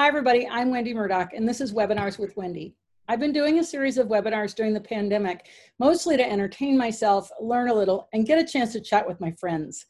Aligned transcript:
Hi, 0.00 0.06
everybody. 0.06 0.46
I'm 0.46 0.70
Wendy 0.70 0.94
Murdoch, 0.94 1.32
and 1.34 1.46
this 1.48 1.60
is 1.60 1.74
Webinars 1.74 2.20
with 2.20 2.36
Wendy. 2.36 2.76
I've 3.08 3.18
been 3.18 3.32
doing 3.32 3.58
a 3.58 3.64
series 3.64 3.98
of 3.98 4.06
webinars 4.06 4.54
during 4.54 4.72
the 4.72 4.80
pandemic, 4.80 5.48
mostly 5.80 6.16
to 6.16 6.22
entertain 6.22 6.78
myself, 6.78 7.28
learn 7.40 7.68
a 7.68 7.74
little, 7.74 8.08
and 8.12 8.24
get 8.24 8.38
a 8.38 8.46
chance 8.46 8.72
to 8.74 8.80
chat 8.80 9.04
with 9.04 9.20
my 9.20 9.32
friends. 9.32 9.86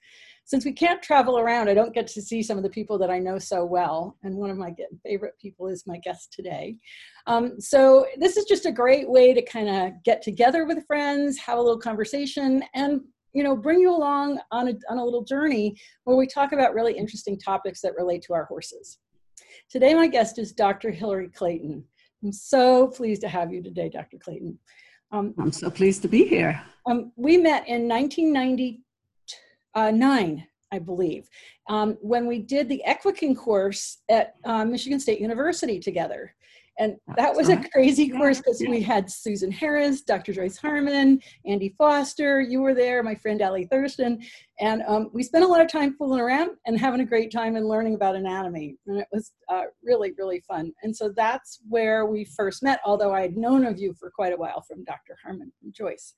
Since 0.47 0.65
we 0.65 0.73
can't 0.73 1.03
travel 1.03 1.39
around, 1.39 1.69
I 1.69 1.75
don't 1.75 1.93
get 1.93 2.07
to 2.07 2.23
see 2.23 2.43
some 2.43 2.57
of 2.57 2.63
the 2.63 2.71
people 2.71 2.97
that 2.97 3.11
I 3.11 3.19
know 3.19 3.39
so 3.39 3.67
well, 3.67 4.17
and 4.23 4.35
one 4.35 4.49
of 4.49 4.57
my 4.57 4.75
favorite 5.05 5.35
people 5.39 5.69
is 5.69 5.87
my 5.87 5.99
guest 5.99 6.33
today. 6.33 6.77
Um, 7.27 7.61
so 7.61 8.07
this 8.17 8.39
is 8.39 8.47
just 8.47 8.65
a 8.65 8.73
great 8.73 9.11
way 9.11 9.35
to 9.35 9.43
kind 9.43 9.69
of 9.69 10.03
get 10.05 10.23
together 10.23 10.65
with 10.65 10.87
friends, 10.87 11.37
have 11.37 11.59
a 11.59 11.63
little 11.63 11.79
conversation, 11.79 12.65
and 12.75 13.03
you 13.35 13.43
know, 13.43 13.55
bring 13.55 13.79
you 13.79 13.95
along 13.95 14.41
on 14.53 14.69
a, 14.69 14.75
on 14.89 14.97
a 14.97 15.05
little 15.05 15.23
journey 15.23 15.77
where 16.05 16.17
we 16.17 16.27
talk 16.27 16.53
about 16.53 16.73
really 16.73 16.97
interesting 16.97 17.39
topics 17.39 17.83
that 17.83 17.93
relate 17.95 18.23
to 18.23 18.33
our 18.33 18.47
horses. 18.47 19.01
Today, 19.71 19.95
my 19.95 20.07
guest 20.07 20.39
is 20.39 20.53
Dr. 20.53 20.91
Hilary 20.91 21.29
Clayton. 21.29 21.85
I'm 22.23 22.33
so 22.33 22.89
pleased 22.89 23.23
to 23.23 23.29
have 23.29 23.51
you 23.53 23.63
today, 23.63 23.89
Dr. 23.89 24.19
Clayton. 24.19 24.59
Um, 25.13 25.33
I'm 25.39 25.53
so 25.53 25.71
pleased 25.71 26.03
to 26.03 26.09
be 26.09 26.27
here. 26.27 26.61
Um, 26.87 27.13
we 27.17 27.37
met 27.37 27.69
in 27.69 27.87
1999, 27.89 30.47
I 30.71 30.79
believe, 30.79 31.29
um, 31.69 31.97
when 32.01 32.27
we 32.27 32.41
did 32.41 32.69
the 32.69 32.83
Equiking 32.87 33.35
course 33.37 33.99
at 34.11 34.35
uh, 34.45 34.65
Michigan 34.65 35.01
State 35.01 35.21
University 35.21 35.81
together. 35.81 36.35
And 36.79 36.97
that 37.17 37.35
was 37.35 37.49
a 37.49 37.57
crazy 37.73 38.09
course 38.09 38.39
because 38.39 38.61
we 38.61 38.81
had 38.81 39.11
Susan 39.11 39.51
Harris, 39.51 40.03
Dr. 40.03 40.33
Joyce 40.33 40.57
Harman, 40.57 41.21
Andy 41.45 41.75
Foster, 41.77 42.41
you 42.41 42.61
were 42.61 42.73
there, 42.73 43.03
my 43.03 43.17
friend 43.17 43.43
Allie 43.43 43.67
Thurston. 43.67 44.23
And 44.61 44.83
um, 44.87 45.11
we 45.13 45.25
spent 45.25 45.45
a 45.45 45.49
lot 45.49 45.61
of 45.61 45.67
time 45.67 45.97
fooling 45.97 46.21
around 46.21 46.51
and 46.67 46.79
having 46.79 47.01
a 47.01 47.05
great 47.05 47.33
time 47.33 47.57
and 47.57 47.67
learning 47.67 47.97
about 47.97 48.15
anatomy. 48.15 48.77
And 48.87 49.01
it 49.01 49.09
was 49.13 49.33
uh, 49.49 49.65
really, 49.83 50.13
really 50.17 50.41
fun. 50.47 50.73
And 50.85 50.95
so 50.97 51.13
that's 51.17 51.59
where 51.69 52.07
we 52.07 52.25
first 52.25 52.63
met, 52.63 52.79
although 52.85 53.13
I 53.13 53.23
had 53.23 53.37
known 53.37 53.65
of 53.65 53.81
you 53.81 53.93
for 53.99 54.11
quite 54.11 54.33
a 54.33 54.37
while 54.37 54.63
from 54.63 54.85
Dr. 54.85 55.17
Harman 55.21 55.53
and 55.65 55.75
Joyce. 55.75 56.15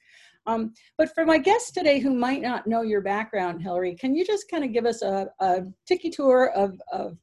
Um, 0.46 0.74
but 0.98 1.14
for 1.14 1.24
my 1.24 1.38
guests 1.38 1.70
today 1.70 2.00
who 2.00 2.14
might 2.14 2.42
not 2.42 2.66
know 2.66 2.82
your 2.82 3.00
background, 3.00 3.62
Hilary, 3.62 3.94
can 3.94 4.14
you 4.14 4.26
just 4.26 4.50
kind 4.50 4.64
of 4.64 4.72
give 4.74 4.84
us 4.84 5.00
a, 5.00 5.28
a 5.40 5.62
tiki 5.86 6.10
tour 6.10 6.50
of, 6.50 6.78
of 6.92 7.16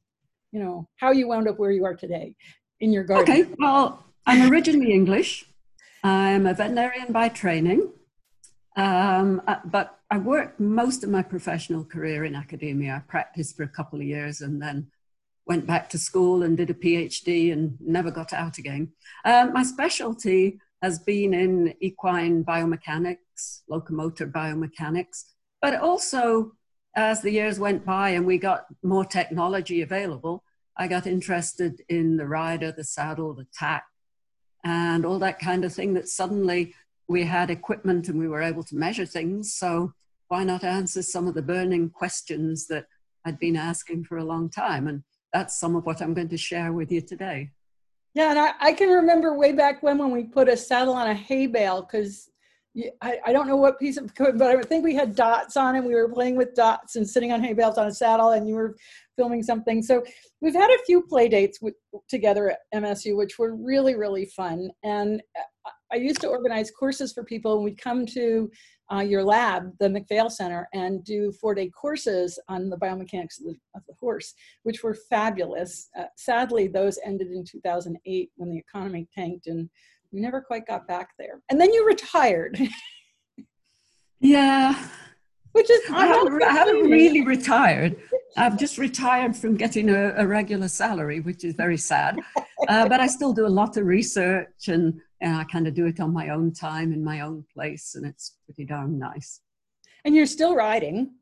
you 0.50 0.60
know, 0.60 0.88
how 0.96 1.12
you 1.12 1.28
wound 1.28 1.48
up 1.48 1.58
where 1.58 1.70
you 1.70 1.84
are 1.84 1.94
today? 1.94 2.34
In 2.80 2.92
your 2.92 3.04
garden? 3.04 3.34
Okay, 3.34 3.50
well, 3.58 4.04
I'm 4.26 4.50
originally 4.50 4.92
English. 4.92 5.44
I'm 6.02 6.46
a 6.46 6.54
veterinarian 6.54 7.12
by 7.12 7.28
training, 7.28 7.90
um, 8.76 9.42
uh, 9.46 9.56
but 9.64 9.98
I 10.10 10.18
worked 10.18 10.60
most 10.60 11.02
of 11.04 11.10
my 11.10 11.22
professional 11.22 11.84
career 11.84 12.24
in 12.24 12.34
academia. 12.34 12.96
I 12.96 13.10
practiced 13.10 13.56
for 13.56 13.64
a 13.64 13.68
couple 13.68 13.98
of 13.98 14.06
years 14.06 14.40
and 14.40 14.62
then 14.62 14.88
went 15.46 15.66
back 15.66 15.90
to 15.90 15.98
school 15.98 16.42
and 16.42 16.56
did 16.56 16.70
a 16.70 16.74
PhD 16.74 17.52
and 17.52 17.76
never 17.80 18.10
got 18.10 18.32
out 18.32 18.58
again. 18.58 18.92
Um, 19.24 19.52
my 19.52 19.62
specialty 19.62 20.60
has 20.82 20.98
been 20.98 21.34
in 21.34 21.74
equine 21.80 22.44
biomechanics, 22.44 23.62
locomotor 23.68 24.30
biomechanics, 24.30 25.24
but 25.60 25.74
also 25.80 26.52
as 26.94 27.22
the 27.22 27.30
years 27.30 27.58
went 27.58 27.84
by 27.84 28.10
and 28.10 28.26
we 28.26 28.38
got 28.38 28.66
more 28.82 29.04
technology 29.04 29.82
available, 29.82 30.44
I 30.78 30.86
got 30.86 31.06
interested 31.06 31.82
in 31.88 32.16
the 32.16 32.26
rider, 32.26 32.70
the 32.70 32.84
saddle, 32.84 33.34
the 33.34 33.46
tack, 33.52 33.84
and 34.64 35.04
all 35.04 35.18
that 35.18 35.40
kind 35.40 35.64
of 35.64 35.72
thing. 35.72 35.94
That 35.94 36.08
suddenly 36.08 36.74
we 37.08 37.24
had 37.24 37.50
equipment 37.50 38.08
and 38.08 38.18
we 38.18 38.28
were 38.28 38.42
able 38.42 38.62
to 38.64 38.76
measure 38.76 39.06
things. 39.06 39.54
So 39.54 39.92
why 40.28 40.44
not 40.44 40.62
answer 40.62 41.02
some 41.02 41.26
of 41.26 41.34
the 41.34 41.42
burning 41.42 41.90
questions 41.90 42.66
that 42.68 42.86
I'd 43.24 43.38
been 43.38 43.56
asking 43.56 44.04
for 44.04 44.18
a 44.18 44.24
long 44.24 44.50
time? 44.50 44.86
And 44.86 45.02
that's 45.32 45.58
some 45.58 45.74
of 45.74 45.84
what 45.84 46.00
I'm 46.00 46.14
going 46.14 46.28
to 46.28 46.36
share 46.36 46.72
with 46.72 46.92
you 46.92 47.00
today. 47.00 47.50
Yeah, 48.14 48.30
and 48.30 48.38
I, 48.38 48.52
I 48.60 48.72
can 48.72 48.88
remember 48.88 49.34
way 49.34 49.52
back 49.52 49.82
when 49.82 49.98
when 49.98 50.10
we 50.10 50.24
put 50.24 50.48
a 50.48 50.56
saddle 50.56 50.94
on 50.94 51.08
a 51.08 51.14
hay 51.14 51.46
bale 51.46 51.82
because 51.82 52.30
I, 53.02 53.18
I, 53.26 53.32
don't 53.32 53.48
know 53.48 53.56
what 53.56 53.78
piece 53.78 53.96
of 53.96 54.04
equipment, 54.04 54.38
but 54.38 54.56
I 54.56 54.62
think 54.62 54.84
we 54.84 54.94
had 54.94 55.16
dots 55.16 55.56
on 55.56 55.74
it. 55.74 55.82
We 55.82 55.94
were 55.94 56.08
playing 56.08 56.36
with 56.36 56.54
dots 56.54 56.96
and 56.96 57.08
sitting 57.08 57.32
on 57.32 57.42
hay 57.42 57.52
bales 57.52 57.78
on 57.78 57.86
a 57.86 57.92
saddle, 57.92 58.30
and 58.30 58.48
you 58.48 58.54
were 58.54 58.76
filming 59.16 59.42
something. 59.42 59.82
So 59.82 60.04
we've 60.40 60.54
had 60.54 60.70
a 60.70 60.84
few 60.84 61.02
play 61.02 61.28
dates 61.28 61.60
with, 61.60 61.74
together 62.08 62.50
at 62.50 62.58
MSU, 62.74 63.16
which 63.16 63.38
were 63.38 63.56
really, 63.56 63.96
really 63.96 64.26
fun. 64.26 64.70
And 64.84 65.20
uh, 65.36 65.70
I 65.92 65.96
used 65.96 66.20
to 66.20 66.28
organize 66.28 66.70
courses 66.70 67.12
for 67.12 67.24
people, 67.24 67.56
and 67.56 67.64
we'd 67.64 67.80
come 67.80 68.06
to 68.06 68.50
uh, 68.92 69.00
your 69.00 69.24
lab, 69.24 69.72
the 69.80 69.88
McPhail 69.88 70.30
Center, 70.30 70.68
and 70.72 71.04
do 71.04 71.32
four-day 71.32 71.70
courses 71.70 72.38
on 72.48 72.70
the 72.70 72.76
biomechanics 72.76 73.40
of 73.40 73.46
the, 73.46 73.56
of 73.74 73.82
the 73.88 73.94
horse, 73.98 74.34
which 74.62 74.82
were 74.82 74.94
fabulous. 74.94 75.88
Uh, 75.98 76.04
sadly, 76.16 76.68
those 76.68 76.98
ended 77.04 77.28
in 77.28 77.44
2008 77.44 78.30
when 78.36 78.50
the 78.50 78.58
economy 78.58 79.08
tanked, 79.14 79.46
and 79.46 79.68
we 80.12 80.20
never 80.20 80.40
quite 80.40 80.66
got 80.66 80.86
back 80.86 81.10
there. 81.18 81.40
And 81.50 81.60
then 81.60 81.72
you 81.72 81.86
retired. 81.86 82.58
yeah, 84.20 84.88
which 85.52 85.70
is 85.70 85.80
I 85.90 86.06
haven't, 86.06 86.42
I 86.42 86.52
haven't, 86.52 86.90
really 86.90 87.22
retired. 87.24 87.96
I've 88.36 88.58
just 88.58 88.78
retired 88.78 89.36
from 89.36 89.56
getting 89.56 89.90
a, 89.90 90.14
a 90.16 90.26
regular 90.26 90.68
salary, 90.68 91.20
which 91.20 91.44
is 91.44 91.54
very 91.54 91.76
sad. 91.76 92.20
Uh, 92.68 92.88
but 92.88 93.00
I 93.00 93.06
still 93.06 93.32
do 93.32 93.46
a 93.46 93.48
lot 93.48 93.76
of 93.76 93.84
research, 93.84 94.68
and, 94.68 95.00
and 95.20 95.36
I 95.36 95.44
kind 95.44 95.66
of 95.66 95.74
do 95.74 95.86
it 95.86 96.00
on 96.00 96.12
my 96.12 96.28
own 96.30 96.52
time 96.52 96.92
in 96.92 97.02
my 97.02 97.20
own 97.20 97.44
place, 97.52 97.94
and 97.94 98.06
it's 98.06 98.36
pretty 98.44 98.64
darn 98.64 98.98
nice. 98.98 99.40
And 100.04 100.14
you're 100.14 100.26
still 100.26 100.54
riding. 100.54 101.12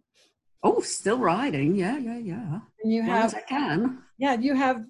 Oh, 0.63 0.81
still 0.81 1.19
riding? 1.19 1.75
Yeah, 1.75 1.97
yeah, 1.99 2.19
yeah. 2.19 2.61
And 2.83 2.93
you 2.93 3.03
have, 3.03 3.35
I 3.35 3.41
can. 3.41 4.03
Yeah, 4.19 4.35
you 4.35 4.55
have 4.55 4.85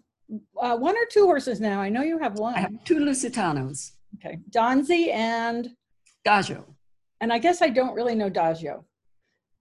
uh, 0.60 0.76
one 0.76 0.96
or 0.96 1.06
two 1.10 1.24
horses 1.24 1.60
now. 1.60 1.80
I 1.80 1.88
know 1.88 2.02
you 2.02 2.18
have 2.18 2.38
one. 2.38 2.54
I 2.54 2.60
have 2.60 2.84
two 2.84 2.96
Lusitanos. 2.96 3.92
Okay, 4.16 4.38
Donzi 4.50 5.12
and 5.12 5.70
Daggio. 6.26 6.64
And 7.20 7.32
I 7.32 7.38
guess 7.38 7.62
I 7.62 7.68
don't 7.68 7.94
really 7.94 8.14
know 8.14 8.30
Daggio. 8.30 8.84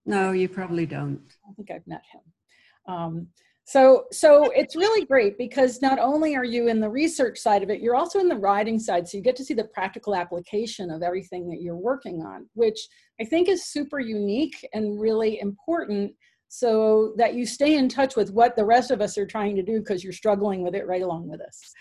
No, 0.06 0.31
you 0.31 0.48
probably 0.48 0.86
don't. 0.86 1.22
I 1.50 1.53
think 1.53 1.72
I've 1.72 1.88
met 1.88 2.03
him. 2.12 2.94
Um, 2.94 3.28
so, 3.68 4.06
so 4.12 4.52
it's 4.52 4.76
really 4.76 5.06
great 5.08 5.40
because 5.40 5.81
not 5.81 5.98
only 5.98 6.36
are 6.36 6.44
you 6.44 6.68
in 6.68 6.80
the 6.80 6.90
research 6.90 7.40
side 7.40 7.64
of 7.64 7.72
it, 7.72 7.82
you're 7.82 7.96
also 7.96 8.20
in 8.20 8.28
the 8.28 8.36
writing 8.36 8.78
side. 8.78 9.08
So 9.08 9.18
you 9.18 9.24
get 9.24 9.36
to 9.38 9.44
see 9.44 9.56
the 9.56 9.64
practical 9.64 10.16
application 10.16 10.92
of 10.92 11.02
everything 11.02 11.50
that 11.50 11.62
you're 11.62 11.76
working 11.76 12.22
on, 12.22 12.47
which 12.53 12.88
I 13.20 13.26
think 13.26 13.50
is 13.50 13.66
super 13.66 14.00
unique 14.00 14.68
and 14.74 15.02
really 15.02 15.40
important 15.40 16.14
so 16.47 17.13
that 17.17 17.33
you 17.33 17.45
stay 17.45 17.75
in 17.75 17.89
touch 17.89 18.16
with 18.16 18.31
what 18.31 18.56
the 18.56 18.66
rest 18.66 18.91
of 18.91 19.01
us 19.01 19.17
are 19.17 19.25
trying 19.25 19.56
to 19.56 19.63
do 19.63 19.79
because 19.79 20.03
you're 20.03 20.13
struggling 20.13 20.61
with 20.61 20.75
it 20.75 20.88
right 20.88 21.01
along 21.01 21.28
with 21.28 21.41
us. 21.41 21.73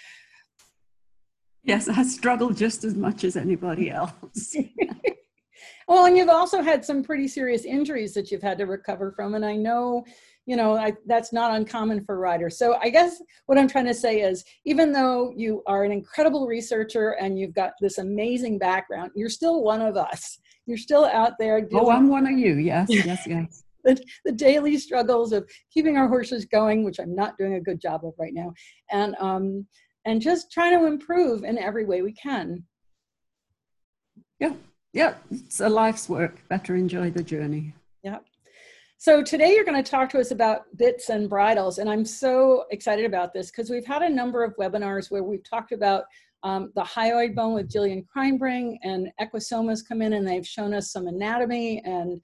Yes, 1.63 1.89
I 1.89 2.03
struggle 2.03 2.51
just 2.51 2.85
as 2.85 2.95
much 2.95 3.25
as 3.25 3.37
anybody 3.37 3.91
else. 3.91 4.57
Well, 5.87 6.07
and 6.07 6.17
you've 6.17 6.29
also 6.29 6.63
had 6.63 6.85
some 6.85 7.03
pretty 7.03 7.29
serious 7.29 7.65
injuries 7.65 8.15
that 8.15 8.31
you've 8.31 8.43
had 8.43 8.59
to 8.59 8.65
recover 8.65 9.13
from. 9.13 9.35
And 9.35 9.45
I 9.45 9.57
know, 9.57 10.05
you 10.47 10.57
know, 10.57 10.77
I, 10.77 10.95
that's 11.07 11.33
not 11.33 11.55
uncommon 11.55 12.05
for 12.05 12.19
riders. 12.19 12.59
So 12.59 12.79
I 12.83 12.89
guess 12.89 13.21
what 13.47 13.59
I'm 13.59 13.69
trying 13.69 13.87
to 13.87 13.95
say 13.95 14.21
is 14.21 14.45
even 14.65 14.93
though 14.93 15.33
you 15.37 15.63
are 15.67 15.85
an 15.85 15.93
incredible 15.93 16.47
researcher 16.47 17.11
and 17.21 17.39
you've 17.39 17.55
got 17.55 17.73
this 17.81 17.99
amazing 17.99 18.59
background, 18.59 19.11
you're 19.15 19.29
still 19.29 19.63
one 19.63 19.83
of 19.83 19.97
us. 19.97 20.39
You're 20.67 20.79
still 20.79 21.05
out 21.05 21.33
there. 21.39 21.67
oh, 21.75 21.91
I'm 21.91 22.09
one 22.09 22.27
of 22.27 22.39
you. 22.39 22.55
Yes, 22.55 22.87
yes, 22.89 23.27
yes. 23.27 23.64
the, 23.97 24.03
the 24.25 24.33
daily 24.33 24.77
struggles 24.79 25.33
of 25.33 25.49
keeping 25.73 25.97
our 25.97 26.09
horses 26.09 26.45
going, 26.45 26.85
which 26.85 26.99
I'm 26.99 27.15
not 27.15 27.39
doing 27.39 27.55
a 27.55 27.61
good 27.61 27.81
job 27.81 28.05
of 28.05 28.15
right 28.19 28.35
now, 28.35 28.53
and 28.91 29.15
um, 29.21 29.67
and 30.05 30.21
just 30.21 30.51
trying 30.51 30.79
to 30.79 30.87
improve 30.87 31.45
in 31.45 31.59
every 31.59 31.85
way 31.85 32.03
we 32.03 32.13
can. 32.13 32.65
Yeah 34.39 34.55
yeah, 34.95 35.15
it's 35.31 35.61
a 35.61 35.69
life's 35.69 36.09
work. 36.09 36.49
Better 36.49 36.77
enjoy 36.77 37.11
the 37.11 37.23
journey. 37.23 37.75
Yeah. 38.05 38.21
So 38.97 39.23
today 39.23 39.53
you're 39.53 39.65
going 39.65 39.83
to 39.83 39.91
talk 39.91 40.09
to 40.11 40.21
us 40.21 40.31
about 40.31 40.63
bits 40.77 41.11
and 41.11 41.29
bridles, 41.29 41.79
and 41.79 41.91
I'm 41.91 42.05
so 42.05 42.65
excited 42.71 43.05
about 43.05 43.35
this 43.35 43.51
because 43.51 43.69
we've 43.69 43.85
had 43.85 44.03
a 44.03 44.09
number 44.09 44.45
of 44.45 44.57
webinars 44.57 45.11
where 45.11 45.25
we've 45.25 45.43
talked 45.43 45.73
about 45.73 46.05
um, 46.45 46.71
the 46.77 46.83
hyoid 46.83 47.35
bone 47.35 47.55
with 47.55 47.71
Jillian 47.71 48.05
Kreinbring 48.07 48.77
and 48.85 49.09
Equisomas 49.21 49.87
come 49.87 50.01
in 50.01 50.13
and 50.13 50.27
they've 50.27 50.47
shown 50.47 50.73
us 50.73 50.93
some 50.93 51.09
anatomy 51.09 51.83
and 51.85 52.21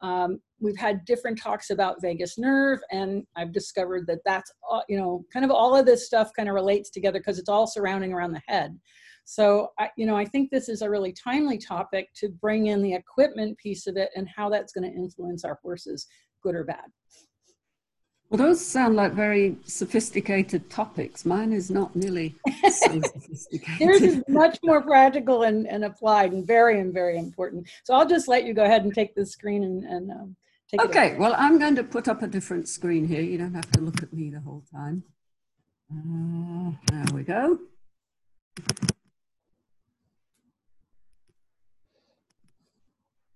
um, 0.00 0.40
we've 0.64 0.76
had 0.76 1.04
different 1.04 1.38
talks 1.38 1.70
about 1.70 2.00
vagus 2.00 2.38
nerve 2.38 2.80
and 2.90 3.24
I've 3.36 3.52
discovered 3.52 4.06
that 4.06 4.20
that's, 4.24 4.50
all, 4.68 4.82
you 4.88 4.96
know, 4.96 5.24
kind 5.32 5.44
of 5.44 5.50
all 5.50 5.76
of 5.76 5.84
this 5.84 6.06
stuff 6.06 6.30
kind 6.34 6.48
of 6.48 6.54
relates 6.54 6.90
together 6.90 7.18
because 7.20 7.38
it's 7.38 7.50
all 7.50 7.66
surrounding 7.66 8.12
around 8.12 8.32
the 8.32 8.42
head. 8.48 8.76
So, 9.24 9.68
I, 9.78 9.90
you 9.96 10.06
know, 10.06 10.16
I 10.16 10.24
think 10.24 10.50
this 10.50 10.68
is 10.68 10.82
a 10.82 10.90
really 10.90 11.12
timely 11.12 11.58
topic 11.58 12.08
to 12.16 12.28
bring 12.28 12.66
in 12.66 12.82
the 12.82 12.94
equipment 12.94 13.58
piece 13.58 13.86
of 13.86 13.96
it 13.96 14.10
and 14.16 14.26
how 14.34 14.48
that's 14.48 14.72
going 14.72 14.90
to 14.90 14.96
influence 14.96 15.44
our 15.44 15.58
horses, 15.62 16.06
good 16.42 16.54
or 16.54 16.64
bad. 16.64 16.86
Well, 18.30 18.48
those 18.48 18.64
sound 18.64 18.96
like 18.96 19.12
very 19.12 19.56
sophisticated 19.64 20.68
topics. 20.68 21.24
Mine 21.24 21.52
is 21.52 21.70
not 21.70 21.94
nearly 21.94 22.34
so 22.62 23.00
sophisticated. 23.00 23.80
Yours 23.80 24.02
is 24.02 24.22
much 24.28 24.58
more 24.64 24.82
practical 24.82 25.42
and, 25.44 25.68
and 25.68 25.84
applied 25.84 26.32
and 26.32 26.46
very 26.46 26.80
and 26.80 26.92
very 26.92 27.18
important. 27.18 27.68
So 27.84 27.94
I'll 27.94 28.08
just 28.08 28.26
let 28.26 28.44
you 28.44 28.52
go 28.52 28.64
ahead 28.64 28.82
and 28.82 28.94
take 28.94 29.14
the 29.14 29.24
screen 29.24 29.62
and, 29.62 29.84
and 29.84 30.10
um, 30.10 30.36
take 30.70 30.80
okay. 30.80 31.16
Well, 31.16 31.34
I'm 31.36 31.58
going 31.58 31.76
to 31.76 31.84
put 31.84 32.08
up 32.08 32.22
a 32.22 32.26
different 32.26 32.68
screen 32.68 33.06
here. 33.06 33.22
You 33.22 33.38
don't 33.38 33.54
have 33.54 33.70
to 33.72 33.80
look 33.80 34.02
at 34.02 34.12
me 34.12 34.30
the 34.30 34.40
whole 34.40 34.64
time. 34.72 35.04
Uh, 35.90 37.12
we 37.12 37.22
go. 37.22 37.58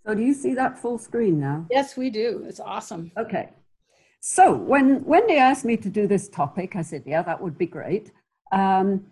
So 0.07 0.15
do 0.15 0.23
you 0.23 0.33
see 0.33 0.55
that 0.55 0.79
full 0.79 0.97
screen 0.97 1.39
now? 1.39 1.67
Yes, 1.71 1.97
we 1.97 2.09
do. 2.09 2.45
It's 2.49 2.61
awesome. 2.61 3.13
Okay. 3.19 3.51
So 4.21 4.55
when 4.55 5.05
Wendy 5.05 5.37
asked 5.37 5.67
me 5.67 5.77
to 5.77 5.91
do 5.91 6.07
this 6.07 6.29
topic, 6.29 6.77
I 6.77 6.83
said, 6.83 7.03
yeah, 7.07 7.23
that 7.23 7.41
would 7.43 7.59
be 7.59 7.67
great. 7.67 8.11
Um, 8.51 9.05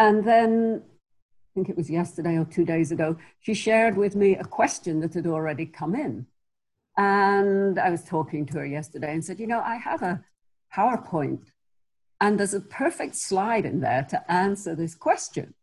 and 0.00 0.24
then 0.26 0.82
I 0.84 1.50
think 1.54 1.68
it 1.68 1.76
was 1.76 1.88
yesterday 1.88 2.36
or 2.36 2.44
two 2.44 2.64
days 2.64 2.90
ago, 2.90 3.16
she 3.40 3.54
shared 3.54 3.96
with 3.96 4.16
me 4.16 4.34
a 4.34 4.44
question 4.44 5.00
that 5.00 5.14
had 5.14 5.26
already 5.26 5.66
come 5.66 5.94
in. 5.94 6.26
And 6.96 7.78
I 7.78 7.90
was 7.90 8.04
talking 8.04 8.46
to 8.46 8.58
her 8.58 8.66
yesterday 8.66 9.12
and 9.12 9.24
said, 9.24 9.40
you 9.40 9.46
know, 9.46 9.60
I 9.60 9.76
have 9.76 10.02
a 10.02 10.22
PowerPoint 10.74 11.46
and 12.20 12.38
there's 12.38 12.54
a 12.54 12.60
perfect 12.60 13.16
slide 13.16 13.66
in 13.66 13.80
there 13.80 14.06
to 14.10 14.30
answer 14.30 14.74
this 14.74 14.94
question. 14.94 15.54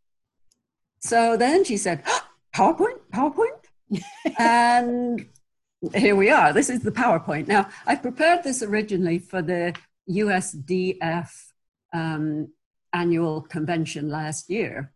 So 1.00 1.38
then 1.38 1.64
she 1.64 1.78
said, 1.78 2.04
oh, 2.06 2.26
PowerPoint, 2.54 3.00
PowerPoint? 3.14 4.02
and 4.38 5.26
here 5.96 6.16
we 6.16 6.30
are. 6.30 6.52
This 6.52 6.70
is 6.70 6.82
the 6.82 6.92
PowerPoint. 6.92 7.48
Now, 7.48 7.70
I 7.86 7.96
prepared 7.96 8.44
this 8.44 8.62
originally 8.62 9.20
for 9.20 9.42
the 9.42 9.74
USDF 10.10 11.30
um, 11.94 12.50
annual 12.92 13.42
convention 13.42 14.10
last 14.10 14.50
year. 14.50 14.92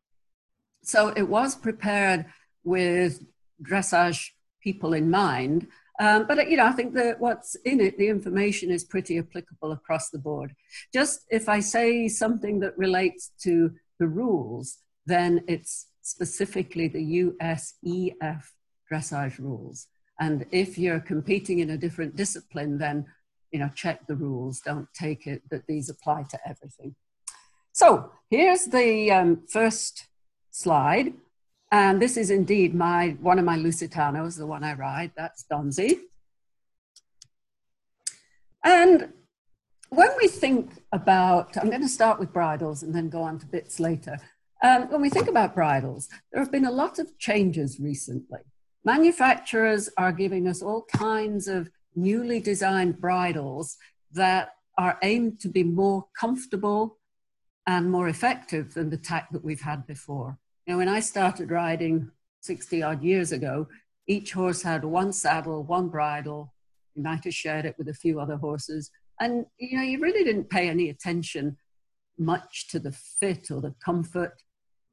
So 0.84 1.10
it 1.16 1.30
was 1.30 1.56
prepared 1.56 2.26
with 2.64 3.24
dressage 3.62 4.32
people 4.62 4.94
in 4.94 5.10
mind. 5.10 5.68
Um, 6.00 6.25
but 6.28 6.50
you 6.50 6.57
know, 6.57 6.66
I 6.66 6.72
think 6.72 6.94
that 6.95 7.19
what's 7.19 7.56
in 7.66 7.80
it, 7.80 7.98
the 7.98 8.07
information 8.07 8.72
is 8.72 8.84
pretty 8.84 9.19
applicable 9.19 9.72
across 9.72 10.10
the 10.10 10.19
board. 10.19 10.56
Just 10.94 11.22
if 11.30 11.48
I 11.48 11.60
say 11.60 12.07
something 12.07 12.60
that 12.62 12.78
relates 12.78 13.31
to 13.44 13.72
the 14.00 14.07
rules, 14.07 14.80
then 15.06 15.44
it's 15.48 15.88
specifically 16.01 16.88
the 16.88 17.22
USEF 17.22 18.44
dressage 18.92 19.38
rules. 19.38 19.88
And 20.19 20.45
if 20.51 20.78
you're 20.78 21.00
competing 21.00 21.60
in 21.60 21.69
a 21.69 21.78
different 21.78 22.16
discipline, 22.16 22.78
then 22.78 23.06
you 23.54 23.60
know, 23.60 23.69
check 23.75 24.06
the 24.07 24.16
rules. 24.16 24.60
Don't 24.60 24.88
take 24.94 25.28
it 25.28 25.44
that 25.50 25.68
these 25.68 25.88
apply 25.88 26.24
to 26.31 26.39
everything. 26.46 26.96
So 27.72 28.12
here's 28.30 28.66
the 28.66 29.12
um, 29.12 29.44
first 29.48 30.07
slide. 30.51 31.13
And 31.74 32.00
this 32.00 32.18
is 32.18 32.30
indeed 32.30 32.75
my 32.75 33.18
one 33.20 33.40
of 33.40 33.46
my 33.46 33.58
Lusitanos, 33.58 34.38
the 34.38 34.46
one 34.46 34.64
I 34.64 34.75
ride. 34.75 35.12
That's 35.18 35.44
Donzi. 35.52 36.02
And 38.64 39.12
when 39.90 40.10
we 40.22 40.28
think 40.28 40.70
about, 40.92 41.58
I'm 41.58 41.72
going 41.72 41.81
to 41.81 41.88
start 41.88 42.20
with 42.20 42.31
bridles 42.31 42.84
and 42.84 42.94
then 42.94 43.10
go 43.10 43.24
on 43.24 43.40
to 43.40 43.48
bits 43.48 43.80
later. 43.80 44.20
Um, 44.64 44.84
when 44.92 45.02
we 45.02 45.10
think 45.10 45.28
about 45.28 45.56
bridles, 45.56 46.10
there 46.31 46.44
have 46.44 46.52
been 46.52 46.66
a 46.66 46.72
lot 46.72 47.00
of 47.00 47.18
changes 47.18 47.80
recently. 47.80 48.42
Manufacturers 48.86 49.90
are 49.98 50.12
giving 50.12 50.48
us 50.48 50.62
all 50.62 50.86
kinds 50.94 51.48
of 51.48 51.72
newly 51.96 52.40
designed 52.40 53.02
bridles 53.02 53.78
that 54.12 54.52
are 54.78 55.00
aimed 55.02 55.40
to 55.40 55.50
be 55.50 55.64
more 55.64 56.06
comfortable 56.20 57.00
and 57.66 57.90
more 57.90 58.10
effective 58.10 58.75
than 58.75 58.92
the 58.92 58.98
tack 58.98 59.31
that 59.31 59.44
we've 59.44 59.62
had 59.62 59.88
before. 59.88 60.38
Know, 60.68 60.77
when 60.77 60.89
I 60.89 61.01
started 61.01 61.51
riding 61.51 62.10
60 62.42 62.83
odd 62.83 63.04
years 63.04 63.31
ago, 63.31 63.68
each 64.07 64.33
horse 64.33 64.62
had 64.62 64.86
one 64.86 65.12
saddle, 65.12 65.63
one 65.63 65.89
bridle. 65.89 66.54
You 66.95 67.04
might 67.04 67.24
have 67.25 67.33
shared 67.33 67.65
it 67.65 67.75
with 67.77 67.89
a 67.89 67.94
few 67.94 68.19
other 68.19 68.38
horses. 68.38 68.89
And, 69.19 69.45
you 69.57 69.77
know, 69.77 69.83
you 69.83 70.00
really 70.00 70.24
didn't 70.24 70.50
pay 70.50 70.69
any 70.69 70.89
attention 70.89 71.57
much 72.18 72.68
to 72.69 72.80
the 72.80 72.92
fit 72.92 73.51
or 73.51 73.62
the 73.62 73.75
comfort. 73.83 74.42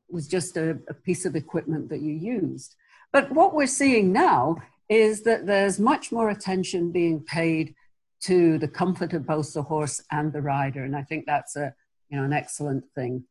It 0.09 0.15
was 0.15 0.27
just 0.27 0.57
a, 0.57 0.79
a 0.89 0.95
piece 0.95 1.25
of 1.25 1.37
equipment 1.37 1.89
that 1.91 2.01
you 2.01 2.15
used. 2.15 2.75
But 3.13 3.31
what 3.33 3.55
we're 3.55 3.67
seeing 3.67 4.13
now 4.13 4.57
is 4.89 5.23
that 5.23 5.47
there's 5.47 5.79
much 5.79 6.11
more 6.11 6.31
attention 6.31 6.91
being 6.91 7.21
paid 7.21 7.75
to 8.23 8.59
the 8.59 8.69
comfort 8.69 9.13
of 9.13 9.27
both 9.27 9.53
the 9.55 9.63
horse 9.63 10.03
and 10.11 10.33
the 10.33 10.43
rider. 10.43 10.85
And 10.85 10.97
I 10.97 11.03
think 11.03 11.27
that's 11.27 11.57
a, 11.57 11.75
you 12.09 12.19
know, 12.19 12.25
an 12.25 12.33
excellent 12.33 12.85
thing. 12.95 13.25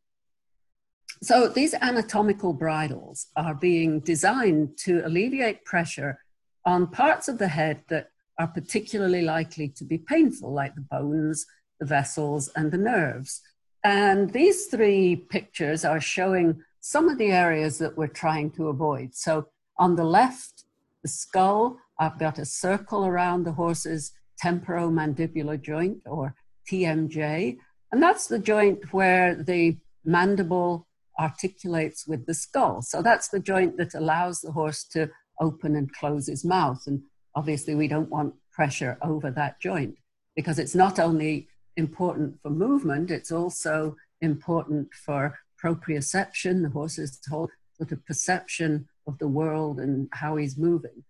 So 1.22 1.50
these 1.50 1.74
anatomical 1.74 2.54
bridles 2.54 3.28
are 3.36 3.54
being 3.54 4.00
designed 4.00 4.78
to 4.86 5.06
alleviate 5.06 5.66
pressure 5.66 6.20
on 6.66 6.88
parts 6.88 7.28
of 7.28 7.38
the 7.38 7.48
head 7.50 7.84
that 7.90 8.10
are 8.38 8.48
particularly 8.48 9.22
likely 9.22 9.68
to 9.68 9.84
be 9.84 9.98
painful, 9.98 10.54
like 10.54 10.76
the 10.76 10.82
bones, 10.82 11.46
the 11.80 11.86
vessels, 11.86 12.50
and 12.56 12.72
the 12.72 12.78
nerves. 12.78 13.42
And 13.84 14.32
these 14.32 14.68
three 14.68 15.16
pictures 15.16 15.84
are 15.84 16.00
showing 16.00 16.64
some 16.80 17.10
of 17.10 17.18
the 17.18 17.32
areas 17.32 17.78
that 17.80 17.98
we're 17.98 18.08
trying 18.08 18.52
to 18.52 18.70
avoid. 18.70 19.14
So 19.14 19.48
on 19.78 19.96
the 19.96 20.06
left, 20.06 20.64
the 21.04 21.10
skull, 21.10 21.78
I've 22.00 22.20
got 22.20 22.40
a 22.40 22.46
circle 22.46 23.06
around 23.06 23.44
the 23.44 23.52
horse's 23.52 24.14
temporomandibular 24.42 25.62
joint 25.62 26.00
or 26.06 26.36
TMJ. 26.70 27.58
And 27.92 28.02
that's 28.02 28.28
the 28.28 28.40
joint 28.40 28.94
where 28.94 29.36
the 29.36 29.78
mandible 30.06 30.88
articulates 31.20 32.08
with 32.08 32.26
the 32.26 32.34
skull. 32.34 32.82
So 32.82 33.02
that's 33.02 33.28
the 33.28 33.40
joint 33.40 33.78
that 33.78 33.94
allows 33.94 34.42
the 34.42 34.52
horse 34.52 34.84
to 34.86 35.10
open 35.40 35.76
and 35.76 35.94
close 35.94 36.28
his 36.28 36.46
mouth. 36.46 36.84
And 36.88 37.02
obviously, 37.36 37.76
we 37.76 37.88
don't 37.88 38.10
want 38.10 38.36
pressure 38.52 38.98
over 39.02 39.30
that 39.32 39.60
joint 39.60 39.96
because 40.36 40.60
it's 40.60 40.76
not 40.76 41.00
only 41.00 41.48
important 41.76 42.42
for 42.42 42.50
movement, 42.50 43.12
it's 43.12 43.32
also 43.32 43.96
important 44.22 44.94
for 44.94 45.40
proprioception, 45.62 46.64
the 46.64 46.70
horse's 46.70 47.20
whole 47.30 47.50
sort 47.78 47.92
of 47.92 48.06
perception 48.06 48.88
of 49.08 49.18
the 49.20 49.28
world 49.28 49.80
and 49.80 50.08
how 50.14 50.36
he's 50.36 50.58
moving. 50.58 51.04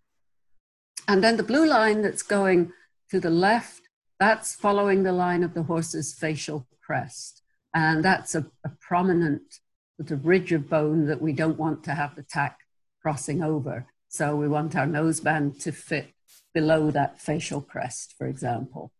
And 1.07 1.23
then 1.23 1.37
the 1.37 1.43
blue 1.43 1.67
line 1.67 2.01
that's 2.01 2.21
going 2.21 2.71
to 3.09 3.19
the 3.19 3.29
left, 3.29 3.81
that's 4.19 4.55
following 4.55 5.03
the 5.03 5.11
line 5.11 5.43
of 5.43 5.53
the 5.53 5.63
horse's 5.63 6.13
facial 6.13 6.67
crest. 6.81 7.41
And 7.73 8.03
that's 8.03 8.35
a, 8.35 8.45
a 8.63 8.69
prominent 8.79 9.59
sort 9.99 10.11
of 10.11 10.25
ridge 10.25 10.53
of 10.53 10.69
bone 10.69 11.07
that 11.07 11.21
we 11.21 11.33
don't 11.33 11.59
want 11.59 11.83
to 11.83 11.93
have 11.93 12.15
the 12.15 12.23
tack 12.23 12.59
crossing 13.01 13.43
over. 13.43 13.85
So 14.07 14.35
we 14.35 14.47
want 14.47 14.75
our 14.75 14.87
noseband 14.87 15.61
to 15.63 15.73
fit 15.73 16.13
below 16.53 16.89
that 16.91 17.19
facial 17.19 17.61
crest, 17.61 18.15
for 18.17 18.25
example. 18.25 18.93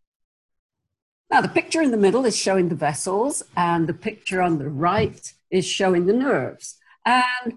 Now, 1.32 1.40
the 1.40 1.48
picture 1.48 1.82
in 1.82 1.92
the 1.92 1.98
middle 1.98 2.26
is 2.26 2.36
showing 2.36 2.68
the 2.68 2.76
vessels, 2.76 3.44
and 3.56 3.88
the 3.88 3.94
picture 3.94 4.42
on 4.42 4.58
the 4.58 4.68
right 4.70 5.34
is 5.50 5.66
showing 5.66 6.06
the 6.06 6.14
nerves. 6.14 6.78
And 7.06 7.54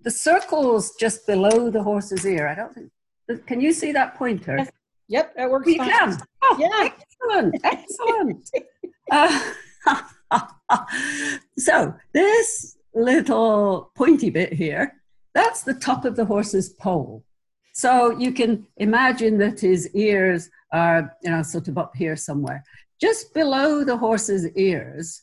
the 0.00 0.10
circles 0.10 0.96
just 0.98 1.26
below 1.26 1.70
the 1.70 1.82
horse's 1.84 2.26
ear. 2.26 2.48
I 2.48 2.54
don't 2.56 2.74
think. 2.74 3.46
Can 3.46 3.60
you 3.60 3.72
see 3.72 3.92
that 3.92 4.16
pointer? 4.16 4.56
Yes. 4.58 4.70
Yep, 5.08 5.36
that 5.36 5.50
works. 5.50 5.68
You 5.68 5.76
fine. 5.76 5.90
can. 5.90 6.18
Oh, 6.42 6.56
yeah. 6.58 6.88
Excellent. 6.90 7.60
Excellent. 7.62 8.50
uh, 9.12 9.52
so 11.58 11.94
this 12.12 12.76
little 12.94 13.90
pointy 13.96 14.30
bit 14.30 14.52
here, 14.52 14.94
that's 15.34 15.62
the 15.62 15.74
top 15.74 16.04
of 16.04 16.16
the 16.16 16.24
horse's 16.24 16.70
poll. 16.70 17.24
So 17.72 18.18
you 18.18 18.32
can 18.32 18.66
imagine 18.76 19.38
that 19.38 19.60
his 19.60 19.88
ears 19.94 20.50
are, 20.72 21.16
you 21.22 21.30
know, 21.30 21.42
sort 21.42 21.68
of 21.68 21.78
up 21.78 21.94
here 21.94 22.16
somewhere. 22.16 22.64
Just 23.00 23.32
below 23.34 23.84
the 23.84 23.96
horse's 23.96 24.48
ears 24.56 25.22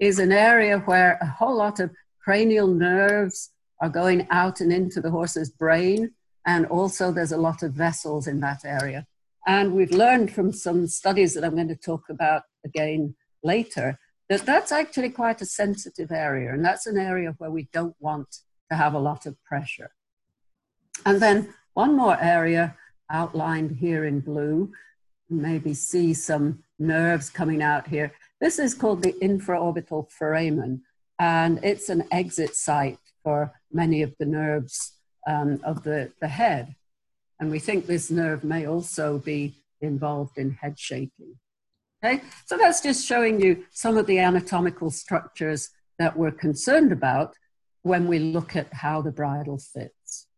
is 0.00 0.18
an 0.18 0.32
area 0.32 0.80
where 0.80 1.18
a 1.22 1.26
whole 1.26 1.56
lot 1.56 1.78
of 1.78 1.90
cranial 2.20 2.66
nerves 2.66 3.50
are 3.80 3.88
going 3.88 4.26
out 4.30 4.60
and 4.60 4.72
into 4.72 5.00
the 5.00 5.10
horse's 5.10 5.50
brain. 5.50 6.10
And 6.44 6.66
also, 6.66 7.12
there's 7.12 7.32
a 7.32 7.36
lot 7.36 7.62
of 7.62 7.72
vessels 7.72 8.26
in 8.26 8.40
that 8.40 8.64
area. 8.64 9.06
And 9.46 9.72
we've 9.72 9.92
learned 9.92 10.32
from 10.32 10.52
some 10.52 10.88
studies 10.88 11.34
that 11.34 11.44
I'm 11.44 11.54
going 11.54 11.68
to 11.68 11.76
talk 11.76 12.08
about 12.10 12.42
again 12.64 13.14
later 13.44 13.98
that 14.28 14.44
that's 14.44 14.72
actually 14.72 15.10
quite 15.10 15.40
a 15.40 15.46
sensitive 15.46 16.10
area. 16.10 16.52
And 16.52 16.64
that's 16.64 16.86
an 16.86 16.98
area 16.98 17.34
where 17.38 17.50
we 17.50 17.68
don't 17.72 17.96
want 18.00 18.28
to 18.70 18.76
have 18.76 18.94
a 18.94 18.98
lot 18.98 19.26
of 19.26 19.42
pressure. 19.44 19.90
And 21.04 21.20
then 21.20 21.54
one 21.74 21.96
more 21.96 22.18
area 22.20 22.76
outlined 23.10 23.76
here 23.76 24.04
in 24.04 24.20
blue, 24.20 24.72
maybe 25.28 25.74
see 25.74 26.14
some 26.14 26.62
nerves 26.78 27.30
coming 27.30 27.62
out 27.62 27.86
here. 27.86 28.12
This 28.40 28.58
is 28.58 28.74
called 28.74 29.02
the 29.02 29.12
infraorbital 29.22 30.10
foramen, 30.10 30.82
and 31.18 31.60
it's 31.62 31.88
an 31.88 32.04
exit 32.10 32.54
site 32.56 32.98
for 33.22 33.52
many 33.72 34.02
of 34.02 34.14
the 34.18 34.26
nerves 34.26 34.98
um, 35.26 35.60
of 35.64 35.84
the, 35.84 36.12
the 36.20 36.28
head. 36.28 36.74
And 37.38 37.50
we 37.50 37.58
think 37.58 37.86
this 37.86 38.10
nerve 38.10 38.44
may 38.44 38.66
also 38.66 39.18
be 39.18 39.54
involved 39.80 40.38
in 40.38 40.52
head 40.52 40.78
shaking. 40.78 41.36
Okay, 42.06 42.22
so 42.44 42.56
that's 42.56 42.80
just 42.80 43.04
showing 43.04 43.40
you 43.40 43.64
some 43.72 43.96
of 43.96 44.06
the 44.06 44.20
anatomical 44.20 44.90
structures 44.90 45.70
that 45.98 46.16
we're 46.16 46.30
concerned 46.30 46.92
about 46.92 47.34
when 47.82 48.06
we 48.06 48.20
look 48.20 48.54
at 48.54 48.72
how 48.72 49.02
the 49.02 49.10
bridle 49.10 49.58
fits. 49.58 50.28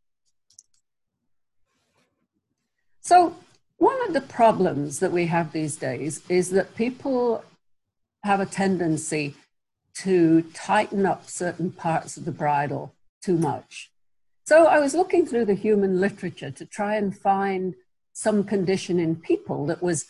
So, 3.00 3.36
one 3.76 3.98
of 4.06 4.14
the 4.14 4.22
problems 4.22 4.98
that 5.00 5.12
we 5.12 5.26
have 5.26 5.52
these 5.52 5.76
days 5.76 6.22
is 6.28 6.50
that 6.50 6.74
people 6.74 7.44
have 8.24 8.40
a 8.40 8.46
tendency 8.46 9.34
to 9.96 10.42
tighten 10.54 11.04
up 11.04 11.28
certain 11.28 11.70
parts 11.70 12.16
of 12.16 12.24
the 12.24 12.32
bridle 12.32 12.94
too 13.22 13.36
much. 13.36 13.90
So 14.46 14.66
I 14.66 14.78
was 14.78 14.94
looking 14.94 15.26
through 15.26 15.44
the 15.44 15.54
human 15.54 16.00
literature 16.00 16.50
to 16.50 16.64
try 16.64 16.96
and 16.96 17.16
find 17.16 17.74
some 18.12 18.42
condition 18.42 18.98
in 18.98 19.16
people 19.16 19.66
that 19.66 19.82
was 19.82 20.06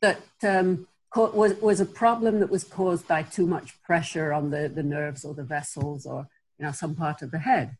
that 0.00 0.20
um, 0.42 0.86
was, 1.14 1.54
was 1.60 1.80
a 1.80 1.86
problem 1.86 2.40
that 2.40 2.50
was 2.50 2.64
caused 2.64 3.06
by 3.06 3.22
too 3.22 3.46
much 3.46 3.82
pressure 3.82 4.32
on 4.32 4.50
the, 4.50 4.68
the 4.68 4.82
nerves 4.82 5.24
or 5.24 5.34
the 5.34 5.42
vessels 5.42 6.06
or 6.06 6.28
you 6.58 6.64
know 6.64 6.72
some 6.72 6.94
part 6.94 7.22
of 7.22 7.30
the 7.30 7.38
head. 7.38 7.76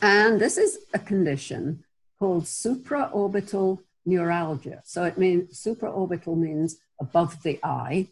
And 0.00 0.40
this 0.40 0.58
is 0.58 0.78
a 0.94 0.98
condition 0.98 1.84
called 2.18 2.44
supraorbital 2.44 3.80
neuralgia. 4.04 4.82
So 4.84 5.04
it 5.04 5.18
means 5.18 5.60
supraorbital 5.60 6.36
means 6.36 6.78
above 7.00 7.42
the 7.42 7.58
eye, 7.62 8.08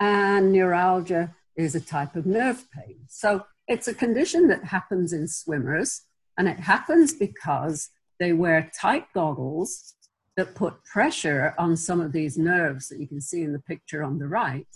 and 0.00 0.52
neuralgia 0.52 1.34
is 1.56 1.74
a 1.74 1.80
type 1.80 2.16
of 2.16 2.26
nerve 2.26 2.64
pain. 2.72 3.00
So 3.08 3.44
it's 3.68 3.88
a 3.88 3.94
condition 3.94 4.48
that 4.48 4.64
happens 4.64 5.12
in 5.12 5.28
swimmers, 5.28 6.02
and 6.36 6.48
it 6.48 6.60
happens 6.60 7.14
because 7.14 7.90
they 8.18 8.32
wear 8.32 8.70
tight 8.78 9.06
goggles 9.14 9.94
that 10.36 10.54
put 10.54 10.82
pressure 10.84 11.54
on 11.58 11.76
some 11.76 12.00
of 12.00 12.12
these 12.12 12.38
nerves 12.38 12.88
that 12.88 12.98
you 12.98 13.06
can 13.06 13.20
see 13.20 13.42
in 13.42 13.52
the 13.52 13.58
picture 13.58 14.02
on 14.02 14.18
the 14.18 14.26
right. 14.26 14.66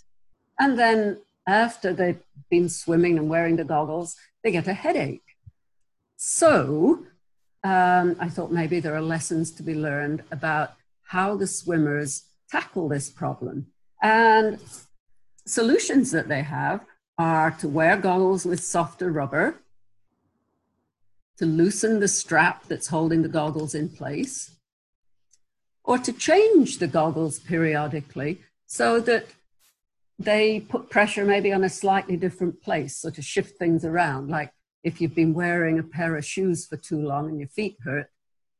And 0.58 0.78
then 0.78 1.18
after 1.46 1.92
they've 1.92 2.22
been 2.50 2.68
swimming 2.68 3.18
and 3.18 3.28
wearing 3.28 3.56
the 3.56 3.64
goggles, 3.64 4.16
they 4.42 4.50
get 4.50 4.68
a 4.68 4.74
headache. 4.74 5.22
So 6.16 7.04
um, 7.64 8.16
I 8.20 8.28
thought 8.28 8.52
maybe 8.52 8.80
there 8.80 8.94
are 8.94 9.02
lessons 9.02 9.50
to 9.52 9.62
be 9.62 9.74
learned 9.74 10.22
about 10.30 10.74
how 11.04 11.36
the 11.36 11.46
swimmers 11.46 12.24
tackle 12.50 12.88
this 12.88 13.10
problem. 13.10 13.66
And 14.02 14.58
solutions 15.46 16.10
that 16.10 16.28
they 16.28 16.42
have 16.42 16.84
are 17.18 17.52
to 17.52 17.68
wear 17.68 17.96
goggles 17.96 18.44
with 18.44 18.62
softer 18.62 19.10
rubber, 19.10 19.56
to 21.38 21.46
loosen 21.46 22.00
the 22.00 22.08
strap 22.08 22.64
that's 22.66 22.88
holding 22.88 23.22
the 23.22 23.28
goggles 23.28 23.74
in 23.74 23.88
place, 23.88 24.55
or 25.86 25.98
to 25.98 26.12
change 26.12 26.78
the 26.78 26.88
goggles 26.88 27.38
periodically 27.38 28.40
so 28.66 29.00
that 29.00 29.26
they 30.18 30.60
put 30.60 30.90
pressure 30.90 31.24
maybe 31.24 31.52
on 31.52 31.62
a 31.62 31.68
slightly 31.68 32.16
different 32.16 32.60
place, 32.60 32.96
so 32.96 33.08
to 33.10 33.22
shift 33.22 33.58
things 33.58 33.84
around. 33.84 34.28
Like 34.28 34.52
if 34.82 35.00
you've 35.00 35.14
been 35.14 35.32
wearing 35.32 35.78
a 35.78 35.84
pair 35.84 36.16
of 36.16 36.24
shoes 36.24 36.66
for 36.66 36.76
too 36.76 37.00
long 37.00 37.28
and 37.28 37.38
your 37.38 37.48
feet 37.48 37.76
hurt, 37.84 38.10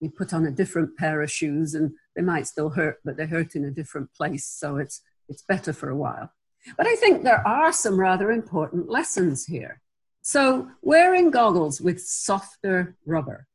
you 0.01 0.11
put 0.11 0.33
on 0.33 0.47
a 0.47 0.51
different 0.51 0.97
pair 0.97 1.21
of 1.23 1.31
shoes 1.31 1.75
and 1.75 1.93
they 2.15 2.23
might 2.23 2.47
still 2.47 2.71
hurt, 2.71 2.99
but 3.05 3.17
they 3.17 3.27
hurt 3.27 3.57
in 3.57 3.65
a 3.65 3.71
different 3.71 4.13
place, 4.15 4.47
so 4.47 4.77
it's, 4.77 5.03
it's 5.29 5.43
better 5.43 5.73
for 5.73 5.89
a 5.89 5.97
while. 5.97 6.31
But 6.77 6.87
I 6.87 6.97
think 6.97 7.23
there 7.23 7.47
are 7.47 7.73
some 7.73 7.99
rather 7.99 8.31
important 8.31 8.89
lessons 8.89 9.47
here. 9.47 9.81
So, 10.23 10.69
wearing 10.83 11.31
goggles 11.31 11.81
with 11.81 12.01
softer 12.01 12.97
rubber. 13.07 13.47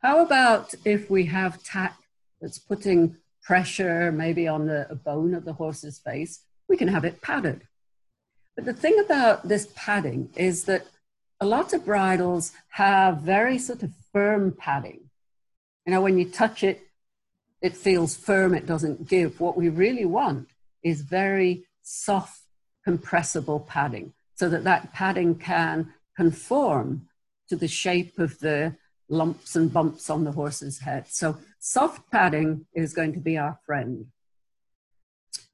How 0.00 0.20
about 0.22 0.74
if 0.84 1.10
we 1.10 1.24
have 1.26 1.62
tack 1.62 1.96
that's 2.42 2.58
putting 2.58 3.16
pressure 3.42 4.12
maybe 4.12 4.46
on 4.46 4.66
the 4.66 5.00
bone 5.04 5.32
of 5.32 5.46
the 5.46 5.54
horse's 5.54 5.98
face? 5.98 6.44
We 6.68 6.76
can 6.76 6.88
have 6.88 7.06
it 7.06 7.22
padded. 7.22 7.62
But 8.54 8.66
the 8.66 8.74
thing 8.74 8.98
about 8.98 9.48
this 9.48 9.68
padding 9.74 10.28
is 10.36 10.64
that 10.64 10.86
a 11.40 11.46
lot 11.46 11.72
of 11.72 11.86
bridles 11.86 12.52
have 12.68 13.22
very 13.22 13.58
sort 13.58 13.82
of 13.82 13.92
firm 14.12 14.52
padding. 14.52 15.08
You 15.86 15.92
know, 15.92 16.02
when 16.02 16.18
you 16.18 16.28
touch 16.30 16.62
it, 16.62 16.82
it 17.62 17.76
feels 17.76 18.16
firm, 18.16 18.54
it 18.54 18.66
doesn't 18.66 19.08
give. 19.08 19.40
What 19.40 19.56
we 19.56 19.68
really 19.68 20.04
want 20.04 20.48
is 20.82 21.00
very 21.00 21.64
soft, 21.82 22.42
compressible 22.84 23.60
padding 23.60 24.12
so 24.34 24.48
that 24.48 24.64
that 24.64 24.92
padding 24.92 25.36
can 25.36 25.94
conform 26.16 27.08
to 27.48 27.56
the 27.56 27.68
shape 27.68 28.18
of 28.18 28.38
the 28.40 28.76
lumps 29.12 29.54
and 29.54 29.72
bumps 29.72 30.10
on 30.10 30.24
the 30.24 30.32
horse's 30.32 30.80
head. 30.80 31.06
So 31.08 31.36
soft 31.60 32.10
padding 32.10 32.66
is 32.74 32.94
going 32.94 33.12
to 33.12 33.20
be 33.20 33.36
our 33.38 33.58
friend. 33.64 34.06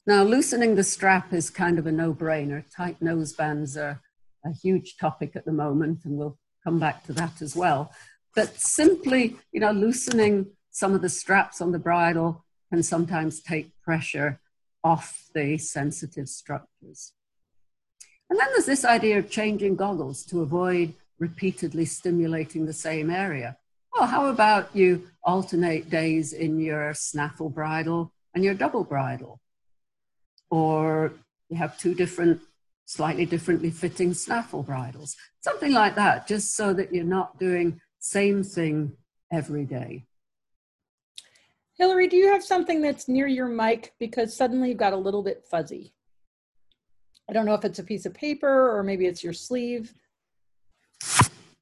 Now, 0.07 0.23
loosening 0.23 0.77
the 0.77 0.85
strap 0.85 1.35
is 1.35 1.51
kind 1.51 1.79
of 1.79 1.87
a 1.87 1.93
no-brainer. 1.93 2.65
Tight 2.75 2.99
nosebands 3.01 3.77
are 3.77 4.01
a 4.45 4.53
huge 4.53 4.97
topic 4.97 5.37
at 5.37 5.45
the 5.45 5.53
moment, 5.53 6.05
and 6.05 6.17
we'll 6.17 6.39
come 6.65 6.79
back 6.79 7.05
to 7.05 7.13
that 7.15 7.43
as 7.43 7.55
well. 7.55 7.93
But 8.35 8.59
simply, 8.59 9.37
you 9.53 9.61
know, 9.61 9.73
loosening 9.73 10.53
some 10.71 10.95
of 10.95 11.03
the 11.03 11.09
straps 11.11 11.61
on 11.61 11.73
the 11.73 11.79
bridle 11.79 12.45
can 12.73 12.83
sometimes 12.83 13.43
take 13.43 13.73
pressure 13.83 14.41
off 14.85 15.25
the 15.35 15.59
sensitive 15.59 16.29
structures. 16.29 17.13
And 18.31 18.39
then 18.39 18.49
there's 18.53 18.67
this 18.67 18.85
idea 18.85 19.19
of 19.19 19.31
changing 19.31 19.77
goggles 19.77 20.25
to 20.27 20.41
avoid 20.41 20.95
repeatedly 21.19 21.85
stimulating 21.85 22.67
the 22.67 22.73
same 22.73 23.11
area. 23.11 23.57
Well, 23.93 24.07
how 24.07 24.27
about 24.27 24.75
you 24.75 25.09
alternate 25.23 25.91
days 25.91 26.33
in 26.33 26.61
your 26.61 26.95
snaffle 26.95 27.51
bridle 27.51 28.13
and 28.35 28.45
your 28.45 28.55
double 28.55 28.85
bridle? 28.85 29.41
Or 30.51 31.13
you 31.49 31.57
have 31.57 31.79
two 31.79 31.95
different, 31.95 32.41
slightly 32.85 33.27
differently 33.27 33.71
fitting 33.71 34.15
snaffle 34.15 34.63
bridles, 34.63 35.17
something 35.41 35.73
like 35.73 35.95
that, 35.97 36.27
just 36.27 36.55
so 36.55 36.73
that 36.75 36.95
you're 36.95 37.05
not 37.05 37.39
doing 37.39 37.81
same 37.99 38.43
thing 38.43 38.93
every 39.33 39.65
day. 39.65 40.05
Hilary, 41.75 42.09
do 42.09 42.17
you 42.17 42.33
have 42.33 42.43
something 42.45 42.81
that's 42.81 43.09
near 43.09 43.27
your 43.27 43.47
mic? 43.47 43.93
Because 43.99 44.37
suddenly 44.37 44.71
you've 44.71 44.79
got 44.79 44.93
a 44.93 44.97
little 44.97 45.23
bit 45.23 45.45
fuzzy. 45.49 45.93
I 47.29 47.33
don't 47.33 47.47
know 47.47 47.55
if 47.55 47.65
it's 47.65 47.79
a 47.79 47.85
piece 47.85 48.07
of 48.07 48.15
paper 48.15 48.77
or 48.77 48.83
maybe 48.83 49.07
it's 49.07 49.23
your 49.23 49.33
sleeve. 49.33 49.93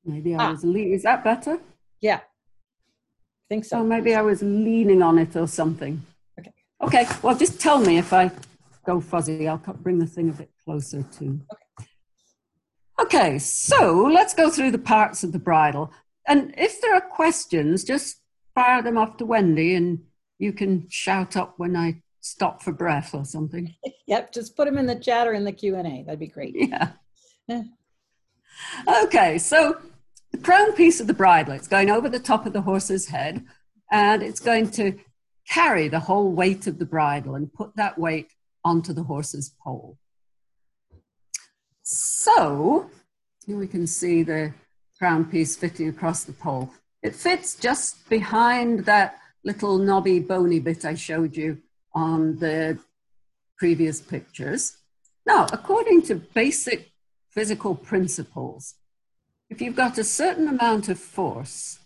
Maybe 0.07 0.35
I 0.35 0.47
ah. 0.47 0.51
was 0.53 0.65
leaning. 0.65 0.93
Is 0.93 1.03
that 1.03 1.25
better? 1.25 1.59
Yeah. 2.01 2.17
I 2.17 3.47
think 3.49 3.65
so. 3.65 3.79
Oh, 3.79 3.85
maybe 3.85 4.15
I 4.15 4.23
was 4.23 4.43
leaning 4.43 5.03
on 5.03 5.19
it 5.19 5.37
or 5.37 5.47
something. 5.47 6.03
Okay. 6.39 6.53
Okay. 6.83 7.07
Well, 7.23 7.37
just 7.37 7.61
tell 7.61 7.79
me 7.79 7.99
if 7.99 8.13
I 8.13 8.31
go 8.85 9.01
fuzzy. 9.01 9.49
I'll 9.49 9.59
bring 9.59 9.99
the 9.99 10.07
thing 10.07 10.29
a 10.29 10.33
bit 10.33 10.51
closer 10.65 11.03
to. 11.03 11.41
Okay. 11.53 11.89
Okay. 13.01 13.39
So 13.39 14.09
let's 14.13 14.35
go 14.35 14.51
through 14.51 14.71
the 14.71 14.79
parts 14.79 15.25
of 15.25 15.33
the 15.33 15.39
bridle. 15.39 15.93
And 16.27 16.55
if 16.57 16.81
there 16.81 16.95
are 16.95 17.01
questions, 17.01 17.85
just 17.85 18.21
fire 18.55 18.83
them 18.83 18.99
off 18.99 19.17
to 19.19 19.27
Wendy 19.27 19.75
and 19.75 20.01
you 20.39 20.53
can 20.53 20.87
shout 20.89 21.37
up 21.37 21.55
when 21.57 21.77
I 21.77 22.03
stop 22.21 22.63
for 22.63 22.73
breath 22.73 23.15
or 23.15 23.25
something. 23.25 23.75
yep, 24.07 24.33
just 24.33 24.57
put 24.57 24.67
them 24.67 24.79
in 24.79 24.87
the 24.87 24.97
chat 24.97 25.27
or 25.27 25.33
in 25.33 25.45
the 25.45 25.53
Q&A. 25.53 26.03
That'd 26.05 26.19
be 26.19 26.27
great. 26.27 26.55
Yeah. 26.57 26.91
okay, 29.05 29.39
so 29.39 29.79
the 30.33 30.39
crown 30.39 30.73
piece 30.73 31.01
of 31.01 31.07
the 31.07 31.15
bridle, 31.15 31.55
it's 31.55 31.69
going 31.69 31.91
over 31.91 32.09
the 32.09 32.19
top 32.19 32.47
of 32.47 32.53
the 32.53 32.63
horse's 32.63 33.09
head 33.09 33.45
and 33.91 34.23
it's 34.23 34.41
going 34.41 34.71
to 34.73 34.99
carry 35.49 35.89
the 35.89 36.01
whole 36.01 36.33
weight 36.33 36.67
of 36.67 36.79
the 36.79 36.85
bridle 36.85 37.35
and 37.35 37.53
put 37.53 37.75
that 37.77 37.99
weight 37.99 38.33
onto 38.65 38.93
the 38.93 39.05
horse's 39.05 39.55
poll. 39.63 39.99
So 41.83 42.91
here 43.47 43.57
we 43.57 43.69
can 43.69 43.87
see 43.87 44.25
the 44.25 44.53
crown 44.99 45.25
piece 45.25 45.55
fitting 45.55 45.89
across 45.89 46.25
the 46.25 46.33
poll. 46.33 46.71
It 47.03 47.15
fits 47.15 47.55
just 47.55 48.09
behind 48.09 48.87
that 48.87 49.19
little 49.45 49.79
knobby 49.79 50.19
bony 50.19 50.59
bit 50.59 50.85
I 50.85 50.95
showed 50.95 51.37
you 51.37 51.59
on 51.95 52.39
the 52.39 52.79
previous 53.57 54.01
pictures. 54.01 54.79
Now, 55.25 55.47
according 55.53 56.03
to 56.03 56.17
basic 56.17 56.91
physical 57.31 57.75
principles, 57.77 58.75
if 59.49 59.61
you've 59.61 59.77
got 59.77 59.99
a 59.99 60.05
certain 60.05 60.49
amount 60.49 60.89
of 60.89 60.99
force, 60.99 61.79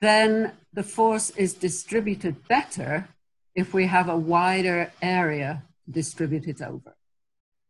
then 0.00 0.52
the 0.72 0.82
force 0.82 1.30
is 1.30 1.54
distributed 1.54 2.46
better 2.48 3.08
if 3.54 3.72
we 3.72 3.86
have 3.86 4.08
a 4.08 4.16
wider 4.16 4.92
area 5.00 5.62
distributed 5.90 6.60
over. 6.60 6.94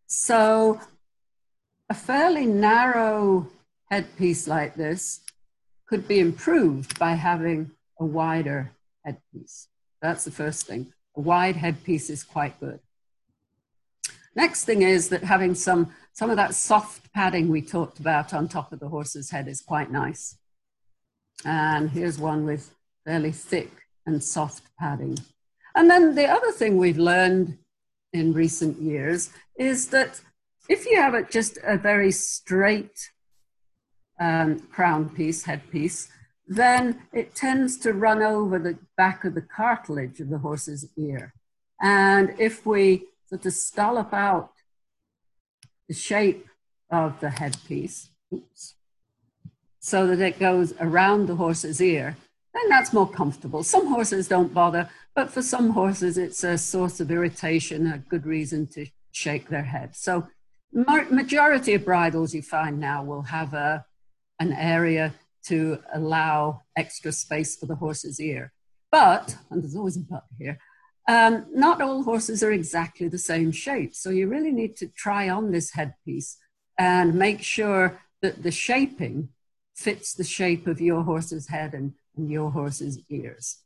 So 0.07 0.81
a 1.89 1.95
fairly 1.95 2.47
narrow 2.47 3.49
headpiece 3.91 4.49
like 4.49 4.75
this 4.75 5.21
could 5.87 6.09
be 6.09 6.19
improved 6.19 6.99
by 6.99 7.13
having 7.13 7.71
a 8.01 8.05
wider 8.05 8.73
headpiece. 9.05 9.69
That's 10.01 10.25
the 10.25 10.31
first 10.31 10.67
thing. 10.67 10.93
A 11.17 11.21
wide 11.21 11.57
headpiece 11.57 12.11
is 12.11 12.25
quite 12.25 12.59
good. 12.59 12.81
Next 14.35 14.65
thing 14.65 14.83
is 14.83 15.11
that 15.11 15.23
having 15.23 15.55
some, 15.55 15.93
some 16.15 16.31
of 16.31 16.37
that 16.37 16.55
soft 16.55 17.13
padding 17.13 17.49
we 17.49 17.61
talked 17.61 17.99
about 17.99 18.33
on 18.33 18.49
top 18.49 18.73
of 18.73 18.79
the 18.79 18.89
horse's 18.89 19.31
head 19.31 19.49
is 19.49 19.61
quite 19.61 19.91
nice. 19.91 20.39
And 21.45 21.91
here's 21.91 22.19
one 22.19 22.47
with 22.47 22.73
fairly 23.05 23.33
thick 23.33 23.71
and 24.07 24.23
soft 24.23 24.63
padding. 24.79 25.19
And 25.75 25.91
then 25.91 26.15
the 26.15 26.27
other 26.27 26.53
thing 26.53 26.79
we've 26.79 26.99
learned 26.99 27.59
in 28.13 28.33
recent 28.33 28.81
years 28.81 29.31
is 29.59 29.89
that 29.89 30.21
if 30.69 30.87
you 30.87 30.97
have 31.01 31.31
just 31.31 31.59
a 31.65 31.77
very 31.77 32.13
straight 32.13 33.11
um, 34.21 34.61
crown 34.61 35.09
piece, 35.09 35.45
headpiece, 35.45 36.09
then 36.47 37.03
it 37.13 37.35
tends 37.35 37.77
to 37.79 37.93
run 37.93 38.23
over 38.23 38.59
the 38.59 38.79
back 38.97 39.25
of 39.25 39.35
the 39.35 39.43
cartilage 39.43 40.21
of 40.21 40.31
the 40.31 40.39
horse's 40.39 40.89
ear. 40.97 41.35
And 41.83 42.35
if 42.39 42.65
we 42.65 43.07
sort 43.29 43.45
of 43.47 43.53
scallop 43.53 44.13
out 44.15 44.54
the 45.89 45.95
shape 45.95 46.47
of 46.91 47.21
the 47.21 47.31
headpiece, 47.31 48.11
oops, 48.33 48.75
so 49.81 50.07
that 50.07 50.21
it 50.21 50.39
goes 50.39 50.73
around 50.81 51.27
the 51.27 51.37
horse's 51.37 51.81
ear, 51.81 52.17
then 52.55 52.69
that's 52.69 52.93
more 52.93 53.09
comfortable. 53.09 53.63
Some 53.63 53.89
horses 53.89 54.29
don't 54.29 54.55
bother, 54.55 54.89
but 55.15 55.31
for 55.31 55.43
some 55.43 55.71
horses, 55.71 56.17
it's 56.17 56.43
a 56.45 56.57
source 56.57 57.01
of 57.01 57.11
irritation, 57.11 57.87
a 57.87 57.99
good 57.99 58.25
reason 58.25 58.67
to 58.69 58.87
shake 59.13 59.49
their 59.49 59.65
head. 59.65 59.95
So, 59.95 60.29
majority 60.73 61.75
of 61.75 61.85
bridles 61.85 62.35
you 62.35 62.43
find 62.43 62.81
now 62.81 63.05
will 63.05 63.23
have 63.23 63.55
a, 63.55 63.85
an 64.41 64.53
area 64.53 65.15
to 65.47 65.79
allow 65.93 66.63
extra 66.77 67.13
space 67.13 67.57
for 67.57 67.67
the 67.67 67.77
horse's 67.77 68.21
ear. 68.21 68.53
But, 68.91 69.37
and 69.51 69.63
there's 69.63 69.77
always 69.77 69.97
a 69.97 70.01
but 70.01 70.25
here, 70.39 70.59
um, 71.07 71.47
not 71.53 71.83
all 71.83 72.03
horses 72.03 72.43
are 72.43 72.53
exactly 72.53 73.09
the 73.09 73.19
same 73.19 73.53
shape. 73.53 73.95
So 73.95 74.11
you 74.11 74.29
really 74.29 74.53
need 74.53 74.77
to 74.77 74.89
try 74.89 75.29
on 75.29 75.51
this 75.51 75.73
headpiece 75.73 76.39
and 76.79 77.15
make 77.15 77.43
sure 77.43 78.01
that 78.23 78.43
the 78.43 78.51
shaping 78.51 79.29
fits 79.75 80.15
the 80.15 80.25
shape 80.25 80.67
of 80.67 80.81
your 80.81 81.03
horse's 81.03 81.49
head 81.49 81.75
and, 81.75 81.93
and 82.17 82.31
your 82.31 82.51
horse's 82.51 82.99
ears. 83.11 83.59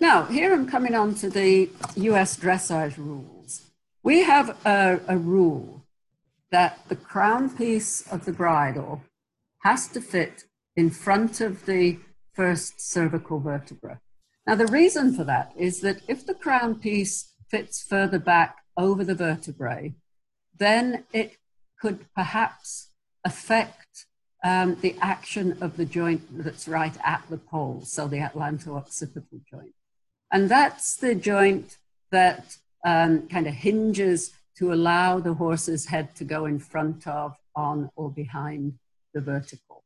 Now, 0.00 0.26
here 0.26 0.54
I'm 0.54 0.68
coming 0.68 0.94
on 0.94 1.14
to 1.16 1.28
the 1.28 1.68
US 1.96 2.36
dressage 2.36 2.96
rules. 2.96 3.62
We 4.04 4.22
have 4.22 4.56
a, 4.64 5.00
a 5.08 5.18
rule 5.18 5.82
that 6.52 6.78
the 6.88 6.96
crown 6.96 7.50
piece 7.50 8.06
of 8.12 8.24
the 8.24 8.32
bridle 8.32 9.02
has 9.60 9.88
to 9.88 10.00
fit 10.00 10.44
in 10.76 10.90
front 10.90 11.40
of 11.40 11.66
the 11.66 11.98
first 12.32 12.80
cervical 12.80 13.40
vertebra. 13.40 14.00
Now, 14.46 14.54
the 14.54 14.66
reason 14.66 15.14
for 15.14 15.24
that 15.24 15.52
is 15.56 15.80
that 15.80 16.00
if 16.08 16.24
the 16.24 16.34
crown 16.34 16.76
piece 16.76 17.34
fits 17.50 17.82
further 17.82 18.18
back 18.18 18.58
over 18.76 19.04
the 19.04 19.14
vertebrae, 19.14 19.94
then 20.56 21.04
it 21.12 21.36
could 21.80 22.06
perhaps 22.14 22.90
affect 23.24 24.06
um, 24.44 24.76
the 24.80 24.94
action 25.00 25.58
of 25.60 25.76
the 25.76 25.84
joint 25.84 26.22
that's 26.44 26.68
right 26.68 26.96
at 27.04 27.24
the 27.28 27.36
poll, 27.36 27.82
so 27.84 28.06
the 28.06 28.20
atlanto-occipital 28.20 29.40
joint. 29.50 29.74
And 30.30 30.48
that's 30.48 30.96
the 30.96 31.14
joint 31.14 31.76
that 32.10 32.56
um, 32.84 33.28
kind 33.28 33.46
of 33.46 33.54
hinges 33.54 34.32
to 34.58 34.72
allow 34.72 35.18
the 35.18 35.34
horse's 35.34 35.86
head 35.86 36.14
to 36.16 36.24
go 36.24 36.46
in 36.46 36.58
front 36.58 37.06
of, 37.06 37.36
on, 37.54 37.90
or 37.96 38.10
behind 38.10 38.78
the 39.14 39.20
vertical. 39.20 39.84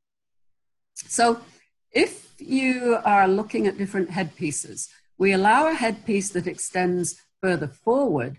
So 0.95 1.41
if 1.93 2.35
you 2.39 2.99
are 3.05 3.29
looking 3.29 3.67
at 3.67 3.79
different 3.79 4.11
headpieces, 4.11 4.89
we 5.19 5.33
allow 5.33 5.69
a 5.69 5.75
headpiece 5.75 6.31
that 6.31 6.47
extends 6.47 7.21
further 7.41 7.69
forward 7.69 8.39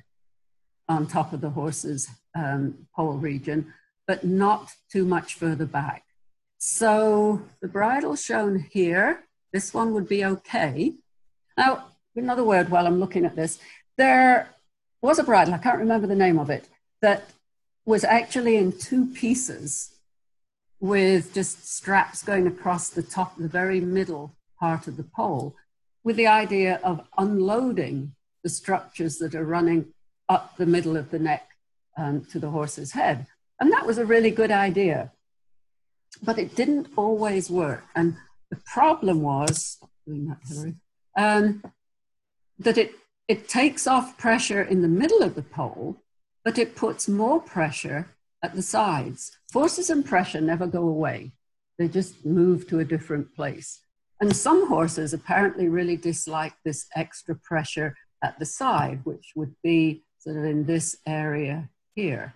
on 0.90 1.08
top 1.08 1.34
of 1.34 1.42
the 1.42 1.52
horse's 1.52 2.10
um, 2.36 2.88
poll 2.96 3.14
region, 3.14 3.74
but 4.08 4.24
not 4.24 4.72
too 4.92 5.06
much 5.06 5.36
further 5.36 5.66
back. 5.66 6.04
So 6.58 7.42
the 7.62 7.68
bridle 7.68 8.16
shown 8.16 8.60
here, 8.72 9.24
this 9.52 9.74
one 9.74 9.94
would 9.94 10.08
be 10.08 10.26
okay. 10.26 10.94
Now, 11.58 11.88
another 12.16 12.44
word 12.44 12.70
while 12.70 12.88
I'm 12.88 13.00
looking 13.00 13.26
at 13.26 13.36
this, 13.36 13.60
there 13.98 14.50
was 15.02 15.20
a 15.20 15.24
bridle, 15.24 15.54
I 15.54 15.58
can't 15.58 15.80
remember 15.80 16.08
the 16.08 16.16
name 16.16 16.40
of 16.40 16.50
it, 16.50 16.68
that 17.02 17.30
was 17.86 18.04
actually 18.04 18.56
in 18.56 18.72
two 18.72 19.08
pieces 19.08 19.94
with 20.84 21.34
just 21.34 21.66
straps 21.66 22.22
going 22.22 22.46
across 22.46 22.90
the 22.90 23.02
top, 23.02 23.38
the 23.38 23.48
very 23.48 23.80
middle 23.80 24.36
part 24.60 24.86
of 24.86 24.98
the 24.98 25.10
poll, 25.16 25.56
with 26.04 26.18
the 26.18 26.28
idea 26.28 26.78
of 26.84 27.08
unloading 27.18 28.14
the 28.44 28.50
structures 28.50 29.18
that 29.18 29.34
are 29.34 29.46
running 29.46 29.86
up 30.28 30.58
the 30.58 30.66
middle 30.66 30.98
of 30.98 31.10
the 31.10 31.20
neck 31.20 31.52
um, 31.98 32.26
to 32.26 32.38
the 32.38 32.50
horse's 32.50 32.92
head. 32.92 33.26
And 33.62 33.72
that 33.72 33.86
was 33.86 33.98
a 33.98 34.06
really 34.06 34.30
good 34.30 34.52
idea. 34.52 35.14
But 36.22 36.38
it 36.38 36.54
didn't 36.54 36.90
always 36.98 37.50
work. 37.50 37.86
And 37.96 38.18
the 38.52 38.60
problem 38.66 39.22
was, 39.22 39.80
um, 41.16 41.64
that 42.60 42.78
it, 42.78 42.92
it 43.30 43.48
takes 43.48 43.88
off 43.88 44.18
pressure 44.18 44.62
in 44.62 44.82
the 44.82 44.90
middle 44.90 45.24
of 45.24 45.36
the 45.36 45.44
poll, 45.44 46.02
but 46.44 46.58
it 46.58 46.76
puts 46.76 47.08
more 47.08 47.40
pressure 47.40 48.13
at 48.44 48.54
the 48.54 48.62
sides. 48.62 49.32
Forces 49.52 49.90
and 49.90 50.06
pressure 50.06 50.42
never 50.42 50.68
go 50.68 50.88
away, 50.88 51.32
they 51.80 51.88
just 51.88 52.26
move 52.26 52.68
to 52.68 52.80
a 52.80 52.86
different 52.86 53.34
place. 53.36 53.80
And 54.20 54.36
some 54.36 54.68
horses 54.68 55.14
apparently 55.14 55.68
really 55.70 55.98
dislike 55.98 56.54
this 56.64 56.86
extra 56.96 57.36
pressure 57.36 57.96
at 58.22 58.38
the 58.38 58.46
side, 58.46 59.02
which 59.04 59.32
would 59.36 59.56
be 59.64 60.04
sort 60.20 60.38
of 60.38 60.46
in 60.46 60.66
this 60.66 60.98
area 61.08 61.70
here. 61.96 62.36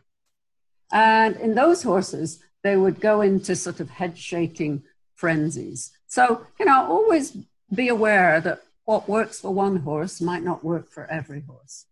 And 0.91 1.35
in 1.35 1.55
those 1.55 1.83
horses, 1.83 2.39
they 2.63 2.75
would 2.75 2.99
go 2.99 3.21
into 3.21 3.55
sort 3.55 3.79
of 3.79 3.89
head 3.89 4.17
shaking 4.17 4.83
frenzies. 5.15 5.91
So, 6.07 6.47
you 6.59 6.65
know, 6.65 6.85
always 6.85 7.37
be 7.73 7.87
aware 7.89 8.41
that 8.41 8.63
what 8.85 9.09
works 9.09 9.41
for 9.41 9.53
one 9.53 9.77
horse 9.77 10.21
might 10.21 10.43
not 10.43 10.63
work 10.63 10.89
for 10.89 11.05
every 11.07 11.41
horse. 11.41 11.85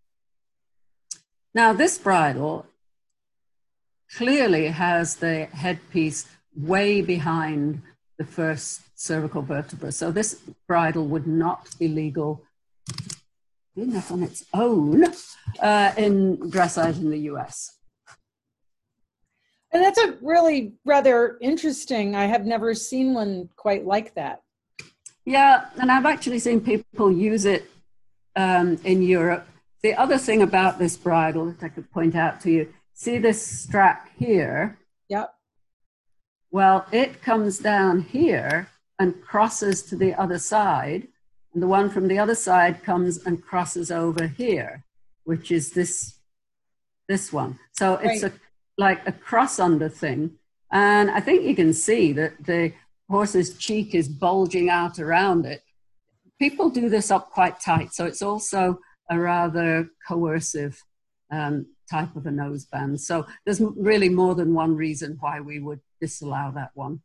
Now, 1.53 1.73
this 1.73 1.97
bridle 1.97 2.65
clearly 4.15 4.67
has 4.67 5.15
the 5.17 5.45
headpiece 5.45 6.25
way 6.55 7.01
behind 7.01 7.81
the 8.17 8.25
first 8.25 8.81
cervical 8.95 9.41
vertebra. 9.41 9.91
So 9.91 10.11
this 10.11 10.41
bridle 10.67 11.05
would 11.07 11.27
not 11.27 11.67
be 11.77 11.87
legal 11.89 12.41
enough 13.75 14.11
on 14.11 14.23
its 14.23 14.45
own 14.53 15.03
uh, 15.59 15.91
in 15.97 16.37
dressage 16.49 16.97
in 16.97 17.09
the 17.09 17.19
US. 17.31 17.77
And 19.71 19.83
that's 19.83 19.99
a 19.99 20.15
really 20.21 20.73
rather 20.85 21.37
interesting. 21.41 22.15
I 22.15 22.25
have 22.25 22.45
never 22.45 22.73
seen 22.73 23.13
one 23.13 23.49
quite 23.57 23.85
like 23.85 24.13
that. 24.15 24.41
Yeah, 25.25 25.65
and 25.81 25.91
I've 25.91 26.05
actually 26.05 26.39
seen 26.39 26.61
people 26.61 27.11
use 27.11 27.43
it 27.43 27.69
um, 28.37 28.79
in 28.85 29.01
Europe. 29.01 29.45
The 29.81 29.95
other 29.95 30.17
thing 30.17 30.41
about 30.41 30.79
this 30.79 30.95
bridle 30.95 31.47
that 31.47 31.63
I 31.63 31.69
could 31.69 31.91
point 31.91 32.15
out 32.15 32.39
to 32.41 32.51
you 32.51 32.73
see 32.95 33.19
this 33.19 33.45
strap 33.45 34.09
here? 34.17 34.79
Yep. 35.09 35.31
Well, 36.49 36.87
it 36.91 37.21
comes 37.21 37.59
down 37.59 38.01
here 38.01 38.69
and 38.97 39.21
crosses 39.21 39.83
to 39.83 39.95
the 39.95 40.15
other 40.15 40.39
side. 40.39 41.09
And 41.53 41.61
the 41.61 41.67
one 41.67 41.89
from 41.89 42.07
the 42.07 42.17
other 42.17 42.35
side 42.35 42.83
comes 42.83 43.25
and 43.25 43.43
crosses 43.43 43.91
over 43.91 44.27
here, 44.27 44.83
which 45.25 45.51
is 45.51 45.71
this, 45.71 46.19
this 47.07 47.31
one. 47.31 47.59
So 47.73 47.95
it's 47.95 48.23
right. 48.23 48.31
a, 48.31 48.39
like 48.77 49.07
a 49.07 49.11
cross 49.11 49.59
under 49.59 49.89
thing. 49.89 50.31
And 50.71 51.11
I 51.11 51.19
think 51.19 51.43
you 51.43 51.55
can 51.55 51.73
see 51.73 52.13
that 52.13 52.43
the 52.43 52.73
horse's 53.09 53.57
cheek 53.57 53.93
is 53.93 54.07
bulging 54.07 54.69
out 54.69 54.99
around 54.99 55.45
it. 55.45 55.61
People 56.39 56.69
do 56.69 56.89
this 56.89 57.11
up 57.11 57.31
quite 57.31 57.59
tight. 57.59 57.93
So 57.93 58.05
it's 58.05 58.21
also 58.21 58.79
a 59.09 59.19
rather 59.19 59.89
coercive 60.07 60.81
um, 61.31 61.67
type 61.89 62.15
of 62.15 62.25
a 62.25 62.29
noseband. 62.29 62.99
So 62.99 63.25
there's 63.45 63.61
really 63.61 64.09
more 64.09 64.35
than 64.35 64.53
one 64.53 64.75
reason 64.75 65.17
why 65.19 65.39
we 65.39 65.59
would 65.59 65.79
disallow 65.99 66.51
that 66.55 66.71
one. 66.73 67.01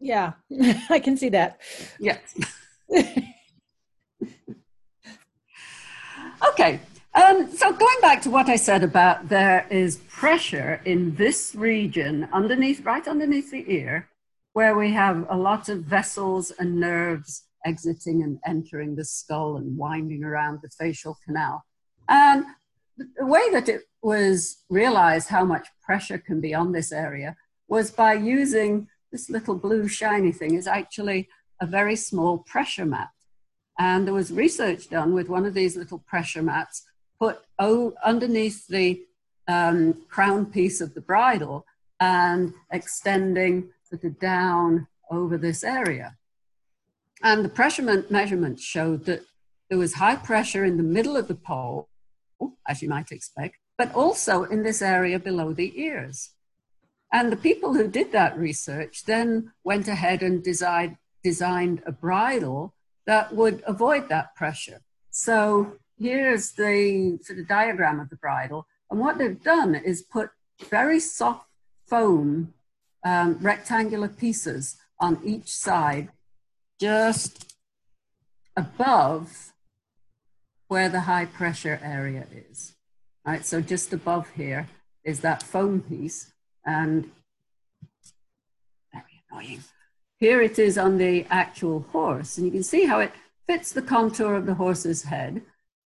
Yeah, 0.00 0.32
I 0.90 0.98
can 0.98 1.16
see 1.16 1.28
that. 1.30 1.60
Yes. 1.98 2.34
okay. 6.48 6.80
Um, 7.12 7.50
so 7.50 7.72
going 7.72 8.00
back 8.00 8.22
to 8.22 8.30
what 8.30 8.48
I 8.48 8.56
said 8.56 8.84
about 8.84 9.28
there 9.28 9.66
is 9.68 9.96
pressure 10.08 10.80
in 10.84 11.16
this 11.16 11.54
region 11.56 12.28
underneath, 12.32 12.84
right 12.84 13.06
underneath 13.06 13.50
the 13.50 13.64
ear, 13.70 14.08
where 14.52 14.76
we 14.76 14.92
have 14.92 15.26
a 15.28 15.36
lot 15.36 15.68
of 15.68 15.82
vessels 15.82 16.52
and 16.58 16.78
nerves 16.78 17.44
exiting 17.66 18.22
and 18.22 18.38
entering 18.46 18.94
the 18.94 19.04
skull 19.04 19.56
and 19.56 19.76
winding 19.76 20.24
around 20.24 20.60
the 20.62 20.70
facial 20.70 21.18
canal. 21.24 21.64
And 22.08 22.44
the 23.16 23.26
way 23.26 23.50
that 23.52 23.68
it 23.68 23.82
was 24.02 24.64
realized 24.68 25.28
how 25.28 25.44
much 25.44 25.68
pressure 25.82 26.18
can 26.18 26.40
be 26.40 26.54
on 26.54 26.72
this 26.72 26.92
area 26.92 27.36
was 27.68 27.90
by 27.90 28.14
using 28.14 28.88
this 29.12 29.30
little 29.30 29.54
blue 29.54 29.88
shiny 29.88 30.32
thing 30.32 30.54
is 30.54 30.66
actually 30.66 31.28
a 31.60 31.66
very 31.66 31.96
small 31.96 32.38
pressure 32.38 32.86
mat. 32.86 33.10
And 33.78 34.06
there 34.06 34.14
was 34.14 34.32
research 34.32 34.88
done 34.88 35.14
with 35.14 35.28
one 35.28 35.46
of 35.46 35.54
these 35.54 35.76
little 35.76 35.98
pressure 35.98 36.42
mats 36.42 36.84
put 37.18 37.40
underneath 37.58 38.66
the 38.66 39.02
um, 39.48 40.02
crown 40.08 40.46
piece 40.46 40.80
of 40.80 40.94
the 40.94 41.00
bridle 41.00 41.66
and 41.98 42.54
extending 42.72 43.70
sort 43.88 44.04
of 44.04 44.18
down 44.18 44.86
over 45.10 45.36
this 45.36 45.64
area. 45.64 46.16
And 47.22 47.44
the 47.44 47.48
pressure 47.48 48.04
measurements 48.08 48.62
showed 48.62 49.04
that 49.04 49.22
there 49.68 49.78
was 49.78 49.94
high 49.94 50.16
pressure 50.16 50.64
in 50.64 50.76
the 50.76 50.82
middle 50.82 51.16
of 51.16 51.28
the 51.28 51.34
poll 51.34 51.89
as 52.66 52.82
you 52.82 52.88
might 52.88 53.10
expect, 53.12 53.56
but 53.76 53.94
also 53.94 54.44
in 54.44 54.62
this 54.62 54.82
area 54.82 55.18
below 55.18 55.52
the 55.52 55.72
ears. 55.80 56.30
And 57.12 57.32
the 57.32 57.36
people 57.36 57.74
who 57.74 57.88
did 57.88 58.12
that 58.12 58.38
research 58.38 59.04
then 59.04 59.52
went 59.64 59.88
ahead 59.88 60.22
and 60.22 60.42
designed, 60.42 60.96
designed 61.24 61.82
a 61.86 61.92
bridle 61.92 62.74
that 63.06 63.34
would 63.34 63.62
avoid 63.66 64.08
that 64.08 64.34
pressure. 64.36 64.80
So 65.10 65.76
here's 65.98 66.52
the 66.52 67.18
sort 67.22 67.40
of 67.40 67.48
diagram 67.48 67.98
of 68.00 68.10
the 68.10 68.16
bridle. 68.16 68.66
And 68.90 69.00
what 69.00 69.18
they've 69.18 69.42
done 69.42 69.74
is 69.74 70.02
put 70.02 70.30
very 70.68 71.00
soft 71.00 71.46
foam 71.86 72.54
um, 73.04 73.38
rectangular 73.40 74.08
pieces 74.08 74.76
on 75.00 75.18
each 75.24 75.48
side, 75.48 76.10
just 76.78 77.56
above 78.56 79.52
where 80.70 80.88
the 80.88 81.00
high 81.00 81.24
pressure 81.24 81.80
area 81.82 82.24
is. 82.48 82.74
Right, 83.26 83.44
so 83.44 83.60
just 83.60 83.92
above 83.92 84.30
here 84.36 84.68
is 85.02 85.18
that 85.20 85.42
foam 85.42 85.80
piece, 85.80 86.32
and 86.64 87.10
very 88.92 89.16
annoying. 89.30 89.64
Here 90.18 90.40
it 90.40 90.60
is 90.60 90.78
on 90.78 90.96
the 90.96 91.26
actual 91.28 91.80
horse, 91.90 92.38
and 92.38 92.46
you 92.46 92.52
can 92.52 92.62
see 92.62 92.86
how 92.86 93.00
it 93.00 93.10
fits 93.48 93.72
the 93.72 93.82
contour 93.82 94.36
of 94.36 94.46
the 94.46 94.54
horse's 94.54 95.02
head, 95.02 95.42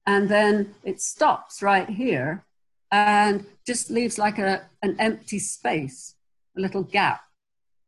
and 0.07 0.29
then 0.29 0.73
it 0.85 1.01
stops 1.01 1.61
right 1.61 1.89
here 1.89 2.45
and 2.89 3.45
just 3.67 3.91
leaves 3.91 4.17
like 4.17 4.39
a, 4.39 4.61
an 4.81 4.95
empty 4.97 5.39
space, 5.39 6.15
a 6.57 6.61
little 6.61 6.83
gap 6.83 7.21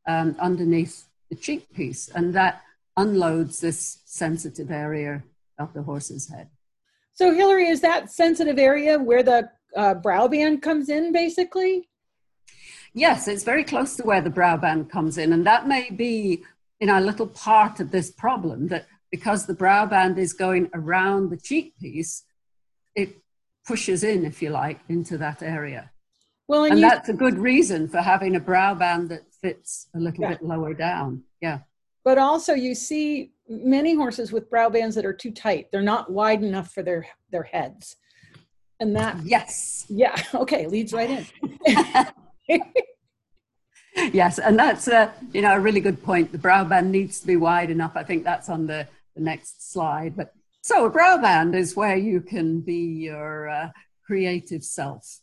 um, 0.05 0.35
underneath 0.39 1.05
the 1.29 1.37
cheek 1.37 1.73
piece, 1.73 2.09
and 2.09 2.33
that 2.33 2.63
unloads 2.97 3.61
this 3.61 3.99
sensitive 4.03 4.69
area 4.69 5.23
of 5.57 5.73
the 5.73 5.83
horse's 5.83 6.29
head. 6.29 6.49
So, 7.21 7.31
Hilary, 7.31 7.67
is 7.67 7.81
that 7.81 8.11
sensitive 8.11 8.57
area 8.57 8.97
where 8.97 9.21
the 9.21 9.47
uh, 9.77 9.93
brow 9.93 10.27
band 10.27 10.63
comes 10.63 10.89
in, 10.89 11.11
basically? 11.11 11.87
Yes, 12.95 13.27
it's 13.27 13.43
very 13.43 13.63
close 13.63 13.95
to 13.97 14.03
where 14.03 14.21
the 14.21 14.31
brow 14.31 14.57
band 14.57 14.89
comes 14.89 15.19
in, 15.19 15.31
and 15.31 15.45
that 15.45 15.67
may 15.67 15.91
be 15.91 16.41
you 16.79 16.87
know 16.87 16.97
a 16.97 17.07
little 17.09 17.27
part 17.27 17.79
of 17.79 17.91
this 17.91 18.09
problem 18.09 18.69
that 18.69 18.87
because 19.11 19.45
the 19.45 19.53
brow 19.53 19.85
band 19.85 20.17
is 20.17 20.33
going 20.33 20.71
around 20.73 21.29
the 21.29 21.37
cheek 21.37 21.77
piece, 21.77 22.23
it 22.95 23.21
pushes 23.67 24.03
in, 24.03 24.25
if 24.25 24.41
you 24.41 24.49
like, 24.49 24.79
into 24.89 25.15
that 25.19 25.43
area. 25.43 25.91
Well, 26.47 26.63
and, 26.63 26.71
and 26.71 26.81
you, 26.81 26.89
that's 26.89 27.09
a 27.09 27.13
good 27.13 27.37
reason 27.37 27.87
for 27.87 27.99
having 27.99 28.35
a 28.35 28.39
brow 28.39 28.73
band 28.73 29.09
that 29.09 29.31
fits 29.31 29.89
a 29.93 29.99
little 29.99 30.23
yeah. 30.23 30.29
bit 30.29 30.41
lower 30.41 30.73
down. 30.73 31.21
Yeah. 31.39 31.59
But 32.03 32.17
also, 32.17 32.55
you 32.55 32.73
see 32.73 33.33
many 33.51 33.95
horses 33.95 34.31
with 34.31 34.49
brow 34.49 34.69
bands 34.69 34.95
that 34.95 35.05
are 35.05 35.13
too 35.13 35.31
tight. 35.31 35.67
They're 35.71 35.81
not 35.81 36.11
wide 36.11 36.43
enough 36.43 36.73
for 36.73 36.81
their 36.83 37.07
their 37.31 37.43
heads, 37.43 37.97
and 38.79 38.95
that 38.95 39.17
yes, 39.23 39.85
yeah, 39.89 40.15
okay, 40.33 40.67
leads 40.67 40.93
right 40.93 41.25
in. 42.47 42.61
yes, 44.13 44.39
and 44.39 44.57
that's 44.57 44.87
a 44.87 45.13
you 45.33 45.41
know 45.41 45.55
a 45.55 45.59
really 45.59 45.81
good 45.81 46.01
point. 46.01 46.31
The 46.31 46.37
brow 46.37 46.63
band 46.63 46.91
needs 46.91 47.19
to 47.19 47.27
be 47.27 47.35
wide 47.35 47.69
enough. 47.69 47.91
I 47.95 48.03
think 48.03 48.23
that's 48.23 48.49
on 48.49 48.67
the 48.67 48.87
the 49.15 49.21
next 49.21 49.71
slide. 49.71 50.15
But 50.15 50.33
so 50.61 50.85
a 50.85 50.89
brow 50.89 51.17
band 51.17 51.55
is 51.55 51.75
where 51.75 51.97
you 51.97 52.21
can 52.21 52.61
be 52.61 53.03
your 53.05 53.49
uh, 53.49 53.69
creative 54.05 54.63
self. 54.63 55.19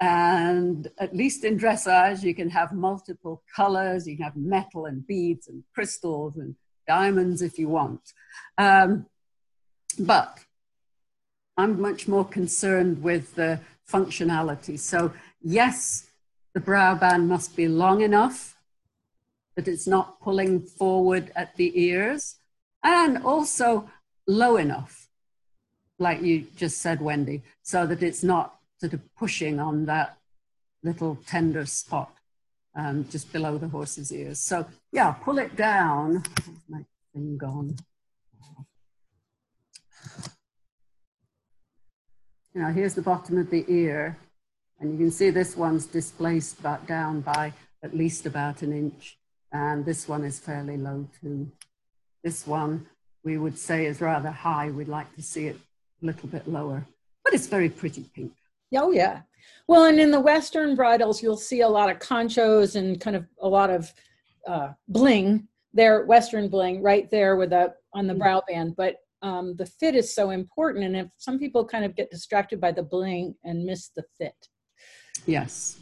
And 0.00 0.88
at 0.98 1.14
least 1.14 1.44
in 1.44 1.58
dressage, 1.58 2.22
you 2.22 2.34
can 2.34 2.48
have 2.50 2.72
multiple 2.72 3.42
colors. 3.54 4.08
You 4.08 4.16
can 4.16 4.24
have 4.24 4.36
metal 4.36 4.86
and 4.86 5.06
beads 5.06 5.46
and 5.46 5.62
crystals 5.74 6.38
and 6.38 6.56
diamonds 6.86 7.42
if 7.42 7.58
you 7.58 7.68
want. 7.68 8.12
Um, 8.58 9.06
but 9.98 10.38
I'm 11.56 11.80
much 11.80 12.08
more 12.08 12.24
concerned 12.24 13.02
with 13.02 13.34
the 13.34 13.60
functionality. 13.90 14.78
So, 14.78 15.12
yes, 15.42 16.10
the 16.54 16.60
brow 16.60 16.94
band 16.94 17.28
must 17.28 17.56
be 17.56 17.68
long 17.68 18.00
enough 18.00 18.56
that 19.56 19.68
it's 19.68 19.86
not 19.86 20.20
pulling 20.20 20.60
forward 20.60 21.32
at 21.34 21.56
the 21.56 21.78
ears 21.80 22.36
and 22.82 23.18
also 23.24 23.90
low 24.26 24.56
enough, 24.56 25.08
like 25.98 26.22
you 26.22 26.46
just 26.56 26.78
said, 26.78 27.00
Wendy, 27.00 27.42
so 27.62 27.86
that 27.86 28.02
it's 28.02 28.22
not 28.22 28.56
sort 28.78 28.94
of 28.94 29.14
pushing 29.14 29.60
on 29.60 29.84
that 29.86 30.16
little 30.82 31.18
tender 31.26 31.66
spot 31.66 32.19
um, 32.74 33.06
just 33.08 33.32
below 33.32 33.58
the 33.58 33.68
horse's 33.68 34.12
ears. 34.12 34.38
So 34.38 34.66
yeah, 34.92 35.12
pull 35.12 35.38
it 35.38 35.56
down. 35.56 36.22
My 36.68 36.84
thing 37.12 37.36
gone. 37.36 37.76
Know, 42.52 42.72
here's 42.72 42.94
the 42.94 43.02
bottom 43.02 43.38
of 43.38 43.48
the 43.48 43.64
ear, 43.68 44.18
and 44.80 44.92
you 44.92 44.98
can 44.98 45.10
see 45.10 45.30
this 45.30 45.56
one's 45.56 45.86
displaced 45.86 46.58
about 46.58 46.86
down 46.86 47.20
by 47.20 47.52
at 47.82 47.96
least 47.96 48.26
about 48.26 48.62
an 48.62 48.72
inch, 48.72 49.18
and 49.52 49.84
this 49.84 50.08
one 50.08 50.24
is 50.24 50.38
fairly 50.38 50.76
low 50.76 51.06
too. 51.20 51.50
This 52.24 52.46
one 52.46 52.86
we 53.24 53.38
would 53.38 53.56
say 53.58 53.86
is 53.86 54.00
rather 54.00 54.30
high. 54.30 54.70
We'd 54.70 54.88
like 54.88 55.14
to 55.14 55.22
see 55.22 55.46
it 55.46 55.56
a 56.02 56.06
little 56.06 56.28
bit 56.28 56.48
lower, 56.48 56.86
but 57.24 57.34
it's 57.34 57.46
very 57.46 57.68
pretty 57.68 58.04
pink. 58.14 58.32
Oh, 58.76 58.92
yeah. 58.92 59.22
Well, 59.66 59.84
and 59.84 60.00
in 60.00 60.10
the 60.10 60.20
Western 60.20 60.74
bridles, 60.74 61.22
you'll 61.22 61.36
see 61.36 61.60
a 61.60 61.68
lot 61.68 61.90
of 61.90 61.98
conchos 61.98 62.76
and 62.76 63.00
kind 63.00 63.16
of 63.16 63.26
a 63.40 63.48
lot 63.48 63.70
of 63.70 63.92
uh, 64.46 64.70
bling 64.88 65.48
there, 65.72 66.04
Western 66.06 66.48
bling 66.48 66.82
right 66.82 67.08
there 67.10 67.36
with 67.36 67.52
a 67.52 67.74
on 67.94 68.06
the 68.06 68.14
mm. 68.14 68.18
brow 68.18 68.42
band. 68.48 68.74
But 68.76 68.96
um, 69.22 69.54
the 69.56 69.66
fit 69.66 69.94
is 69.94 70.14
so 70.14 70.30
important, 70.30 70.84
and 70.84 70.96
if 70.96 71.06
some 71.18 71.38
people 71.38 71.64
kind 71.64 71.84
of 71.84 71.94
get 71.94 72.10
distracted 72.10 72.60
by 72.60 72.72
the 72.72 72.82
bling 72.82 73.34
and 73.44 73.64
miss 73.64 73.90
the 73.94 74.04
fit. 74.18 74.48
Yes, 75.26 75.78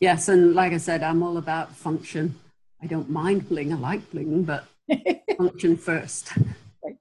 yes, 0.00 0.28
and 0.28 0.54
like 0.54 0.72
I 0.72 0.78
said, 0.78 1.02
I'm 1.02 1.22
all 1.22 1.38
about 1.38 1.74
function. 1.74 2.34
I 2.82 2.86
don't 2.86 3.08
mind 3.08 3.48
bling. 3.48 3.72
I 3.72 3.76
like 3.76 4.10
bling, 4.10 4.42
but 4.42 4.66
function 5.38 5.76
first. 5.76 6.32
Right. 6.84 6.96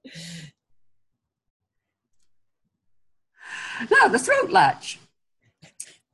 Now 3.92 4.08
the 4.08 4.20
throat 4.20 4.52
latch. 4.52 5.00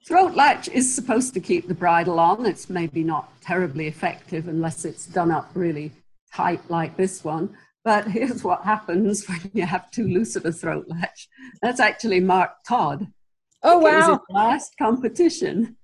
Throat 0.09 0.33
latch 0.33 0.69
is 0.69 0.91
supposed 0.91 1.35
to 1.35 1.39
keep 1.39 1.67
the 1.67 1.75
bridle 1.75 2.19
on. 2.19 2.43
It's 2.47 2.67
maybe 2.67 3.03
not 3.03 3.31
terribly 3.41 3.85
effective 3.85 4.47
unless 4.47 4.83
it's 4.83 5.05
done 5.05 5.29
up 5.29 5.51
really 5.53 5.91
tight 6.33 6.67
like 6.67 6.97
this 6.97 7.23
one. 7.23 7.55
But 7.85 8.07
here's 8.11 8.43
what 8.43 8.63
happens 8.63 9.29
when 9.29 9.51
you 9.53 9.67
have 9.67 9.91
too 9.91 10.07
loose 10.07 10.35
of 10.35 10.47
a 10.47 10.51
throat 10.51 10.87
latch. 10.87 11.29
That's 11.61 11.79
actually 11.79 12.21
Mark 12.21 12.53
Todd. 12.67 13.05
Oh, 13.61 13.77
wow. 13.77 13.89
It 13.89 13.93
was 13.93 14.07
his 14.07 14.35
last 14.35 14.73
competition. 14.79 15.77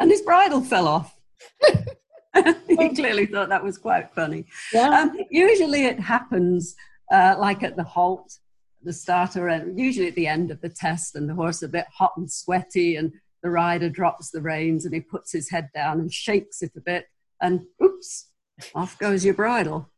And 0.00 0.10
his 0.10 0.22
bridle 0.22 0.60
fell 0.60 0.88
off. 0.88 1.16
he 2.66 2.88
clearly 2.88 3.26
thought 3.26 3.50
that 3.50 3.62
was 3.62 3.78
quite 3.78 4.12
funny. 4.16 4.46
Yeah. 4.72 4.88
Um, 4.88 5.16
usually 5.30 5.84
it 5.84 6.00
happens 6.00 6.74
uh, 7.12 7.36
like 7.38 7.62
at 7.62 7.76
the 7.76 7.84
halt, 7.84 8.36
the 8.82 8.92
starter, 8.92 9.46
and 9.46 9.78
usually 9.78 10.08
at 10.08 10.16
the 10.16 10.26
end 10.26 10.50
of 10.50 10.60
the 10.60 10.70
test, 10.70 11.14
and 11.14 11.28
the 11.28 11.34
horse 11.34 11.62
a 11.62 11.68
bit 11.68 11.86
hot 11.96 12.14
and 12.16 12.28
sweaty, 12.28 12.96
and 12.96 13.12
the 13.44 13.50
rider 13.50 13.90
drops 13.90 14.30
the 14.30 14.40
reins 14.40 14.84
and 14.84 14.94
he 14.94 15.00
puts 15.00 15.30
his 15.30 15.50
head 15.50 15.68
down 15.72 16.00
and 16.00 16.12
shakes 16.12 16.62
it 16.62 16.72
a 16.76 16.80
bit, 16.80 17.06
and 17.40 17.60
oops, 17.80 18.30
off 18.74 18.98
goes 18.98 19.24
your 19.24 19.34
bridle. 19.34 19.88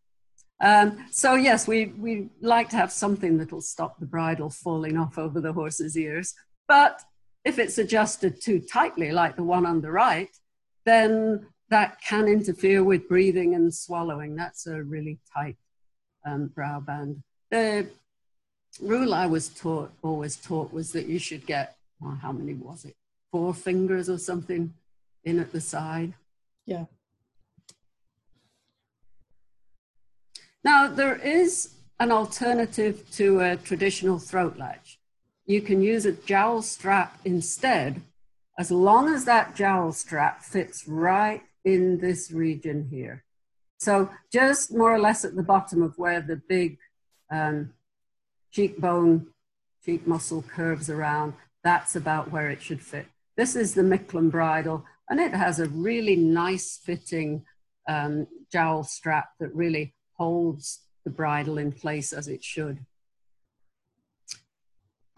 Um, 0.61 1.07
so 1.11 1.35
yes, 1.35 1.69
we 1.69 1.87
we 1.87 2.31
like 2.41 2.69
to 2.71 2.77
have 2.77 2.91
something 2.91 3.39
that'll 3.39 3.61
stop 3.61 4.01
the 4.01 4.07
bridle 4.07 4.51
falling 4.51 4.99
off 4.99 5.17
over 5.17 5.41
the 5.41 5.53
horse's 5.53 5.97
ears. 5.97 6.35
But 6.67 7.01
if 7.45 7.59
it's 7.59 7.79
adjusted 7.79 8.43
too 8.43 8.59
tightly, 8.61 9.13
like 9.13 9.37
the 9.37 9.45
one 9.45 9.65
on 9.65 9.81
the 9.81 9.93
right, 9.93 10.31
then 10.85 11.47
that 11.69 12.01
can 12.01 12.27
interfere 12.27 12.83
with 12.83 13.09
breathing 13.09 13.55
and 13.55 13.73
swallowing. 13.73 14.35
That's 14.35 14.67
a 14.67 14.83
really 14.83 15.21
tight 15.33 15.57
um, 16.25 16.49
brow 16.49 16.81
band. 16.81 17.23
The 17.51 17.89
rule 18.81 19.15
I 19.15 19.27
was 19.27 19.49
taught, 19.49 19.93
always 20.03 20.37
taught, 20.37 20.73
was 20.73 20.91
that 20.93 21.07
you 21.07 21.21
should 21.21 21.47
get, 21.47 21.77
well, 22.01 22.19
how 22.21 22.33
many 22.33 22.55
was 22.55 22.85
it? 22.85 22.97
Four 23.31 23.55
fingers 23.55 24.09
or 24.09 24.19
something 24.19 24.75
in 25.25 25.39
at 25.39 25.53
the 25.53 25.61
side. 25.61 26.15
Yeah. 26.65 26.87
Now, 30.65 30.89
there 30.89 31.17
is 31.17 31.75
an 32.01 32.11
alternative 32.11 33.09
to 33.13 33.41
a 33.41 33.57
traditional 33.57 34.19
throat 34.19 34.57
latch. 34.59 34.99
You 35.47 35.61
can 35.61 35.81
use 35.81 36.05
a 36.05 36.13
jowl 36.13 36.63
strap 36.63 37.21
instead, 37.25 38.03
as 38.59 38.71
long 38.71 39.13
as 39.15 39.25
that 39.27 39.55
jowl 39.55 39.93
strap 39.93 40.43
fits 40.43 40.89
right 40.89 41.43
in 41.65 41.99
this 41.99 42.33
region 42.33 42.89
here. 42.91 43.25
So, 43.79 44.11
just 44.33 44.75
more 44.75 44.93
or 44.93 44.99
less 44.99 45.25
at 45.25 45.37
the 45.37 45.43
bottom 45.43 45.83
of 45.83 45.99
where 45.99 46.21
the 46.21 46.37
big 46.49 46.79
um, 47.31 47.73
cheekbone, 48.51 49.29
cheek 49.85 50.07
muscle 50.07 50.43
curves 50.43 50.91
around, 50.91 51.35
that's 51.63 51.95
about 51.95 52.33
where 52.33 52.51
it 52.51 52.63
should 52.63 52.83
fit. 52.83 53.07
This 53.37 53.55
is 53.55 53.75
the 53.75 53.83
Micklem 53.83 54.31
bridle, 54.31 54.85
and 55.11 55.21
it 55.21 55.35
has 55.35 55.61
a 55.61 55.69
really 55.69 56.17
nice 56.17 56.79
fitting 56.83 57.45
um, 57.89 58.27
jowl 58.51 58.83
strap 58.83 59.29
that 59.41 59.55
really 59.55 59.95
holds 60.15 60.81
the 61.05 61.11
bridle 61.11 61.59
in 61.59 61.71
place 61.71 62.13
as 62.13 62.29
it 62.29 62.43
should. 62.43 62.79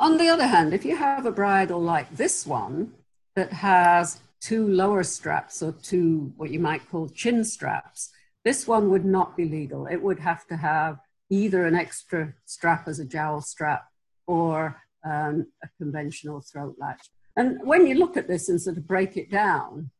On 0.00 0.16
the 0.16 0.28
other 0.28 0.46
hand, 0.46 0.74
if 0.74 0.84
you 0.84 0.96
have 0.96 1.26
a 1.26 1.32
bridle 1.32 1.80
like 1.80 2.10
this 2.16 2.46
one 2.46 2.92
that 3.34 3.52
has 3.52 4.20
two 4.40 4.66
lower 4.68 5.02
straps 5.02 5.62
or 5.62 5.72
two 5.72 6.32
what 6.36 6.50
you 6.50 6.60
might 6.60 6.88
call 6.90 7.08
chin 7.08 7.44
straps, 7.44 8.10
this 8.44 8.66
one 8.66 8.90
would 8.90 9.04
not 9.04 9.36
be 9.36 9.44
legal. 9.44 9.86
It 9.86 10.02
would 10.02 10.20
have 10.20 10.46
to 10.48 10.56
have 10.56 10.98
either 11.30 11.66
an 11.66 11.74
extra 11.74 12.34
strap 12.46 12.88
as 12.88 12.98
a 12.98 13.04
jowl 13.04 13.40
strap 13.40 13.86
or 14.26 14.80
um, 15.04 15.46
a 15.62 15.68
conventional 15.78 16.40
throat 16.40 16.76
latch. 16.78 17.10
And 17.38 17.60
when 17.62 17.86
you 17.86 17.94
look 17.94 18.16
at 18.16 18.26
this 18.26 18.48
and 18.48 18.60
sort 18.60 18.78
of 18.78 18.86
break 18.88 19.16
it 19.16 19.30
down, 19.30 19.90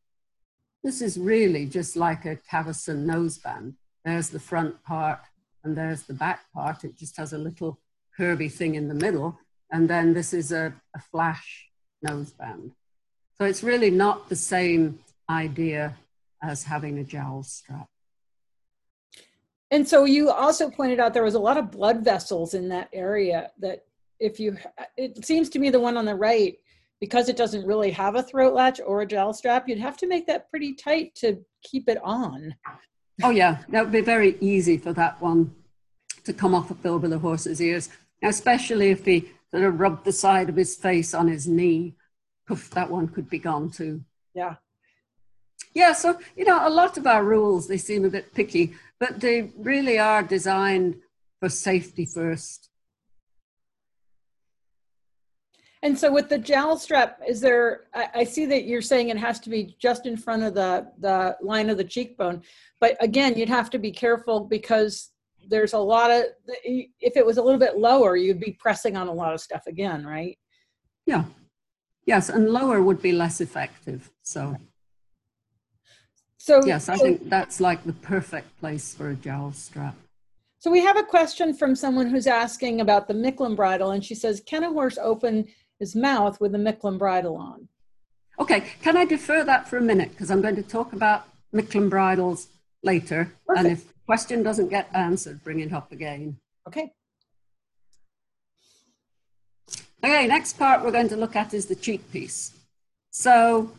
this 0.83 1.01
is 1.01 1.17
really 1.17 1.65
just 1.65 1.95
like 1.95 2.25
a 2.25 2.35
Cavesson 2.35 3.05
noseband. 3.05 3.75
There's 4.03 4.29
the 4.29 4.41
front 4.41 4.83
part 4.83 5.21
and 5.63 5.75
there's 5.75 6.03
the 6.03 6.13
back 6.13 6.51
part. 6.53 6.83
It 6.83 6.97
just 6.97 7.15
has 7.15 7.31
a 7.31 7.37
little 7.37 7.79
curvy 8.19 8.51
thing 8.51 8.75
in 8.75 8.89
the 8.89 8.93
middle. 8.93 9.39
And 9.71 9.89
then 9.89 10.13
this 10.13 10.33
is 10.33 10.51
a, 10.51 10.73
a 10.93 10.99
flash 10.99 11.69
noseband. 12.05 12.71
So 13.37 13.45
it's 13.45 13.63
really 13.63 13.89
not 13.89 14.27
the 14.27 14.35
same 14.35 14.99
idea 15.29 15.95
as 16.43 16.63
having 16.63 16.99
a 16.99 17.05
jowl 17.05 17.43
strap. 17.43 17.87
And 19.71 19.87
so 19.87 20.03
you 20.03 20.29
also 20.29 20.69
pointed 20.69 20.99
out 20.99 21.13
there 21.13 21.23
was 21.23 21.35
a 21.35 21.39
lot 21.39 21.55
of 21.55 21.71
blood 21.71 22.03
vessels 22.03 22.53
in 22.53 22.67
that 22.69 22.89
area 22.91 23.51
that 23.59 23.85
if 24.19 24.41
you, 24.41 24.57
it 24.97 25.23
seems 25.25 25.47
to 25.51 25.59
me 25.59 25.69
the 25.69 25.79
one 25.79 25.95
on 25.95 26.03
the 26.03 26.15
right, 26.15 26.57
because 26.99 27.29
it 27.29 27.37
doesn't 27.37 27.65
really 27.65 27.91
have 27.91 28.15
a 28.15 28.23
throat 28.23 28.53
latch 28.53 28.79
or 28.85 29.01
a 29.01 29.05
jowl 29.05 29.33
strap, 29.33 29.67
you'd 29.67 29.79
have 29.79 29.97
to 29.97 30.07
make 30.07 30.27
that 30.27 30.49
pretty 30.49 30.73
tight 30.73 31.15
to 31.15 31.43
keep 31.63 31.87
it 31.87 31.97
on. 32.03 32.55
Oh 33.23 33.29
yeah, 33.29 33.59
that 33.69 33.83
would 33.83 33.91
be 33.91 34.01
very 34.01 34.37
easy 34.39 34.77
for 34.77 34.93
that 34.93 35.21
one 35.21 35.53
to 36.25 36.33
come 36.33 36.53
off 36.53 36.73
over 36.85 37.07
the 37.07 37.19
horse's 37.19 37.61
ears, 37.61 37.89
especially 38.23 38.89
if 38.89 39.05
he 39.05 39.29
sort 39.51 39.63
of 39.63 39.79
rubbed 39.79 40.05
the 40.05 40.11
side 40.11 40.49
of 40.49 40.55
his 40.55 40.75
face 40.75 41.13
on 41.13 41.27
his 41.27 41.47
knee. 41.47 41.95
Poof, 42.47 42.69
that 42.71 42.89
one 42.89 43.07
could 43.07 43.29
be 43.29 43.39
gone 43.39 43.69
too. 43.69 44.03
Yeah. 44.33 44.55
Yeah, 45.73 45.93
so, 45.93 46.19
you 46.35 46.45
know, 46.45 46.67
a 46.67 46.69
lot 46.69 46.97
of 46.97 47.05
our 47.05 47.23
rules, 47.23 47.67
they 47.67 47.77
seem 47.77 48.05
a 48.05 48.09
bit 48.09 48.33
picky, 48.33 48.73
but 48.99 49.19
they 49.19 49.51
really 49.57 49.99
are 49.99 50.23
designed 50.23 50.95
for 51.39 51.49
safety 51.49 52.05
first. 52.05 52.68
And 55.81 55.97
so 55.97 56.11
with 56.11 56.27
the 56.27 56.37
jowl 56.37 56.77
strap, 56.77 57.21
is 57.25 57.39
there, 57.39 57.85
I, 57.93 58.07
I, 58.15 58.23
see 58.25 58.45
that 58.47 58.65
you're 58.65 58.81
saying 58.81 59.09
it 59.09 59.17
has 59.17 59.39
to 59.41 59.49
be 59.49 59.75
just 59.79 60.05
in 60.05 60.17
front 60.17 60.43
of 60.43 60.53
the, 60.53 60.91
the 60.99 61.37
line 61.41 61.69
of 61.69 61.77
the 61.77 61.85
cheekbone. 61.85 62.41
But 62.81 62.97
again, 62.99 63.37
you'd 63.37 63.47
have 63.47 63.69
to 63.69 63.79
be 63.79 63.91
careful 63.91 64.41
because 64.41 65.11
there's 65.47 65.71
a 65.71 65.79
lot 65.79 66.11
of, 66.11 66.25
if 66.65 67.15
it 67.15 67.25
was 67.25 67.37
a 67.37 67.41
little 67.41 67.59
bit 67.59 67.77
lower, 67.77 68.17
you'd 68.17 68.41
be 68.41 68.57
pressing 68.59 68.97
on 68.97 69.07
a 69.07 69.13
lot 69.13 69.33
of 69.33 69.39
stuff 69.39 69.63
again, 69.67 70.05
right? 70.05 70.37
Yeah. 71.05 71.23
Yes, 72.05 72.27
and 72.27 72.49
lower 72.49 72.81
would 72.81 73.01
be 73.01 73.13
less 73.13 73.39
effective. 73.39 74.09
So. 74.23 74.57
So 76.37 76.65
yes, 76.65 76.89
I 76.89 76.97
so, 76.97 77.03
think 77.03 77.29
that's 77.29 77.59
like 77.59 77.83
the 77.83 77.93
perfect 77.93 78.59
place 78.59 78.95
for 78.95 79.09
a 79.09 79.15
jowl 79.15 79.51
strap. 79.51 79.95
So 80.57 80.71
we 80.71 80.79
have 80.81 80.97
a 80.97 81.03
question 81.03 81.53
from 81.53 81.75
someone 81.75 82.07
who's 82.07 82.27
asking 82.27 82.81
about 82.81 83.07
the 83.07 83.13
Micklem 83.13 83.55
bridle, 83.55 83.91
and 83.91 84.03
she 84.03 84.15
says, 84.15 84.41
"Can 84.45 84.63
a 84.63 84.71
horse 84.71 84.97
open 84.97 85.47
his 85.79 85.95
mouth 85.95 86.39
with 86.39 86.51
the 86.51 86.57
Micklem 86.57 86.97
bridle 86.97 87.37
on?" 87.37 87.67
Okay, 88.39 88.61
can 88.81 88.95
I 88.95 89.05
defer 89.05 89.43
that 89.43 89.67
for 89.67 89.77
a 89.77 89.81
minute 89.81 90.11
because 90.11 90.31
I'm 90.31 90.41
going 90.41 90.55
to 90.55 90.63
talk 90.63 90.93
about 90.93 91.27
Micklem 91.53 91.89
bridles 91.89 92.47
later, 92.83 93.33
Perfect. 93.47 93.65
and 93.65 93.73
if 93.73 93.87
the 93.87 93.93
question 94.05 94.43
doesn't 94.43 94.69
get 94.69 94.89
answered, 94.93 95.43
bring 95.43 95.59
it 95.59 95.73
up 95.73 95.91
again. 95.91 96.37
Okay. 96.67 96.93
Okay, 100.03 100.27
next 100.27 100.57
part 100.57 100.83
we're 100.83 100.91
going 100.91 101.09
to 101.09 101.17
look 101.17 101.35
at 101.35 101.53
is 101.53 101.65
the 101.65 101.75
cheek 101.75 102.09
piece. 102.11 102.53
So 103.11 103.71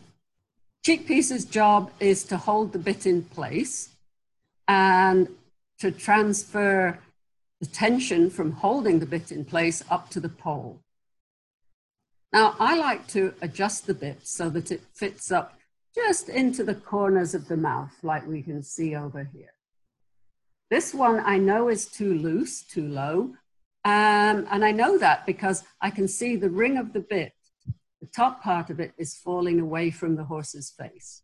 Cheek 0.83 1.05
piece's 1.05 1.45
job 1.45 1.91
is 1.99 2.23
to 2.23 2.37
hold 2.37 2.73
the 2.73 2.79
bit 2.79 3.05
in 3.05 3.21
place 3.21 3.89
and 4.67 5.27
to 5.77 5.91
transfer 5.91 6.97
the 7.59 7.67
tension 7.67 8.31
from 8.31 8.51
holding 8.51 8.97
the 8.97 9.05
bit 9.05 9.31
in 9.31 9.45
place 9.45 9.83
up 9.91 10.09
to 10.09 10.19
the 10.19 10.29
poll. 10.29 10.79
Now, 12.33 12.55
I 12.59 12.77
like 12.77 13.07
to 13.07 13.33
adjust 13.41 13.87
the 13.87 13.93
bit 13.93 14.25
so 14.25 14.49
that 14.49 14.71
it 14.71 14.81
fits 14.93 15.31
up 15.31 15.57
just 15.93 16.29
into 16.29 16.63
the 16.63 16.75
corners 16.75 17.35
of 17.35 17.47
the 17.47 17.57
mouth, 17.57 17.91
like 18.03 18.25
we 18.25 18.41
can 18.41 18.63
see 18.63 18.95
over 18.95 19.29
here. 19.33 19.53
This 20.69 20.93
one 20.93 21.21
I 21.25 21.37
know 21.37 21.67
is 21.67 21.85
too 21.85 22.13
loose, 22.13 22.63
too 22.63 22.87
low, 22.87 23.33
um, 23.83 24.47
and 24.49 24.63
I 24.63 24.71
know 24.71 24.97
that 24.97 25.25
because 25.25 25.63
I 25.81 25.89
can 25.89 26.07
see 26.07 26.35
the 26.35 26.49
ring 26.49 26.77
of 26.77 26.93
the 26.93 27.01
bit 27.01 27.33
the 28.01 28.07
top 28.07 28.41
part 28.41 28.71
of 28.71 28.79
it 28.79 28.93
is 28.97 29.15
falling 29.15 29.59
away 29.59 29.91
from 29.91 30.15
the 30.15 30.23
horse's 30.23 30.71
face. 30.71 31.21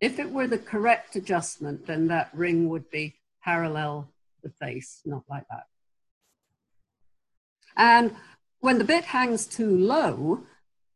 If 0.00 0.18
it 0.18 0.30
were 0.30 0.48
the 0.48 0.58
correct 0.58 1.14
adjustment, 1.14 1.86
then 1.86 2.08
that 2.08 2.30
ring 2.34 2.68
would 2.68 2.90
be 2.90 3.14
parallel 3.42 4.10
the 4.42 4.50
face, 4.50 5.00
not 5.04 5.22
like 5.30 5.44
that. 5.48 5.66
And 7.76 8.16
when 8.64 8.78
the 8.78 8.84
bit 8.84 9.04
hangs 9.04 9.44
too 9.44 9.76
low, 9.76 10.40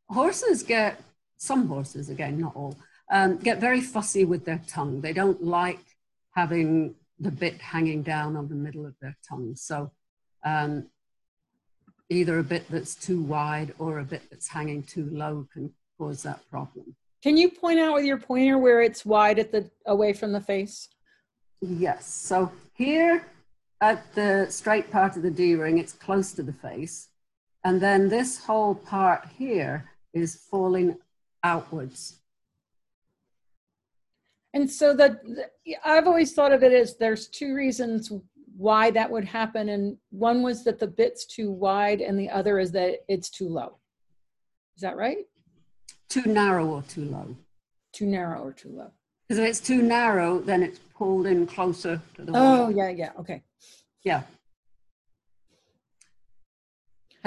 horses 0.09 0.63
get, 0.63 1.03
some 1.37 1.69
horses, 1.69 2.09
again, 2.09 2.41
not 2.41 2.57
all, 2.57 2.75
um, 3.11 3.37
get 3.37 3.61
very 3.61 3.83
fussy 3.83 4.25
with 4.25 4.47
their 4.47 4.63
tongue. 4.67 5.03
They 5.03 5.13
don't 5.13 5.45
like 5.45 5.85
having 6.35 6.95
the 7.21 7.31
bit 7.31 7.61
hanging 7.61 8.03
down 8.03 8.37
on 8.37 8.49
the 8.49 8.55
middle 8.55 8.87
of 8.87 8.95
their 9.03 9.15
tongue. 9.29 9.55
So 9.55 9.91
um, 10.47 10.87
either 12.09 12.39
a 12.39 12.43
bit 12.43 12.65
that's 12.71 12.95
too 12.95 13.21
wide 13.21 13.75
or 13.79 13.99
a 13.99 14.05
bit 14.05 14.23
that's 14.31 14.49
hanging 14.49 14.83
too 14.83 15.07
low 15.13 15.47
can 15.53 15.71
cause 15.99 16.23
that 16.23 16.41
problem. 16.51 16.97
Can 17.23 17.37
you 17.37 17.51
point 17.51 17.79
out 17.81 17.93
with 17.93 18.07
your 18.07 18.17
pointer 18.19 18.57
where 18.57 18.81
it's 18.81 19.05
wide 19.05 19.39
at 19.39 19.53
the 19.53 19.71
away 19.85 20.15
from 20.15 20.33
the 20.33 20.41
face? 20.41 20.89
Yes. 21.61 22.07
So 22.07 22.51
here 22.73 23.27
at 23.83 24.15
the 24.15 24.47
straight 24.49 24.91
part 24.91 25.19
of 25.19 25.23
the 25.23 25.31
D 25.31 25.55
ring, 25.55 25.77
it's 25.77 25.93
close 25.93 26.33
to 26.33 26.43
the 26.43 26.55
face. 26.55 27.08
And 27.69 27.83
then 27.83 28.09
this 28.09 28.43
whole 28.43 28.75
part 28.75 29.29
here 29.37 29.91
is 30.15 30.35
falling 30.35 30.97
outwards. 31.45 32.17
And 34.55 34.71
so 34.71 34.95
that 34.95 35.21
I've 35.85 36.07
always 36.07 36.33
thought 36.33 36.53
of 36.53 36.63
it 36.63 36.73
as 36.73 36.97
there's 36.97 37.27
two 37.27 37.55
reasons 37.55 38.11
why 38.57 38.91
that 38.93 39.11
would 39.11 39.27
happen. 39.27 39.69
And 39.69 39.99
one 40.09 40.43
was 40.43 40.65
that 40.65 40.79
the 40.79 40.87
bit's 40.87 41.27
too 41.27 41.51
wide, 41.51 42.01
and 42.01 42.19
the 42.19 42.31
other 42.31 42.59
is 42.59 42.73
that 42.73 43.05
it's 43.07 43.29
too 43.29 43.51
low. 43.51 43.77
Is 44.75 44.81
that 44.81 44.97
right? 44.97 45.27
Too 46.09 46.25
narrow 46.25 46.67
or 46.69 46.83
too 46.89 47.05
low? 47.05 47.37
Too 47.93 48.07
narrow 48.07 48.45
or 48.45 48.53
too 48.55 48.71
low. 48.71 48.91
Because 49.29 49.41
if 49.41 49.47
it's 49.47 49.61
too 49.61 49.83
narrow, 49.83 50.39
then 50.39 50.63
it's 50.63 50.79
pulled 50.97 51.27
in 51.27 51.47
closer 51.47 52.01
to 52.15 52.23
the 52.23 52.33
wall. 52.33 52.63
Oh, 52.63 52.69
yeah, 52.71 52.89
yeah, 52.89 53.11
okay. 53.21 53.43
Yeah. 54.05 54.23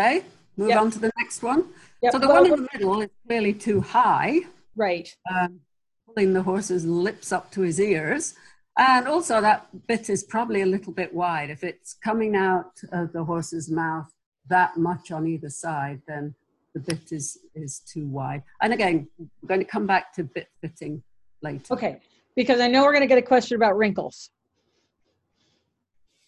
Okay, 0.01 0.23
move 0.57 0.69
yep. 0.69 0.81
on 0.81 0.91
to 0.91 0.99
the 0.99 1.11
next 1.17 1.43
one. 1.43 1.65
Yep. 2.01 2.13
So 2.13 2.19
the 2.19 2.27
well, 2.27 2.41
one 2.41 2.53
in 2.53 2.63
the 2.63 2.67
middle 2.73 3.01
is 3.01 3.09
clearly 3.27 3.53
too 3.53 3.81
high. 3.81 4.41
Right. 4.75 5.15
Um, 5.31 5.59
pulling 6.07 6.33
the 6.33 6.43
horse's 6.43 6.85
lips 6.85 7.31
up 7.31 7.51
to 7.51 7.61
his 7.61 7.79
ears. 7.79 8.33
And 8.77 9.07
also, 9.07 9.41
that 9.41 9.67
bit 9.87 10.09
is 10.09 10.23
probably 10.23 10.61
a 10.61 10.65
little 10.65 10.93
bit 10.93 11.13
wide. 11.13 11.49
If 11.49 11.63
it's 11.63 11.93
coming 11.93 12.35
out 12.35 12.81
of 12.91 13.13
the 13.13 13.23
horse's 13.23 13.69
mouth 13.69 14.11
that 14.49 14.77
much 14.77 15.11
on 15.11 15.27
either 15.27 15.49
side, 15.49 16.01
then 16.07 16.33
the 16.73 16.79
bit 16.79 17.11
is, 17.11 17.37
is 17.53 17.79
too 17.79 18.07
wide. 18.07 18.43
And 18.61 18.73
again, 18.73 19.07
we're 19.19 19.47
going 19.47 19.59
to 19.59 19.65
come 19.65 19.85
back 19.85 20.13
to 20.13 20.23
bit 20.23 20.47
fitting 20.61 21.03
later. 21.41 21.73
Okay, 21.73 21.99
because 22.35 22.59
I 22.59 22.67
know 22.67 22.83
we're 22.83 22.93
going 22.93 23.01
to 23.01 23.07
get 23.07 23.17
a 23.17 23.21
question 23.21 23.55
about 23.55 23.77
wrinkles. 23.77 24.31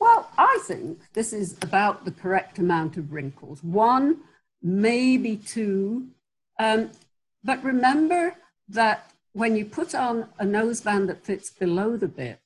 Well, 0.03 0.29
I 0.37 0.59
think 0.63 0.99
this 1.13 1.31
is 1.31 1.55
about 1.61 2.03
the 2.03 2.11
correct 2.11 2.59
amount 2.59 2.97
of 2.97 3.13
wrinkles. 3.13 3.63
One, 3.63 4.17
maybe 4.61 5.37
two. 5.37 6.09
Um, 6.59 6.91
but 7.41 7.63
remember 7.63 8.35
that 8.67 9.11
when 9.31 9.55
you 9.55 9.63
put 9.63 9.95
on 9.95 10.27
a 10.37 10.43
noseband 10.43 11.07
that 11.07 11.23
fits 11.23 11.49
below 11.51 11.95
the 11.95 12.09
bit, 12.09 12.41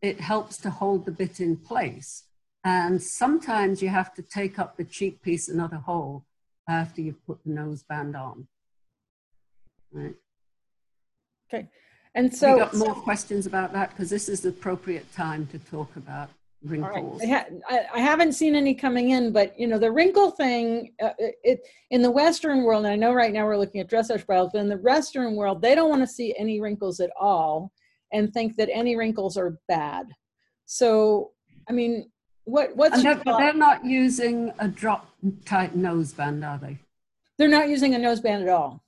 it 0.00 0.20
helps 0.20 0.58
to 0.58 0.70
hold 0.70 1.06
the 1.06 1.10
bit 1.10 1.40
in 1.40 1.56
place. 1.56 2.22
And 2.62 3.02
sometimes 3.02 3.82
you 3.82 3.88
have 3.88 4.14
to 4.14 4.22
take 4.22 4.60
up 4.60 4.76
the 4.76 4.84
cheek 4.84 5.22
piece 5.22 5.48
another 5.48 5.78
hole 5.78 6.24
after 6.68 7.00
you've 7.00 7.26
put 7.26 7.42
the 7.44 7.50
noseband 7.50 8.14
on. 8.14 8.46
Right. 9.90 10.14
Okay. 11.52 11.68
And 12.14 12.32
so, 12.32 12.52
you 12.52 12.58
got 12.58 12.74
more 12.74 12.94
so, 12.94 13.00
questions 13.00 13.44
about 13.46 13.72
that 13.72 13.90
because 13.90 14.08
this 14.08 14.28
is 14.28 14.42
the 14.42 14.50
appropriate 14.50 15.12
time 15.12 15.48
to 15.48 15.58
talk 15.58 15.96
about 15.96 16.30
wrinkles. 16.62 17.20
Right. 17.20 17.46
I, 17.68 17.74
ha- 17.74 17.86
I, 17.94 18.00
haven't 18.00 18.32
seen 18.32 18.54
any 18.54 18.74
coming 18.74 19.10
in, 19.10 19.32
but 19.32 19.58
you 19.58 19.66
know 19.66 19.78
the 19.78 19.90
wrinkle 19.90 20.30
thing. 20.30 20.92
Uh, 21.02 21.10
it 21.18 21.66
in 21.90 22.02
the 22.02 22.10
Western 22.10 22.62
world, 22.62 22.84
and 22.84 22.92
I 22.92 22.96
know 22.96 23.12
right 23.12 23.32
now 23.32 23.46
we're 23.46 23.56
looking 23.56 23.80
at 23.80 23.88
dressage 23.88 24.26
bridles, 24.26 24.50
but 24.52 24.60
in 24.60 24.68
the 24.68 24.76
Western 24.76 25.36
world, 25.36 25.62
they 25.62 25.74
don't 25.74 25.90
want 25.90 26.02
to 26.02 26.06
see 26.06 26.34
any 26.38 26.60
wrinkles 26.60 27.00
at 27.00 27.10
all, 27.18 27.72
and 28.12 28.32
think 28.32 28.56
that 28.56 28.68
any 28.72 28.96
wrinkles 28.96 29.36
are 29.36 29.58
bad. 29.68 30.06
So, 30.66 31.32
I 31.68 31.72
mean, 31.72 32.10
what 32.44 32.76
what's 32.76 33.02
they're, 33.02 33.20
they're 33.24 33.54
not 33.54 33.84
using 33.84 34.52
a 34.58 34.68
drop 34.68 35.10
tight 35.44 35.76
noseband, 35.76 36.46
are 36.46 36.58
they? 36.58 36.78
They're 37.38 37.48
not 37.48 37.68
using 37.68 37.94
a 37.94 37.98
noseband 37.98 38.42
at 38.42 38.48
all, 38.48 38.84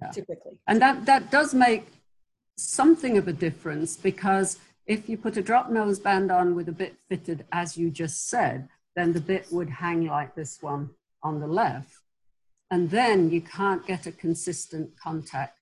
yeah. 0.00 0.10
typically. 0.10 0.58
And 0.66 0.80
that 0.80 1.04
that 1.06 1.30
does 1.30 1.52
make 1.52 1.86
something 2.56 3.18
of 3.18 3.28
a 3.28 3.32
difference 3.32 3.96
because 3.96 4.58
if 4.86 5.08
you 5.08 5.16
put 5.16 5.36
a 5.36 5.42
drop 5.42 5.70
nose 5.70 5.98
band 5.98 6.30
on 6.30 6.54
with 6.54 6.68
a 6.68 6.72
bit 6.72 6.96
fitted 7.08 7.44
as 7.52 7.76
you 7.76 7.90
just 7.90 8.28
said, 8.28 8.68
then 8.94 9.12
the 9.12 9.20
bit 9.20 9.46
would 9.50 9.68
hang 9.68 10.06
like 10.06 10.34
this 10.34 10.62
one 10.62 10.90
on 11.22 11.40
the 11.40 11.46
left. 11.46 11.98
And 12.70 12.90
then 12.90 13.30
you 13.30 13.40
can't 13.40 13.86
get 13.86 14.06
a 14.06 14.12
consistent 14.12 14.90
contact 14.98 15.58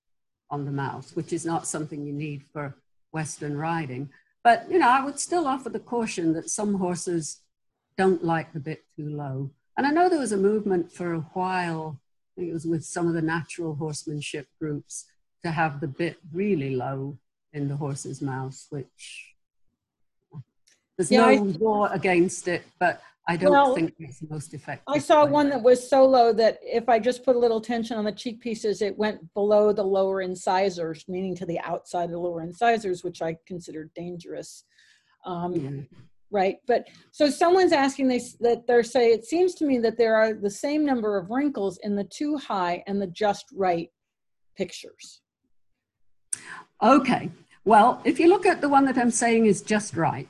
on 0.49 0.65
the 0.65 0.71
mouth, 0.71 1.15
which 1.15 1.33
is 1.33 1.45
not 1.45 1.67
something 1.67 2.05
you 2.05 2.13
need 2.13 2.43
for 2.53 2.75
Western 3.11 3.57
riding. 3.57 4.09
But, 4.43 4.69
you 4.69 4.79
know, 4.79 4.89
I 4.89 5.03
would 5.03 5.19
still 5.19 5.47
offer 5.47 5.69
the 5.69 5.79
caution 5.79 6.33
that 6.33 6.49
some 6.49 6.75
horses 6.75 7.41
don't 7.97 8.23
like 8.23 8.53
the 8.53 8.59
bit 8.59 8.83
too 8.95 9.09
low. 9.09 9.51
And 9.77 9.87
I 9.87 9.91
know 9.91 10.07
there 10.07 10.19
was 10.19 10.31
a 10.31 10.37
movement 10.37 10.91
for 10.91 11.13
a 11.13 11.19
while, 11.33 11.99
I 12.37 12.41
think 12.41 12.49
it 12.51 12.53
was 12.53 12.65
with 12.65 12.85
some 12.85 13.07
of 13.07 13.13
the 13.13 13.21
natural 13.21 13.75
horsemanship 13.75 14.47
groups, 14.59 15.05
to 15.43 15.51
have 15.51 15.79
the 15.79 15.87
bit 15.87 16.17
really 16.31 16.75
low 16.75 17.17
in 17.55 17.67
the 17.67 17.75
horse's 17.75 18.21
mouth, 18.21 18.63
which 18.69 19.33
there's 20.97 21.09
yeah, 21.09 21.21
no 21.21 21.27
I, 21.27 21.37
law 21.37 21.87
against 21.87 22.47
it, 22.47 22.63
but 22.79 23.01
I 23.27 23.37
don't 23.37 23.51
well, 23.51 23.73
think 23.73 23.93
it's 23.97 24.19
the 24.19 24.27
most 24.29 24.53
effective. 24.53 24.83
I 24.87 24.99
saw 24.99 25.25
one 25.25 25.49
that 25.49 25.63
was 25.63 25.89
so 25.89 26.05
low 26.05 26.31
that 26.33 26.59
if 26.61 26.87
I 26.87 26.99
just 26.99 27.23
put 27.25 27.35
a 27.35 27.39
little 27.39 27.59
tension 27.59 27.97
on 27.97 28.05
the 28.05 28.11
cheek 28.11 28.39
pieces, 28.39 28.81
it 28.81 28.95
went 28.97 29.33
below 29.33 29.73
the 29.73 29.83
lower 29.83 30.21
incisors, 30.21 31.05
meaning 31.07 31.35
to 31.37 31.45
the 31.45 31.59
outside 31.61 32.05
of 32.05 32.11
the 32.11 32.19
lower 32.19 32.41
incisors, 32.41 33.03
which 33.03 33.21
I 33.21 33.37
consider 33.47 33.89
dangerous. 33.95 34.65
Um, 35.25 35.53
yeah. 35.53 35.97
Right, 36.31 36.57
but 36.67 36.87
so 37.11 37.29
someone's 37.29 37.71
asking 37.71 38.09
they, 38.09 38.19
that 38.41 38.67
they're 38.67 38.83
say 38.83 39.11
it 39.11 39.25
seems 39.25 39.55
to 39.55 39.65
me 39.65 39.77
that 39.79 39.97
there 39.97 40.15
are 40.15 40.33
the 40.33 40.49
same 40.49 40.83
number 40.83 41.17
of 41.17 41.29
wrinkles 41.29 41.79
in 41.81 41.95
the 41.95 42.03
too 42.03 42.35
high 42.35 42.83
and 42.87 43.01
the 43.01 43.07
just 43.07 43.45
right 43.55 43.89
pictures. 44.57 45.21
Okay, 46.83 47.29
well, 47.65 48.01
if 48.05 48.19
you 48.19 48.29
look 48.29 48.45
at 48.45 48.61
the 48.61 48.69
one 48.69 48.85
that 48.85 48.97
I'm 48.97 49.11
saying 49.11 49.47
is 49.47 49.61
just 49.61 49.95
right, 49.95 50.29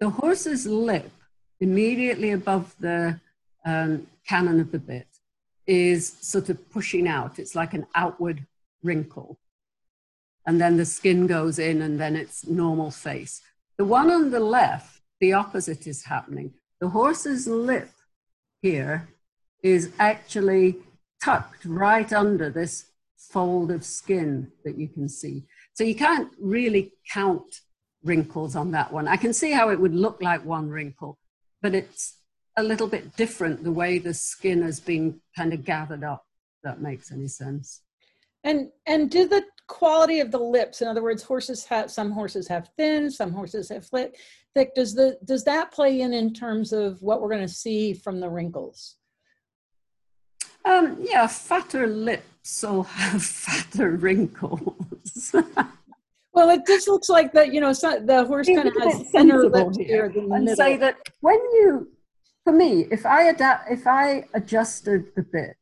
the 0.00 0.10
horse's 0.10 0.66
lip 0.66 1.10
immediately 1.60 2.30
above 2.30 2.74
the 2.78 3.18
um, 3.64 4.06
cannon 4.28 4.60
of 4.60 4.70
the 4.70 4.78
bit 4.78 5.08
is 5.66 6.16
sort 6.20 6.50
of 6.50 6.70
pushing 6.70 7.08
out. 7.08 7.38
It's 7.38 7.54
like 7.54 7.72
an 7.72 7.86
outward 7.94 8.46
wrinkle. 8.82 9.38
And 10.46 10.60
then 10.60 10.76
the 10.76 10.84
skin 10.84 11.26
goes 11.26 11.58
in, 11.58 11.80
and 11.80 11.98
then 11.98 12.16
it's 12.16 12.46
normal 12.46 12.90
face. 12.90 13.40
The 13.78 13.86
one 13.86 14.10
on 14.10 14.30
the 14.30 14.40
left, 14.40 15.00
the 15.20 15.32
opposite 15.32 15.86
is 15.86 16.04
happening. 16.04 16.52
The 16.80 16.90
horse's 16.90 17.46
lip 17.46 17.90
here 18.60 19.08
is 19.62 19.90
actually 19.98 20.76
tucked 21.22 21.64
right 21.64 22.12
under 22.12 22.50
this 22.50 22.86
fold 23.16 23.70
of 23.70 23.84
skin 23.84 24.52
that 24.64 24.76
you 24.76 24.88
can 24.88 25.08
see. 25.08 25.44
So 25.74 25.82
you 25.82 25.94
can't 25.94 26.30
really 26.40 26.92
count 27.12 27.60
wrinkles 28.04 28.54
on 28.54 28.70
that 28.70 28.92
one. 28.92 29.08
I 29.08 29.16
can 29.16 29.32
see 29.32 29.50
how 29.50 29.70
it 29.70 29.80
would 29.80 29.94
look 29.94 30.22
like 30.22 30.44
one 30.44 30.70
wrinkle, 30.70 31.18
but 31.60 31.74
it's 31.74 32.18
a 32.56 32.62
little 32.62 32.86
bit 32.86 33.16
different 33.16 33.64
the 33.64 33.72
way 33.72 33.98
the 33.98 34.14
skin 34.14 34.62
has 34.62 34.78
been 34.78 35.20
kind 35.36 35.52
of 35.52 35.64
gathered 35.64 36.04
up. 36.04 36.24
That 36.62 36.80
makes 36.80 37.10
any 37.10 37.28
sense. 37.28 37.82
And 38.44 38.70
and 38.86 39.10
do 39.10 39.26
the 39.26 39.44
quality 39.66 40.20
of 40.20 40.30
the 40.30 40.38
lips, 40.38 40.80
in 40.80 40.88
other 40.88 41.02
words, 41.02 41.22
horses 41.22 41.64
have 41.64 41.90
some 41.90 42.12
horses 42.12 42.46
have 42.48 42.70
thin, 42.76 43.10
some 43.10 43.32
horses 43.32 43.70
have 43.70 43.86
thick. 43.86 44.16
Thick. 44.54 44.74
Does 44.74 44.94
the 44.94 45.18
does 45.24 45.42
that 45.44 45.72
play 45.72 46.02
in 46.02 46.12
in 46.12 46.32
terms 46.32 46.72
of 46.72 47.02
what 47.02 47.20
we're 47.20 47.30
going 47.30 47.40
to 47.40 47.48
see 47.48 47.94
from 47.94 48.20
the 48.20 48.28
wrinkles? 48.28 48.96
Um, 50.64 50.98
yeah, 51.00 51.26
fatter 51.26 51.86
lips 51.86 52.33
will 52.62 52.82
have 52.84 53.22
fatter 53.44 53.90
wrinkles. 53.90 55.34
Well, 56.34 56.50
it 56.50 56.66
just 56.66 56.88
looks 56.88 57.08
like 57.08 57.32
that. 57.32 57.54
You 57.54 57.60
know, 57.60 57.72
so 57.72 58.00
the 58.00 58.24
horse 58.24 58.48
kind 58.48 58.66
of 58.66 58.74
has 58.74 59.10
thinner 59.10 59.48
lips 59.48 59.78
here 59.78 60.08
than 60.08 60.28
the 60.28 60.34
and 60.34 60.44
middle. 60.44 60.56
say 60.56 60.76
that 60.78 60.96
when 61.20 61.36
you, 61.36 61.88
for 62.42 62.52
me, 62.52 62.86
if 62.90 63.06
I 63.06 63.24
adapt, 63.24 63.70
if 63.70 63.86
I 63.86 64.24
adjusted 64.34 65.14
the 65.14 65.22
bit, 65.22 65.56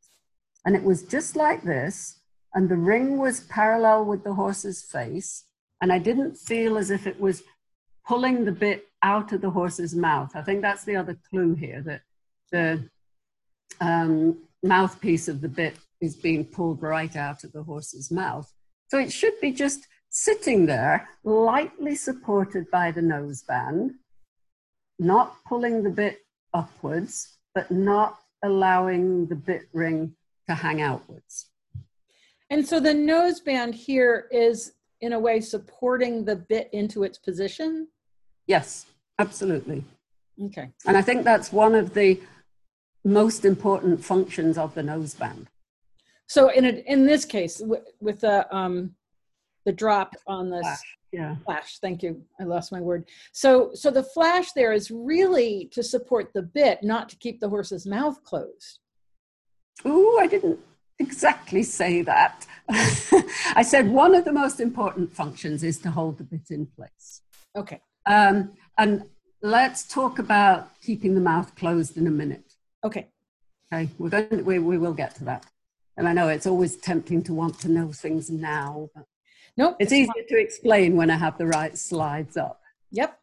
and 0.65 0.75
it 0.75 0.83
was 0.83 1.03
just 1.03 1.37
like 1.37 1.63
this, 1.63 2.21
and 2.55 2.69
the 2.69 2.77
ring 2.77 3.19
was 3.19 3.41
parallel 3.41 4.07
with 4.07 4.25
the 4.25 4.33
horse's 4.33 4.83
face, 4.83 5.45
and 5.83 5.93
I 5.93 5.99
didn't 5.99 6.37
feel 6.37 6.79
as 6.79 6.91
if 6.91 7.07
it 7.07 7.21
was 7.21 7.43
pulling 8.07 8.45
the 8.45 8.53
bit 8.53 8.87
out 9.03 9.33
of 9.33 9.43
the 9.43 9.51
horse's 9.51 9.95
mouth. 9.95 10.33
I 10.35 10.43
think 10.43 10.63
that's 10.63 10.85
the 10.85 10.97
other 10.97 11.19
clue 11.29 11.55
here 11.55 11.83
that 11.83 12.01
the 12.51 12.89
um, 13.81 14.39
mouthpiece 14.63 15.29
of 15.29 15.41
the 15.41 15.49
bit 15.49 15.77
is 16.03 16.17
being 16.17 16.45
pulled 16.45 16.83
right 16.83 17.17
out 17.17 17.45
of 17.45 17.53
the 17.53 17.63
horse's 17.63 18.11
mouth. 18.11 18.53
So 18.89 18.99
it 18.99 19.11
should 19.11 19.41
be 19.41 19.53
just 19.53 19.87
sitting 20.11 20.67
there, 20.67 21.09
lightly 21.25 21.95
supported 21.95 22.71
by 22.71 22.91
the 22.91 23.01
noseband, 23.01 23.93
not 24.99 25.37
pulling 25.49 25.83
the 25.83 25.91
bit 25.91 26.19
upwards, 26.53 27.39
but 27.55 27.71
not 27.71 28.19
allowing 28.43 29.27
the 29.27 29.37
bit 29.37 29.63
ring 29.73 30.15
to 30.49 30.55
hang 30.55 30.83
outwards. 30.83 31.47
And 32.51 32.67
so 32.67 32.81
the 32.81 32.91
noseband 32.91 33.73
here 33.73 34.27
is, 34.31 34.73
in 35.01 35.15
a 35.15 35.19
way, 35.19 35.41
supporting 35.41 36.25
the 36.25 36.37
bit 36.37 36.69
into 36.73 37.05
its 37.05 37.17
position? 37.17 37.89
Yes, 38.47 38.87
absolutely. 39.19 39.85
Okay. 40.47 40.69
And 40.85 40.97
I 40.97 41.03
think 41.03 41.25
that's 41.25 41.53
one 41.53 41.75
of 41.75 41.95
the 41.95 42.21
most 43.05 43.45
important 43.45 44.05
functions 44.05 44.59
of 44.59 44.75
the 44.75 44.83
noseband. 44.83 45.47
So 46.33 46.49
in 46.49 46.65
a, 46.65 46.71
in 46.87 47.05
this 47.05 47.27
case, 47.27 47.61
with, 47.63 47.83
with 48.01 48.21
the 48.21 48.57
um, 48.57 48.95
the 49.67 49.73
drop 49.73 50.17
on 50.27 50.49
the 50.49 50.61
flash. 50.61 50.97
Yeah. 51.13 51.37
Flash. 51.45 51.79
Thank 51.79 52.03
you. 52.03 52.23
I 52.41 52.45
lost 52.45 52.73
my 52.73 52.81
word. 52.81 53.05
So 53.33 53.73
so 53.75 53.91
the 53.91 54.03
flash 54.03 54.53
there 54.53 54.73
is 54.73 54.91
really 54.91 55.69
to 55.73 55.83
support 55.83 56.33
the 56.33 56.41
bit, 56.41 56.83
not 56.83 57.11
to 57.11 57.17
keep 57.17 57.39
the 57.39 57.51
horse's 57.51 57.85
mouth 57.85 58.25
closed. 58.25 58.79
Ooh, 59.85 60.19
I 60.19 60.27
didn't 60.27 60.59
exactly 60.99 61.63
say 61.63 62.01
that. 62.01 62.47
I 62.71 63.63
said 63.63 63.91
one 63.91 64.15
of 64.15 64.25
the 64.25 64.33
most 64.33 64.59
important 64.59 65.15
functions 65.15 65.63
is 65.63 65.77
to 65.81 65.91
hold 65.91 66.17
the 66.17 66.25
bit 66.25 66.51
in 66.51 66.65
place. 66.65 67.21
Okay. 67.55 67.83
Um, 68.07 68.53
and 68.79 69.05
let's 69.43 69.87
talk 69.87 70.19
about 70.19 70.71
keeping 70.81 71.15
the 71.15 71.21
mouth 71.21 71.55
closed 71.57 71.99
in 71.99 72.07
a 72.07 72.11
minute. 72.11 72.55
Okay. 72.83 73.09
Okay. 73.71 73.91
We're 73.99 74.09
going 74.09 74.29
to, 74.31 74.43
we, 74.43 74.59
we 74.59 74.79
will 74.79 74.95
get 74.95 75.15
to 75.17 75.25
that. 75.25 75.45
And 75.97 76.09
I 76.09 76.13
know 76.13 76.29
it's 76.29 76.47
always 76.47 76.77
tempting 76.77 77.23
to 77.25 77.35
want 77.35 77.61
to 77.61 77.69
know 77.69 77.93
things 77.93 78.31
now, 78.31 78.91
but 78.95 79.07
Nope. 79.57 79.77
It's, 79.79 79.93
it's 79.93 80.11
easier 80.11 80.25
to 80.29 80.41
explain 80.41 80.97
when 80.97 81.11
I 81.11 81.17
have 81.17 81.37
the 81.37 81.47
right 81.47 81.77
slides 81.77 82.37
up. 82.37 82.61
Yep. 82.91 83.19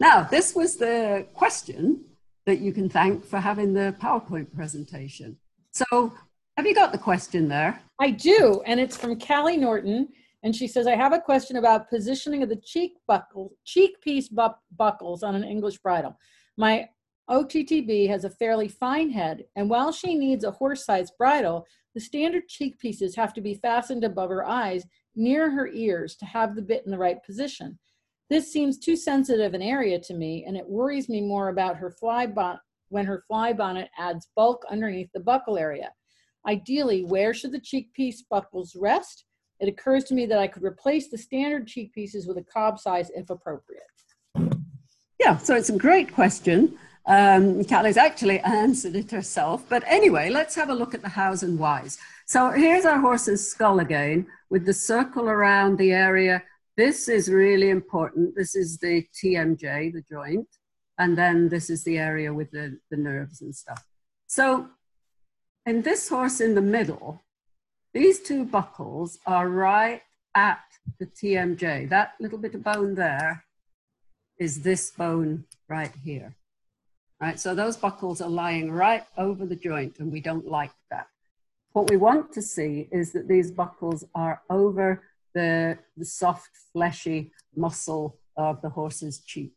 Now, 0.00 0.22
this 0.22 0.54
was 0.54 0.76
the 0.76 1.26
question 1.34 2.04
that 2.46 2.58
you 2.58 2.72
can 2.72 2.88
thank 2.88 3.24
for 3.24 3.38
having 3.38 3.74
the 3.74 3.94
PowerPoint 4.00 4.52
presentation. 4.54 5.36
So, 5.70 6.12
have 6.56 6.66
you 6.66 6.74
got 6.74 6.92
the 6.92 6.98
question 6.98 7.48
there? 7.48 7.80
I 8.00 8.10
do, 8.10 8.62
and 8.66 8.80
it's 8.80 8.96
from 8.96 9.18
Callie 9.18 9.56
Norton. 9.56 10.08
And 10.42 10.54
she 10.54 10.68
says, 10.68 10.86
I 10.86 10.94
have 10.94 11.12
a 11.12 11.20
question 11.20 11.56
about 11.56 11.88
positioning 11.88 12.42
of 12.42 12.48
the 12.48 12.56
cheek 12.56 12.94
buckle, 13.06 13.52
cheek 13.64 14.00
piece 14.02 14.28
bu- 14.28 14.48
buckles 14.76 15.22
on 15.22 15.34
an 15.34 15.42
English 15.42 15.78
bridle. 15.78 16.18
My 16.56 16.88
OTTB 17.30 18.08
has 18.08 18.24
a 18.24 18.30
fairly 18.30 18.68
fine 18.68 19.10
head, 19.10 19.44
and 19.56 19.70
while 19.70 19.92
she 19.92 20.14
needs 20.14 20.44
a 20.44 20.50
horse-sized 20.50 21.16
bridle, 21.16 21.66
the 21.94 22.00
standard 22.00 22.48
cheek 22.48 22.78
pieces 22.78 23.16
have 23.16 23.32
to 23.34 23.40
be 23.40 23.54
fastened 23.54 24.04
above 24.04 24.28
her 24.28 24.46
eyes 24.46 24.84
near 25.14 25.50
her 25.50 25.68
ears 25.68 26.16
to 26.16 26.26
have 26.26 26.54
the 26.54 26.62
bit 26.62 26.84
in 26.84 26.90
the 26.90 26.98
right 26.98 27.22
position. 27.24 27.78
This 28.28 28.52
seems 28.52 28.78
too 28.78 28.96
sensitive 28.96 29.54
an 29.54 29.62
area 29.62 29.98
to 30.00 30.14
me, 30.14 30.44
and 30.46 30.56
it 30.56 30.68
worries 30.68 31.08
me 31.08 31.22
more 31.22 31.48
about 31.48 31.76
her 31.76 31.90
fly 31.90 32.26
bonnet 32.26 32.60
when 32.88 33.06
her 33.06 33.24
fly 33.26 33.52
bonnet 33.52 33.88
adds 33.98 34.28
bulk 34.36 34.62
underneath 34.70 35.10
the 35.14 35.20
buckle 35.20 35.56
area. 35.56 35.92
Ideally, 36.46 37.04
where 37.04 37.32
should 37.32 37.52
the 37.52 37.60
cheek 37.60 37.92
piece 37.94 38.22
buckles 38.22 38.76
rest? 38.76 39.24
It 39.60 39.68
occurs 39.68 40.04
to 40.04 40.14
me 40.14 40.26
that 40.26 40.38
I 40.38 40.46
could 40.46 40.62
replace 40.62 41.08
the 41.08 41.16
standard 41.16 41.66
cheek 41.66 41.94
pieces 41.94 42.26
with 42.26 42.36
a 42.36 42.44
cob 42.44 42.78
size 42.78 43.10
if 43.14 43.30
appropriate. 43.30 43.82
Yeah, 45.18 45.38
so 45.38 45.54
it's 45.54 45.70
a 45.70 45.78
great 45.78 46.12
question. 46.12 46.76
Um, 47.06 47.64
Callie's 47.64 47.96
actually 47.96 48.40
answered 48.40 48.96
it 48.96 49.10
herself. 49.10 49.64
But 49.68 49.84
anyway, 49.86 50.30
let's 50.30 50.54
have 50.54 50.70
a 50.70 50.74
look 50.74 50.94
at 50.94 51.02
the 51.02 51.08
hows 51.08 51.42
and 51.42 51.58
whys. 51.58 51.98
So 52.26 52.50
here's 52.50 52.84
our 52.84 52.98
horse's 52.98 53.48
skull 53.48 53.80
again 53.80 54.26
with 54.50 54.64
the 54.64 54.72
circle 54.72 55.28
around 55.28 55.78
the 55.78 55.92
area. 55.92 56.42
This 56.76 57.08
is 57.08 57.28
really 57.30 57.70
important. 57.70 58.34
This 58.34 58.56
is 58.56 58.78
the 58.78 59.06
TMJ, 59.14 59.92
the 59.92 60.04
joint. 60.10 60.48
And 60.98 61.18
then 61.18 61.48
this 61.48 61.70
is 61.70 61.84
the 61.84 61.98
area 61.98 62.32
with 62.32 62.50
the, 62.50 62.78
the 62.90 62.96
nerves 62.96 63.42
and 63.42 63.54
stuff. 63.54 63.84
So 64.26 64.68
in 65.66 65.82
this 65.82 66.08
horse 66.08 66.40
in 66.40 66.54
the 66.54 66.62
middle, 66.62 67.22
these 67.92 68.20
two 68.20 68.44
buckles 68.44 69.18
are 69.26 69.48
right 69.48 70.02
at 70.34 70.62
the 70.98 71.06
TMJ. 71.06 71.88
That 71.90 72.14
little 72.20 72.38
bit 72.38 72.54
of 72.54 72.64
bone 72.64 72.94
there 72.94 73.44
is 74.38 74.62
this 74.62 74.90
bone 74.90 75.44
right 75.68 75.92
here 76.02 76.34
right? 77.24 77.40
So 77.40 77.54
those 77.54 77.76
buckles 77.78 78.20
are 78.20 78.28
lying 78.28 78.70
right 78.70 79.04
over 79.16 79.46
the 79.46 79.56
joint 79.56 79.98
and 79.98 80.12
we 80.12 80.20
don't 80.20 80.46
like 80.46 80.74
that. 80.90 81.06
What 81.72 81.88
we 81.88 81.96
want 81.96 82.32
to 82.34 82.42
see 82.42 82.86
is 82.92 83.12
that 83.12 83.28
these 83.28 83.50
buckles 83.50 84.04
are 84.14 84.42
over 84.50 84.88
the, 85.32 85.78
the 85.96 86.04
soft, 86.04 86.50
fleshy 86.72 87.32
muscle 87.56 88.18
of 88.36 88.60
the 88.60 88.68
horse's 88.68 89.20
cheek. 89.20 89.54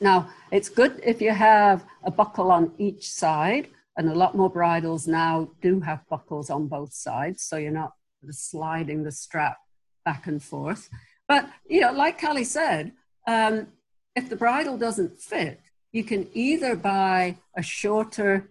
Now, 0.00 0.30
it's 0.50 0.70
good 0.70 0.94
if 1.04 1.20
you 1.20 1.32
have 1.32 1.84
a 2.02 2.10
buckle 2.10 2.50
on 2.50 2.72
each 2.78 3.10
side, 3.10 3.68
and 3.96 4.08
a 4.08 4.14
lot 4.14 4.34
more 4.34 4.50
bridles 4.50 5.06
now 5.06 5.50
do 5.60 5.80
have 5.80 6.08
buckles 6.08 6.50
on 6.50 6.68
both 6.68 6.92
sides, 6.92 7.42
so 7.42 7.56
you're 7.56 7.80
not 7.82 7.92
sliding 8.30 9.02
the 9.02 9.10
strap 9.10 9.58
back 10.04 10.26
and 10.26 10.42
forth. 10.42 10.88
But, 11.26 11.50
you 11.68 11.80
know, 11.80 11.92
like 11.92 12.20
Callie 12.20 12.44
said, 12.44 12.92
um, 13.26 13.68
if 14.14 14.28
the 14.28 14.36
bridle 14.36 14.76
doesn't 14.78 15.20
fit, 15.20 15.60
you 15.92 16.04
can 16.04 16.28
either 16.34 16.76
buy 16.76 17.36
a 17.56 17.62
shorter 17.62 18.50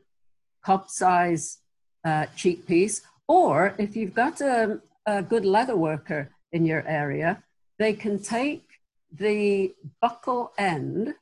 cob 0.64 0.90
size 0.90 1.60
uh, 2.04 2.26
cheek 2.36 2.66
piece, 2.68 3.02
or 3.28 3.76
if 3.78 3.96
you've 3.96 4.14
got 4.14 4.42
a, 4.42 4.82
a 5.06 5.22
good 5.22 5.46
leather 5.46 5.76
worker 5.76 6.30
in 6.52 6.66
your 6.66 6.86
area, 6.88 7.44
they 7.78 7.94
can 7.94 8.20
take 8.20 8.64
the 9.12 9.74
buckle 10.02 10.52
end 10.58 11.16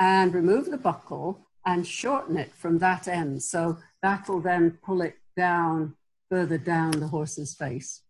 and 0.00 0.34
remove 0.34 0.66
the 0.70 0.76
buckle 0.76 1.46
and 1.64 1.86
shorten 1.86 2.36
it 2.36 2.52
from 2.54 2.78
that 2.78 3.06
end. 3.08 3.42
So 3.42 3.78
that'll 4.02 4.40
then 4.40 4.78
pull 4.82 5.02
it 5.02 5.16
down 5.36 5.94
further 6.30 6.58
down 6.58 6.92
the 6.92 7.08
horse's 7.08 7.54
face. 7.54 8.02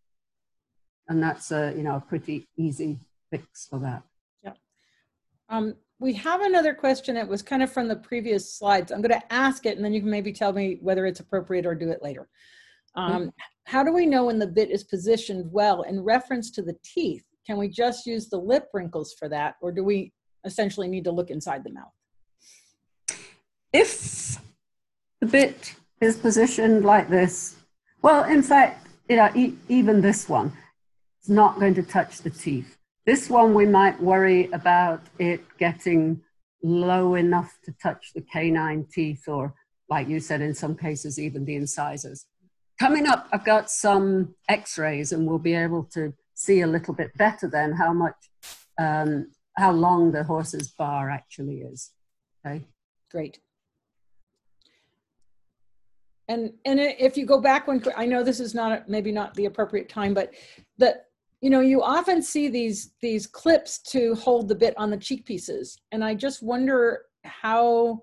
And 1.08 1.22
that's 1.22 1.50
a, 1.50 1.72
you 1.76 1.82
know, 1.82 1.96
a 1.96 2.00
pretty 2.00 2.48
easy 2.56 3.00
fix 3.30 3.66
for 3.66 3.78
that. 3.80 4.02
Yeah. 4.42 4.52
Um, 5.48 5.76
we 6.00 6.12
have 6.14 6.42
another 6.42 6.74
question. 6.74 7.16
that 7.16 7.28
was 7.28 7.42
kind 7.42 7.62
of 7.62 7.72
from 7.72 7.88
the 7.88 7.96
previous 7.96 8.54
slides. 8.54 8.92
I'm 8.92 9.02
going 9.02 9.20
to 9.20 9.32
ask 9.32 9.66
it 9.66 9.76
and 9.76 9.84
then 9.84 9.92
you 9.92 10.00
can 10.00 10.10
maybe 10.10 10.32
tell 10.32 10.52
me 10.52 10.78
whether 10.80 11.06
it's 11.06 11.20
appropriate 11.20 11.66
or 11.66 11.74
do 11.74 11.90
it 11.90 12.02
later. 12.02 12.28
Um, 12.94 13.12
mm-hmm. 13.12 13.28
How 13.66 13.82
do 13.82 13.92
we 13.92 14.06
know 14.06 14.26
when 14.26 14.38
the 14.38 14.46
bit 14.46 14.70
is 14.70 14.84
positioned 14.84 15.50
well 15.50 15.82
in 15.82 16.00
reference 16.00 16.50
to 16.52 16.62
the 16.62 16.76
teeth? 16.84 17.24
Can 17.46 17.56
we 17.56 17.68
just 17.68 18.06
use 18.06 18.28
the 18.28 18.38
lip 18.38 18.68
wrinkles 18.72 19.14
for 19.18 19.28
that 19.28 19.56
or 19.60 19.72
do 19.72 19.82
we 19.82 20.12
essentially 20.44 20.88
need 20.88 21.04
to 21.04 21.10
look 21.10 21.30
inside 21.30 21.64
the 21.64 21.72
mouth? 21.72 23.18
If 23.72 24.38
the 25.20 25.26
bit 25.26 25.74
is 26.00 26.16
positioned 26.16 26.84
like 26.84 27.08
this, 27.08 27.56
well, 28.02 28.24
in 28.24 28.42
fact, 28.42 28.86
you 29.08 29.16
know, 29.16 29.30
e- 29.34 29.56
even 29.68 30.00
this 30.00 30.28
one, 30.28 30.52
it's 31.18 31.28
not 31.28 31.58
going 31.58 31.74
to 31.74 31.82
touch 31.82 32.18
the 32.18 32.30
teeth. 32.30 32.77
This 33.08 33.30
one, 33.30 33.54
we 33.54 33.64
might 33.64 33.98
worry 34.02 34.50
about 34.52 35.00
it 35.18 35.40
getting 35.56 36.20
low 36.62 37.14
enough 37.14 37.56
to 37.64 37.72
touch 37.82 38.12
the 38.14 38.20
canine 38.20 38.86
teeth, 38.92 39.26
or 39.26 39.54
like 39.88 40.08
you 40.08 40.20
said, 40.20 40.42
in 40.42 40.52
some 40.52 40.76
cases, 40.76 41.18
even 41.18 41.46
the 41.46 41.56
incisors. 41.56 42.26
Coming 42.78 43.06
up, 43.06 43.26
I've 43.32 43.46
got 43.46 43.70
some 43.70 44.34
x 44.50 44.76
rays, 44.76 45.12
and 45.12 45.26
we'll 45.26 45.38
be 45.38 45.54
able 45.54 45.84
to 45.94 46.12
see 46.34 46.60
a 46.60 46.66
little 46.66 46.92
bit 46.92 47.16
better 47.16 47.48
then 47.48 47.72
how 47.72 47.94
much 47.94 48.30
um, 48.78 49.30
how 49.56 49.72
long 49.72 50.12
the 50.12 50.24
horse's 50.24 50.68
bar 50.68 51.08
actually 51.08 51.60
is. 51.60 51.92
Okay. 52.44 52.62
Great. 53.10 53.38
And 56.28 56.52
and 56.66 56.78
if 56.78 57.16
you 57.16 57.24
go 57.24 57.40
back 57.40 57.68
when 57.68 57.82
I 57.96 58.04
know 58.04 58.22
this 58.22 58.38
is 58.38 58.54
not 58.54 58.86
maybe 58.86 59.12
not 59.12 59.32
the 59.32 59.46
appropriate 59.46 59.88
time, 59.88 60.12
but 60.12 60.34
that 60.76 61.07
you 61.40 61.50
know 61.50 61.60
you 61.60 61.82
often 61.82 62.20
see 62.22 62.48
these 62.48 62.92
these 63.00 63.26
clips 63.26 63.78
to 63.92 64.14
hold 64.14 64.48
the 64.48 64.54
bit 64.54 64.74
on 64.76 64.90
the 64.90 64.96
cheek 64.96 65.24
pieces, 65.24 65.78
and 65.92 66.04
I 66.04 66.14
just 66.14 66.42
wonder 66.42 67.02
how 67.24 68.02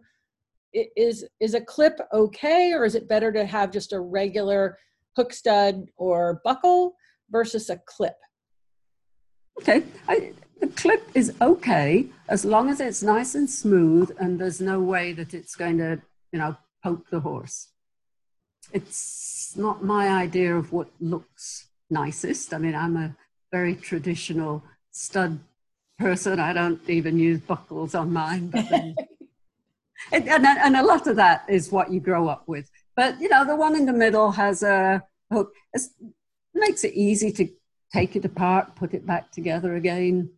is 0.73 1.25
is 1.39 1.53
a 1.53 1.61
clip 1.61 1.99
okay, 2.13 2.73
or 2.73 2.86
is 2.86 2.95
it 2.95 3.07
better 3.07 3.31
to 3.31 3.45
have 3.45 3.71
just 3.71 3.93
a 3.93 3.99
regular 3.99 4.77
hook 5.15 5.33
stud 5.33 5.88
or 5.97 6.41
buckle 6.43 6.95
versus 7.29 7.69
a 7.69 7.77
clip? 7.86 8.15
Okay, 9.61 9.83
I, 10.07 10.33
the 10.59 10.67
clip 10.67 11.09
is 11.13 11.33
okay 11.41 12.07
as 12.27 12.43
long 12.43 12.69
as 12.69 12.79
it's 12.79 13.03
nice 13.03 13.36
and 13.36 13.49
smooth 13.49 14.11
and 14.19 14.39
there's 14.39 14.59
no 14.61 14.79
way 14.81 15.13
that 15.13 15.33
it's 15.33 15.55
going 15.55 15.77
to, 15.77 16.01
you 16.31 16.39
know, 16.39 16.55
poke 16.83 17.09
the 17.09 17.21
horse. 17.21 17.69
It's 18.73 19.53
not 19.55 19.83
my 19.83 20.09
idea 20.09 20.55
of 20.55 20.73
what 20.73 20.89
looks 20.99 21.67
nicest. 21.89 22.53
I 22.53 22.57
mean, 22.57 22.75
I'm 22.75 22.97
a 22.97 23.15
very 23.51 23.75
traditional 23.75 24.63
stud 24.91 25.39
person. 25.97 26.39
I 26.39 26.53
don't 26.53 26.81
even 26.89 27.17
use 27.17 27.39
buckles 27.39 27.95
on 27.95 28.11
mine, 28.11 28.47
but 28.47 28.69
then, 28.69 28.95
and, 30.11 30.27
and, 30.27 30.45
and 30.45 30.75
a 30.75 30.83
lot 30.83 31.07
of 31.07 31.15
that 31.17 31.45
is 31.47 31.71
what 31.71 31.91
you 31.91 31.99
grow 31.99 32.27
up 32.27 32.47
with. 32.47 32.69
But 32.95 33.19
you 33.19 33.29
know, 33.29 33.45
the 33.45 33.55
one 33.55 33.75
in 33.75 33.85
the 33.85 33.93
middle 33.93 34.31
has 34.31 34.63
a 34.63 35.03
hook. 35.31 35.53
It 35.73 35.81
makes 36.53 36.83
it 36.83 36.93
easy 36.93 37.31
to 37.33 37.47
take 37.93 38.15
it 38.15 38.25
apart, 38.25 38.75
put 38.75 38.93
it 38.93 39.05
back 39.05 39.31
together 39.31 39.75
again. 39.75 40.29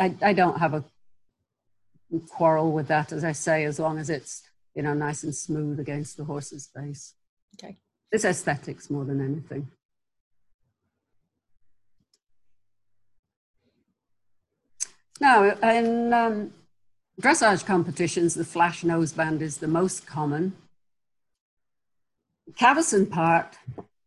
I, 0.00 0.14
I 0.22 0.32
don't 0.32 0.58
have 0.58 0.74
a 0.74 0.84
quarrel 2.28 2.72
with 2.72 2.88
that, 2.88 3.12
as 3.12 3.24
I 3.24 3.32
say, 3.32 3.64
as 3.64 3.78
long 3.78 3.98
as 3.98 4.10
it's 4.10 4.42
you 4.74 4.82
know 4.82 4.94
nice 4.94 5.24
and 5.24 5.34
smooth 5.34 5.80
against 5.80 6.16
the 6.16 6.24
horse's 6.24 6.68
face. 6.74 7.14
Okay, 7.56 7.76
it's 8.12 8.24
aesthetics 8.24 8.90
more 8.90 9.04
than 9.04 9.20
anything. 9.20 9.68
Now, 15.20 15.44
in 15.44 16.12
um, 16.12 16.52
dressage 17.20 17.64
competitions, 17.66 18.34
the 18.34 18.44
flash 18.44 18.82
noseband 18.82 19.40
is 19.40 19.58
the 19.58 19.68
most 19.68 20.06
common. 20.06 20.54
Cavesson 22.56 23.06
part 23.06 23.56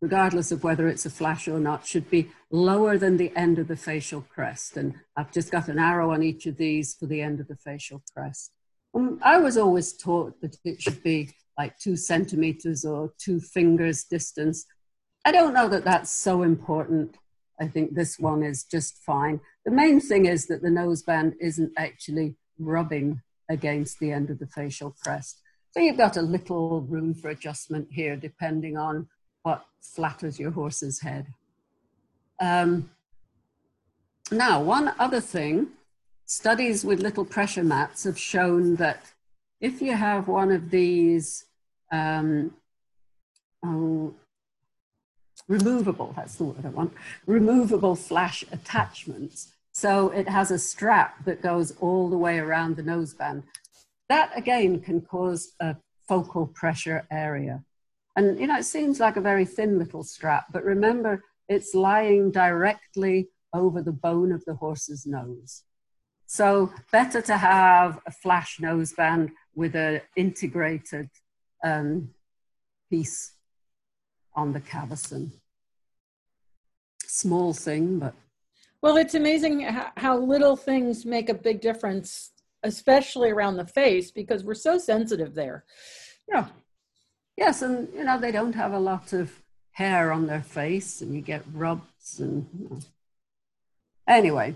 regardless 0.01 0.51
of 0.51 0.63
whether 0.63 0.87
it's 0.87 1.05
a 1.05 1.09
flash 1.09 1.47
or 1.47 1.59
not, 1.59 1.85
should 1.85 2.09
be 2.09 2.29
lower 2.49 2.97
than 2.97 3.17
the 3.17 3.31
end 3.35 3.59
of 3.59 3.67
the 3.67 3.75
facial 3.75 4.21
crest. 4.21 4.75
And 4.75 4.95
I've 5.15 5.31
just 5.31 5.51
got 5.51 5.67
an 5.67 5.77
arrow 5.77 6.11
on 6.11 6.23
each 6.23 6.47
of 6.47 6.57
these 6.57 6.95
for 6.95 7.05
the 7.05 7.21
end 7.21 7.39
of 7.39 7.47
the 7.47 7.55
facial 7.55 8.01
crest. 8.13 8.51
Um, 8.95 9.19
I 9.21 9.37
was 9.37 9.57
always 9.57 9.93
taught 9.93 10.41
that 10.41 10.57
it 10.65 10.81
should 10.81 11.03
be 11.03 11.29
like 11.57 11.77
two 11.77 11.95
centimeters 11.95 12.83
or 12.83 13.13
two 13.19 13.39
fingers 13.39 14.03
distance. 14.03 14.65
I 15.23 15.31
don't 15.31 15.53
know 15.53 15.69
that 15.69 15.85
that's 15.85 16.11
so 16.11 16.41
important. 16.41 17.15
I 17.61 17.67
think 17.67 17.93
this 17.93 18.17
one 18.17 18.41
is 18.43 18.63
just 18.63 18.97
fine. 18.97 19.39
The 19.65 19.71
main 19.71 20.01
thing 20.01 20.25
is 20.25 20.47
that 20.47 20.63
the 20.63 20.69
noseband 20.69 21.35
isn't 21.39 21.71
actually 21.77 22.35
rubbing 22.57 23.21
against 23.49 23.99
the 23.99 24.11
end 24.11 24.31
of 24.31 24.39
the 24.39 24.47
facial 24.47 24.95
crest. 25.03 25.41
So 25.71 25.79
you've 25.79 25.97
got 25.97 26.17
a 26.17 26.21
little 26.21 26.81
room 26.81 27.13
for 27.13 27.29
adjustment 27.29 27.87
here, 27.91 28.15
depending 28.15 28.77
on 28.77 29.07
what 29.43 29.63
flatters 29.79 30.39
your 30.39 30.51
horse's 30.51 31.01
head. 31.01 31.27
Um, 32.39 32.89
now, 34.31 34.61
one 34.61 34.93
other 34.97 35.21
thing 35.21 35.67
studies 36.25 36.83
with 36.83 36.99
little 36.99 37.25
pressure 37.25 37.63
mats 37.63 38.05
have 38.05 38.17
shown 38.17 38.75
that 38.77 39.11
if 39.59 39.81
you 39.81 39.93
have 39.93 40.27
one 40.27 40.51
of 40.51 40.71
these 40.71 41.45
um, 41.91 42.53
oh, 43.63 44.15
removable, 45.47 46.13
that's 46.15 46.35
the 46.35 46.45
word 46.45 46.65
I 46.65 46.69
want, 46.69 46.93
removable 47.25 47.95
flash 47.95 48.43
attachments. 48.51 49.53
So 49.71 50.09
it 50.09 50.27
has 50.27 50.51
a 50.51 50.59
strap 50.59 51.23
that 51.25 51.41
goes 51.41 51.71
all 51.79 52.09
the 52.09 52.17
way 52.17 52.39
around 52.39 52.75
the 52.75 52.83
noseband. 52.83 53.43
That 54.09 54.31
again 54.37 54.81
can 54.81 55.01
cause 55.01 55.53
a 55.59 55.75
focal 56.07 56.47
pressure 56.47 57.05
area. 57.09 57.63
And, 58.15 58.39
you 58.39 58.47
know, 58.47 58.57
it 58.57 58.65
seems 58.65 58.99
like 58.99 59.15
a 59.15 59.21
very 59.21 59.45
thin 59.45 59.79
little 59.79 60.03
strap, 60.03 60.47
but 60.51 60.65
remember, 60.65 61.23
it's 61.47 61.73
lying 61.73 62.31
directly 62.31 63.29
over 63.53 63.81
the 63.81 63.91
bone 63.91 64.31
of 64.31 64.43
the 64.45 64.55
horse's 64.55 65.05
nose. 65.05 65.63
So, 66.27 66.71
better 66.91 67.21
to 67.21 67.37
have 67.37 67.99
a 68.05 68.11
flash 68.11 68.59
noseband 68.61 69.31
with 69.55 69.75
an 69.75 70.01
integrated 70.15 71.09
um, 71.63 72.09
piece 72.89 73.33
on 74.35 74.53
the 74.53 74.61
cavesson. 74.61 75.31
Small 77.05 77.53
thing, 77.53 77.99
but. 77.99 78.13
Well, 78.81 78.97
it's 78.97 79.15
amazing 79.15 79.61
how 79.97 80.17
little 80.17 80.55
things 80.55 81.05
make 81.05 81.29
a 81.29 81.33
big 81.33 81.61
difference, 81.61 82.31
especially 82.63 83.29
around 83.29 83.57
the 83.57 83.67
face, 83.67 84.09
because 84.11 84.43
we're 84.43 84.55
so 84.55 84.77
sensitive 84.77 85.35
there. 85.35 85.65
Yeah. 86.27 86.47
Yes, 87.37 87.61
and 87.61 87.87
you 87.93 88.03
know, 88.03 88.19
they 88.19 88.31
don't 88.31 88.55
have 88.55 88.73
a 88.73 88.79
lot 88.79 89.13
of 89.13 89.31
hair 89.71 90.11
on 90.11 90.27
their 90.27 90.41
face, 90.41 91.01
and 91.01 91.13
you 91.13 91.21
get 91.21 91.43
rubs 91.53 92.19
and 92.19 92.47
you 92.59 92.69
know. 92.69 92.79
anyway. 94.07 94.55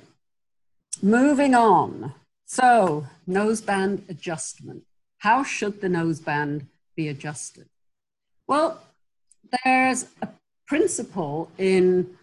Moving 1.01 1.53
on. 1.53 2.13
So, 2.45 3.07
noseband 3.27 4.09
adjustment. 4.09 4.83
How 5.17 5.43
should 5.43 5.81
the 5.81 5.87
noseband 5.87 6.67
be 6.95 7.07
adjusted? 7.09 7.67
Well, 8.47 8.81
there's 9.63 10.07
a 10.21 10.29
principle 10.67 11.51
in 11.57 12.17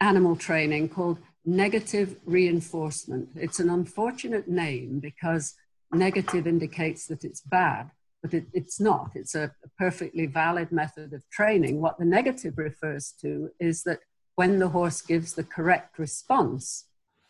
animal 0.00 0.36
training 0.36 0.88
called 0.88 1.18
negative 1.44 2.16
reinforcement. 2.24 3.28
It's 3.34 3.60
an 3.60 3.70
unfortunate 3.70 4.48
name 4.48 4.98
because 5.00 5.54
negative 5.92 6.46
indicates 6.46 7.06
that 7.06 7.24
it's 7.24 7.40
bad 7.40 7.90
but 8.26 8.34
it, 8.34 8.46
it's 8.52 8.80
not. 8.80 9.12
It's 9.14 9.34
a, 9.34 9.52
a 9.64 9.68
perfectly 9.78 10.26
valid 10.26 10.72
method 10.72 11.12
of 11.12 11.28
training. 11.30 11.80
What 11.80 11.98
the 11.98 12.04
negative 12.04 12.58
refers 12.58 13.12
to 13.20 13.50
is 13.60 13.84
that 13.84 14.00
when 14.34 14.58
the 14.58 14.68
horse 14.68 15.00
gives 15.00 15.34
the 15.34 15.44
correct 15.44 15.98
response, 15.98 16.86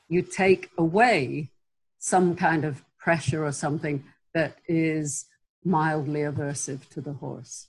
you 0.09 0.23
take 0.23 0.71
away 0.79 1.51
some 1.99 2.35
kind 2.35 2.65
of 2.65 2.83
pressure 2.99 3.45
or 3.45 3.53
something 3.53 4.05
that 4.33 4.57
is 4.67 5.27
mildly 5.65 6.21
aversive 6.21 6.89
to 6.91 7.01
the 7.01 7.15
horse. 7.15 7.69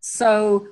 So, 0.00 0.68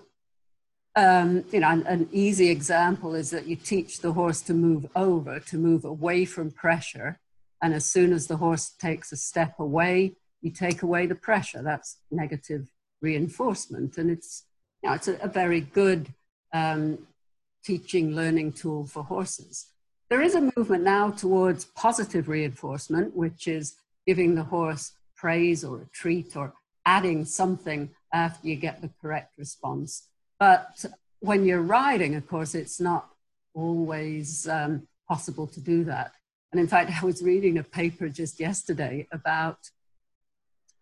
um, 0.96 1.44
you 1.52 1.60
know, 1.60 1.68
an, 1.68 1.86
an, 1.86 2.08
easy 2.10 2.48
example 2.48 3.14
is 3.14 3.30
that 3.30 3.46
you 3.46 3.54
teach 3.54 4.00
the 4.00 4.12
horse 4.12 4.40
to 4.42 4.54
move 4.54 4.86
over, 4.96 5.38
to 5.40 5.58
move 5.58 5.84
away 5.84 6.24
from 6.24 6.50
pressure. 6.50 7.18
And 7.62 7.74
as 7.74 7.84
soon 7.84 8.14
as 8.14 8.26
the 8.26 8.38
horse 8.38 8.70
takes 8.70 9.12
a 9.12 9.16
step 9.16 9.60
away, 9.60 10.16
you 10.40 10.50
take 10.50 10.82
away 10.82 11.04
the 11.04 11.14
pressure. 11.14 11.62
That's 11.62 11.98
negative 12.10 12.70
reinforcement. 13.02 13.98
And 13.98 14.10
it's, 14.10 14.44
you 14.82 14.88
know, 14.88 14.94
it's 14.94 15.08
a, 15.08 15.16
a 15.16 15.28
very 15.28 15.60
good 15.60 16.14
um, 16.54 17.06
teaching, 17.62 18.14
learning 18.14 18.52
tool 18.52 18.86
for 18.86 19.02
horses. 19.02 19.66
There 20.08 20.22
is 20.22 20.34
a 20.34 20.52
movement 20.56 20.82
now 20.82 21.10
towards 21.10 21.66
positive 21.66 22.28
reinforcement, 22.28 23.14
which 23.14 23.48
is 23.48 23.74
giving 24.06 24.34
the 24.34 24.44
horse 24.44 24.92
praise 25.14 25.62
or 25.62 25.82
a 25.82 25.86
treat 25.92 26.36
or 26.36 26.54
adding 26.86 27.24
something 27.24 27.90
after 28.12 28.48
you 28.48 28.56
get 28.56 28.80
the 28.80 28.90
correct 29.02 29.32
response. 29.36 30.08
But 30.38 30.84
when 31.20 31.44
you're 31.44 31.62
riding, 31.62 32.14
of 32.14 32.26
course, 32.26 32.54
it's 32.54 32.80
not 32.80 33.08
always 33.54 34.46
um, 34.48 34.86
possible 35.08 35.46
to 35.46 35.60
do 35.60 35.84
that. 35.84 36.12
And 36.52 36.60
in 36.60 36.68
fact, 36.68 36.92
I 37.02 37.04
was 37.04 37.22
reading 37.22 37.58
a 37.58 37.62
paper 37.62 38.08
just 38.08 38.40
yesterday 38.40 39.06
about 39.12 39.58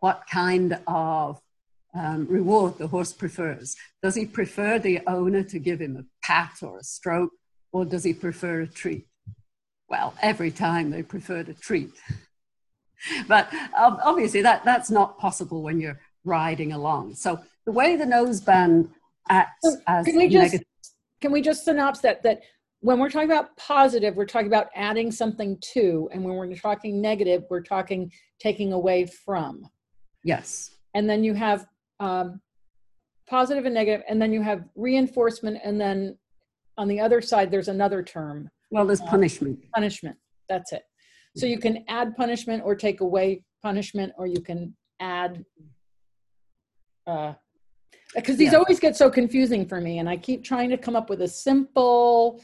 what 0.01 0.25
kind 0.31 0.79
of 0.87 1.41
um, 1.95 2.27
reward 2.29 2.79
the 2.79 2.89
horse 2.89 3.13
prefers. 3.13 3.77
Does 4.03 4.15
he 4.15 4.27
prefer 4.27 4.79
the 4.79 5.01
owner 5.07 5.43
to 5.45 5.59
give 5.59 5.81
him 5.81 5.97
a 5.97 6.05
pat 6.27 6.59
or 6.63 6.79
a 6.79 6.85
stroke, 6.85 7.31
or 7.73 7.85
does 7.85 8.05
he 8.05 8.13
prefer 8.13 8.63
a 8.63 8.67
treat? 8.67 9.07
Well, 9.89 10.15
every 10.21 10.51
time 10.51 10.91
they 10.91 11.03
prefer 11.03 11.39
a 11.39 11.55
treat. 11.55 11.93
but 13.29 13.53
um, 13.79 13.99
obviously, 14.03 14.43
that, 14.43 14.65
that's 14.65 14.91
not 14.91 15.19
possible 15.19 15.63
when 15.63 15.81
you're 15.81 16.01
riding 16.25 16.73
along. 16.73 17.15
So 17.15 17.41
the 17.65 17.73
way 17.73 17.97
the 17.97 18.05
noseband 18.05 18.91
acts 19.29 19.77
as 19.87 20.05
can 20.05 20.17
we 20.17 20.29
just 20.29 20.53
negative- 20.53 20.67
can 21.21 21.33
we 21.33 21.41
just 21.41 21.65
synopsis 21.65 22.03
that 22.03 22.23
that 22.23 22.41
when 22.85 22.99
we're 22.99 23.09
talking 23.09 23.31
about 23.31 23.57
positive, 23.57 24.15
we're 24.15 24.27
talking 24.27 24.47
about 24.47 24.67
adding 24.75 25.11
something 25.11 25.57
to, 25.73 26.07
and 26.13 26.23
when 26.23 26.35
we're 26.35 26.55
talking 26.55 27.01
negative, 27.01 27.45
we're 27.49 27.63
talking 27.63 28.13
taking 28.39 28.75
away 28.75 29.07
from. 29.07 29.67
Yes. 30.23 30.71
And 30.93 31.09
then 31.09 31.25
you 31.25 31.33
have 31.33 31.65
um, 31.99 32.43
positive 33.27 33.65
and 33.65 33.75
negative, 33.75 34.05
and 34.07 34.21
then 34.21 34.35
you 34.35 34.43
have 34.43 34.65
reinforcement, 34.75 35.57
and 35.65 35.81
then 35.81 36.19
on 36.77 36.87
the 36.87 37.01
other 37.01 37.23
side, 37.23 37.51
there's 37.51 37.69
another 37.69 38.03
term. 38.03 38.51
Well, 38.71 38.85
there's 38.85 39.01
uh, 39.01 39.07
punishment. 39.07 39.61
Punishment. 39.75 40.19
That's 40.51 40.75
it. 40.75 40.83
So 41.39 41.47
you 41.47 41.59
can 41.59 41.85
add 41.89 42.15
punishment 42.17 42.63
or 42.67 42.77
take 42.77 43.01
away 43.01 43.45
punishment, 43.63 44.13
or 44.19 44.27
you 44.27 44.43
can 44.43 44.77
add. 45.01 45.43
Uh, 47.07 47.33
because 48.15 48.37
these 48.37 48.53
yeah. 48.53 48.59
always 48.59 48.79
get 48.79 48.97
so 48.97 49.11
confusing 49.11 49.67
for 49.67 49.81
me, 49.81 49.99
and 49.99 50.09
I 50.09 50.17
keep 50.17 50.45
trying 50.45 50.71
to 50.71 50.79
come 50.79 50.97
up 50.97 51.11
with 51.11 51.23
a 51.23 51.29
simple, 51.29 52.43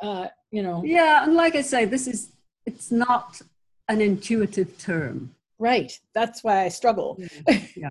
uh, 0.00 0.28
you 0.50 0.62
know. 0.62 0.82
Yeah, 0.84 1.24
and 1.24 1.34
like 1.34 1.54
I 1.54 1.62
say, 1.62 1.84
this 1.84 2.06
is 2.06 2.32
it's 2.64 2.90
not 2.90 3.40
an 3.88 4.00
intuitive 4.00 4.78
term. 4.78 5.34
Right. 5.58 5.98
That's 6.14 6.44
why 6.44 6.64
I 6.64 6.68
struggle. 6.68 7.18
yeah. 7.76 7.88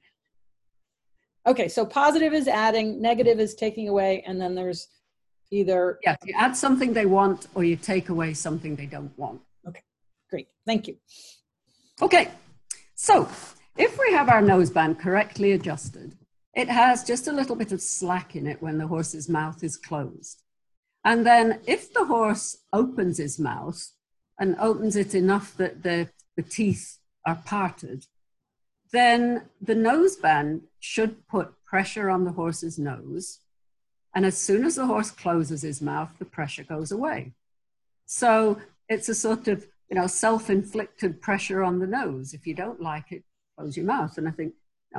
okay, 1.47 1.67
so 1.67 1.85
positive 1.85 2.33
is 2.33 2.47
adding, 2.47 3.01
negative 3.01 3.39
is 3.39 3.55
taking 3.55 3.89
away, 3.89 4.23
and 4.27 4.39
then 4.39 4.55
there's 4.55 4.87
either 5.51 5.99
yeah, 6.03 6.15
you 6.25 6.33
add 6.37 6.55
something 6.55 6.93
they 6.93 7.05
want 7.05 7.47
or 7.55 7.63
you 7.63 7.75
take 7.75 8.09
away 8.09 8.33
something 8.33 8.75
they 8.75 8.85
don't 8.85 9.17
want. 9.17 9.41
Okay, 9.67 9.83
great, 10.29 10.47
thank 10.65 10.87
you. 10.87 10.97
Okay, 12.01 12.29
so 12.95 13.27
if 13.77 13.97
we 13.97 14.11
have 14.11 14.29
our 14.29 14.41
noseband 14.41 14.99
correctly 14.99 15.53
adjusted, 15.53 16.15
it 16.55 16.69
has 16.69 17.03
just 17.03 17.27
a 17.27 17.33
little 17.33 17.55
bit 17.55 17.71
of 17.71 17.81
slack 17.81 18.35
in 18.35 18.47
it 18.47 18.61
when 18.61 18.77
the 18.77 18.87
horse's 18.87 19.27
mouth 19.27 19.63
is 19.63 19.75
closed. 19.77 20.41
And 21.03 21.25
then 21.25 21.59
if 21.67 21.93
the 21.93 22.05
horse 22.05 22.57
opens 22.73 23.17
his 23.17 23.37
mouth 23.37 23.91
and 24.39 24.55
opens 24.59 24.95
it 24.95 25.13
enough 25.13 25.55
that 25.57 25.83
the, 25.83 26.09
the 26.35 26.43
teeth 26.43 26.97
are 27.25 27.41
parted, 27.45 28.05
then 28.91 29.43
the 29.61 29.75
noseband 29.75 30.61
should 30.79 31.27
put 31.27 31.53
pressure 31.65 32.09
on 32.09 32.23
the 32.23 32.31
horse's 32.31 32.79
nose. 32.79 33.39
And 34.15 34.25
as 34.25 34.37
soon 34.37 34.63
as 34.63 34.75
the 34.75 34.85
horse 34.85 35.11
closes 35.11 35.61
his 35.61 35.81
mouth, 35.81 36.09
the 36.19 36.25
pressure 36.25 36.63
goes 36.63 36.91
away. 36.91 37.33
So 38.05 38.61
it's 38.87 39.09
a 39.09 39.15
sort 39.15 39.47
of 39.47 39.67
you 39.89 39.95
know, 39.95 40.07
self-inflicted 40.07 41.21
pressure 41.21 41.63
on 41.63 41.79
the 41.79 41.87
nose. 41.87 42.33
If 42.33 42.47
you 42.47 42.53
don't 42.55 42.81
like 42.81 43.11
it, 43.11 43.23
close 43.57 43.77
your 43.77 43.85
mouth. 43.85 44.17
And 44.17 44.27
I 44.27 44.31
think 44.31 44.53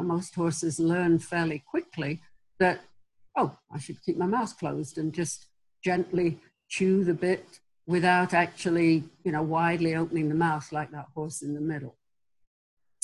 most 0.04 0.34
horses 0.34 0.78
learn 0.78 1.18
fairly 1.18 1.62
quickly 1.68 2.20
that, 2.58 2.80
oh, 3.36 3.56
I 3.72 3.78
should 3.78 4.02
keep 4.02 4.16
my 4.16 4.26
mouth 4.26 4.58
closed 4.58 4.98
and 4.98 5.12
just 5.12 5.46
gently 5.82 6.38
chew 6.68 7.04
the 7.04 7.14
bit 7.14 7.60
without 7.86 8.34
actually, 8.34 9.04
you 9.24 9.32
know, 9.32 9.42
widely 9.42 9.94
opening 9.94 10.28
the 10.28 10.34
mouth 10.34 10.72
like 10.72 10.90
that 10.90 11.06
horse 11.14 11.42
in 11.42 11.54
the 11.54 11.60
middle. 11.60 11.96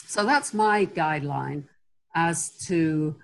So 0.05 0.27
that's 0.27 0.53
my 0.53 0.87
guideline 0.87 1.65
as 2.15 2.51
to 2.67 3.17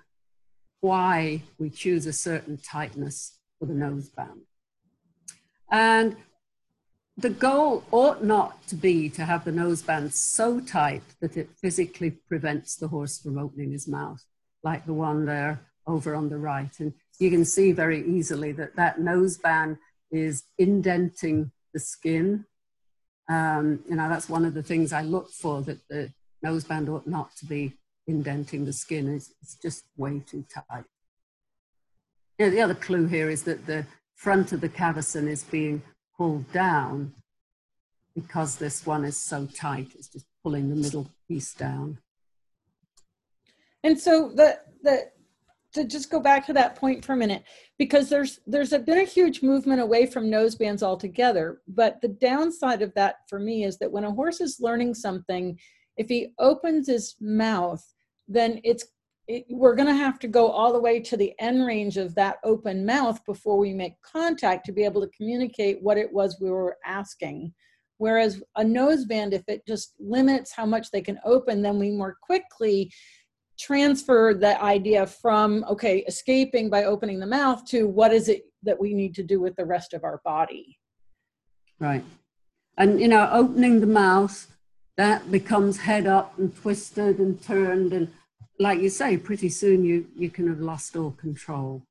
why 0.81 1.43
we 1.59 1.71
choose 1.71 2.07
a 2.07 2.13
certain 2.13 2.57
tightness 2.57 3.39
for 3.59 3.67
the 3.67 3.75
noseband. 3.75 4.43
And 5.71 6.17
the 7.19 7.31
goal 7.31 7.83
ought 7.91 8.23
not 8.23 8.65
to 8.69 8.77
be 8.77 9.09
to 9.11 9.25
have 9.25 9.45
the 9.45 9.51
noseband 9.51 10.13
so 10.13 10.61
tight 10.61 11.03
that 11.21 11.37
it 11.37 11.51
physically 11.61 12.13
prevents 12.13 12.77
the 12.77 12.87
horse 12.87 13.19
from 13.19 13.37
opening 13.37 13.73
his 13.73 13.89
mouth, 13.89 14.25
like 14.63 14.87
the 14.87 14.95
one 14.95 15.27
there 15.27 15.61
over 15.85 16.15
on 16.15 16.29
the 16.29 16.39
right. 16.39 16.71
And 16.79 16.95
you 17.19 17.29
can 17.31 17.45
see 17.45 17.73
very 17.73 18.09
easily 18.09 18.53
that 18.53 18.77
that 18.77 19.01
noseband 19.01 19.79
is 20.13 20.45
indenting 20.59 21.51
the 21.75 21.81
skin. 21.81 22.45
Um, 23.29 23.81
you 23.89 23.97
know, 23.97 24.09
that's 24.09 24.29
one 24.29 24.45
of 24.45 24.55
the 24.55 24.63
things 24.63 24.93
I 24.93 25.03
look 25.03 25.31
for, 25.33 25.61
that 25.63 25.81
the 25.89 26.13
noseband 26.47 26.89
ought 26.89 27.09
not 27.09 27.35
to 27.39 27.47
be 27.47 27.75
indenting 28.07 28.65
the 28.65 28.73
skin. 28.73 29.13
It's, 29.13 29.35
it's 29.43 29.57
just 29.57 29.85
way 29.97 30.23
too 30.25 30.45
tight. 30.55 30.85
You 32.39 32.47
know, 32.47 32.51
the 32.51 32.61
other 32.61 32.77
clue 32.77 33.07
here 33.07 33.29
is 33.29 33.43
that 33.43 33.67
the 33.67 33.87
front 34.15 34.53
of 34.53 34.61
the 34.61 34.69
cavesson 34.69 35.27
is 35.27 35.43
being 35.43 35.83
pulled 36.19 36.53
down 36.53 37.15
because 38.15 38.57
this 38.57 38.85
one 38.85 39.05
is 39.05 39.17
so 39.17 39.47
tight. 39.47 39.89
It's 39.95 40.09
just 40.09 40.27
pulling 40.43 40.69
the 40.69 40.77
middle 40.77 41.09
piece 41.29 41.55
down. 41.55 41.99
And 43.85 43.99
so 43.99 44.33
the 44.35 44.59
the 44.83 45.11
to 45.75 45.85
just 45.85 46.11
go 46.11 46.19
back 46.19 46.47
to 46.47 46.53
that 46.55 46.77
point 46.77 47.05
for 47.05 47.13
a 47.13 47.17
minute, 47.17 47.45
because 47.79 48.09
there's 48.09 48.41
there's 48.47 48.73
a, 48.73 48.79
been 48.79 48.99
a 48.99 49.05
huge 49.05 49.43
movement 49.43 49.81
away 49.81 50.07
from 50.07 50.31
nosebands 50.31 50.83
altogether. 50.83 51.61
But 51.69 52.01
the 52.01 52.09
downside 52.09 52.83
of 52.83 52.93
that 52.95 53.17
for 53.29 53.39
me 53.39 53.65
is 53.65 53.79
that 53.79 53.93
when 53.93 54.05
a 54.05 54.13
horse 54.13 54.41
is 54.41 54.61
learning 54.61 54.95
something, 54.95 55.59
if 55.97 56.09
he 56.09 56.33
opens 56.39 56.89
his 56.89 57.15
mouth, 57.21 57.85
then 58.27 58.61
it's 58.65 58.87
it, 59.29 59.45
we're 59.51 59.75
going 59.75 59.89
to 59.89 59.95
have 59.95 60.19
to 60.21 60.29
go 60.29 60.51
all 60.51 60.73
the 60.73 60.81
way 60.81 60.99
to 61.01 61.17
the 61.17 61.35
end 61.39 61.65
range 61.65 61.99
of 61.99 62.15
that 62.15 62.39
open 62.45 62.85
mouth 62.85 63.23
before 63.27 63.59
we 63.59 63.75
make 63.75 64.01
contact 64.03 64.65
to 64.67 64.73
be 64.73 64.85
able 64.85 65.03
to 65.03 65.11
communicate 65.17 65.83
what 65.83 65.99
it 65.99 66.13
was 66.13 66.41
we 66.41 66.51
were 66.51 66.79
asking. 66.85 67.53
Whereas 67.99 68.43
a 68.57 68.63
noseband, 68.63 69.33
if 69.33 69.43
it 69.47 69.67
just 69.67 69.95
limits 70.01 70.53
how 70.53 70.65
much 70.65 70.91
they 70.91 71.03
can 71.03 71.19
open, 71.25 71.61
then 71.61 71.79
we 71.79 71.91
more 71.91 72.17
quickly 72.23 72.91
transfer 73.59 74.33
the 74.35 74.61
idea 74.63 75.07
from, 75.07 75.65
okay, 75.69 75.99
escaping 76.07 76.71
by 76.71 76.85
opening 76.85 77.21
the 77.21 77.27
mouth 77.27 77.65
to 77.67 77.87
what 77.87 78.13
is 78.13 78.29
it 78.29 78.45
that 78.63 78.81
we 78.81 78.95
need 78.95 79.15
to 79.17 79.23
do 79.23 79.41
with 79.41 79.55
the 79.57 79.65
rest 79.65 79.93
of 79.93 80.05
our 80.05 80.21
body. 80.25 80.79
Right. 81.79 82.05
And, 82.79 83.01
you 83.01 83.09
know, 83.09 83.29
opening 83.33 83.81
the 83.81 83.87
mouth, 83.87 84.47
that 84.97 85.31
becomes 85.31 85.79
head 85.79 86.07
up 86.07 86.39
and 86.39 86.57
twisted 86.57 87.19
and 87.19 87.43
turned 87.43 87.93
and 87.93 88.13
like 88.59 88.81
you 88.81 88.89
say, 88.89 89.17
pretty 89.17 89.49
soon 89.49 89.85
you 89.85 90.07
you 90.17 90.31
can 90.31 90.49
have 90.49 90.61
lost 90.61 90.97
all 90.97 91.13
control. 91.13 91.83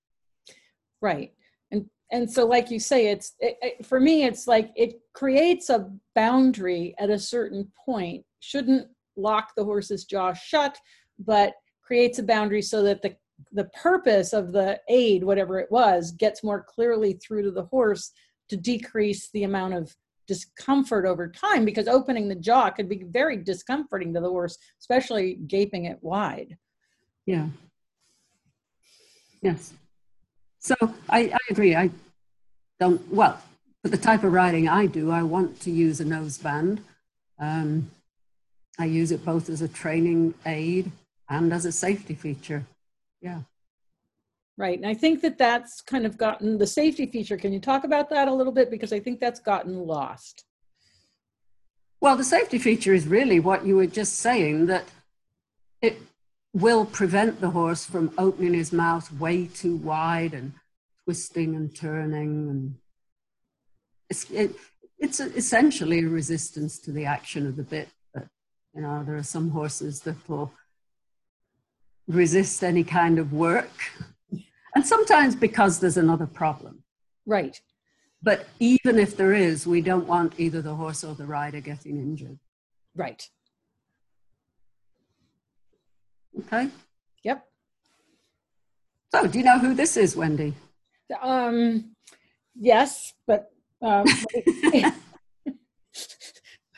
Right, 1.02 1.34
and 1.72 1.90
and 2.12 2.30
so 2.30 2.46
like 2.46 2.70
you 2.72 2.80
say, 2.80 3.08
it's 3.08 3.34
it, 3.40 3.58
it, 3.62 3.86
for 3.86 4.00
me, 4.00 4.24
it's 4.24 4.48
like 4.48 4.72
it 4.76 5.00
creates 5.14 5.70
a 5.70 5.90
boundary 6.16 6.96
at 7.00 7.10
a 7.10 7.20
certain 7.20 7.72
point. 7.86 8.24
Shouldn't 8.40 8.88
lock 9.16 9.54
the 9.56 9.64
horse's 9.64 10.06
jaw 10.06 10.34
shut, 10.34 10.78
but 11.20 11.54
creates 11.82 12.20
a 12.20 12.24
boundary 12.24 12.62
so 12.62 12.84
that 12.84 13.02
the 13.02 13.16
the 13.52 13.66
purpose 13.82 14.34
of 14.34 14.52
the 14.52 14.80
aid, 14.90 15.24
whatever 15.24 15.60
it 15.60 15.72
was, 15.72 16.12
gets 16.12 16.44
more 16.44 16.64
clearly 16.64 17.14
through 17.14 17.44
to 17.44 17.52
the 17.52 17.66
horse 17.66 18.12
to 18.50 18.58
decrease 18.58 19.30
the 19.32 19.44
amount 19.44 19.74
of 19.74 19.96
discomfort 20.28 21.06
over 21.06 21.28
time 21.28 21.66
because 21.66 21.88
opening 21.88 22.28
the 22.28 22.36
jaw 22.36 22.70
could 22.70 22.90
be 22.90 23.04
very 23.04 23.38
discomforting 23.38 24.14
to 24.14 24.20
the 24.20 24.30
horse, 24.30 24.58
especially 24.80 25.36
gaping 25.48 25.86
it 25.86 25.98
wide. 26.02 26.58
Yeah. 27.26 27.48
Yes. 29.42 29.74
So 30.60 30.76
I, 31.10 31.20
I 31.20 31.38
agree. 31.50 31.76
I 31.76 31.90
don't, 32.80 33.02
well, 33.12 33.42
for 33.82 33.90
the 33.90 33.98
type 33.98 34.24
of 34.24 34.34
riding 34.34 34.68
I 34.68 34.86
do, 34.86 35.12
I 35.12 35.24
want 35.24 35.60
to 35.62 35.72
use 35.72 36.00
a 36.00 36.06
noseband. 36.06 36.80
Um, 37.40 37.92
I 38.80 38.86
use 38.86 39.12
it 39.12 39.26
both 39.26 39.50
as 39.50 39.62
a 39.62 39.68
training 39.68 40.34
aid 40.46 40.92
and 41.30 41.54
as 41.54 41.66
a 41.66 41.72
safety 41.72 42.14
feature. 42.14 42.66
Yeah. 43.22 43.42
Right. 44.58 44.78
And 44.78 44.88
I 44.88 44.96
think 44.96 45.22
that 45.22 45.38
that's 45.38 45.82
kind 45.82 46.06
of 46.06 46.18
gotten 46.18 46.58
the 46.58 46.66
safety 46.66 47.06
feature. 47.06 47.38
Can 47.38 47.54
you 47.54 47.60
talk 47.60 47.84
about 47.84 48.10
that 48.10 48.28
a 48.28 48.34
little 48.34 48.52
bit? 48.52 48.72
Because 48.72 48.92
I 48.92 49.00
think 49.00 49.20
that's 49.20 49.40
gotten 49.40 49.86
lost. 49.86 50.46
Well, 52.02 52.18
the 52.18 52.24
safety 52.24 52.58
feature 52.58 52.94
is 52.94 53.08
really 53.08 53.40
what 53.40 53.66
you 53.66 53.76
were 53.76 53.86
just 53.86 54.14
saying 54.16 54.66
that 54.66 54.86
it 55.82 56.00
will 56.54 56.86
prevent 56.86 57.40
the 57.40 57.52
horse 57.52 57.86
from 57.86 58.12
opening 58.18 58.56
his 58.56 58.74
mouth 58.74 59.12
way 59.14 59.46
too 59.46 59.76
wide 59.76 60.34
and 60.34 60.54
twisting 61.04 61.56
and 61.56 61.76
turning. 61.76 62.50
And 62.50 62.76
it's, 64.10 64.30
it, 64.32 64.56
it's 64.98 65.20
essentially 65.20 66.00
a 66.00 66.08
resistance 66.08 66.80
to 66.80 66.92
the 66.92 67.06
action 67.06 67.46
of 67.46 67.58
the 67.58 67.64
bit. 67.64 67.90
But, 68.12 68.26
you 68.74 68.82
know, 68.82 69.04
there 69.04 69.18
are 69.18 69.24
some 69.24 69.52
horses 69.52 70.02
that 70.02 70.16
will 70.28 70.52
resist 72.08 72.64
any 72.64 72.84
kind 72.84 73.20
of 73.20 73.34
work 73.34 73.70
and 74.78 74.86
sometimes 74.86 75.36
because 75.36 75.80
there's 75.80 75.98
another 75.98 76.28
problem. 76.28 76.84
Right. 77.26 77.60
But 78.22 78.46
even 78.60 79.00
if 79.00 79.18
there 79.18 79.34
is, 79.34 79.66
we 79.66 79.82
don't 79.82 80.06
want 80.06 80.36
either 80.38 80.62
the 80.62 80.76
horse 80.76 81.04
or 81.04 81.16
the 81.16 81.26
rider 81.26 81.62
getting 81.62 81.98
injured. 81.98 82.38
Right. 82.96 83.28
Okay. 86.42 86.70
Yep. 87.24 87.44
So, 89.16 89.26
do 89.26 89.40
you 89.40 89.46
know 89.46 89.58
who 89.58 89.74
this 89.74 89.98
is, 89.98 90.16
Wendy? 90.16 90.54
Um, 91.24 91.96
yes, 92.54 93.16
but 93.26 93.50
um, 93.82 94.06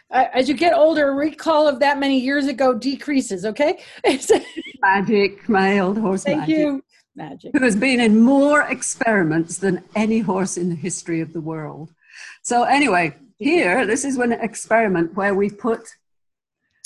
as 0.09 0.47
you 0.47 0.55
get 0.55 0.73
older, 0.73 1.13
recall 1.13 1.67
of 1.67 1.81
that 1.81 1.99
many 1.99 2.17
years 2.17 2.47
ago 2.47 2.73
decreases. 2.73 3.45
Okay. 3.45 3.81
magic, 4.81 5.49
my 5.49 5.79
old 5.79 5.97
horse. 5.97 6.23
Thank 6.23 6.47
magic. 6.47 6.57
you 6.57 6.81
magic. 7.19 7.51
Who 7.53 7.63
has 7.63 7.75
been 7.75 7.99
in 7.99 8.19
more 8.19 8.61
experiments 8.63 9.57
than 9.59 9.83
any 9.95 10.19
horse 10.19 10.57
in 10.57 10.69
the 10.69 10.75
history 10.75 11.21
of 11.21 11.33
the 11.33 11.41
world. 11.41 11.93
So, 12.41 12.63
anyway, 12.63 13.15
here, 13.37 13.85
this 13.85 14.03
is 14.03 14.17
an 14.17 14.31
experiment 14.31 15.15
where 15.15 15.35
we 15.35 15.49
put 15.49 15.83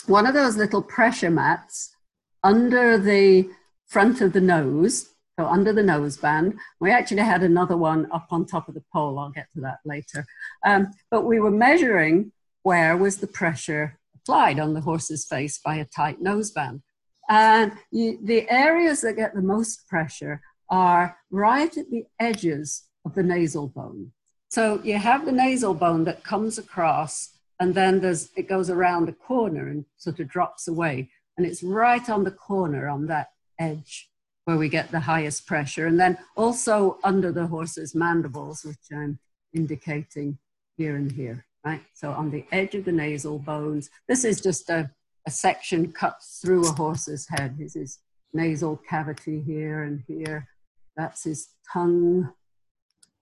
one 0.07 0.25
of 0.27 0.33
those 0.33 0.57
little 0.57 0.81
pressure 0.81 1.29
mats 1.29 1.95
under 2.43 2.97
the 2.97 3.49
front 3.87 4.19
of 4.19 4.33
the 4.33 4.41
nose, 4.41 5.09
so 5.39 5.45
under 5.45 5.71
the 5.71 5.81
noseband. 5.81 6.57
We 6.79 6.91
actually 6.91 7.21
had 7.21 7.43
another 7.43 7.77
one 7.77 8.11
up 8.11 8.27
on 8.31 8.45
top 8.45 8.67
of 8.67 8.73
the 8.73 8.83
poll. 8.91 9.17
I'll 9.17 9.29
get 9.29 9.47
to 9.53 9.61
that 9.61 9.79
later. 9.85 10.25
Um, 10.65 10.91
but 11.09 11.21
we 11.21 11.39
were 11.39 11.51
measuring 11.51 12.33
where 12.63 12.97
was 12.97 13.17
the 13.17 13.27
pressure 13.27 13.99
applied 14.15 14.59
on 14.59 14.73
the 14.73 14.81
horse's 14.81 15.25
face 15.25 15.57
by 15.57 15.75
a 15.75 15.85
tight 15.85 16.21
nose 16.21 16.51
band. 16.51 16.81
And 17.29 17.73
you, 17.91 18.19
the 18.21 18.49
areas 18.49 19.01
that 19.01 19.15
get 19.15 19.33
the 19.33 19.41
most 19.41 19.87
pressure 19.87 20.41
are 20.69 21.17
right 21.31 21.75
at 21.77 21.89
the 21.89 22.05
edges 22.19 22.83
of 23.05 23.15
the 23.15 23.23
nasal 23.23 23.67
bone. 23.67 24.11
So 24.49 24.81
you 24.83 24.97
have 24.97 25.25
the 25.25 25.31
nasal 25.31 25.73
bone 25.73 26.03
that 26.03 26.23
comes 26.23 26.57
across, 26.57 27.29
and 27.59 27.73
then 27.73 28.01
there's, 28.01 28.29
it 28.35 28.47
goes 28.47 28.69
around 28.69 29.09
a 29.09 29.13
corner 29.13 29.67
and 29.67 29.85
sort 29.97 30.19
of 30.19 30.27
drops 30.27 30.67
away. 30.67 31.09
And 31.37 31.45
it's 31.45 31.63
right 31.63 32.07
on 32.09 32.23
the 32.23 32.31
corner 32.31 32.87
on 32.87 33.07
that 33.07 33.29
edge 33.59 34.09
where 34.45 34.57
we 34.57 34.69
get 34.69 34.91
the 34.91 34.99
highest 34.99 35.47
pressure. 35.47 35.87
And 35.87 35.99
then 35.99 36.17
also 36.35 36.99
under 37.03 37.31
the 37.31 37.47
horse's 37.47 37.95
mandibles, 37.95 38.63
which 38.63 38.77
I'm 38.91 39.19
indicating 39.53 40.37
here 40.77 40.95
and 40.95 41.11
here, 41.11 41.45
right? 41.63 41.81
So 41.93 42.11
on 42.11 42.29
the 42.29 42.45
edge 42.51 42.75
of 42.75 42.85
the 42.85 42.91
nasal 42.91 43.39
bones, 43.39 43.89
this 44.07 44.25
is 44.25 44.41
just 44.41 44.69
a 44.69 44.91
a 45.25 45.31
section 45.31 45.91
cuts 45.91 46.39
through 46.41 46.67
a 46.67 46.71
horse's 46.71 47.27
head. 47.29 47.57
This 47.57 47.75
is 47.75 47.99
nasal 48.33 48.77
cavity 48.89 49.41
here 49.41 49.83
and 49.83 50.03
here. 50.07 50.47
That's 50.95 51.23
his 51.23 51.49
tongue 51.71 52.33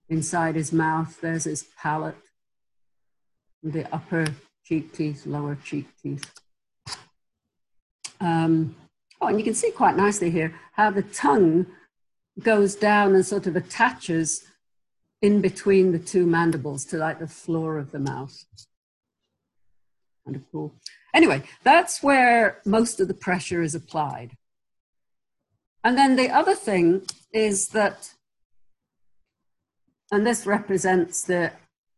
inside 0.08 0.56
his 0.56 0.72
mouth. 0.72 1.20
There's 1.20 1.44
his 1.44 1.66
palate. 1.80 2.16
The 3.62 3.92
upper 3.94 4.26
cheek 4.64 4.92
teeth, 4.92 5.26
lower 5.26 5.56
cheek 5.64 5.86
teeth. 6.02 6.30
Um, 8.20 8.76
oh, 9.20 9.28
and 9.28 9.38
you 9.38 9.44
can 9.44 9.54
see 9.54 9.70
quite 9.70 9.96
nicely 9.96 10.30
here 10.30 10.54
how 10.72 10.90
the 10.90 11.02
tongue 11.02 11.66
goes 12.40 12.74
down 12.74 13.14
and 13.14 13.24
sort 13.24 13.46
of 13.46 13.56
attaches 13.56 14.44
in 15.20 15.40
between 15.40 15.92
the 15.92 15.98
two 15.98 16.26
mandibles 16.26 16.84
to 16.86 16.96
like 16.96 17.18
the 17.18 17.28
floor 17.28 17.78
of 17.78 17.92
the 17.92 17.98
mouth. 17.98 18.44
Kind 20.24 20.36
of 20.36 20.42
cool. 20.52 20.74
Anyway, 21.14 21.42
that's 21.64 22.02
where 22.02 22.60
most 22.64 23.00
of 23.00 23.08
the 23.08 23.14
pressure 23.14 23.62
is 23.62 23.74
applied. 23.74 24.36
And 25.84 25.98
then 25.98 26.16
the 26.16 26.30
other 26.30 26.54
thing 26.54 27.02
is 27.32 27.68
that, 27.68 28.14
and 30.12 30.26
this 30.26 30.46
represents 30.46 31.24
the 31.24 31.52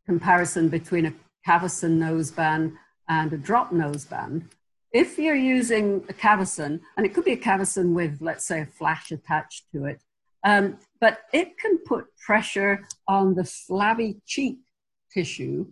comparison 0.06 0.68
between 0.68 1.06
a 1.06 1.14
cavesson 1.44 1.98
noseband 1.98 2.72
and 3.08 3.32
a 3.32 3.36
drop 3.36 3.70
noseband. 3.70 4.44
If 4.92 5.18
you're 5.18 5.34
using 5.34 6.04
a 6.08 6.12
cavesson, 6.12 6.80
and 6.96 7.04
it 7.04 7.12
could 7.12 7.24
be 7.24 7.32
a 7.32 7.36
cavesson 7.36 7.94
with, 7.94 8.18
let's 8.20 8.46
say, 8.46 8.62
a 8.62 8.66
flash 8.66 9.10
attached 9.10 9.64
to 9.72 9.84
it, 9.86 10.00
um, 10.44 10.78
but 11.00 11.22
it 11.32 11.58
can 11.58 11.78
put 11.78 12.06
pressure 12.16 12.86
on 13.08 13.34
the 13.34 13.44
flabby 13.44 14.20
cheek 14.24 14.58
tissue 15.12 15.66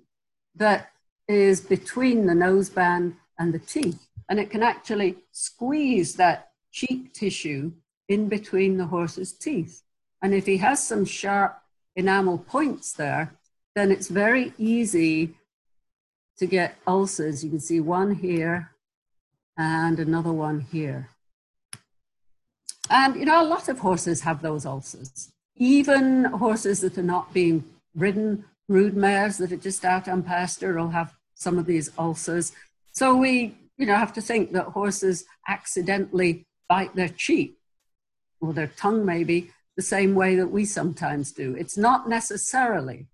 that 0.57 0.91
is 1.28 1.60
between 1.60 2.26
the 2.26 2.34
noseband 2.34 3.14
and 3.38 3.52
the 3.52 3.58
teeth. 3.58 4.06
And 4.28 4.38
it 4.38 4.50
can 4.50 4.62
actually 4.62 5.16
squeeze 5.32 6.14
that 6.16 6.50
cheek 6.70 7.12
tissue 7.12 7.72
in 8.08 8.28
between 8.28 8.76
the 8.76 8.86
horse's 8.86 9.32
teeth. 9.32 9.82
And 10.22 10.34
if 10.34 10.46
he 10.46 10.58
has 10.58 10.86
some 10.86 11.04
sharp 11.04 11.58
enamel 11.96 12.38
points 12.38 12.92
there, 12.92 13.34
then 13.74 13.90
it's 13.90 14.08
very 14.08 14.52
easy 14.58 15.34
to 16.38 16.46
get 16.46 16.76
ulcers. 16.86 17.44
You 17.44 17.50
can 17.50 17.60
see 17.60 17.80
one 17.80 18.14
here 18.14 18.72
and 19.56 19.98
another 19.98 20.32
one 20.32 20.60
here. 20.60 21.10
And 22.90 23.16
you 23.16 23.24
know, 23.24 23.42
a 23.42 23.46
lot 23.46 23.68
of 23.68 23.78
horses 23.78 24.20
have 24.22 24.42
those 24.42 24.66
ulcers. 24.66 25.32
Even 25.56 26.24
horses 26.24 26.80
that 26.80 26.98
are 26.98 27.02
not 27.02 27.32
being 27.32 27.64
ridden, 27.94 28.44
brood 28.72 28.96
mares 28.96 29.36
that 29.36 29.52
are 29.52 29.56
just 29.58 29.84
out 29.84 30.08
on 30.08 30.22
pasture 30.22 30.72
will 30.72 30.88
have 30.88 31.12
some 31.34 31.58
of 31.58 31.66
these 31.66 31.90
ulcers. 31.98 32.52
So 32.92 33.14
we, 33.14 33.54
you 33.76 33.84
know, 33.84 33.96
have 33.96 34.14
to 34.14 34.22
think 34.22 34.52
that 34.52 34.68
horses 34.68 35.26
accidentally 35.46 36.46
bite 36.70 36.96
their 36.96 37.10
cheek 37.10 37.58
or 38.40 38.54
their 38.54 38.68
tongue 38.68 39.04
maybe 39.04 39.50
the 39.76 39.82
same 39.82 40.14
way 40.14 40.36
that 40.36 40.46
we 40.46 40.64
sometimes 40.64 41.32
do. 41.32 41.54
It's 41.54 41.76
not 41.76 42.08
necessarily 42.08 43.08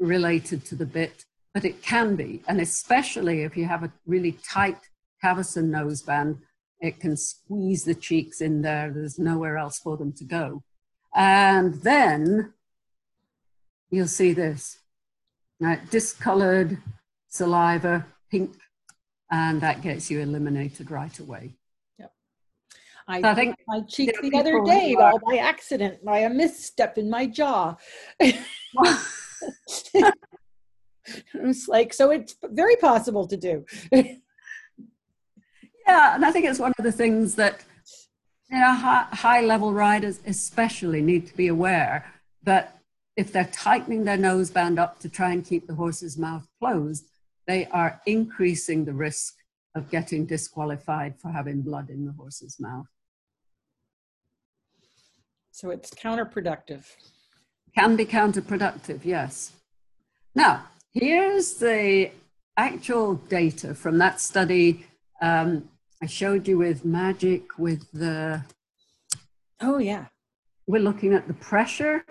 related 0.00 0.64
to 0.64 0.74
the 0.74 0.86
bit, 0.86 1.24
but 1.54 1.64
it 1.64 1.82
can 1.82 2.16
be. 2.16 2.42
And 2.48 2.60
especially 2.60 3.42
if 3.42 3.56
you 3.56 3.66
have 3.66 3.84
a 3.84 3.92
really 4.06 4.32
tight 4.32 4.80
cavesson 5.22 5.70
noseband, 5.70 6.38
it 6.80 6.98
can 6.98 7.16
squeeze 7.16 7.84
the 7.84 7.94
cheeks 7.94 8.40
in 8.40 8.62
there. 8.62 8.90
There's 8.90 9.20
nowhere 9.20 9.56
else 9.56 9.78
for 9.78 9.96
them 9.96 10.12
to 10.14 10.24
go. 10.24 10.64
And 11.14 11.74
then 11.82 12.54
you'll 13.88 14.08
see 14.08 14.32
this 14.32 14.80
right, 15.60 15.90
discolored 15.90 16.78
saliva, 17.28 18.06
pink 18.30 18.56
and 19.30 19.60
that 19.60 19.82
gets 19.82 20.10
you 20.10 20.20
eliminated 20.20 20.90
right 20.90 21.18
away. 21.18 21.54
Yep. 21.98 22.12
I, 23.08 23.20
so 23.20 23.28
I 23.28 23.34
think 23.34 23.56
my 23.66 23.82
cheek 23.82 24.16
the 24.20 24.34
other 24.36 24.62
day 24.64 24.94
are, 24.94 25.12
all 25.12 25.18
by 25.18 25.36
accident, 25.38 26.04
by 26.04 26.20
a 26.20 26.30
misstep 26.30 26.98
in 26.98 27.10
my 27.10 27.26
jaw. 27.26 27.76
it's 28.20 28.38
like 31.68 31.92
so 31.92 32.10
it's 32.10 32.36
very 32.42 32.76
possible 32.76 33.26
to 33.26 33.36
do. 33.36 33.64
yeah, 33.92 34.14
and 36.14 36.24
I 36.24 36.30
think 36.30 36.46
it's 36.46 36.60
one 36.60 36.72
of 36.78 36.84
the 36.84 36.92
things 36.92 37.34
that 37.36 37.64
you 38.50 38.58
know 38.58 38.74
high, 38.74 39.06
high 39.10 39.40
level 39.40 39.72
riders 39.72 40.20
especially 40.26 41.00
need 41.02 41.26
to 41.26 41.36
be 41.36 41.48
aware 41.48 42.12
that 42.44 42.75
if 43.16 43.32
they're 43.32 43.50
tightening 43.52 44.04
their 44.04 44.16
nose 44.16 44.50
band 44.50 44.78
up 44.78 44.98
to 45.00 45.08
try 45.08 45.32
and 45.32 45.44
keep 45.44 45.66
the 45.66 45.74
horse's 45.74 46.18
mouth 46.18 46.46
closed, 46.60 47.06
they 47.46 47.66
are 47.66 48.00
increasing 48.06 48.84
the 48.84 48.92
risk 48.92 49.34
of 49.74 49.90
getting 49.90 50.26
disqualified 50.26 51.18
for 51.18 51.30
having 51.30 51.62
blood 51.62 51.90
in 51.90 52.04
the 52.04 52.12
horse's 52.12 52.58
mouth. 52.60 52.86
So 55.50 55.70
it's 55.70 55.90
counterproductive. 55.90 56.84
Can 57.74 57.96
be 57.96 58.04
counterproductive, 58.04 59.04
yes. 59.04 59.52
Now, 60.34 60.66
here's 60.92 61.54
the 61.54 62.10
actual 62.58 63.14
data 63.14 63.74
from 63.74 63.98
that 63.98 64.20
study 64.20 64.86
um, 65.22 65.68
I 66.02 66.06
showed 66.06 66.46
you 66.46 66.58
with 66.58 66.84
magic, 66.84 67.58
with 67.58 67.90
the. 67.92 68.44
Oh, 69.60 69.78
yeah. 69.78 70.06
We're 70.66 70.82
looking 70.82 71.14
at 71.14 71.26
the 71.26 71.34
pressure 71.34 72.04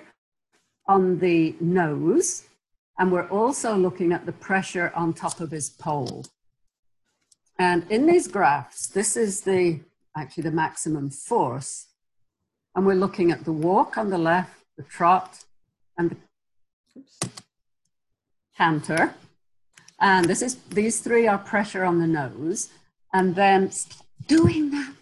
on 0.88 1.19
the 1.19 1.55
nose, 1.59 2.43
and 2.97 3.11
we're 3.11 3.27
also 3.29 3.75
looking 3.75 4.13
at 4.13 4.25
the 4.25 4.31
pressure 4.31 4.91
on 4.95 5.13
top 5.13 5.39
of 5.39 5.51
his 5.51 5.69
poll. 5.69 6.25
And 7.57 7.86
in 7.89 8.05
these 8.05 8.27
graphs, 8.27 8.88
this 8.88 9.15
is 9.15 9.41
the 9.41 9.79
actually 10.15 10.43
the 10.43 10.51
maximum 10.51 11.09
force. 11.09 11.88
And 12.75 12.86
we're 12.86 12.95
looking 12.95 13.31
at 13.31 13.45
the 13.45 13.51
walk 13.51 13.97
on 13.97 14.09
the 14.09 14.17
left, 14.17 14.63
the 14.77 14.83
trot, 14.83 15.43
and 15.97 16.11
the 16.11 16.17
canter. 18.57 19.13
And 19.99 20.25
this 20.25 20.41
is 20.41 20.55
these 20.69 20.99
three 20.99 21.27
are 21.27 21.38
pressure 21.38 21.83
on 21.83 21.99
the 21.99 22.07
nose. 22.07 22.69
And 23.13 23.36
then 23.36 23.71
doing 24.27 24.71
that, 24.71 24.93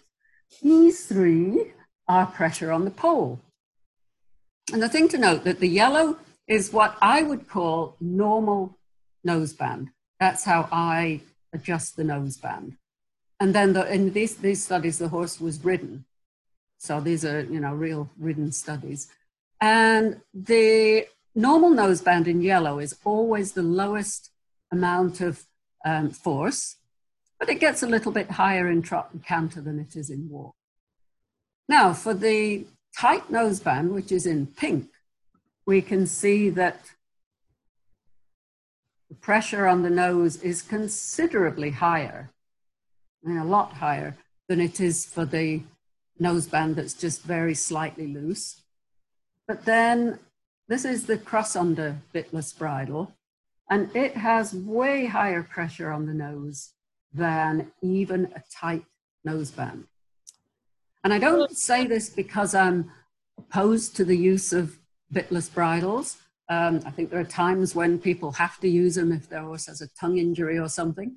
these 0.62 1.06
three 1.06 1.72
are 2.06 2.26
pressure 2.26 2.70
on 2.70 2.84
the 2.84 2.90
poll. 2.90 3.40
And 4.72 4.82
the 4.82 4.88
thing 4.88 5.08
to 5.08 5.18
note 5.18 5.44
that 5.44 5.60
the 5.60 5.68
yellow 5.68 6.16
is 6.46 6.72
what 6.72 6.96
I 7.00 7.22
would 7.22 7.48
call 7.48 7.96
normal 8.00 8.78
noseband. 9.26 9.88
That's 10.20 10.44
how 10.44 10.68
I 10.72 11.20
adjust 11.52 11.96
the 11.96 12.02
noseband. 12.02 12.76
And 13.40 13.54
then 13.54 13.72
the, 13.72 13.92
in 13.92 14.12
these, 14.12 14.36
these 14.36 14.64
studies, 14.64 14.98
the 14.98 15.08
horse 15.08 15.40
was 15.40 15.64
ridden. 15.64 16.04
So 16.78 17.00
these 17.00 17.24
are, 17.24 17.42
you 17.42 17.60
know, 17.60 17.74
real 17.74 18.10
ridden 18.18 18.52
studies. 18.52 19.08
And 19.60 20.20
the 20.32 21.06
normal 21.34 21.70
noseband 21.70 22.26
in 22.26 22.42
yellow 22.42 22.78
is 22.78 22.96
always 23.04 23.52
the 23.52 23.62
lowest 23.62 24.30
amount 24.70 25.20
of 25.20 25.44
um, 25.84 26.10
force, 26.10 26.76
but 27.38 27.48
it 27.48 27.60
gets 27.60 27.82
a 27.82 27.86
little 27.86 28.12
bit 28.12 28.30
higher 28.32 28.70
in 28.70 28.82
trot 28.82 29.10
and 29.12 29.24
canter 29.24 29.60
than 29.60 29.78
it 29.78 29.96
is 29.96 30.10
in 30.10 30.28
walk. 30.28 30.54
Now, 31.68 31.92
for 31.92 32.14
the 32.14 32.66
tight 32.98 33.28
noseband, 33.30 33.92
which 33.92 34.12
is 34.12 34.26
in 34.26 34.46
pink, 34.46 34.88
we 35.66 35.80
can 35.80 36.06
see 36.06 36.50
that 36.50 36.80
the 39.08 39.14
pressure 39.14 39.66
on 39.66 39.82
the 39.82 39.90
nose 39.90 40.36
is 40.36 40.62
considerably 40.62 41.70
higher, 41.70 42.30
and 43.24 43.38
a 43.38 43.44
lot 43.44 43.74
higher 43.74 44.16
than 44.48 44.60
it 44.60 44.80
is 44.80 45.06
for 45.06 45.24
the 45.24 45.62
noseband 46.20 46.74
that's 46.74 46.94
just 46.94 47.22
very 47.22 47.54
slightly 47.54 48.06
loose. 48.06 48.62
But 49.48 49.64
then 49.64 50.18
this 50.68 50.84
is 50.84 51.06
the 51.06 51.18
cross 51.18 51.56
under 51.56 51.96
bitless 52.14 52.56
bridle, 52.56 53.12
and 53.70 53.94
it 53.96 54.16
has 54.16 54.54
way 54.54 55.06
higher 55.06 55.42
pressure 55.42 55.90
on 55.90 56.06
the 56.06 56.14
nose 56.14 56.72
than 57.12 57.72
even 57.82 58.26
a 58.34 58.42
tight 58.52 58.84
noseband. 59.26 59.84
And 61.04 61.12
I 61.12 61.18
don't 61.18 61.56
say 61.56 61.86
this 61.86 62.08
because 62.08 62.54
I'm 62.54 62.90
opposed 63.38 63.94
to 63.96 64.04
the 64.04 64.16
use 64.16 64.54
of 64.54 64.78
bitless 65.12 65.52
bridles. 65.52 66.16
Um, 66.48 66.80
I 66.86 66.90
think 66.90 67.10
there 67.10 67.20
are 67.20 67.24
times 67.24 67.74
when 67.74 67.98
people 67.98 68.32
have 68.32 68.58
to 68.60 68.68
use 68.68 68.94
them 68.94 69.12
if 69.12 69.28
their 69.28 69.42
horse 69.42 69.66
has 69.66 69.82
a 69.82 69.88
tongue 70.00 70.16
injury 70.16 70.58
or 70.58 70.68
something. 70.68 71.16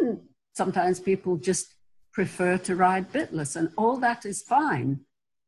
And 0.00 0.20
sometimes 0.54 0.98
people 0.98 1.36
just 1.36 1.74
prefer 2.12 2.58
to 2.58 2.74
ride 2.74 3.12
bitless, 3.12 3.54
and 3.54 3.70
all 3.76 3.96
that 3.98 4.26
is 4.26 4.42
fine. 4.42 5.00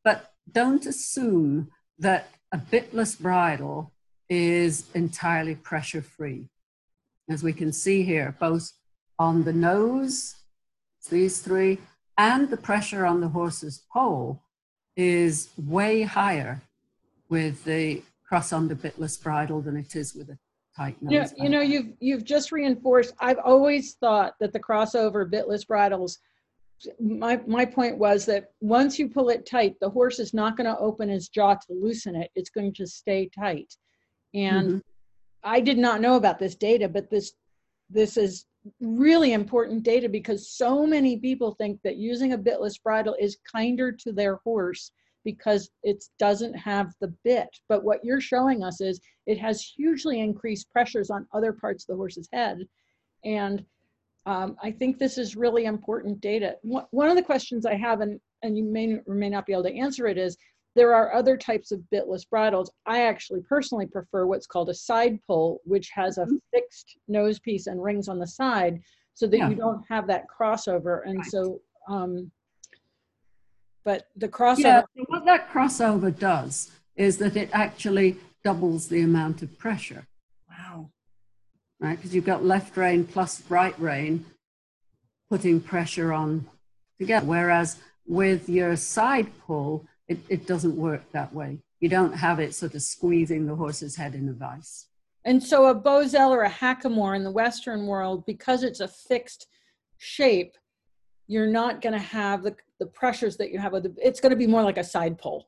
But 0.05 0.33
don't 0.51 0.87
assume 0.87 1.71
that 1.99 2.29
a 2.53 2.59
bitless 2.59 3.17
bridle 3.17 3.93
is 4.29 4.85
entirely 4.95 5.57
pressure 5.57 6.03
free. 6.03 6.49
As 7.29 7.43
we 7.43 7.53
can 7.53 7.73
see 7.73 8.05
here, 8.05 8.37
both 8.39 8.71
on 9.19 9.43
the 9.43 9.53
nose, 9.53 10.37
these 11.11 11.41
three, 11.41 11.79
and 12.21 12.51
the 12.51 12.57
pressure 12.57 13.07
on 13.07 13.21
the 13.23 13.29
horse's 13.29 13.83
poll 13.91 14.43
is 14.95 15.49
way 15.57 16.03
higher 16.03 16.61
with 17.31 17.65
the 17.65 18.03
cross 18.29 18.53
under 18.53 18.75
bitless 18.75 19.17
bridle 19.17 19.63
than 19.63 19.77
it 19.77 19.97
is 19.97 20.15
with 20.15 20.29
a 20.29 20.39
tight 20.77 21.01
nose. 21.01 21.13
Yeah, 21.13 21.43
you 21.43 21.49
know, 21.49 21.63
you've 21.63 21.93
you've 21.99 22.25
just 22.25 22.53
reinforced. 22.53 23.15
I've 23.21 23.39
always 23.43 23.95
thought 23.95 24.35
that 24.41 24.53
the 24.53 24.61
crossover 24.61 25.31
bitless 25.31 25.67
bridles. 25.67 26.19
My 26.99 27.41
my 27.47 27.65
point 27.65 27.97
was 27.97 28.27
that 28.27 28.51
once 28.61 28.99
you 28.99 29.09
pull 29.09 29.31
it 29.31 29.47
tight, 29.47 29.77
the 29.81 29.89
horse 29.89 30.19
is 30.19 30.35
not 30.35 30.59
going 30.59 30.69
to 30.69 30.79
open 30.79 31.09
his 31.09 31.29
jaw 31.29 31.55
to 31.55 31.73
loosen 31.73 32.15
it. 32.15 32.31
It's 32.35 32.51
going 32.51 32.75
to 32.75 32.87
stay 32.87 33.31
tight. 33.35 33.75
And 34.35 34.69
mm-hmm. 34.69 34.79
I 35.43 35.61
did 35.61 35.79
not 35.79 36.03
know 36.03 36.17
about 36.17 36.39
this 36.39 36.55
data, 36.55 36.87
but 36.87 37.09
this 37.11 37.33
this 37.89 38.19
is 38.19 38.45
really 38.81 39.33
important 39.33 39.83
data 39.83 40.09
because 40.09 40.51
so 40.51 40.87
many 40.87 41.19
people 41.19 41.55
think 41.55 41.81
that 41.83 41.97
using 41.97 42.33
a 42.33 42.39
bitless 42.39 42.79
bridle 42.83 43.17
is 43.19 43.39
kinder 43.51 43.91
to 43.93 44.13
their 44.13 44.37
horse 44.45 44.93
because 45.25 45.71
it 45.83 46.03
doesn't 46.19 46.55
have 46.55 46.93
the 47.01 47.15
bit. 47.25 47.49
But 47.69 47.85
what 47.85 48.05
you're 48.05 48.21
showing 48.21 48.63
us 48.63 48.81
is 48.81 49.01
it 49.27 49.39
has 49.39 49.63
hugely 49.63 50.21
increased 50.21 50.71
pressures 50.71 51.11
on 51.11 51.27
other 51.33 51.53
parts 51.53 51.85
of 51.85 51.89
the 51.89 51.97
horse's 51.97 52.29
head. 52.33 52.67
And 53.25 53.65
um, 54.27 54.57
I 54.63 54.71
think 54.71 54.99
this 54.99 55.19
is 55.19 55.37
really 55.37 55.65
important 55.65 56.21
data. 56.21 56.57
One 56.63 57.09
of 57.09 57.17
the 57.17 57.23
questions 57.23 57.67
I 57.67 57.75
have, 57.75 58.01
and, 58.01 58.21
and 58.43 58.57
you 58.57 58.65
may 58.65 58.99
or 59.07 59.15
may 59.15 59.29
not 59.29 59.47
be 59.47 59.53
able 59.53 59.65
to 59.65 59.75
answer 59.77 60.07
it, 60.07 60.19
is 60.19 60.37
there 60.77 60.95
are 60.95 61.13
other 61.15 61.37
types 61.37 61.73
of 61.73 61.81
bitless 61.93 62.25
bridles. 62.29 62.71
I 62.87 63.03
actually 63.03 63.41
personally 63.43 63.87
prefer 63.87 64.27
what's 64.27 64.47
called 64.47 64.69
a 64.69 64.75
side 64.75 65.19
pull, 65.27 65.61
which 65.65 65.91
has 65.95 66.19
a 66.19 66.23
mm-hmm. 66.23 66.37
fixed 66.53 66.97
nose 67.09 67.39
piece 67.39 67.67
and 67.67 67.83
rings 67.83 68.09
on 68.09 68.19
the 68.19 68.27
side 68.27 68.81
so 69.15 69.27
that 69.27 69.37
yeah. 69.37 69.49
you 69.49 69.57
don't 69.57 69.85
have 69.89 70.07
that 70.07 70.27
crossover. 70.29 71.01
And 71.05 71.19
right. 71.19 71.27
so, 71.27 71.61
um, 71.89 72.31
but 73.85 74.09
the 74.17 74.29
crossover. 74.29 74.85
Yeah, 74.95 75.03
what 75.09 75.25
that 75.25 75.51
crossover 75.51 76.17
does 76.17 76.71
is 76.95 77.19
that 77.19 77.37
it 77.37 77.51
actually 77.53 78.17
doubles 78.45 78.89
the 78.89 79.01
amount 79.01 79.43
of 79.43 79.59
pressure. 79.59 80.07
Wow. 80.49 80.91
Right? 81.81 81.97
Because 81.97 82.15
you've 82.15 82.25
got 82.25 82.45
left 82.45 82.77
rein 82.77 83.05
plus 83.05 83.43
right 83.49 83.79
rein 83.79 84.25
putting 85.29 85.61
pressure 85.61 86.13
on 86.13 86.47
together. 86.99 87.27
Whereas 87.27 87.79
with 88.07 88.49
your 88.49 88.77
side 88.77 89.29
pull, 89.47 89.87
it, 90.11 90.19
it 90.29 90.47
doesn't 90.47 90.77
work 90.77 91.03
that 91.13 91.33
way. 91.33 91.59
You 91.79 91.89
don't 91.89 92.13
have 92.13 92.41
it 92.41 92.53
sort 92.55 92.75
of 92.75 92.83
squeezing 92.83 93.47
the 93.47 93.55
horse's 93.55 93.97
head 93.97 94.15
in 94.15 94.29
a 94.29 94.33
vice. 94.33 94.87
And 95.25 95.43
so 95.43 95.67
a 95.67 95.75
bosal 95.75 96.31
or 96.31 96.43
a 96.43 96.51
Hackamore 96.51 97.15
in 97.15 97.23
the 97.23 97.31
Western 97.31 97.87
world, 97.87 98.27
because 98.27 98.65
it's 98.65 98.81
a 98.81 98.89
fixed 98.89 99.47
shape, 99.99 100.57
you're 101.29 101.47
not 101.47 101.81
going 101.81 101.93
to 101.93 101.99
have 101.99 102.43
the, 102.43 102.57
the 102.81 102.87
pressures 102.87 103.37
that 103.37 103.53
you 103.53 103.59
have 103.61 103.73
with 103.73 103.85
the, 103.85 103.95
it's 104.03 104.21
going 104.21 104.31
to 104.31 104.37
be 104.37 104.49
more 104.49 104.63
like 104.63 104.79
a 104.79 104.85
side 104.85 105.17
pull. 105.17 105.47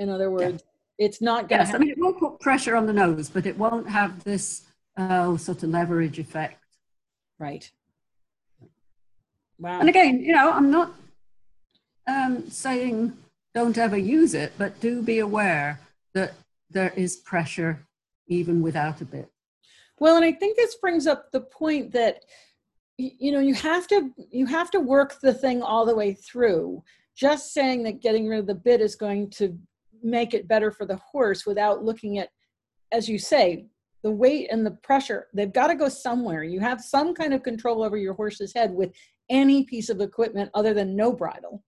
In 0.00 0.08
other 0.08 0.30
words, 0.30 0.64
yeah. 0.98 1.06
it's 1.06 1.20
not 1.20 1.48
going 1.48 1.60
yes, 1.60 1.70
to 1.70 1.76
I 1.76 1.78
mean, 1.78 1.90
it 1.90 1.98
will 1.98 2.14
put 2.14 2.40
pressure 2.40 2.74
on 2.74 2.86
the 2.86 2.92
nose, 2.92 3.30
but 3.30 3.46
it 3.46 3.56
won't 3.56 3.88
have 3.88 4.24
this 4.24 4.62
uh, 4.96 5.36
sort 5.36 5.62
of 5.62 5.70
leverage 5.70 6.18
effect. 6.18 6.58
Right. 7.38 7.70
Wow. 9.58 9.78
And 9.78 9.88
again, 9.88 10.20
you 10.20 10.32
know, 10.32 10.50
I'm 10.50 10.72
not 10.72 10.92
um, 12.08 12.50
saying 12.50 13.16
don't 13.54 13.78
ever 13.78 13.96
use 13.96 14.34
it, 14.34 14.52
but 14.58 14.80
do 14.80 15.02
be 15.02 15.18
aware 15.18 15.80
that 16.14 16.34
there 16.70 16.92
is 16.96 17.16
pressure 17.16 17.86
even 18.26 18.62
without 18.62 19.00
a 19.00 19.04
bit. 19.04 19.30
Well, 19.98 20.16
and 20.16 20.24
I 20.24 20.32
think 20.32 20.56
this 20.56 20.76
brings 20.76 21.06
up 21.06 21.30
the 21.30 21.40
point 21.40 21.92
that 21.92 22.24
you 22.98 23.32
know 23.32 23.40
you 23.40 23.54
have 23.54 23.86
to 23.88 24.10
you 24.30 24.46
have 24.46 24.70
to 24.72 24.80
work 24.80 25.20
the 25.20 25.34
thing 25.34 25.62
all 25.62 25.84
the 25.86 25.94
way 25.94 26.14
through. 26.14 26.82
Just 27.14 27.52
saying 27.52 27.82
that 27.84 28.00
getting 28.00 28.26
rid 28.26 28.40
of 28.40 28.46
the 28.46 28.54
bit 28.54 28.80
is 28.80 28.94
going 28.94 29.30
to 29.30 29.58
make 30.02 30.34
it 30.34 30.48
better 30.48 30.70
for 30.70 30.86
the 30.86 30.96
horse 30.96 31.46
without 31.46 31.84
looking 31.84 32.18
at, 32.18 32.30
as 32.90 33.08
you 33.08 33.18
say, 33.18 33.66
the 34.02 34.10
weight 34.10 34.48
and 34.50 34.64
the 34.64 34.72
pressure. 34.82 35.28
They've 35.34 35.52
got 35.52 35.68
to 35.68 35.74
go 35.74 35.88
somewhere. 35.88 36.42
You 36.42 36.60
have 36.60 36.80
some 36.80 37.14
kind 37.14 37.34
of 37.34 37.42
control 37.42 37.82
over 37.82 37.96
your 37.96 38.14
horse's 38.14 38.52
head 38.54 38.72
with 38.72 38.92
any 39.28 39.64
piece 39.64 39.88
of 39.88 40.00
equipment 40.00 40.50
other 40.54 40.74
than 40.74 40.96
no 40.96 41.12
bridle. 41.12 41.62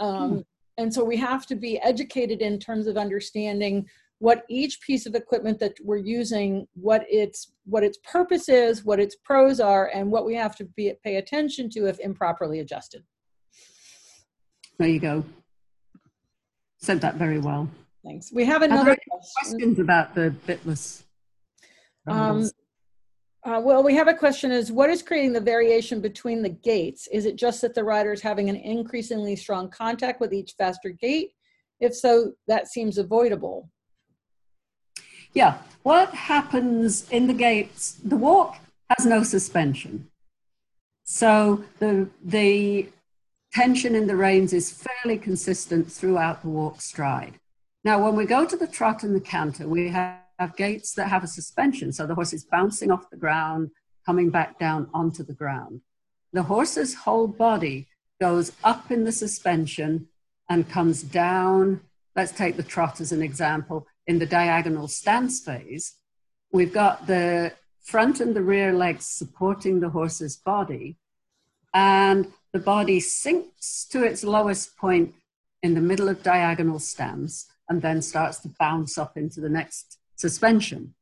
Um, 0.00 0.44
and 0.78 0.92
so 0.92 1.04
we 1.04 1.16
have 1.16 1.46
to 1.46 1.54
be 1.54 1.80
educated 1.80 2.40
in 2.40 2.58
terms 2.58 2.86
of 2.86 2.96
understanding 2.96 3.86
what 4.18 4.44
each 4.48 4.80
piece 4.80 5.06
of 5.06 5.14
equipment 5.14 5.58
that 5.58 5.74
we're 5.82 5.96
using 5.96 6.66
what 6.74 7.04
its 7.08 7.52
what 7.64 7.82
its 7.82 7.98
purpose 7.98 8.48
is 8.48 8.84
what 8.84 8.98
its 8.98 9.16
pros 9.24 9.60
are 9.60 9.90
and 9.92 10.10
what 10.10 10.24
we 10.24 10.34
have 10.34 10.56
to 10.56 10.64
be 10.64 10.92
pay 11.04 11.16
attention 11.16 11.68
to 11.70 11.86
if 11.86 11.98
improperly 12.00 12.60
adjusted. 12.60 13.02
There 14.78 14.88
you 14.88 15.00
go. 15.00 15.24
Said 16.78 17.00
that 17.00 17.14
very 17.14 17.38
well. 17.38 17.68
Thanks. 18.04 18.30
We 18.32 18.44
have 18.44 18.62
another 18.62 18.96
questions 19.08 19.78
about 19.78 20.14
the 20.14 20.34
bitless 20.46 21.02
um, 22.06 22.48
uh, 23.46 23.60
well, 23.60 23.82
we 23.82 23.94
have 23.94 24.08
a 24.08 24.14
question 24.14 24.50
is 24.50 24.72
what 24.72 24.90
is 24.90 25.02
creating 25.02 25.32
the 25.32 25.40
variation 25.40 26.00
between 26.00 26.42
the 26.42 26.48
gaits? 26.48 27.06
Is 27.12 27.26
it 27.26 27.36
just 27.36 27.60
that 27.60 27.74
the 27.74 27.84
rider 27.84 28.12
is 28.12 28.20
having 28.20 28.50
an 28.50 28.56
increasingly 28.56 29.36
strong 29.36 29.70
contact 29.70 30.20
with 30.20 30.34
each 30.34 30.54
faster 30.58 30.90
gait? 30.90 31.30
If 31.78 31.94
so, 31.94 32.32
that 32.48 32.66
seems 32.66 32.98
avoidable. 32.98 33.70
Yeah, 35.32 35.58
what 35.84 36.12
happens 36.12 37.08
in 37.10 37.28
the 37.28 37.34
gaits? 37.34 37.92
the 38.04 38.16
walk 38.16 38.56
has 38.90 39.06
no 39.06 39.22
suspension. 39.22 40.08
So 41.04 41.64
the, 41.78 42.08
the 42.24 42.88
tension 43.52 43.94
in 43.94 44.08
the 44.08 44.16
reins 44.16 44.52
is 44.52 44.72
fairly 44.72 45.18
consistent 45.18 45.92
throughout 45.92 46.42
the 46.42 46.48
walk 46.48 46.80
stride. 46.80 47.38
Now, 47.84 48.02
when 48.02 48.16
we 48.16 48.26
go 48.26 48.44
to 48.44 48.56
the 48.56 48.66
trot 48.66 49.04
and 49.04 49.14
the 49.14 49.20
canter, 49.20 49.68
we 49.68 49.90
have 49.90 50.25
have 50.38 50.56
gaits 50.56 50.94
that 50.94 51.08
have 51.08 51.24
a 51.24 51.28
suspension. 51.28 51.92
So 51.92 52.06
the 52.06 52.14
horse 52.14 52.32
is 52.32 52.44
bouncing 52.44 52.90
off 52.90 53.10
the 53.10 53.16
ground, 53.16 53.70
coming 54.04 54.30
back 54.30 54.58
down 54.58 54.88
onto 54.92 55.22
the 55.22 55.32
ground. 55.32 55.80
The 56.32 56.44
horse's 56.44 56.94
whole 56.94 57.28
body 57.28 57.86
goes 58.20 58.52
up 58.64 58.90
in 58.90 59.04
the 59.04 59.12
suspension 59.12 60.08
and 60.48 60.68
comes 60.68 61.02
down. 61.02 61.80
Let's 62.14 62.32
take 62.32 62.56
the 62.56 62.62
trot 62.62 63.00
as 63.00 63.12
an 63.12 63.22
example. 63.22 63.86
In 64.06 64.18
the 64.18 64.26
diagonal 64.26 64.88
stance 64.88 65.40
phase, 65.40 65.96
we've 66.52 66.72
got 66.72 67.06
the 67.06 67.52
front 67.82 68.20
and 68.20 68.34
the 68.34 68.42
rear 68.42 68.72
legs 68.72 69.06
supporting 69.06 69.80
the 69.80 69.90
horse's 69.90 70.36
body, 70.36 70.96
and 71.72 72.32
the 72.52 72.58
body 72.58 73.00
sinks 73.00 73.86
to 73.86 74.04
its 74.04 74.24
lowest 74.24 74.76
point 74.76 75.14
in 75.62 75.74
the 75.74 75.80
middle 75.80 76.08
of 76.08 76.22
diagonal 76.22 76.78
stance 76.78 77.46
and 77.68 77.82
then 77.82 78.00
starts 78.00 78.38
to 78.38 78.48
bounce 78.58 78.96
up 78.96 79.16
into 79.16 79.40
the 79.40 79.48
next 79.48 79.98
suspension. 80.16 80.94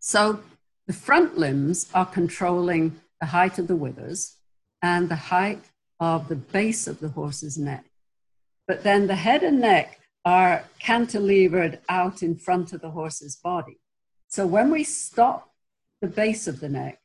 So 0.00 0.40
the 0.86 0.92
front 0.92 1.36
limbs 1.36 1.90
are 1.92 2.06
controlling 2.06 3.00
the 3.20 3.26
height 3.26 3.58
of 3.58 3.66
the 3.66 3.76
withers 3.76 4.36
and 4.80 5.08
the 5.08 5.16
height 5.16 5.64
of 5.98 6.28
the 6.28 6.36
base 6.36 6.86
of 6.86 7.00
the 7.00 7.08
horse's 7.08 7.58
neck. 7.58 7.84
But 8.66 8.84
then 8.84 9.06
the 9.06 9.16
head 9.16 9.42
and 9.42 9.60
neck 9.60 9.98
are 10.24 10.64
cantilevered 10.82 11.78
out 11.88 12.22
in 12.22 12.36
front 12.36 12.72
of 12.72 12.80
the 12.80 12.90
horse's 12.90 13.36
body. 13.36 13.78
So 14.28 14.46
when 14.46 14.70
we 14.70 14.84
stop 14.84 15.50
the 16.00 16.06
base 16.06 16.46
of 16.46 16.60
the 16.60 16.68
neck, 16.68 17.00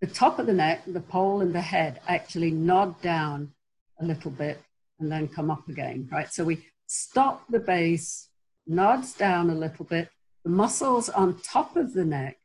the 0.00 0.06
top 0.06 0.38
of 0.38 0.46
the 0.46 0.52
neck, 0.52 0.82
the 0.86 1.00
poll, 1.00 1.40
and 1.40 1.52
the 1.52 1.60
head 1.60 2.00
actually 2.06 2.52
nod 2.52 3.00
down 3.02 3.52
a 4.00 4.04
little 4.04 4.30
bit 4.30 4.62
and 5.00 5.10
then 5.10 5.26
come 5.26 5.50
up 5.50 5.68
again, 5.68 6.08
right? 6.10 6.32
So 6.32 6.44
we 6.44 6.64
stop 6.86 7.44
the 7.48 7.58
base, 7.58 8.27
nods 8.68 9.12
down 9.14 9.50
a 9.50 9.54
little 9.54 9.84
bit. 9.84 10.10
The 10.44 10.50
muscles 10.50 11.08
on 11.08 11.40
top 11.40 11.76
of 11.76 11.94
the 11.94 12.04
neck 12.04 12.38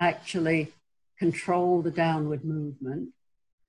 actually 0.00 0.72
control 1.18 1.82
the 1.82 1.90
downward 1.90 2.44
movement. 2.44 3.10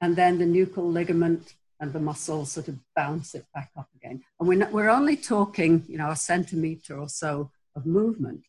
And 0.02 0.16
then 0.16 0.38
the 0.38 0.46
nuchal 0.46 0.92
ligament 0.92 1.56
and 1.80 1.94
the 1.94 2.00
muscles 2.00 2.52
sort 2.52 2.68
of 2.68 2.78
bounce 2.96 3.36
it 3.36 3.46
back 3.54 3.72
up 3.78 3.90
again. 3.96 4.24
And 4.40 4.48
we're, 4.48 4.58
not, 4.58 4.72
we're 4.72 4.90
only 4.90 5.16
talking, 5.16 5.84
you 5.88 5.98
know, 5.98 6.10
a 6.10 6.16
centimeter 6.16 6.98
or 6.98 7.10
so 7.10 7.52
of 7.76 7.86
movement. 7.86 8.44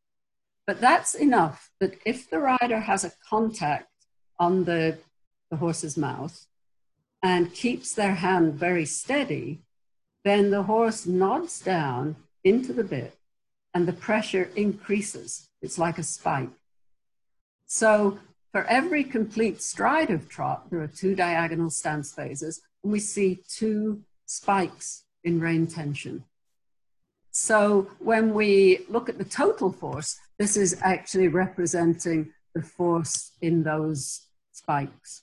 But 0.67 0.81
that's 0.81 1.15
enough 1.15 1.71
that 1.81 1.95
if 2.05 2.29
the 2.31 2.39
rider 2.39 2.81
has 2.81 3.05
a 3.05 3.13
contact 3.29 3.89
on 4.39 4.65
the, 4.65 4.99
the 5.51 5.57
horse's 5.57 5.97
mouth 5.97 6.47
and 7.23 7.53
keeps 7.53 7.95
their 7.95 8.15
hand 8.15 8.55
very 8.55 8.85
steady, 8.85 9.63
then 10.25 10.51
the 10.51 10.65
horse 10.65 11.07
nods 11.07 11.61
down 11.61 12.17
into 12.45 12.73
the 12.73 12.85
bit 12.85 13.17
and 13.75 13.87
the 13.87 13.93
pressure 13.93 14.51
increases. 14.57 15.49
It's 15.63 15.79
like 15.79 15.99
a 15.99 16.03
spike. 16.03 16.51
So 17.67 18.19
for 18.53 18.65
every 18.65 19.05
complete 19.05 19.63
stride 19.63 20.11
of 20.11 20.29
trot, 20.29 20.71
there 20.71 20.81
are 20.81 20.89
two 20.89 21.15
diagonal 21.15 21.71
stance 21.71 22.13
phases, 22.13 22.61
and 22.83 22.93
we 22.93 23.01
see 23.01 23.43
two 23.49 24.03
spikes 24.27 25.05
in 25.23 25.41
rein 25.41 25.67
tension. 25.67 26.25
So 27.31 27.91
when 28.01 28.35
we 28.35 28.87
look 28.89 29.09
at 29.09 29.19
the 29.19 29.25
total 29.25 29.71
force, 29.73 30.19
this 30.39 30.57
is 30.57 30.79
actually 30.83 31.29
representing 31.29 32.33
the 32.55 32.63
force 32.63 33.33
in 33.41 33.63
those 33.63 34.23
spikes. 34.53 35.23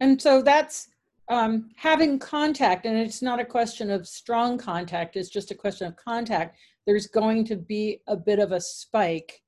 And 0.00 0.20
so 0.20 0.42
that's 0.42 0.88
um, 1.28 1.70
having 1.76 2.18
contact, 2.18 2.86
and 2.86 2.96
it's 2.96 3.22
not 3.22 3.40
a 3.40 3.44
question 3.44 3.90
of 3.90 4.06
strong 4.06 4.58
contact, 4.58 5.16
it's 5.16 5.28
just 5.28 5.50
a 5.50 5.54
question 5.54 5.86
of 5.86 5.96
contact. 5.96 6.56
There's 6.86 7.08
going 7.08 7.44
to 7.46 7.56
be 7.56 8.00
a 8.06 8.16
bit 8.16 8.38
of 8.38 8.52
a 8.52 8.60
spike. 8.60 9.42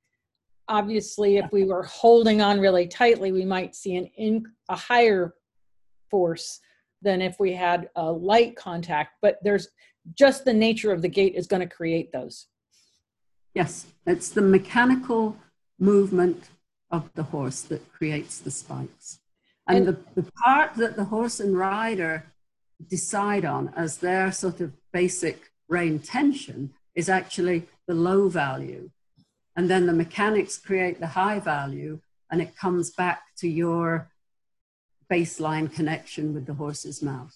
Obviously, 0.69 1.37
if 1.37 1.51
we 1.53 1.65
were 1.65 1.85
holding 1.85 2.43
on 2.43 2.59
really 2.61 2.89
tightly, 2.89 3.33
we 3.33 3.45
might 3.45 3.75
see 3.75 3.97
an 3.97 4.07
in, 4.17 4.45
a 4.69 4.77
higher 4.77 5.35
force 6.11 6.61
than 7.01 7.23
if 7.23 7.39
we 7.39 7.53
had 7.53 7.89
a 7.95 8.11
light 8.11 8.57
contact. 8.57 9.13
But 9.23 9.39
there's 9.43 9.69
just 10.15 10.45
the 10.45 10.53
nature 10.53 10.93
of 10.93 11.01
the 11.01 11.09
gait 11.09 11.35
is 11.37 11.47
going 11.47 11.67
to 11.67 11.75
create 11.75 12.13
those. 12.13 12.47
Yes, 13.55 13.87
it's 14.05 14.31
the 14.31 14.43
mechanical 14.43 15.37
movement 15.79 16.49
of 16.91 17.11
the 17.15 17.23
horse 17.23 17.63
that 17.63 17.93
creates 17.93 18.39
the 18.39 18.51
spikes. 18.51 19.21
And, 19.69 19.87
the, 19.87 19.99
the 20.15 20.31
part 20.33 20.75
that 20.77 20.97
the 20.97 21.05
horse 21.05 21.41
and 21.41 21.57
rider 21.57 22.33
decide 22.89 23.45
on 23.45 23.73
as 23.77 23.99
their 23.99 24.33
sort 24.33 24.61
of 24.61 24.73
basic 24.93 25.53
rein 25.69 25.99
tension 25.99 26.73
is 26.95 27.09
actually 27.09 27.67
the 27.87 27.95
low 27.95 28.29
value. 28.29 28.91
And 29.57 29.69
then 29.69 29.87
the 29.87 29.93
mechanics 29.93 30.57
create 30.57 31.01
the 31.01 31.07
high 31.07 31.41
value, 31.41 32.01
and 32.31 32.41
it 32.41 32.57
comes 32.57 32.91
back 32.91 33.23
to 33.39 33.49
your 33.49 34.11
baseline 35.13 35.73
connection 35.73 36.33
with 36.33 36.47
the 36.47 36.55
horse's 36.55 37.03
mouth. 37.03 37.35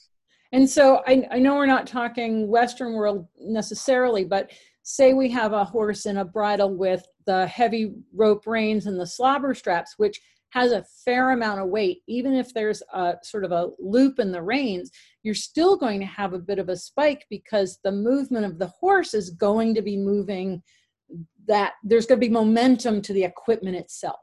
And 0.53 0.69
so 0.69 1.03
I, 1.07 1.27
I 1.31 1.39
know 1.39 1.55
we're 1.55 1.67
not 1.67 1.87
talking 1.87 2.49
Western 2.49 2.93
world 2.93 3.27
necessarily, 3.41 4.25
but 4.25 4.51
say 4.83 5.15
we 5.15 5.31
have 5.31 5.53
a 5.53 5.65
horse 5.65 6.07
in 6.07 6.19
a 6.19 6.25
bridle 6.25 6.75
with 6.75 7.07
the 7.25 7.47
heavy 7.47 7.95
rope 8.15 8.47
reins 8.47 8.87
and 8.87 8.99
the 8.99 9.07
slobber 9.07 9.55
straps, 9.55 9.95
which 9.97 10.21
has 10.53 10.73
a 10.73 10.85
fair 11.05 11.31
amount 11.31 11.61
of 11.61 11.69
weight, 11.69 12.03
even 12.07 12.35
if 12.35 12.53
there's 12.53 12.83
a 12.93 13.15
sort 13.23 13.45
of 13.45 13.53
a 13.53 13.71
loop 13.79 14.19
in 14.19 14.33
the 14.33 14.43
reins, 14.43 14.91
you're 15.23 15.35
still 15.35 15.77
going 15.77 15.99
to 16.01 16.07
have 16.07 16.35
a 16.35 16.39
bit 16.39 16.59
of 16.59 16.69
a 16.69 16.77
spike 16.77 17.25
because 17.31 17.79
the 17.85 17.93
movement 17.93 18.45
of 18.45 18.59
the 18.59 18.67
horse 18.67 19.15
is 19.15 19.31
going 19.31 19.75
to 19.75 19.83
be 19.83 19.97
moving 19.97 20.63
that 21.49 21.73
there's 21.83 22.07
going 22.07 22.21
to 22.21 22.27
be 22.27 22.33
momentum 22.33 23.01
to 23.03 23.13
the 23.13 23.25
equipment 23.25 23.77
itself. 23.77 24.21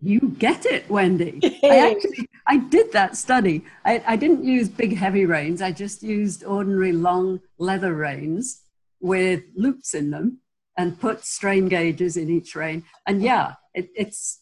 You 0.00 0.34
get 0.38 0.66
it, 0.66 0.88
Wendy. 0.88 1.40
I 1.64 1.90
actually 1.90 2.28
I 2.46 2.58
did 2.58 2.92
that 2.92 3.16
study. 3.16 3.64
I, 3.84 4.02
I 4.06 4.16
didn't 4.16 4.44
use 4.44 4.68
big 4.68 4.96
heavy 4.96 5.26
reins. 5.26 5.60
I 5.60 5.72
just 5.72 6.02
used 6.02 6.44
ordinary 6.44 6.92
long 6.92 7.40
leather 7.58 7.94
reins 7.94 8.62
with 9.00 9.42
loops 9.56 9.94
in 9.94 10.10
them 10.10 10.40
and 10.76 11.00
put 11.00 11.24
strain 11.24 11.68
gauges 11.68 12.16
in 12.16 12.30
each 12.30 12.54
rein. 12.54 12.84
And 13.06 13.22
yeah, 13.22 13.54
it, 13.74 13.90
it's 13.96 14.40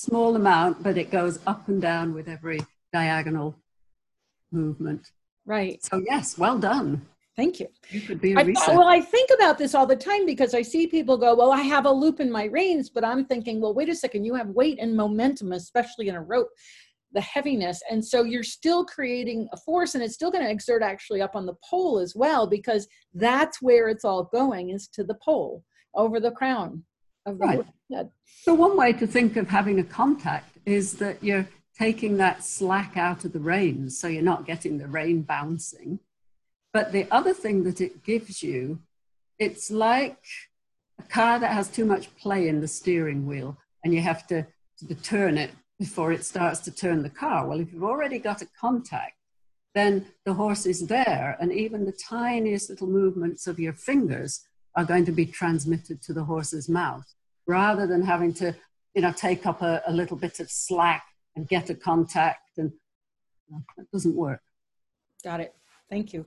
small 0.00 0.36
amount, 0.36 0.82
but 0.82 0.96
it 0.96 1.10
goes 1.10 1.38
up 1.46 1.68
and 1.68 1.80
down 1.80 2.14
with 2.14 2.28
every 2.28 2.60
diagonal 2.92 3.54
movement. 4.50 5.10
Right. 5.44 5.82
So 5.84 6.02
yes, 6.06 6.38
well 6.38 6.58
done. 6.58 7.06
Thank 7.36 7.60
you. 7.60 7.68
You 7.90 8.00
could 8.00 8.20
be 8.20 8.32
a 8.32 8.38
I, 8.38 8.42
Well, 8.68 8.88
I 8.88 9.00
think 9.00 9.30
about 9.34 9.56
this 9.56 9.74
all 9.74 9.86
the 9.86 9.96
time 9.96 10.26
because 10.26 10.52
I 10.54 10.62
see 10.62 10.86
people 10.86 11.16
go, 11.16 11.34
"Well, 11.34 11.52
I 11.52 11.62
have 11.62 11.86
a 11.86 11.90
loop 11.90 12.20
in 12.20 12.30
my 12.30 12.44
reins," 12.44 12.90
but 12.90 13.04
I'm 13.04 13.24
thinking, 13.24 13.60
"Well, 13.60 13.72
wait 13.72 13.88
a 13.88 13.94
second. 13.94 14.24
You 14.24 14.34
have 14.34 14.48
weight 14.48 14.78
and 14.80 14.96
momentum, 14.96 15.52
especially 15.52 16.08
in 16.08 16.16
a 16.16 16.22
rope." 16.22 16.48
the 17.12 17.20
heaviness 17.20 17.82
and 17.90 18.04
so 18.04 18.22
you're 18.22 18.42
still 18.44 18.84
creating 18.84 19.48
a 19.52 19.56
force 19.56 19.96
and 19.96 20.04
it's 20.04 20.14
still 20.14 20.30
going 20.30 20.44
to 20.44 20.50
exert 20.50 20.80
actually 20.80 21.20
up 21.20 21.34
on 21.34 21.44
the 21.44 21.56
poll 21.68 21.98
as 21.98 22.14
well 22.14 22.46
because 22.46 22.86
that's 23.14 23.60
where 23.60 23.88
it's 23.88 24.04
all 24.04 24.24
going 24.32 24.70
is 24.70 24.86
to 24.86 25.02
the 25.02 25.16
poll 25.24 25.64
over 25.94 26.20
the 26.20 26.30
crown 26.30 26.84
of 27.30 27.38
the 27.38 27.46
right. 27.46 27.66
head. 27.92 28.10
so 28.42 28.54
one 28.54 28.76
way 28.76 28.92
to 28.92 29.06
think 29.06 29.36
of 29.36 29.48
having 29.48 29.78
a 29.78 29.84
contact 29.84 30.58
is 30.66 30.94
that 30.94 31.22
you're 31.22 31.48
taking 31.78 32.18
that 32.18 32.44
slack 32.44 32.96
out 32.96 33.24
of 33.24 33.32
the 33.32 33.40
reins 33.40 33.98
so 33.98 34.06
you're 34.06 34.22
not 34.22 34.46
getting 34.46 34.78
the 34.78 34.86
rein 34.86 35.22
bouncing 35.22 35.98
but 36.72 36.92
the 36.92 37.06
other 37.10 37.32
thing 37.32 37.64
that 37.64 37.80
it 37.80 38.04
gives 38.04 38.42
you 38.42 38.78
it's 39.38 39.70
like 39.70 40.22
a 40.98 41.02
car 41.02 41.38
that 41.38 41.52
has 41.52 41.68
too 41.68 41.86
much 41.86 42.14
play 42.16 42.46
in 42.48 42.60
the 42.60 42.68
steering 42.68 43.26
wheel 43.26 43.56
and 43.82 43.94
you 43.94 44.00
have 44.00 44.26
to, 44.26 44.46
to 44.86 44.94
turn 44.94 45.38
it 45.38 45.50
before 45.78 46.12
it 46.12 46.24
starts 46.24 46.60
to 46.60 46.70
turn 46.70 47.02
the 47.02 47.10
car. 47.10 47.46
Well, 47.46 47.58
if 47.58 47.72
you've 47.72 47.84
already 47.84 48.18
got 48.18 48.42
a 48.42 48.48
contact, 48.60 49.14
then 49.74 50.06
the 50.26 50.34
horse 50.34 50.66
is 50.66 50.88
there, 50.88 51.36
and 51.40 51.52
even 51.52 51.84
the 51.84 51.92
tiniest 51.92 52.68
little 52.68 52.88
movements 52.88 53.46
of 53.46 53.58
your 53.58 53.72
fingers 53.72 54.40
are 54.74 54.84
going 54.84 55.04
to 55.06 55.12
be 55.12 55.24
transmitted 55.24 56.02
to 56.02 56.12
the 56.12 56.24
horse's 56.24 56.68
mouth 56.68 57.06
rather 57.50 57.86
than 57.86 58.02
having 58.02 58.32
to, 58.32 58.54
you 58.94 59.02
know, 59.02 59.12
take 59.12 59.44
up 59.44 59.60
a, 59.60 59.82
a 59.86 59.92
little 59.92 60.16
bit 60.16 60.38
of 60.40 60.50
slack 60.50 61.04
and 61.34 61.48
get 61.48 61.68
a 61.68 61.74
contact. 61.74 62.56
And 62.56 62.70
you 63.48 63.56
know, 63.56 63.62
that 63.76 63.90
doesn't 63.90 64.14
work. 64.14 64.42
Got 65.24 65.40
it. 65.40 65.54
Thank 65.90 66.12
you. 66.12 66.24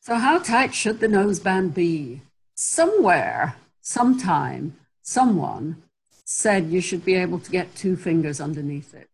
So, 0.00 0.16
how 0.16 0.38
tight 0.38 0.74
should 0.74 1.00
the 1.00 1.06
noseband 1.06 1.74
be? 1.74 2.22
Somewhere, 2.54 3.56
sometime, 3.80 4.76
someone 5.02 5.82
said 6.24 6.70
you 6.70 6.80
should 6.80 7.04
be 7.04 7.14
able 7.14 7.38
to 7.38 7.50
get 7.50 7.74
two 7.74 7.96
fingers 7.96 8.40
underneath 8.40 8.94
it. 8.94 9.08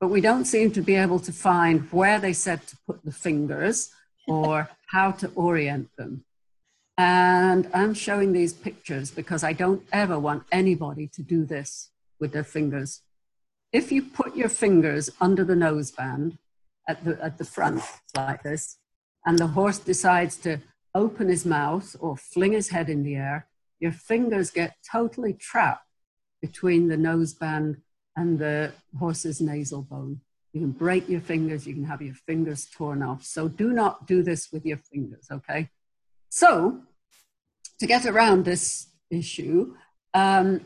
But 0.00 0.08
we 0.08 0.20
don't 0.20 0.44
seem 0.44 0.70
to 0.72 0.80
be 0.80 0.94
able 0.94 1.18
to 1.20 1.32
find 1.32 1.90
where 1.90 2.20
they 2.20 2.32
said 2.32 2.66
to 2.68 2.76
put 2.86 3.04
the 3.04 3.12
fingers 3.12 3.90
or 4.28 4.68
how 4.86 5.12
to 5.12 5.28
orient 5.34 5.88
them. 5.96 6.24
And 6.98 7.70
I'm 7.72 7.94
showing 7.94 8.32
these 8.32 8.52
pictures 8.52 9.12
because 9.12 9.44
I 9.44 9.52
don't 9.52 9.84
ever 9.92 10.18
want 10.18 10.42
anybody 10.50 11.06
to 11.14 11.22
do 11.22 11.44
this 11.44 11.90
with 12.18 12.32
their 12.32 12.42
fingers. 12.42 13.02
If 13.72 13.92
you 13.92 14.02
put 14.02 14.34
your 14.34 14.48
fingers 14.48 15.08
under 15.20 15.44
the 15.44 15.54
noseband 15.54 16.38
at 16.88 17.04
the, 17.04 17.16
at 17.22 17.38
the 17.38 17.44
front 17.44 17.82
like 18.16 18.42
this, 18.42 18.78
and 19.24 19.38
the 19.38 19.46
horse 19.46 19.78
decides 19.78 20.36
to 20.38 20.58
open 20.92 21.28
his 21.28 21.46
mouth 21.46 21.94
or 22.00 22.16
fling 22.16 22.52
his 22.52 22.70
head 22.70 22.88
in 22.88 23.04
the 23.04 23.14
air, 23.14 23.46
your 23.78 23.92
fingers 23.92 24.50
get 24.50 24.74
totally 24.90 25.32
trapped 25.34 25.86
between 26.42 26.88
the 26.88 26.96
noseband 26.96 27.76
and 28.16 28.40
the 28.40 28.72
horse's 28.98 29.40
nasal 29.40 29.82
bone. 29.82 30.20
You 30.52 30.62
can 30.62 30.72
break 30.72 31.08
your 31.08 31.20
fingers, 31.20 31.64
you 31.64 31.74
can 31.74 31.84
have 31.84 32.02
your 32.02 32.14
fingers 32.14 32.66
torn 32.66 33.04
off. 33.04 33.22
So 33.22 33.46
do 33.46 33.72
not 33.72 34.08
do 34.08 34.24
this 34.24 34.50
with 34.50 34.66
your 34.66 34.78
fingers, 34.78 35.28
okay? 35.30 35.68
So, 36.28 36.80
to 37.80 37.86
get 37.86 38.06
around 38.06 38.44
this 38.44 38.88
issue, 39.10 39.74
um, 40.14 40.60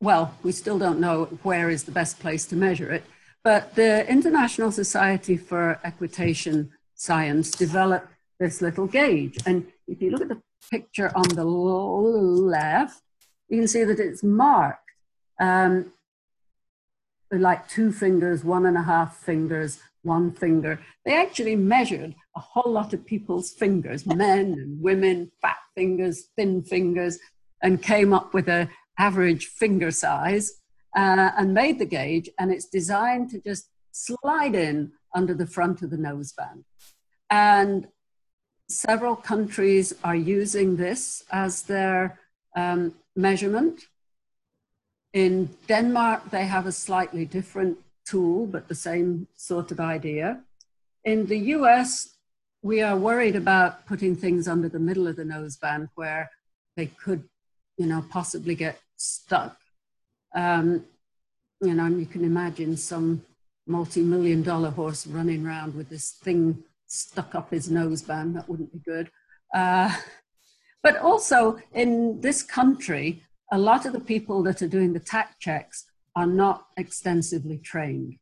well, 0.00 0.34
we 0.42 0.52
still 0.52 0.78
don't 0.78 1.00
know 1.00 1.24
where 1.42 1.70
is 1.70 1.84
the 1.84 1.92
best 1.92 2.20
place 2.20 2.46
to 2.46 2.56
measure 2.56 2.90
it, 2.90 3.04
but 3.42 3.74
the 3.74 4.08
International 4.08 4.70
Society 4.70 5.36
for 5.36 5.80
Equitation 5.84 6.70
Science 6.94 7.50
developed 7.50 8.08
this 8.38 8.60
little 8.60 8.86
gauge. 8.86 9.38
And 9.46 9.66
if 9.86 10.02
you 10.02 10.10
look 10.10 10.22
at 10.22 10.28
the 10.28 10.42
picture 10.70 11.10
on 11.14 11.28
the 11.28 11.44
left, 11.44 13.00
you 13.48 13.58
can 13.58 13.68
see 13.68 13.84
that 13.84 14.00
it's 14.00 14.22
marked 14.22 14.90
um, 15.40 15.92
like 17.30 17.68
two 17.68 17.92
fingers, 17.92 18.44
one 18.44 18.66
and 18.66 18.76
a 18.76 18.82
half 18.82 19.16
fingers, 19.16 19.80
one 20.02 20.32
finger. 20.32 20.80
They 21.04 21.14
actually 21.14 21.56
measured 21.56 22.14
a 22.36 22.40
whole 22.40 22.72
lot 22.72 22.92
of 22.92 23.04
people's 23.04 23.50
fingers, 23.50 24.06
men 24.06 24.52
and 24.52 24.80
women, 24.80 25.32
fat 25.42 25.56
fingers, 25.74 26.28
thin 26.36 26.62
fingers, 26.62 27.18
and 27.62 27.82
came 27.82 28.12
up 28.12 28.32
with 28.32 28.48
a 28.48 28.68
average 28.98 29.46
finger 29.46 29.90
size 29.90 30.52
uh, 30.96 31.30
and 31.36 31.52
made 31.52 31.78
the 31.78 31.84
gauge. 31.84 32.30
And 32.38 32.52
it's 32.52 32.66
designed 32.66 33.30
to 33.30 33.40
just 33.40 33.68
slide 33.92 34.54
in 34.54 34.92
under 35.14 35.34
the 35.34 35.46
front 35.46 35.82
of 35.82 35.90
the 35.90 35.96
noseband. 35.96 36.64
And 37.30 37.88
several 38.68 39.16
countries 39.16 39.94
are 40.04 40.16
using 40.16 40.76
this 40.76 41.24
as 41.30 41.62
their 41.62 42.20
um, 42.54 42.94
measurement. 43.14 43.86
In 45.16 45.48
Denmark, 45.66 46.30
they 46.30 46.44
have 46.44 46.66
a 46.66 46.72
slightly 46.72 47.24
different 47.24 47.78
tool, 48.04 48.46
but 48.46 48.68
the 48.68 48.74
same 48.74 49.26
sort 49.34 49.72
of 49.72 49.80
idea. 49.80 50.42
In 51.04 51.24
the 51.24 51.38
US, 51.56 52.18
we 52.60 52.82
are 52.82 52.98
worried 52.98 53.34
about 53.34 53.86
putting 53.86 54.14
things 54.14 54.46
under 54.46 54.68
the 54.68 54.78
middle 54.78 55.06
of 55.06 55.16
the 55.16 55.24
noseband 55.24 55.88
where 55.94 56.30
they 56.76 56.88
could, 57.02 57.22
you 57.78 57.86
know, 57.86 58.04
possibly 58.10 58.54
get 58.54 58.78
stuck. 58.98 59.56
Um, 60.34 60.84
you 61.62 61.72
know, 61.72 61.86
and 61.86 61.98
you 61.98 62.04
can 62.04 62.22
imagine 62.22 62.76
some 62.76 63.24
multi-million 63.66 64.42
dollar 64.42 64.68
horse 64.68 65.06
running 65.06 65.46
around 65.46 65.74
with 65.74 65.88
this 65.88 66.10
thing 66.10 66.62
stuck 66.88 67.34
up 67.34 67.52
his 67.52 67.70
noseband. 67.70 68.34
That 68.34 68.50
wouldn't 68.50 68.70
be 68.70 68.80
good. 68.80 69.10
Uh, 69.54 69.96
but 70.82 70.98
also 70.98 71.58
in 71.72 72.20
this 72.20 72.42
country, 72.42 73.22
a 73.52 73.58
lot 73.58 73.86
of 73.86 73.92
the 73.92 74.00
people 74.00 74.42
that 74.42 74.62
are 74.62 74.68
doing 74.68 74.92
the 74.92 75.00
tack 75.00 75.38
checks 75.38 75.86
are 76.14 76.26
not 76.26 76.66
extensively 76.76 77.58
trained. 77.58 78.18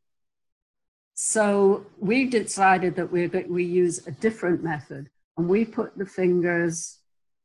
So 1.13 1.85
we 1.97 2.25
decided 2.25 2.95
that 2.97 3.11
we 3.11 3.27
we 3.27 3.63
use 3.63 4.05
a 4.05 4.11
different 4.11 4.63
method, 4.63 5.09
and 5.37 5.47
we 5.47 5.63
put 5.63 5.97
the 5.97 6.05
fingers 6.05 6.99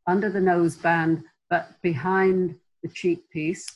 under 0.07 0.29
the 0.29 0.41
noseband, 0.41 1.23
but 1.49 1.81
behind 1.81 2.57
the 2.83 2.89
cheek 2.89 3.31
piece, 3.31 3.67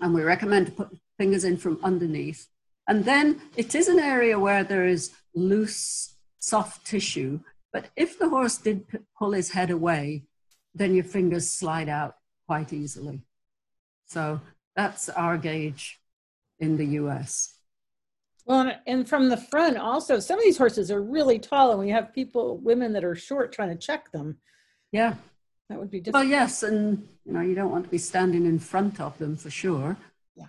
and 0.00 0.14
we 0.14 0.22
recommend 0.22 0.66
to 0.66 0.72
put 0.72 0.98
fingers 1.18 1.44
in 1.44 1.58
from 1.58 1.78
underneath. 1.82 2.48
And 2.88 3.04
then 3.04 3.40
it 3.56 3.74
is 3.74 3.88
an 3.88 3.98
area 3.98 4.38
where 4.38 4.64
there 4.64 4.86
is 4.86 5.12
loose, 5.34 6.16
soft 6.38 6.86
tissue. 6.86 7.40
But 7.72 7.90
if 7.96 8.18
the 8.18 8.28
horse 8.28 8.56
did 8.58 8.86
pull 9.18 9.32
his 9.32 9.50
head 9.50 9.70
away, 9.70 10.24
then 10.74 10.94
your 10.94 11.04
fingers 11.04 11.48
slide 11.48 11.88
out 11.88 12.16
quite 12.46 12.72
easily. 12.72 13.22
So 14.06 14.40
that's 14.76 15.08
our 15.08 15.36
gauge 15.38 16.00
in 16.58 16.76
the 16.76 16.86
US. 17.00 17.54
Well, 18.46 18.72
and 18.86 19.08
from 19.08 19.30
the 19.30 19.38
front 19.38 19.78
also, 19.78 20.18
some 20.18 20.38
of 20.38 20.44
these 20.44 20.58
horses 20.58 20.90
are 20.90 21.02
really 21.02 21.38
tall, 21.38 21.70
and 21.70 21.80
we 21.80 21.88
have 21.90 22.12
people, 22.12 22.58
women 22.58 22.92
that 22.92 23.04
are 23.04 23.14
short, 23.14 23.52
trying 23.52 23.70
to 23.70 23.76
check 23.76 24.12
them. 24.12 24.36
Yeah, 24.92 25.14
that 25.70 25.78
would 25.78 25.90
be 25.90 26.00
difficult. 26.00 26.24
Well, 26.24 26.30
yes, 26.30 26.62
and 26.62 27.08
you 27.24 27.32
know 27.32 27.40
you 27.40 27.54
don't 27.54 27.70
want 27.70 27.84
to 27.84 27.90
be 27.90 27.98
standing 27.98 28.44
in 28.44 28.58
front 28.58 29.00
of 29.00 29.16
them 29.18 29.36
for 29.36 29.50
sure. 29.50 29.96
Yeah. 30.36 30.48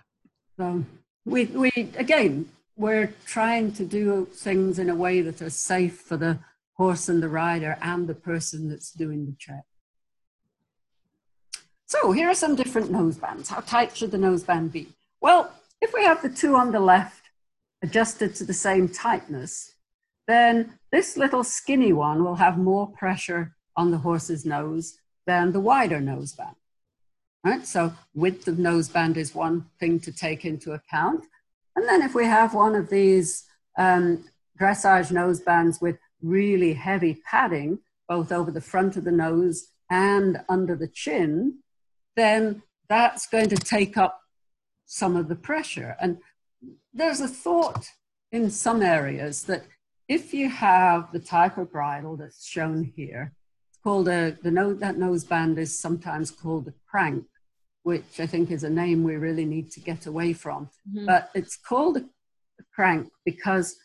So 0.58 0.84
we 1.24 1.46
we 1.46 1.70
again 1.96 2.50
we're 2.76 3.14
trying 3.24 3.72
to 3.72 3.84
do 3.86 4.28
things 4.30 4.78
in 4.78 4.90
a 4.90 4.94
way 4.94 5.22
that 5.22 5.40
are 5.40 5.50
safe 5.50 5.98
for 6.00 6.18
the 6.18 6.38
horse 6.74 7.08
and 7.08 7.22
the 7.22 7.28
rider 7.28 7.78
and 7.80 8.06
the 8.06 8.14
person 8.14 8.68
that's 8.68 8.90
doing 8.90 9.24
the 9.24 9.34
check. 9.38 9.64
So 11.86 12.10
here 12.10 12.28
are 12.28 12.34
some 12.34 12.56
different 12.56 12.90
nosebands. 12.90 13.48
How 13.48 13.60
tight 13.60 13.96
should 13.96 14.10
the 14.10 14.18
noseband 14.18 14.72
be? 14.72 14.88
Well, 15.20 15.52
if 15.80 15.92
we 15.94 16.02
have 16.04 16.20
the 16.20 16.28
two 16.28 16.56
on 16.56 16.72
the 16.72 16.80
left 16.80 17.30
adjusted 17.80 18.34
to 18.36 18.44
the 18.44 18.52
same 18.52 18.88
tightness, 18.88 19.74
then 20.26 20.78
this 20.90 21.16
little 21.16 21.44
skinny 21.44 21.92
one 21.92 22.24
will 22.24 22.34
have 22.36 22.58
more 22.58 22.88
pressure 22.88 23.54
on 23.76 23.92
the 23.92 23.98
horse's 23.98 24.44
nose 24.44 24.98
than 25.26 25.52
the 25.52 25.60
wider 25.60 26.00
noseband. 26.00 26.56
Right? 27.44 27.64
So 27.64 27.92
width 28.14 28.48
of 28.48 28.56
noseband 28.56 29.16
is 29.16 29.32
one 29.32 29.66
thing 29.78 30.00
to 30.00 30.12
take 30.12 30.44
into 30.44 30.72
account. 30.72 31.24
And 31.76 31.88
then 31.88 32.02
if 32.02 32.16
we 32.16 32.24
have 32.24 32.54
one 32.54 32.74
of 32.74 32.90
these 32.90 33.44
um, 33.78 34.24
dressage 34.60 35.12
nosebands 35.12 35.80
with 35.80 35.98
really 36.20 36.72
heavy 36.72 37.22
padding, 37.30 37.78
both 38.08 38.32
over 38.32 38.50
the 38.50 38.60
front 38.60 38.96
of 38.96 39.04
the 39.04 39.12
nose 39.12 39.68
and 39.88 40.38
under 40.48 40.74
the 40.74 40.88
chin, 40.88 41.58
then 42.16 42.62
that's 42.88 43.26
going 43.26 43.48
to 43.50 43.56
take 43.56 43.96
up 43.96 44.20
some 44.86 45.16
of 45.16 45.28
the 45.28 45.36
pressure. 45.36 45.96
And 46.00 46.18
there's 46.92 47.20
a 47.20 47.28
thought 47.28 47.88
in 48.32 48.50
some 48.50 48.82
areas 48.82 49.44
that 49.44 49.64
if 50.08 50.32
you 50.32 50.48
have 50.48 51.12
the 51.12 51.18
type 51.18 51.58
of 51.58 51.72
bridle 51.72 52.16
that's 52.16 52.46
shown 52.46 52.92
here, 52.96 53.32
it's 53.68 53.78
called 53.82 54.08
a, 54.08 54.36
the 54.42 54.50
nose, 54.50 54.78
that 54.78 54.98
nose 54.98 55.24
band 55.24 55.58
is 55.58 55.78
sometimes 55.78 56.30
called 56.30 56.68
a 56.68 56.74
crank, 56.88 57.24
which 57.82 58.20
I 58.20 58.26
think 58.26 58.50
is 58.50 58.64
a 58.64 58.70
name 58.70 59.02
we 59.02 59.16
really 59.16 59.44
need 59.44 59.70
to 59.72 59.80
get 59.80 60.06
away 60.06 60.32
from. 60.32 60.70
Mm-hmm. 60.88 61.06
But 61.06 61.30
it's 61.34 61.56
called 61.56 61.96
a, 61.96 62.00
a 62.00 62.64
crank 62.74 63.10
because 63.24 63.76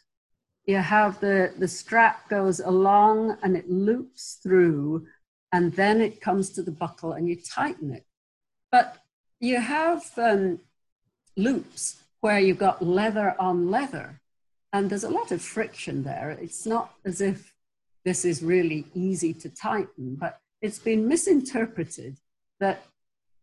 you 0.65 0.77
have 0.77 1.19
the, 1.19 1.53
the 1.57 1.67
strap 1.67 2.29
goes 2.29 2.59
along 2.59 3.37
and 3.41 3.57
it 3.57 3.69
loops 3.69 4.39
through 4.43 5.07
and 5.51 5.73
then 5.73 5.99
it 5.99 6.21
comes 6.21 6.51
to 6.51 6.61
the 6.63 6.71
buckle 6.71 7.13
and 7.13 7.27
you 7.27 7.35
tighten 7.35 7.91
it. 7.93 8.05
But 8.71 8.97
you 9.39 9.59
have 9.59 10.03
um, 10.17 10.59
loops 11.35 12.03
where 12.21 12.39
you've 12.39 12.57
got 12.57 12.81
leather 12.85 13.35
on 13.39 13.69
leather, 13.69 14.21
and 14.71 14.89
there's 14.89 15.03
a 15.03 15.09
lot 15.09 15.31
of 15.31 15.41
friction 15.41 16.03
there. 16.03 16.37
It's 16.41 16.65
not 16.65 16.93
as 17.03 17.19
if 17.19 17.53
this 18.05 18.23
is 18.23 18.41
really 18.41 18.85
easy 18.93 19.33
to 19.33 19.49
tighten, 19.49 20.15
but 20.15 20.39
it's 20.61 20.79
been 20.79 21.07
misinterpreted 21.07 22.17
that 22.59 22.83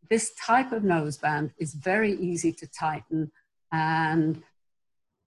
this 0.09 0.33
type 0.35 0.73
of 0.73 0.83
noseband 0.83 1.51
is 1.59 1.75
very 1.75 2.13
easy 2.13 2.53
to 2.53 2.67
tighten, 2.67 3.31
and 3.73 4.43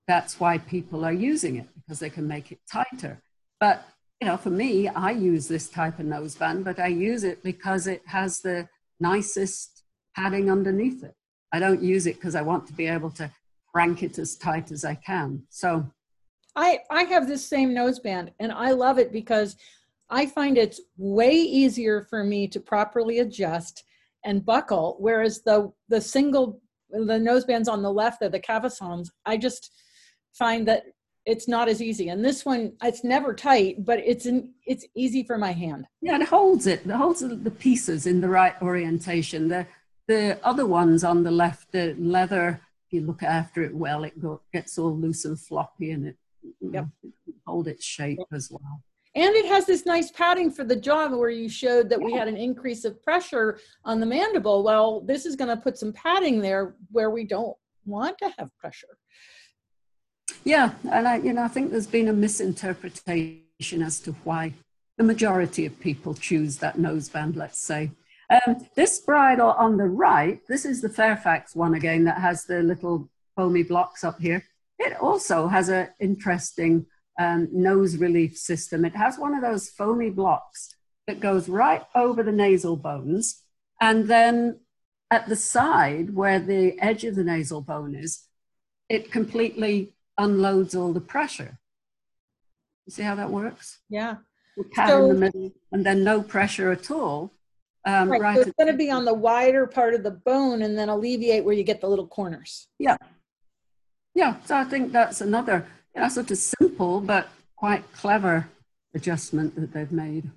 that's 0.08 0.40
why 0.40 0.58
people 0.58 1.06
are 1.06 1.14
using 1.14 1.58
it 1.58 1.68
because 1.76 2.00
they 2.00 2.10
can 2.10 2.28
make 2.28 2.52
it 2.52 2.60
tighter. 2.72 3.22
But 3.60 3.86
you 4.20 4.28
know, 4.28 4.38
for 4.38 4.50
me, 4.50 4.88
I 4.88 5.12
use 5.12 5.48
this 5.48 5.68
type 5.68 6.00
of 6.00 6.06
noseband, 6.06 6.64
but 6.64 6.80
I 6.80 6.88
use 6.88 7.24
it 7.24 7.44
because 7.44 7.88
it 7.88 8.02
has 8.08 8.40
the 8.40 8.70
nicest 9.00 9.81
padding 10.16 10.52
underneath 10.52 11.04
it. 11.04 11.16
I 11.52 11.60
don't 11.60 11.82
use 11.82 12.08
it 12.08 12.16
because 12.16 12.36
I 12.36 12.42
want 12.42 12.68
to 12.68 12.74
be 12.74 12.88
able 12.88 13.12
to 13.12 13.32
crank 13.74 14.04
it 14.04 14.18
as 14.20 14.36
tight 14.36 14.72
as 14.72 14.86
I 14.86 14.96
can. 14.96 15.44
So 15.50 15.86
I 16.56 16.80
I 16.90 17.04
have 17.04 17.28
this 17.28 17.48
same 17.48 17.72
noseband 17.72 18.30
and 18.40 18.52
I 18.52 18.72
love 18.72 19.00
it 19.00 19.12
because 19.12 19.56
I 20.10 20.26
find 20.26 20.58
it's 20.58 20.82
way 20.98 21.32
easier 21.32 22.02
for 22.10 22.24
me 22.24 22.48
to 22.50 22.60
properly 22.60 23.20
adjust 23.20 23.84
and 24.26 24.46
buckle 24.46 24.98
whereas 25.00 25.42
the 25.42 25.72
the 25.90 26.02
single 26.02 26.62
the 26.90 27.20
nosebands 27.20 27.70
on 27.70 27.82
the 27.82 27.92
left 27.92 28.22
of 28.22 28.32
the 28.32 28.40
cavessons 28.40 29.10
I 29.26 29.38
just 29.38 29.72
find 30.34 30.68
that 30.68 30.84
it's 31.26 31.48
not 31.48 31.70
as 31.70 31.82
easy 31.82 32.10
and 32.10 32.26
this 32.26 32.46
one 32.46 32.74
it's 32.84 33.04
never 33.04 33.34
tight 33.34 33.86
but 33.86 34.00
it's 34.00 34.26
in, 34.26 34.52
it's 34.66 34.86
easy 34.96 35.24
for 35.24 35.38
my 35.38 35.52
hand 35.52 35.86
yeah 36.02 36.20
it 36.20 36.28
holds 36.28 36.68
it 36.68 36.86
it 36.86 36.92
holds 36.92 37.22
the 37.22 37.52
pieces 37.52 38.08
in 38.08 38.20
the 38.22 38.28
right 38.28 38.60
orientation 38.62 39.48
the 39.48 39.66
the 40.08 40.40
other 40.44 40.66
ones 40.66 41.04
on 41.04 41.24
the 41.24 41.32
left, 41.32 41.72
the 41.72 41.96
leather, 41.98 42.62
if 42.88 42.94
you 42.94 43.02
look 43.02 43.24
after 43.24 43.64
it 43.64 43.74
well, 43.74 44.04
it 44.04 44.20
go, 44.20 44.42
gets 44.54 44.78
all 44.78 44.96
loose 44.96 45.26
and 45.26 45.40
floppy 45.40 45.92
and 45.92 46.08
it 46.08 46.18
yep. 46.60 46.88
hold 47.46 47.68
its 47.68 47.86
shape 47.86 48.20
as 48.32 48.50
well. 48.52 48.82
And 49.14 49.36
it 49.36 49.46
has 49.46 49.66
this 49.66 49.86
nice 49.86 50.10
padding 50.12 50.50
for 50.50 50.64
the 50.64 50.76
jaw 50.76 51.10
where 51.10 51.30
you 51.30 51.50
showed 51.50 51.90
that 51.90 52.02
we 52.02 52.14
had 52.14 52.30
an 52.30 52.38
increase 52.38 52.86
of 52.86 53.04
pressure 53.04 53.60
on 53.84 54.00
the 54.00 54.06
mandible. 54.06 54.64
Well, 54.64 55.02
this 55.02 55.26
is 55.26 55.36
going 55.36 55.50
to 55.50 55.62
put 55.62 55.78
some 55.78 55.92
padding 55.92 56.40
there 56.40 56.76
where 56.92 57.10
we 57.10 57.26
don't 57.26 57.58
want 57.86 58.18
to 58.20 58.34
have 58.38 58.56
pressure. 58.58 58.98
Yeah, 60.46 60.74
and 60.90 61.08
I, 61.08 61.18
you 61.18 61.34
know, 61.34 61.44
I 61.44 61.50
think 61.50 61.72
there's 61.72 61.88
been 61.88 62.08
a 62.08 62.14
misinterpretation 62.14 63.82
as 63.82 64.00
to 64.02 64.14
why 64.24 64.54
the 64.98 65.04
majority 65.04 65.66
of 65.66 65.80
people 65.80 66.14
choose 66.14 66.58
that 66.58 66.78
noseband, 66.78 67.36
let's 67.36 67.60
say. 67.60 67.92
Um, 68.32 68.66
this 68.76 69.00
bridle 69.00 69.52
on 69.52 69.76
the 69.76 69.86
right, 69.86 70.40
this 70.48 70.64
is 70.64 70.82
the 70.82 70.90
Fairfax 70.90 71.54
one 71.54 71.74
again 71.74 72.06
that 72.06 72.20
has 72.20 72.46
the 72.46 72.64
little 72.64 73.10
foamy 73.36 73.64
blocks 73.64 74.06
up 74.06 74.22
here. 74.22 74.46
It 74.80 74.98
also 75.02 75.50
has 75.50 75.68
an 75.68 75.90
interesting 76.00 76.86
um, 77.20 77.50
nose 77.52 77.98
relief 77.98 78.38
system. 78.38 78.86
It 78.86 78.96
has 78.96 79.20
one 79.20 79.36
of 79.36 79.42
those 79.42 79.70
foamy 79.70 80.10
blocks 80.12 80.74
that 81.08 81.20
goes 81.20 81.50
right 81.50 81.84
over 81.94 82.24
the 82.24 82.32
nasal 82.32 82.78
bones. 82.78 83.44
And 83.82 84.08
then 84.08 84.62
at 85.10 85.28
the 85.28 85.36
side 85.36 86.16
where 86.16 86.40
the 86.40 86.80
edge 86.80 87.04
of 87.04 87.16
the 87.16 87.24
nasal 87.26 87.62
bone 87.62 87.96
is, 87.96 88.28
it 88.88 89.12
completely 89.12 89.94
unloads 90.18 90.74
all 90.74 90.94
the 90.94 91.02
pressure. 91.02 91.60
You 92.86 92.94
see 92.94 93.04
how 93.04 93.16
that 93.16 93.30
works? 93.30 93.80
Yeah. 93.90 94.16
The 94.56 94.64
pad 94.64 94.90
so, 94.90 95.04
in 95.04 95.10
the 95.10 95.20
middle, 95.20 95.52
and 95.72 95.86
then 95.86 96.04
no 96.04 96.22
pressure 96.22 96.72
at 96.72 96.90
all. 96.92 97.34
Um, 97.86 98.10
right, 98.10 98.22
right 98.22 98.36
so 98.36 98.42
it's 98.42 98.52
going 98.58 98.72
to 98.72 98.78
be 98.78 98.92
on 98.92 99.06
the 99.06 99.14
wider 99.14 99.66
part 99.66 99.94
of 99.94 100.04
the 100.04 100.12
bone 100.12 100.62
and 100.62 100.78
then 100.78 100.90
alleviate 100.90 101.44
where 101.44 101.56
you 101.56 101.64
get 101.64 101.82
the 101.82 101.88
little 101.88 102.08
corners. 102.08 102.68
Yeah. 102.78 102.98
Yeah, 104.14 104.36
so 104.46 104.56
I 104.56 104.66
think 104.66 104.92
that's 104.92 105.22
another 105.22 105.66
you 105.96 106.02
know, 106.02 106.10
sort 106.10 106.30
of 106.32 106.38
simple 106.38 107.02
but 107.02 107.30
quite 107.56 107.84
clever 107.94 108.48
adjustment 108.94 109.56
that 109.56 109.74
they've 109.74 109.92
made. 109.92 110.30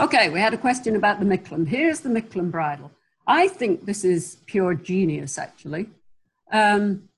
Okay, 0.00 0.28
we 0.28 0.40
had 0.40 0.54
a 0.54 0.58
question 0.58 0.96
about 0.96 1.20
the 1.20 1.26
Micklem. 1.26 1.66
Here's 1.66 2.00
the 2.00 2.08
Micklem 2.08 2.50
bridle. 2.50 2.90
I 3.26 3.48
think 3.48 3.84
this 3.84 4.04
is 4.04 4.38
pure 4.46 4.74
genius, 4.74 5.38
actually. 5.38 5.90
Um, 6.52 7.08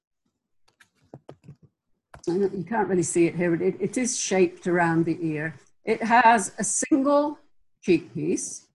you 2.27 2.65
can't 2.69 2.89
really 2.89 3.03
see 3.03 3.27
it 3.27 3.35
here, 3.35 3.57
but 3.57 3.65
it, 3.65 3.77
it 3.81 3.97
is 3.97 4.19
shaped 4.19 4.67
around 4.67 5.05
the 5.05 5.19
ear. 5.21 5.55
It 5.85 6.03
has 6.03 6.53
a 6.59 6.65
single 6.65 7.39
cheek 7.83 8.15
piece 8.15 8.67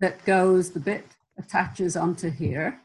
that 0.00 0.24
goes, 0.24 0.70
the 0.70 0.80
bit 0.80 1.06
attaches 1.38 1.96
onto 1.96 2.30
here 2.30 2.80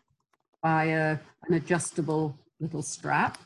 by 0.61 0.85
a, 0.85 1.19
an 1.47 1.53
adjustable 1.53 2.37
little 2.59 2.81
strap. 2.81 3.37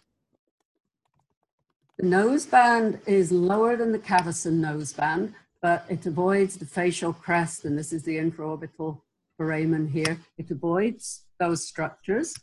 The 1.98 2.06
noseband 2.06 3.00
is 3.08 3.32
lower 3.32 3.76
than 3.76 3.92
the 3.92 4.00
Cavesson 4.00 4.60
noseband, 4.62 5.34
but 5.62 5.86
it 5.90 6.06
avoids 6.06 6.58
the 6.58 6.66
facial 6.66 7.14
crest, 7.14 7.66
and 7.66 7.78
this 7.78 7.94
is 7.94 8.04
the 8.04 8.18
infraorbital 8.18 9.00
foramen 9.38 9.88
here. 9.88 10.18
It 10.38 10.50
avoids 10.52 11.24
those 11.40 11.66
structures. 11.66 12.36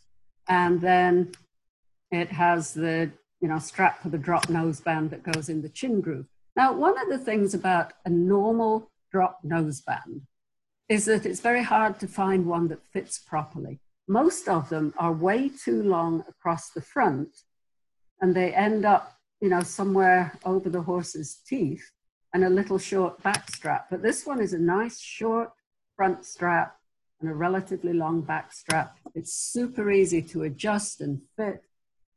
And 0.49 0.81
then 0.81 1.33
it 2.11 2.31
has 2.31 2.73
the 2.73 3.11
you 3.41 3.49
know, 3.49 3.59
strap 3.59 4.03
for 4.03 4.09
the 4.09 4.19
drop 4.19 4.47
noseband 4.47 5.11
that 5.11 5.23
goes 5.23 5.49
in 5.49 5.63
the 5.63 5.69
chin 5.69 6.01
groove. 6.01 6.27
Now, 6.57 6.73
one 6.73 7.01
of 7.01 7.09
the 7.09 7.19
things 7.19 7.55
about 7.55 7.93
a 8.05 8.11
normal 8.11 8.91
drop 9.11 9.41
noseband 9.45 10.23
is 10.89 11.05
that 11.05 11.27
it's 11.27 11.41
very 11.41 11.63
hard 11.63 12.01
to 12.01 12.07
find 12.07 12.47
one 12.47 12.69
that 12.69 12.87
fits 12.93 13.19
properly. 13.19 13.79
Most 14.09 14.49
of 14.49 14.69
them 14.71 14.95
are 14.99 15.13
way 15.13 15.51
too 15.51 15.83
long 15.83 16.25
across 16.29 16.71
the 16.71 16.81
front 16.81 17.29
and 18.21 18.35
they 18.35 18.55
end 18.55 18.85
up, 18.85 19.19
you 19.41 19.51
know, 19.51 19.63
somewhere 19.63 20.33
over 20.45 20.71
the 20.71 20.83
horse's 20.83 21.37
teeth 21.47 21.91
and 22.33 22.45
a 22.45 22.51
little 22.51 22.79
short 22.79 23.23
back 23.23 23.51
strap. 23.51 23.87
But 23.91 24.03
this 24.03 24.27
one 24.27 24.41
is 24.41 24.55
a 24.55 24.59
nice 24.59 24.99
short 24.99 25.51
front 25.95 26.25
strap 26.25 26.77
and 27.21 27.31
a 27.31 27.35
relatively 27.35 27.93
long 27.93 28.23
back 28.23 28.53
strap. 28.53 28.97
It's 29.15 29.35
super 29.35 29.91
easy 29.91 30.23
to 30.23 30.45
adjust 30.45 31.01
and 31.01 31.21
fit. 31.37 31.63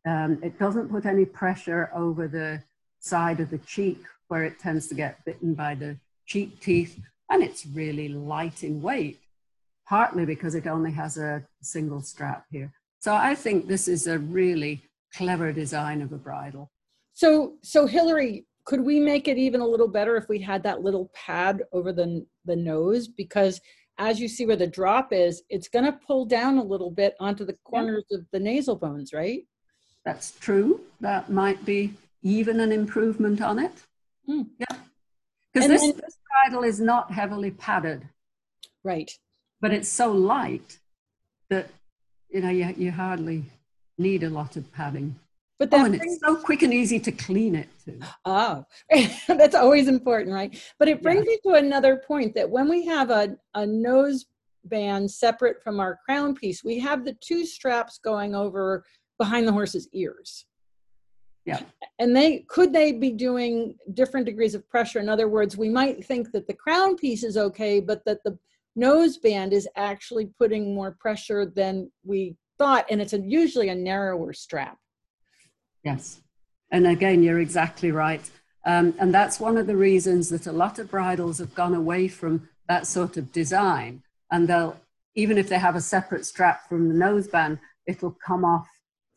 Um, 0.06 0.40
it 0.42 0.58
doesn't 0.58 0.90
put 0.90 1.06
any 1.06 1.26
pressure 1.26 1.92
over 1.94 2.28
the 2.28 2.64
side 3.00 3.40
of 3.40 3.50
the 3.50 3.58
cheek 3.60 4.00
where 4.28 4.44
it 4.44 4.60
tends 4.60 4.88
to 4.88 4.96
get 4.96 5.24
bitten 5.26 5.54
by 5.54 5.76
the 5.76 5.98
cheek 6.32 6.60
teeth. 6.60 7.00
And 7.30 7.44
it's 7.44 7.66
really 7.66 8.10
light 8.10 8.64
in 8.64 8.82
weight, 8.82 9.20
partly 9.88 10.26
because 10.26 10.54
it 10.56 10.68
only 10.68 10.92
has 10.92 11.18
a 11.18 11.44
single 11.62 12.02
strap 12.02 12.46
here. 12.52 12.74
So 13.00 13.16
I 13.16 13.36
think 13.36 13.68
this 13.68 13.88
is 13.88 14.08
a 14.08 14.20
really 14.20 14.84
clever 15.16 15.52
design 15.52 16.02
of 16.02 16.12
a 16.12 16.18
bridle. 16.18 16.72
So, 17.14 17.56
so 17.64 17.88
Hilary, 17.88 18.46
could 18.66 18.82
we 18.82 19.00
make 19.00 19.28
it 19.28 19.38
even 19.38 19.62
a 19.62 19.68
little 19.68 19.88
better 19.88 20.16
if 20.18 20.30
we 20.30 20.40
had 20.40 20.64
that 20.64 20.82
little 20.82 21.10
pad 21.14 21.64
over 21.72 21.92
the 21.92 22.26
the 22.46 22.56
nose? 22.56 23.08
Because 23.08 23.60
as 23.98 24.20
you 24.20 24.28
see 24.28 24.46
where 24.46 24.56
the 24.56 24.68
drop 24.68 25.12
is, 25.12 25.44
it's 25.50 25.68
going 25.68 25.86
to 25.86 26.00
pull 26.08 26.26
down 26.26 26.58
a 26.58 26.64
little 26.64 26.92
bit 26.92 27.16
onto 27.20 27.46
the 27.46 27.58
corners 27.64 28.06
yeah. 28.10 28.18
of 28.18 28.26
the 28.32 28.40
nasal 28.40 28.76
bones, 28.76 29.14
right? 29.14 29.44
That's 30.06 30.32
true. 30.40 30.82
That 31.02 31.30
might 31.30 31.64
be 31.66 31.94
even 32.24 32.60
an 32.60 32.72
improvement 32.72 33.42
on 33.42 33.60
it. 33.60 33.74
Hmm. 34.26 34.44
Yeah. 34.60 34.78
Because 35.54 35.70
this, 35.70 35.82
then, 35.82 35.96
this 35.98 36.18
bridle 36.32 36.64
is 36.64 36.80
not 36.80 37.12
heavily 37.12 37.52
padded. 37.52 38.08
Right. 38.84 39.12
But 39.60 39.74
it's 39.74 39.90
so 39.90 40.12
light 40.12 40.80
that, 41.50 41.70
you 42.30 42.42
know, 42.42 42.50
you, 42.50 42.74
you 42.78 42.92
hardly 42.92 43.44
need 43.98 44.24
a 44.24 44.30
lot 44.30 44.56
of 44.56 44.72
padding. 44.72 45.16
But 45.60 45.70
oh, 45.74 45.78
that 45.78 45.82
oh, 45.82 45.86
and 45.86 45.96
it's 45.96 46.20
so 46.20 46.36
quick 46.38 46.64
and 46.64 46.74
easy 46.74 47.00
to 47.00 47.12
clean 47.12 47.54
it 47.54 47.70
too. 47.86 48.00
Oh, 48.26 48.66
that's 49.28 49.54
always 49.54 49.88
important, 49.88 50.34
right? 50.34 50.60
But 50.80 50.88
it 50.88 51.04
brings 51.04 51.26
yeah. 51.26 51.34
me 51.34 51.40
to 51.46 51.60
another 51.60 52.02
point 52.08 52.34
that 52.34 52.50
when 52.50 52.68
we 52.68 52.86
have 52.88 53.12
a, 53.12 53.38
a 53.54 53.66
nose 53.66 54.26
band 54.66 55.10
separate 55.12 55.62
from 55.64 55.80
our 55.80 56.00
crown 56.04 56.34
piece, 56.34 56.64
we 56.64 56.80
have 56.80 57.06
the 57.06 57.16
two 57.22 57.46
straps 57.46 58.00
going 58.04 58.34
over 58.34 58.84
behind 59.20 59.48
the 59.48 59.52
horse's 59.52 59.88
ears. 59.94 60.46
Yeah. 61.46 61.62
And 62.00 62.16
they 62.16 62.46
could 62.48 62.72
they 62.72 62.92
be 62.92 63.12
doing 63.12 63.76
different 63.94 64.26
degrees 64.26 64.56
of 64.56 64.68
pressure? 64.70 65.00
In 65.00 65.10
other 65.10 65.28
words, 65.28 65.58
we 65.58 65.70
might 65.70 66.06
think 66.06 66.32
that 66.32 66.48
the 66.48 66.54
crown 66.54 66.96
piece 66.96 67.24
is 67.24 67.38
okay, 67.38 67.80
but 67.80 68.06
that 68.06 68.24
the 68.24 68.38
nose 68.76 69.18
band 69.18 69.54
is 69.54 69.68
actually 69.76 70.28
putting 70.38 70.74
more 70.74 70.92
pressure 71.00 71.46
than 71.46 71.92
we 72.04 72.36
thought, 72.58 72.86
and 72.90 73.02
it's 73.02 73.14
a, 73.14 73.20
usually 73.20 73.70
a 73.70 73.76
narrower 73.76 74.34
strap. 74.34 74.78
Yes. 75.84 76.22
And 76.72 76.88
again, 76.88 77.24
you're 77.24 77.40
exactly 77.40 77.92
right. 77.92 78.30
Um, 78.66 78.94
and 79.00 79.14
that's 79.14 79.40
one 79.40 79.58
of 79.58 79.68
the 79.68 79.76
reasons 79.76 80.30
that 80.30 80.46
a 80.46 80.52
lot 80.52 80.78
of 80.80 80.92
bridles 80.92 81.40
have 81.40 81.56
gone 81.56 81.74
away 81.74 82.08
from 82.08 82.48
that 82.70 82.86
sort 82.86 83.18
of 83.18 83.32
design. 83.32 84.04
And 84.32 84.48
they'll, 84.48 84.80
even 85.16 85.38
if 85.38 85.50
they 85.50 85.58
have 85.58 85.76
a 85.76 85.82
separate 85.82 86.26
strap 86.26 86.70
from 86.70 86.88
the 86.88 86.94
noseband, 86.94 87.60
it'll 87.88 88.16
come 88.26 88.46
off 88.46 88.70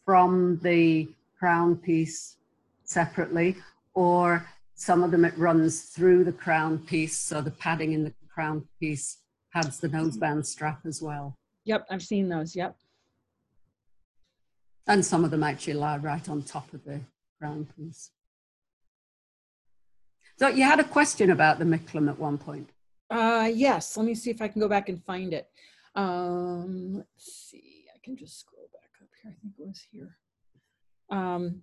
from 0.05 0.59
the 0.63 1.09
crown 1.45 1.77
piece 1.77 2.39
separately, 2.85 3.55
or 3.93 4.47
some 4.77 5.03
of 5.03 5.11
them 5.11 5.27
it 5.27 5.37
runs 5.37 5.83
through 5.95 6.25
the 6.25 6.33
crown 6.33 6.79
piece. 6.79 7.19
So 7.19 7.43
the 7.43 7.51
padding 7.51 7.93
in 7.93 8.03
the 8.03 8.15
crown 8.35 8.67
piece 8.81 9.19
has 9.51 9.79
the 9.79 9.91
noseband 9.91 10.47
strap 10.47 10.81
as 10.87 11.03
well. 11.03 11.37
Yep, 11.67 11.85
I've 11.91 12.03
seen 12.03 12.31
those. 12.31 12.57
Yep. 12.57 12.75
And 14.87 15.05
some 15.05 15.23
of 15.23 15.31
them 15.31 15.43
actually 15.43 15.75
lie 15.75 15.99
right 15.99 16.27
on 16.31 16.43
top 16.43 16.73
of 16.73 16.83
the 16.87 17.01
crown 17.39 17.69
piece. 17.77 18.11
So 20.39 20.49
you 20.49 20.65
had 20.65 20.81
a 20.81 20.85
question 20.85 21.29
about 21.31 21.59
the 21.59 21.67
Micklem 21.67 22.09
at 22.09 22.19
one 22.19 22.39
point. 22.39 22.71
Uh, 23.11 23.51
yes, 23.55 23.99
let 23.99 24.07
me 24.07 24.15
see 24.15 24.31
if 24.31 24.41
I 24.41 24.49
can 24.49 24.63
go 24.63 24.69
back 24.69 24.89
and 24.89 25.05
find 25.05 25.35
it. 25.35 25.47
Um, 25.95 26.97
let's 26.97 27.51
see, 27.51 27.85
I 27.95 27.99
can 28.03 28.17
just 28.17 28.41
scroll 28.41 28.71
back 28.73 28.93
up 29.03 29.09
here. 29.23 29.31
I 29.31 29.37
think 29.43 29.53
it 29.59 29.67
was 29.67 29.87
here. 29.93 30.17
Um, 31.15 31.63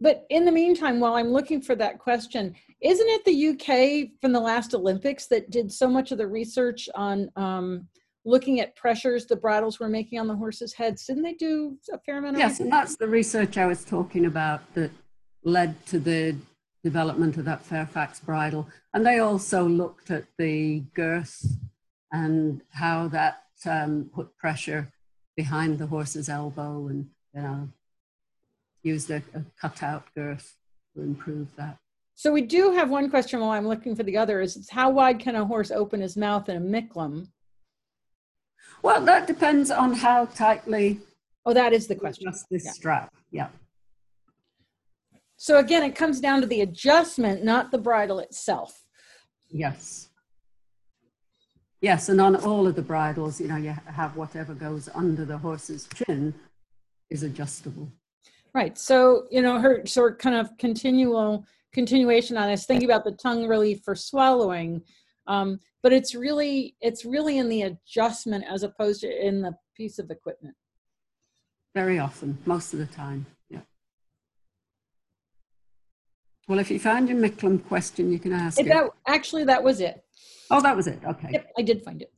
but 0.00 0.26
in 0.30 0.44
the 0.44 0.52
meantime, 0.52 0.98
while 0.98 1.14
I'm 1.14 1.28
looking 1.28 1.60
for 1.60 1.74
that 1.76 1.98
question, 1.98 2.54
isn't 2.80 3.08
it 3.08 3.24
the 3.24 3.48
UK 3.50 4.20
from 4.20 4.32
the 4.32 4.40
last 4.40 4.74
Olympics 4.74 5.26
that 5.26 5.50
did 5.50 5.70
so 5.70 5.88
much 5.88 6.10
of 6.10 6.18
the 6.18 6.26
research 6.26 6.88
on 6.94 7.30
um, 7.36 7.86
looking 8.24 8.60
at 8.60 8.74
pressures 8.76 9.26
the 9.26 9.36
bridles 9.36 9.78
were 9.78 9.88
making 9.88 10.18
on 10.18 10.26
the 10.26 10.34
horses' 10.34 10.74
heads. 10.74 11.06
Didn't 11.06 11.22
they 11.22 11.34
do 11.34 11.76
a 11.92 11.98
fair 11.98 12.18
amount 12.18 12.36
of 12.36 12.40
Yes, 12.40 12.60
and 12.60 12.72
that's 12.72 12.96
the 12.96 13.08
research 13.08 13.58
I 13.58 13.66
was 13.66 13.84
talking 13.84 14.26
about 14.26 14.74
that 14.74 14.90
led 15.44 15.86
to 15.86 15.98
the 15.98 16.36
development 16.82 17.36
of 17.36 17.44
that 17.44 17.64
Fairfax 17.64 18.20
bridle. 18.20 18.68
And 18.94 19.06
they 19.06 19.18
also 19.18 19.66
looked 19.66 20.10
at 20.10 20.24
the 20.38 20.80
girth 20.94 21.44
and 22.12 22.62
how 22.70 23.08
that 23.08 23.42
um, 23.66 24.10
put 24.12 24.36
pressure 24.36 24.92
behind 25.36 25.78
the 25.78 25.86
horse's 25.86 26.28
elbow 26.28 26.88
and 26.88 27.08
you 27.34 27.42
know, 27.42 27.68
used 28.82 29.10
a, 29.10 29.22
a 29.34 29.38
uh, 29.38 29.42
cutout 29.60 30.04
girth 30.14 30.56
to 30.94 31.02
improve 31.02 31.48
that. 31.56 31.78
So 32.14 32.32
we 32.32 32.42
do 32.42 32.72
have 32.72 32.90
one 32.90 33.08
question 33.08 33.40
while 33.40 33.50
I'm 33.50 33.66
looking 33.66 33.96
for 33.96 34.02
the 34.02 34.16
other 34.16 34.40
is 34.40 34.68
how 34.70 34.90
wide 34.90 35.18
can 35.18 35.36
a 35.36 35.44
horse 35.44 35.70
open 35.70 36.00
his 36.00 36.16
mouth 36.16 36.48
in 36.48 36.56
a 36.56 36.60
Micklem? 36.60 37.28
Well, 38.82 39.04
that 39.04 39.26
depends 39.26 39.70
on 39.70 39.94
how 39.94 40.26
tightly. 40.26 41.00
Oh, 41.46 41.54
that 41.54 41.72
is 41.72 41.86
the 41.86 41.94
question. 41.94 42.30
Just 42.30 42.46
this 42.50 42.66
yeah. 42.66 42.72
strap, 42.72 43.14
yeah. 43.30 43.48
So 45.36 45.58
again, 45.58 45.82
it 45.82 45.96
comes 45.96 46.20
down 46.20 46.42
to 46.42 46.46
the 46.46 46.60
adjustment, 46.60 47.42
not 47.42 47.70
the 47.70 47.78
bridle 47.78 48.18
itself. 48.18 48.82
Yes. 49.48 50.10
Yes, 51.80 52.10
and 52.10 52.20
on 52.20 52.36
all 52.36 52.66
of 52.66 52.76
the 52.76 52.82
bridles, 52.82 53.40
you 53.40 53.48
know, 53.48 53.56
you 53.56 53.74
have 53.86 54.14
whatever 54.14 54.52
goes 54.52 54.90
under 54.94 55.24
the 55.24 55.38
horse's 55.38 55.88
chin 55.94 56.34
is 57.08 57.22
adjustable. 57.22 57.90
Right. 58.54 58.76
So, 58.76 59.26
you 59.30 59.42
know, 59.42 59.58
her 59.60 59.86
sort 59.86 60.12
of 60.12 60.18
kind 60.18 60.36
of 60.36 60.56
continual 60.58 61.44
continuation 61.72 62.36
on 62.36 62.48
this, 62.48 62.66
thinking 62.66 62.88
about 62.90 63.04
the 63.04 63.12
tongue 63.12 63.46
relief 63.46 63.80
for 63.84 63.94
swallowing. 63.94 64.82
Um, 65.26 65.60
but 65.82 65.92
it's 65.92 66.14
really 66.14 66.74
it's 66.80 67.04
really 67.04 67.38
in 67.38 67.48
the 67.48 67.62
adjustment 67.62 68.44
as 68.48 68.62
opposed 68.62 69.02
to 69.02 69.26
in 69.26 69.42
the 69.42 69.54
piece 69.76 69.98
of 69.98 70.10
equipment. 70.10 70.54
Very 71.74 71.98
often, 71.98 72.38
most 72.46 72.72
of 72.72 72.80
the 72.80 72.86
time. 72.86 73.26
Yeah. 73.48 73.60
Well, 76.48 76.58
if 76.58 76.70
you 76.70 76.80
find 76.80 77.08
your 77.08 77.18
Micklem 77.18 77.64
question, 77.64 78.12
you 78.12 78.18
can 78.18 78.32
ask 78.32 78.56
That, 78.56 78.66
it. 78.66 78.90
actually, 79.06 79.44
that 79.44 79.62
was 79.62 79.80
it. 79.80 80.02
Oh, 80.50 80.60
that 80.60 80.76
was 80.76 80.88
it. 80.88 80.98
Okay. 81.06 81.28
Yep, 81.30 81.52
I 81.56 81.62
did 81.62 81.84
find 81.84 82.02
it. 82.02 82.12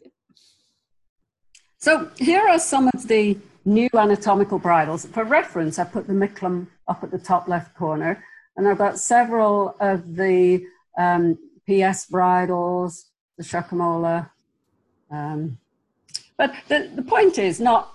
So 1.79 2.11
here 2.17 2.49
are 2.49 2.59
some 2.59 2.89
of 2.95 3.09
the 3.09 3.37
new 3.65 3.89
anatomical 3.95 4.59
bridles. 4.59 5.07
For 5.07 5.25
reference, 5.25 5.79
I 5.79 5.85
put 5.85 6.07
the 6.07 6.13
Micklem 6.13 6.67
up 6.89 7.03
at 7.03 7.11
the 7.11 7.19
top 7.19 7.49
left 7.49 7.75
corner, 7.75 8.25
and 8.57 8.69
I've 8.69 8.79
got 8.79 8.99
several 8.99 9.77
of 9.81 10.17
the 10.17 10.65
um, 10.99 11.39
PS 11.67 12.07
bridles, 12.07 13.07
the 13.37 13.45
Schockemöhle. 13.45 14.29
Um, 15.11 15.59
but 16.37 16.55
the, 16.69 16.91
the 16.95 17.03
point 17.03 17.39
is 17.39 17.61
not 17.61 17.95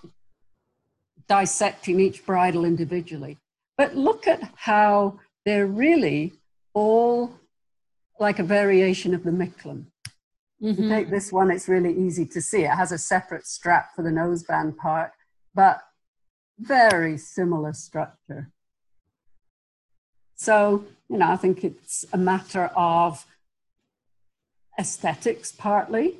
dissecting 1.27 1.99
each 1.99 2.25
bridle 2.25 2.63
individually, 2.65 3.37
but 3.77 3.95
look 3.95 4.27
at 4.27 4.49
how 4.55 5.19
they're 5.45 5.67
really 5.67 6.33
all 6.73 7.31
like 8.19 8.39
a 8.39 8.43
variation 8.43 9.13
of 9.13 9.23
the 9.23 9.31
Micklem. 9.31 9.85
Mm-hmm. 10.61 10.83
You 10.83 10.89
take 10.89 11.09
this 11.09 11.31
one, 11.31 11.51
it's 11.51 11.67
really 11.67 11.93
easy 11.93 12.25
to 12.25 12.41
see. 12.41 12.63
It 12.63 12.71
has 12.71 12.91
a 12.91 12.97
separate 12.97 13.45
strap 13.45 13.95
for 13.95 14.01
the 14.01 14.09
noseband 14.09 14.77
part, 14.77 15.11
but 15.57 15.81
very 16.59 17.17
similar 17.17 17.73
structure. 17.73 18.51
So, 20.35 20.85
you 21.09 21.17
know, 21.17 21.31
I 21.31 21.35
think 21.35 21.63
it's 21.63 22.05
a 22.13 22.17
matter 22.17 22.65
of 22.75 23.25
aesthetics 24.79 25.51
partly. 25.51 26.17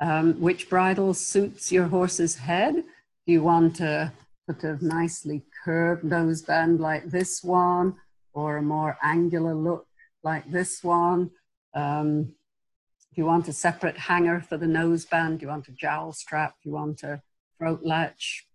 Um, 0.00 0.40
which 0.40 0.68
bridle 0.68 1.12
suits 1.12 1.72
your 1.72 1.88
horse's 1.88 2.36
head? 2.36 2.74
Do 2.74 3.32
you 3.32 3.42
want 3.42 3.80
a 3.80 4.12
sort 4.46 4.62
of 4.62 4.80
nicely 4.80 5.42
curved 5.64 6.04
noseband 6.04 6.78
like 6.78 7.10
this 7.10 7.42
one, 7.42 7.96
or 8.32 8.56
a 8.58 8.62
more 8.62 8.96
angular 9.02 9.54
look 9.54 9.86
like 10.22 10.48
this 10.50 10.84
one? 10.84 11.32
Um, 11.74 12.22
do 12.24 13.16
you 13.16 13.26
want 13.26 13.48
a 13.48 13.52
separate 13.52 13.98
hanger 13.98 14.40
for 14.40 14.56
the 14.56 14.66
noseband? 14.66 15.38
Do 15.38 15.46
you 15.46 15.48
want 15.48 15.66
a 15.66 15.72
jowl 15.72 16.12
strap? 16.12 16.54
Do 16.62 16.68
you 16.68 16.74
want 16.74 17.02
a 17.02 17.22
throat 17.58 17.80
latch? 17.82 18.46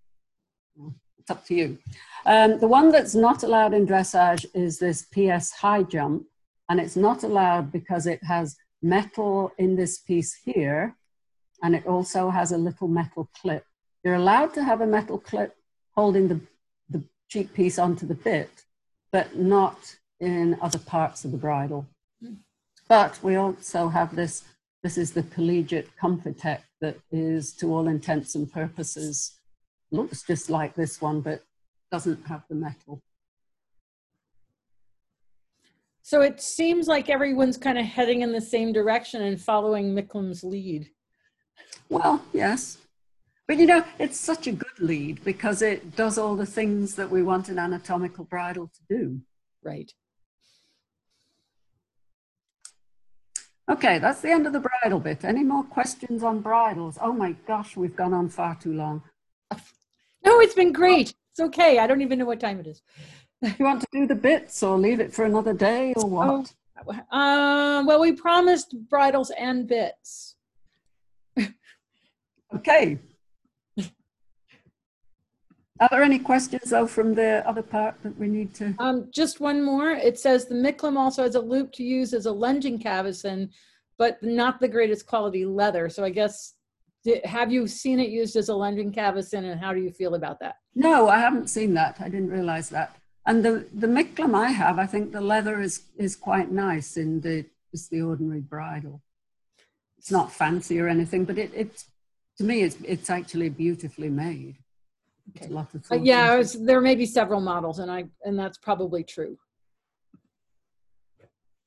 It's 1.18 1.32
up 1.32 1.46
to 1.48 1.56
you. 1.56 1.78
Um, 2.26 2.60
the 2.60 2.68
one 2.68 2.92
that's 2.92 3.16
not 3.16 3.44
allowed 3.44 3.74
in 3.74 3.88
dressage 3.88 4.46
is 4.54 4.80
this 4.80 5.06
PS 5.14 5.52
high 5.52 5.84
jump, 5.84 6.26
and 6.70 6.80
it's 6.80 6.96
not 6.96 7.24
allowed 7.24 7.72
because 7.72 8.08
it 8.08 8.24
has 8.24 8.56
metal 8.82 9.52
in 9.58 9.76
this 9.76 9.98
piece 10.00 10.34
here, 10.34 10.96
and 11.64 11.76
it 11.76 11.86
also 11.86 12.30
has 12.30 12.52
a 12.52 12.58
little 12.58 12.88
metal 12.88 13.30
clip. 13.42 13.66
You're 14.04 14.16
allowed 14.16 14.54
to 14.54 14.64
have 14.64 14.82
a 14.82 14.88
metal 14.88 15.18
clip 15.18 15.56
holding 15.96 16.28
the, 16.28 16.40
the 16.90 17.04
cheek 17.30 17.54
piece 17.54 17.80
onto 17.80 18.06
the 18.06 18.14
bit, 18.14 18.64
but 19.12 19.36
not 19.36 19.96
in 20.20 20.58
other 20.62 20.80
parts 20.80 21.26
of 21.26 21.32
the 21.32 21.38
bridle. 21.38 21.88
But 22.88 23.22
we 23.22 23.36
also 23.36 23.90
have 23.90 24.16
this, 24.16 24.44
this 24.84 24.98
is 24.98 25.12
the 25.12 25.24
collegiate 25.24 25.90
Comfortech 26.02 26.62
that 26.80 26.98
is 27.12 27.54
to 27.54 27.74
all 27.74 27.88
intents 27.88 28.36
and 28.36 28.52
purposes, 28.52 29.37
looks 29.92 30.24
just 30.24 30.50
like 30.50 30.76
this 30.76 31.02
one, 31.02 31.22
but 31.22 31.44
doesn't 31.92 32.26
have 32.28 32.44
the 32.50 32.56
metal. 32.56 33.02
So 36.02 36.22
it 36.22 36.42
seems 36.42 36.88
like 36.88 37.10
everyone's 37.10 37.58
kind 37.58 37.78
of 37.78 37.86
heading 37.86 38.22
in 38.22 38.32
the 38.32 38.42
same 38.42 38.72
direction 38.72 39.22
and 39.24 39.40
following 39.40 39.94
Micklem's 39.94 40.44
lead. 40.44 40.90
Well, 41.90 42.24
yes. 42.34 42.78
But 43.48 43.58
you 43.58 43.66
know, 43.66 43.84
it's 44.00 44.20
such 44.20 44.48
a 44.48 44.52
good 44.52 44.80
lead 44.80 45.24
because 45.24 45.62
it 45.62 45.96
does 45.96 46.18
all 46.18 46.36
the 46.36 46.46
things 46.46 46.96
that 46.96 47.10
we 47.10 47.24
want 47.24 47.50
an 47.50 47.60
anatomical 47.60 48.26
bridle 48.26 48.68
to 48.68 48.98
do. 48.98 49.22
Right. 49.64 49.92
Okay, 53.70 54.00
that's 54.00 54.22
the 54.22 54.32
end 54.32 54.48
of 54.48 54.54
the 54.54 54.62
bridle 54.62 55.00
bit. 55.00 55.26
Any 55.26 55.44
more 55.44 55.64
questions 55.64 56.24
on 56.24 56.40
bridles? 56.40 56.98
Oh 57.02 57.12
my 57.12 57.34
gosh, 57.46 57.76
we've 57.76 57.98
gone 57.98 58.14
on 58.14 58.30
far 58.30 58.56
too 58.56 58.74
long. 58.74 59.04
No, 60.28 60.42
it's 60.42 60.54
been 60.54 60.74
great. 60.74 61.14
It's 61.32 61.40
okay. 61.40 61.80
I 61.80 61.88
don't 61.88 62.02
even 62.02 62.20
know 62.20 62.26
what 62.26 62.42
time 62.42 62.60
it 62.60 62.68
is. 62.68 62.82
you 63.58 63.64
want 63.64 63.80
to 63.80 63.88
do 63.94 64.06
the 64.06 64.16
bits 64.16 64.62
or 64.62 64.78
leave 64.78 65.00
it 65.00 65.14
for 65.14 65.24
another 65.24 65.54
day 65.54 65.94
or 65.96 66.06
what? 66.06 66.54
Oh, 66.86 67.18
uh, 67.18 67.84
well, 67.86 68.02
we 68.02 68.12
promised 68.12 68.76
bridles 68.90 69.32
and 69.40 69.68
bits. 69.68 70.36
okay. 72.56 73.00
Are 75.80 75.88
there 75.92 76.04
any 76.04 76.20
questions 76.20 76.72
though 76.72 76.88
from 76.88 77.14
the 77.14 77.48
other 77.48 77.62
part 77.62 77.96
that 78.04 78.18
we 78.18 78.28
need 78.28 78.54
to? 78.56 78.76
Um, 78.80 79.08
just 79.12 79.40
one 79.40 79.64
more. 79.64 79.92
It 79.92 80.20
says 80.20 80.46
the 80.46 80.56
Micklem 80.56 80.98
also 80.98 81.24
has 81.24 81.36
a 81.36 81.40
loop 81.40 81.72
to 81.74 81.84
use 81.84 82.14
as 82.14 82.26
a 82.26 82.32
lunging 82.32 82.80
cavesson, 82.80 83.50
but 83.98 84.22
not 84.22 84.60
the 84.60 84.68
greatest 84.68 85.06
quality 85.06 85.46
leather. 85.46 85.88
So 85.88 86.04
I 86.04 86.10
guess, 86.10 86.56
have 87.26 87.52
you 87.52 87.68
seen 87.68 88.00
it 88.00 88.10
used 88.10 88.36
as 88.36 88.50
a 88.50 88.56
lunging 88.56 88.92
cavesson 88.92 89.46
and 89.46 89.60
how 89.60 89.74
do 89.74 89.80
you 89.80 89.92
feel 89.92 90.16
about 90.16 90.40
that? 90.40 90.56
No, 90.76 91.08
I 91.10 91.20
haven't 91.20 91.50
seen 91.50 91.74
that. 91.76 91.98
I 92.00 92.10
didn't 92.10 92.30
realize 92.30 92.70
that. 92.70 92.96
And 93.26 93.44
the, 93.44 93.68
the 93.74 93.88
Micklem 93.88 94.36
I 94.36 94.50
have, 94.50 94.80
I 94.80 94.86
think 94.86 95.12
the 95.12 95.22
leather 95.22 95.60
is, 95.62 95.84
is 95.98 96.16
quite 96.16 96.52
nice 96.52 96.98
in 96.98 97.22
the, 97.22 97.46
just 97.72 97.90
the 97.90 98.02
ordinary 98.02 98.42
bridle. 98.42 99.02
It's 99.98 100.12
not 100.12 100.32
fancy 100.32 100.80
or 100.80 100.88
anything, 100.88 101.26
but 101.26 101.38
it, 101.38 101.52
it 101.54 101.84
to 102.38 102.44
me, 102.44 102.62
it's, 102.62 102.78
it's 102.84 103.10
actually 103.10 103.50
beautifully 103.50 104.10
made. 104.10 104.58
Okay. 105.36 105.54
Uh, 105.92 105.96
yeah, 105.96 106.36
was, 106.38 106.54
there 106.54 106.80
may 106.80 106.96
be 106.96 107.06
several 107.06 107.42
models, 107.42 107.80
and 107.80 107.92
I 107.92 108.06
and 108.24 108.40
that's 108.40 108.58
probably 108.58 109.04
true. 109.04 109.38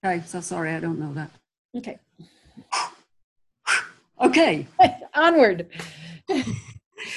Okay, 0.03 0.23
so 0.27 0.41
sorry, 0.41 0.71
I 0.71 0.81
don't 0.81 0.99
know 0.99 1.13
that. 1.13 1.31
Okay. 1.77 1.99
Okay. 4.21 4.67
Onward. 5.15 5.69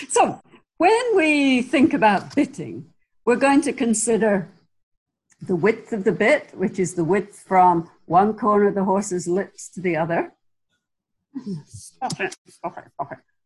so 0.09 0.41
when 0.77 1.15
we 1.15 1.61
think 1.61 1.93
about 1.93 2.35
bitting, 2.35 2.85
we're 3.25 3.35
going 3.35 3.61
to 3.61 3.73
consider 3.73 4.49
the 5.41 5.55
width 5.55 5.93
of 5.93 6.03
the 6.03 6.11
bit, 6.11 6.49
which 6.53 6.79
is 6.79 6.93
the 6.93 7.03
width 7.03 7.39
from 7.39 7.89
one 8.05 8.33
corner 8.33 8.67
of 8.67 8.75
the 8.75 8.83
horse's 8.83 9.27
lips 9.27 9.69
to 9.69 9.81
the 9.81 9.95
other. 9.95 10.33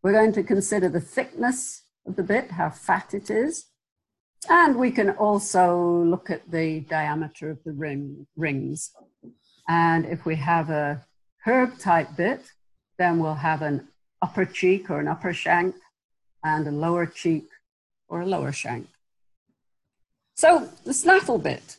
We're 0.03 0.11
going 0.11 0.33
to 0.33 0.43
consider 0.43 0.89
the 0.89 1.01
thickness 1.01 1.83
of 2.05 2.15
the 2.15 2.23
bit, 2.23 2.51
how 2.51 2.69
fat 2.69 3.13
it 3.13 3.29
is. 3.29 3.65
And 4.49 4.77
we 4.77 4.91
can 4.91 5.11
also 5.11 6.03
look 6.03 6.29
at 6.29 6.49
the 6.51 6.81
diameter 6.81 7.49
of 7.49 7.63
the 7.63 7.73
ring, 7.73 8.27
rings. 8.35 8.91
And 9.67 10.05
if 10.05 10.25
we 10.25 10.35
have 10.35 10.69
a 10.69 11.05
curb 11.43 11.79
type 11.79 12.15
bit, 12.15 12.51
then 12.97 13.19
we'll 13.19 13.35
have 13.35 13.61
an 13.61 13.87
upper 14.21 14.45
cheek 14.45 14.89
or 14.89 14.99
an 14.99 15.07
upper 15.07 15.33
shank 15.33 15.75
and 16.43 16.67
a 16.67 16.71
lower 16.71 17.05
cheek 17.05 17.47
or 18.07 18.21
a 18.21 18.25
lower 18.25 18.51
shank. 18.51 18.87
So 20.35 20.69
the 20.83 20.93
snaffle 20.93 21.39
bit 21.39 21.77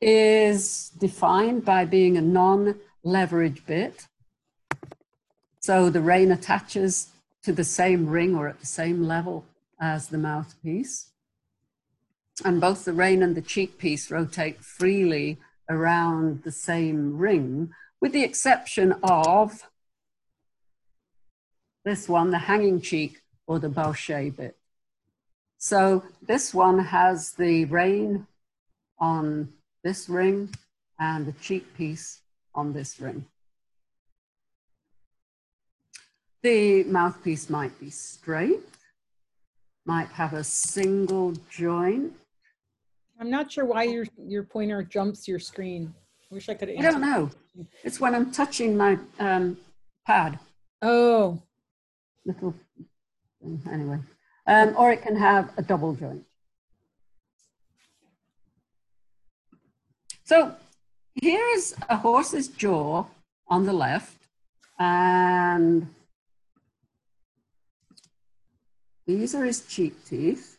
is 0.00 0.90
defined 0.98 1.64
by 1.64 1.84
being 1.84 2.16
a 2.16 2.22
non-leverage 2.22 3.64
bit. 3.66 4.06
So 5.60 5.90
the 5.90 6.02
rein 6.02 6.30
attaches 6.30 7.08
to 7.42 7.52
the 7.52 7.64
same 7.64 8.06
ring 8.06 8.34
or 8.34 8.48
at 8.48 8.60
the 8.60 8.66
same 8.66 9.04
level 9.04 9.46
as 9.80 10.08
the 10.08 10.18
mouthpiece. 10.18 11.10
And 12.44 12.60
both 12.60 12.84
the 12.84 12.92
rein 12.92 13.22
and 13.22 13.34
the 13.34 13.42
cheek 13.42 13.78
piece 13.78 14.10
rotate 14.10 14.60
freely 14.62 15.38
around 15.70 16.42
the 16.42 16.52
same 16.52 17.16
ring, 17.16 17.70
with 18.00 18.12
the 18.12 18.22
exception 18.22 18.94
of 19.02 19.68
this 21.86 22.08
one, 22.08 22.30
the 22.30 22.38
hanging 22.38 22.82
cheek 22.82 23.22
or 23.46 23.58
the 23.58 23.70
baucher 23.70 24.30
bit. 24.30 24.56
So 25.56 26.04
this 26.20 26.52
one 26.52 26.78
has 26.78 27.32
the 27.32 27.64
rein 27.64 28.26
on 28.98 29.48
this 29.82 30.08
ring 30.08 30.50
and 30.98 31.24
the 31.24 31.32
cheek 31.40 31.74
piece 31.76 32.20
on 32.54 32.74
this 32.74 33.00
ring. 33.00 33.24
The 36.42 36.84
mouthpiece 36.84 37.48
might 37.48 37.80
be 37.80 37.88
straight 37.88 38.60
might 39.86 40.08
have 40.08 40.34
a 40.34 40.44
single 40.44 41.32
joint. 41.48 42.12
I'm 43.20 43.30
not 43.30 43.50
sure 43.50 43.64
why 43.64 43.84
your 43.84 44.04
your 44.18 44.42
pointer 44.42 44.82
jumps 44.82 45.26
your 45.26 45.38
screen. 45.38 45.94
I 46.30 46.34
wish 46.34 46.48
I 46.48 46.54
could. 46.54 46.70
I 46.70 46.82
don't 46.82 47.00
know. 47.00 47.30
It's 47.84 48.00
when 48.00 48.14
I'm 48.14 48.32
touching 48.32 48.76
my 48.76 48.98
um, 49.18 49.56
pad. 50.04 50.38
Oh. 50.82 51.40
Little. 52.26 52.54
Anyway, 53.70 54.00
um, 54.48 54.74
or 54.76 54.90
it 54.90 55.02
can 55.02 55.14
have 55.14 55.52
a 55.56 55.62
double 55.62 55.94
joint. 55.94 56.24
So 60.24 60.56
here's 61.14 61.72
a 61.88 61.96
horse's 61.96 62.48
jaw 62.48 63.06
on 63.46 63.64
the 63.64 63.72
left, 63.72 64.16
and 64.80 65.86
these 69.06 69.32
are 69.36 69.44
his 69.44 69.64
cheek 69.64 70.04
teeth. 70.04 70.58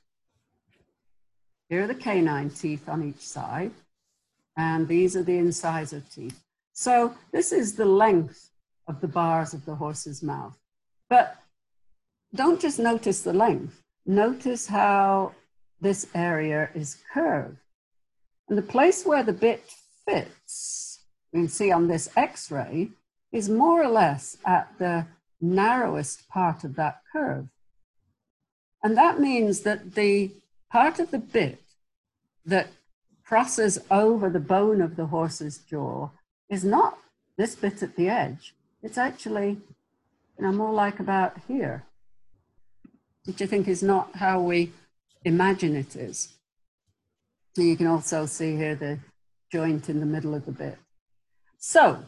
Here 1.68 1.84
are 1.84 1.88
the 1.88 1.96
canine 1.96 2.50
teeth 2.50 2.88
on 2.88 3.04
each 3.04 3.28
side, 3.28 3.72
and 4.56 4.88
these 4.88 5.18
are 5.18 5.24
the 5.24 5.38
incisor 5.38 6.02
teeth. 6.16 6.42
So 6.72 7.14
this 7.34 7.52
is 7.52 7.76
the 7.76 7.86
length 7.86 8.52
of 8.88 9.02
the 9.02 9.10
bars 9.10 9.54
of 9.54 9.66
the 9.66 9.76
horse's 9.76 10.24
mouth. 10.24 10.58
But 11.10 11.36
don't 12.34 12.60
just 12.62 12.80
notice 12.80 13.22
the 13.22 13.34
length, 13.34 13.84
notice 14.06 14.68
how 14.68 15.34
this 15.82 16.08
area 16.16 16.70
is 16.74 16.98
curved. 17.14 17.58
And 18.50 18.58
the 18.58 18.64
place 18.64 19.06
where 19.06 19.24
the 19.24 19.34
bit 19.34 19.64
fits, 20.06 21.00
you 21.32 21.42
can 21.42 21.50
see 21.50 21.72
on 21.72 21.88
this 21.88 22.10
x-ray, 22.16 22.90
is 23.32 23.50
more 23.50 23.84
or 23.84 23.90
less 23.90 24.38
at 24.46 24.72
the 24.78 25.06
narrowest 25.42 26.28
part 26.30 26.64
of 26.64 26.76
that 26.76 27.02
curve. 27.12 27.48
And 28.84 28.98
that 28.98 29.20
means 29.20 29.62
that 29.62 29.96
the 29.96 30.32
part 30.72 31.00
of 31.00 31.12
the 31.12 31.20
bit 31.20 31.62
that 32.46 32.70
crosses 33.26 33.80
over 33.92 34.30
the 34.30 34.40
bone 34.40 34.82
of 34.82 34.96
the 34.96 35.08
horse's 35.08 35.58
jaw 35.58 36.10
is 36.50 36.64
not 36.64 36.98
this 37.38 37.56
bit 37.56 37.84
at 37.84 37.96
the 37.96 38.08
edge. 38.08 38.56
It's 38.82 38.98
actually 38.98 39.58
you 40.38 40.46
know, 40.46 40.52
more 40.52 40.74
like 40.74 41.00
about 41.00 41.38
here, 41.48 41.84
which 43.28 43.42
I 43.42 43.46
think 43.46 43.68
is 43.68 43.84
not 43.84 44.16
how 44.16 44.40
we 44.40 44.72
imagine 45.26 45.76
it 45.76 45.96
is. 45.96 46.30
And 47.58 47.68
you 47.68 47.76
can 47.76 47.88
also 47.88 48.26
see 48.26 48.56
here 48.56 48.76
the 48.76 49.00
joint 49.52 49.90
in 49.90 50.00
the 50.00 50.06
middle 50.06 50.34
of 50.34 50.46
the 50.46 50.52
bit. 50.52 50.78
So 51.58 52.00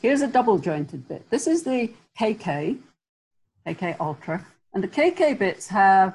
here's 0.00 0.22
a 0.22 0.28
double 0.28 0.58
jointed 0.58 1.08
bit. 1.08 1.28
This 1.30 1.48
is 1.48 1.64
the 1.64 1.92
KK, 2.18 2.78
KK 3.66 3.96
Ultra, 3.98 4.46
and 4.72 4.84
the 4.84 4.88
KK 4.88 5.36
bits 5.36 5.66
have 5.68 6.14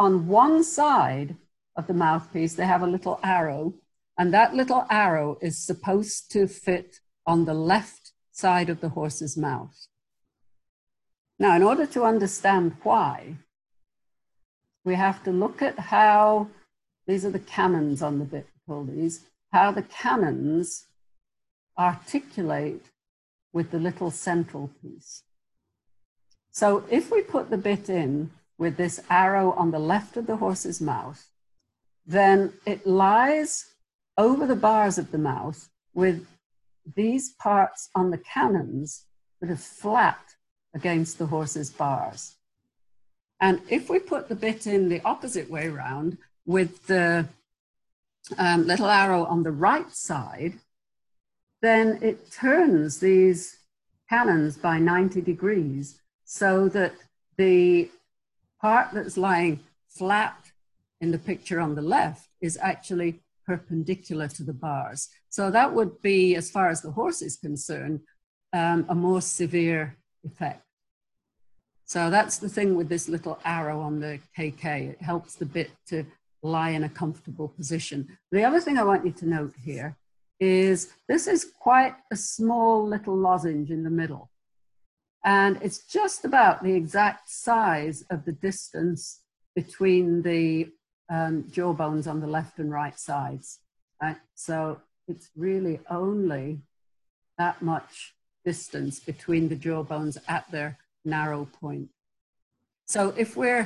on 0.00 0.26
one 0.26 0.64
side 0.64 1.36
of 1.76 1.86
the 1.86 1.94
mouthpiece, 1.94 2.54
they 2.54 2.66
have 2.66 2.82
a 2.82 2.86
little 2.86 3.20
arrow, 3.22 3.74
and 4.18 4.34
that 4.34 4.54
little 4.54 4.86
arrow 4.90 5.38
is 5.40 5.64
supposed 5.64 6.32
to 6.32 6.48
fit 6.48 6.98
on 7.26 7.44
the 7.44 7.54
left 7.54 8.12
side 8.32 8.68
of 8.68 8.80
the 8.80 8.88
horse's 8.88 9.36
mouth. 9.36 9.86
Now, 11.40 11.56
in 11.56 11.62
order 11.62 11.86
to 11.86 12.04
understand 12.04 12.76
why, 12.82 13.36
we 14.84 14.94
have 14.94 15.24
to 15.24 15.30
look 15.30 15.62
at 15.62 15.78
how 15.78 16.48
these 17.06 17.24
are 17.24 17.30
the 17.30 17.38
canons 17.38 18.02
on 18.02 18.18
the 18.18 18.44
these, 18.86 19.24
how 19.52 19.72
the 19.72 19.82
canons 19.82 20.86
articulate 21.78 22.84
with 23.54 23.70
the 23.70 23.78
little 23.78 24.10
central 24.10 24.70
piece. 24.80 25.22
So 26.52 26.84
if 26.90 27.10
we 27.10 27.22
put 27.22 27.48
the 27.48 27.56
bit 27.56 27.88
in 27.88 28.30
with 28.58 28.76
this 28.76 29.00
arrow 29.08 29.52
on 29.52 29.70
the 29.70 29.78
left 29.78 30.18
of 30.18 30.26
the 30.26 30.36
horse's 30.36 30.80
mouth, 30.80 31.30
then 32.06 32.52
it 32.66 32.86
lies 32.86 33.64
over 34.18 34.46
the 34.46 34.54
bars 34.54 34.98
of 34.98 35.10
the 35.10 35.18
mouth 35.18 35.70
with 35.94 36.26
these 36.94 37.30
parts 37.30 37.88
on 37.94 38.10
the 38.10 38.18
canons 38.18 39.06
that 39.40 39.50
are 39.50 39.56
flat 39.56 40.20
against 40.74 41.18
the 41.18 41.26
horse's 41.26 41.70
bars. 41.70 42.36
And 43.40 43.60
if 43.68 43.88
we 43.88 43.98
put 43.98 44.28
the 44.28 44.34
bit 44.34 44.66
in 44.66 44.88
the 44.88 45.00
opposite 45.04 45.50
way 45.50 45.66
around 45.66 46.18
with 46.46 46.86
the 46.86 47.26
um, 48.38 48.66
little 48.66 48.86
arrow 48.86 49.24
on 49.24 49.42
the 49.42 49.50
right 49.50 49.90
side, 49.90 50.54
then 51.62 51.98
it 52.02 52.30
turns 52.30 53.00
these 53.00 53.58
cannons 54.08 54.56
by 54.56 54.78
90 54.78 55.20
degrees 55.20 56.00
so 56.24 56.68
that 56.68 56.92
the 57.36 57.90
part 58.60 58.88
that's 58.92 59.16
lying 59.16 59.60
flat 59.88 60.50
in 61.00 61.10
the 61.10 61.18
picture 61.18 61.60
on 61.60 61.74
the 61.74 61.82
left 61.82 62.28
is 62.40 62.58
actually 62.60 63.20
perpendicular 63.46 64.28
to 64.28 64.42
the 64.42 64.52
bars. 64.52 65.08
So 65.28 65.50
that 65.50 65.72
would 65.74 66.02
be, 66.02 66.36
as 66.36 66.50
far 66.50 66.68
as 66.68 66.82
the 66.82 66.90
horse 66.90 67.22
is 67.22 67.36
concerned, 67.36 68.00
um, 68.52 68.84
a 68.88 68.94
more 68.94 69.20
severe 69.20 69.96
effect. 70.24 70.64
So 71.84 72.08
that's 72.08 72.38
the 72.38 72.48
thing 72.48 72.76
with 72.76 72.88
this 72.88 73.08
little 73.08 73.40
arrow 73.44 73.80
on 73.80 73.98
the 74.00 74.20
KK. 74.38 74.90
It 74.90 75.02
helps 75.02 75.34
the 75.34 75.46
bit 75.46 75.70
to 75.88 76.04
lie 76.42 76.70
in 76.70 76.84
a 76.84 76.88
comfortable 76.88 77.48
position. 77.48 78.16
The 78.30 78.44
other 78.44 78.60
thing 78.60 78.78
I 78.78 78.84
want 78.84 79.04
you 79.04 79.12
to 79.12 79.28
note 79.28 79.54
here 79.62 79.96
is 80.38 80.92
this 81.08 81.26
is 81.26 81.52
quite 81.58 81.94
a 82.10 82.16
small 82.16 82.86
little 82.86 83.16
lozenge 83.16 83.70
in 83.70 83.82
the 83.82 83.90
middle. 83.90 84.30
And 85.24 85.58
it's 85.60 85.84
just 85.86 86.24
about 86.24 86.62
the 86.62 86.74
exact 86.74 87.28
size 87.28 88.04
of 88.08 88.24
the 88.24 88.32
distance 88.32 89.20
between 89.54 90.22
the 90.22 90.70
um, 91.10 91.50
on 91.58 92.20
the 92.20 92.26
left 92.26 92.58
and 92.58 92.70
right 92.70 92.98
sides. 92.98 93.58
Right? 94.00 94.16
So 94.34 94.80
it's 95.08 95.28
really 95.36 95.80
only 95.90 96.60
that 97.36 97.60
much 97.60 98.14
distance 98.50 98.98
between 98.98 99.44
the 99.48 99.60
jawbones 99.66 100.16
at 100.26 100.44
their 100.50 100.70
narrow 101.04 101.42
point. 101.60 101.88
So 102.86 103.00
if 103.16 103.36
we're, 103.36 103.64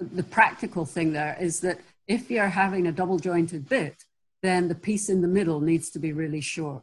the 0.00 0.28
practical 0.38 0.84
thing 0.84 1.12
there 1.12 1.36
is 1.48 1.60
that 1.60 1.78
if 2.16 2.22
you're 2.32 2.54
having 2.64 2.84
a 2.86 2.92
double 3.00 3.18
jointed 3.18 3.68
bit, 3.68 3.96
then 4.42 4.68
the 4.68 4.74
piece 4.88 5.08
in 5.08 5.20
the 5.22 5.34
middle 5.38 5.60
needs 5.60 5.90
to 5.90 5.98
be 5.98 6.12
really 6.12 6.40
short. 6.40 6.82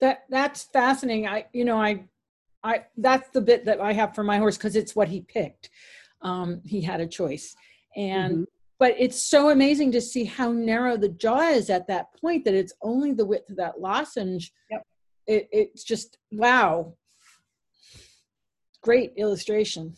That 0.00 0.24
that's 0.28 0.62
fascinating. 0.64 1.26
I 1.28 1.46
you 1.52 1.64
know 1.64 1.78
I 1.90 1.90
I 2.70 2.74
that's 2.96 3.28
the 3.30 3.40
bit 3.40 3.64
that 3.66 3.80
I 3.80 3.92
have 3.92 4.14
for 4.14 4.24
my 4.24 4.38
horse 4.38 4.56
because 4.56 4.76
it's 4.76 4.96
what 4.96 5.08
he 5.08 5.20
picked. 5.20 5.70
Um, 6.22 6.60
he 6.64 6.80
had 6.80 7.00
a 7.00 7.06
choice, 7.06 7.54
and 7.96 8.32
mm-hmm. 8.32 8.42
but 8.78 8.94
it's 8.98 9.20
so 9.22 9.50
amazing 9.50 9.92
to 9.92 10.00
see 10.00 10.24
how 10.24 10.48
narrow 10.52 10.96
the 10.96 11.14
jaw 11.24 11.48
is 11.60 11.70
at 11.70 11.86
that 11.88 12.06
point 12.20 12.44
that 12.44 12.54
it's 12.54 12.74
only 12.80 13.12
the 13.12 13.28
width 13.30 13.48
of 13.50 13.56
that 13.56 13.80
lozenge. 13.80 14.52
Yep. 14.70 14.82
It, 15.26 15.48
it's 15.52 15.84
just 15.84 16.18
wow. 16.30 16.94
Great 18.82 19.12
illustration. 19.16 19.94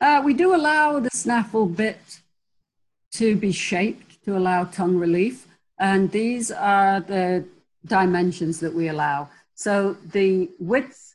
Uh, 0.00 0.20
we 0.24 0.34
do 0.34 0.54
allow 0.54 0.98
the 0.98 1.10
snaffle 1.10 1.66
bit 1.66 2.20
to 3.12 3.36
be 3.36 3.52
shaped 3.52 4.22
to 4.24 4.36
allow 4.36 4.64
tongue 4.64 4.96
relief. 4.96 5.46
And 5.78 6.10
these 6.10 6.50
are 6.50 7.00
the 7.00 7.44
dimensions 7.86 8.60
that 8.60 8.74
we 8.74 8.88
allow. 8.88 9.28
So 9.54 9.96
the 10.12 10.50
width 10.58 11.14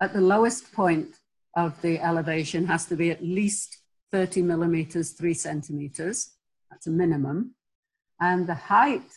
at 0.00 0.12
the 0.12 0.20
lowest 0.20 0.72
point 0.72 1.16
of 1.56 1.80
the 1.82 1.98
elevation 2.00 2.66
has 2.66 2.86
to 2.86 2.96
be 2.96 3.10
at 3.10 3.22
least 3.22 3.78
30 4.12 4.42
millimeters, 4.42 5.10
three 5.10 5.34
centimeters. 5.34 6.30
That's 6.70 6.86
a 6.86 6.90
minimum. 6.90 7.54
And 8.20 8.46
the 8.46 8.54
height 8.54 9.10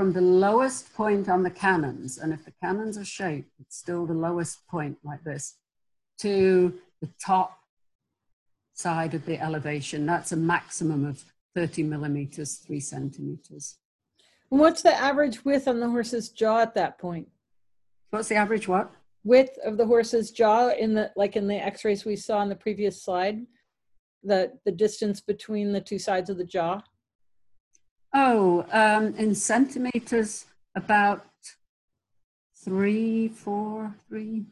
from 0.00 0.14
the 0.14 0.20
lowest 0.22 0.94
point 0.94 1.28
on 1.28 1.42
the 1.42 1.50
canons, 1.50 2.16
and 2.16 2.32
if 2.32 2.42
the 2.46 2.52
canons 2.62 2.96
are 2.96 3.04
shaped, 3.04 3.50
it's 3.60 3.76
still 3.76 4.06
the 4.06 4.14
lowest 4.14 4.66
point 4.66 4.96
like 5.04 5.22
this, 5.24 5.58
to 6.16 6.72
the 7.02 7.10
top 7.22 7.58
side 8.72 9.12
of 9.12 9.26
the 9.26 9.38
elevation. 9.38 10.06
That's 10.06 10.32
a 10.32 10.36
maximum 10.36 11.04
of 11.04 11.22
30 11.54 11.82
millimeters, 11.82 12.54
three 12.54 12.80
centimeters. 12.80 13.76
what's 14.48 14.80
the 14.80 14.94
average 14.94 15.44
width 15.44 15.68
on 15.68 15.80
the 15.80 15.90
horse's 15.90 16.30
jaw 16.30 16.60
at 16.60 16.74
that 16.76 16.98
point? 16.98 17.28
What's 18.08 18.28
the 18.28 18.36
average 18.36 18.66
what? 18.66 18.90
Width 19.22 19.58
of 19.66 19.76
the 19.76 19.84
horse's 19.84 20.30
jaw 20.30 20.70
in 20.70 20.94
the 20.94 21.12
like 21.14 21.36
in 21.36 21.46
the 21.46 21.56
x-rays 21.56 22.06
we 22.06 22.16
saw 22.16 22.38
on 22.38 22.48
the 22.48 22.56
previous 22.56 23.04
slide? 23.04 23.44
The 24.24 24.50
the 24.64 24.72
distance 24.72 25.20
between 25.20 25.72
the 25.74 25.80
two 25.82 25.98
sides 25.98 26.30
of 26.30 26.38
the 26.38 26.44
jaw? 26.56 26.80
Oh, 28.12 28.66
um, 28.72 29.14
in 29.16 29.34
centimeters, 29.34 30.46
about 30.74 31.26
three, 32.56 33.28
four, 33.28 33.94
three. 34.08 34.44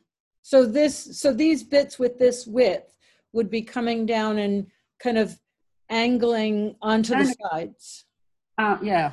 So 0.43 0.64
this, 0.64 1.18
so 1.18 1.32
these 1.32 1.62
bits 1.62 1.98
with 1.98 2.18
this 2.18 2.47
width 2.47 2.97
would 3.32 3.51
be 3.51 3.62
coming 3.62 4.06
down 4.06 4.39
and 4.39 4.66
kind 4.98 5.18
of 5.18 5.39
angling 5.90 6.76
onto 6.80 7.14
the 7.14 7.35
sides. 7.51 8.05
Uh, 8.56 8.78
yeah. 8.82 9.12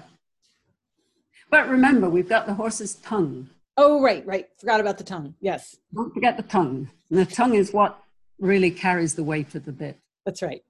But 1.50 1.70
remember, 1.70 2.10
we've 2.10 2.30
got 2.30 2.48
the 2.48 2.54
horse's 2.54 2.96
tongue. 2.96 3.50
Oh, 3.78 4.02
right, 4.02 4.26
right. 4.26 4.48
Forgot 4.58 4.80
about 4.80 4.98
the 4.98 5.04
tongue. 5.04 5.36
Yes. 5.42 5.76
Don't 5.94 6.14
forget 6.14 6.38
the 6.38 6.44
tongue. 6.44 6.90
And 7.10 7.20
the 7.20 7.26
tongue 7.26 7.56
is 7.56 7.74
what 7.74 8.02
really 8.40 8.72
carries 8.72 9.16
the 9.16 9.24
weight 9.24 9.54
of 9.56 9.66
the 9.66 9.72
bit. 9.72 10.00
That's 10.26 10.42
right. 10.42 10.64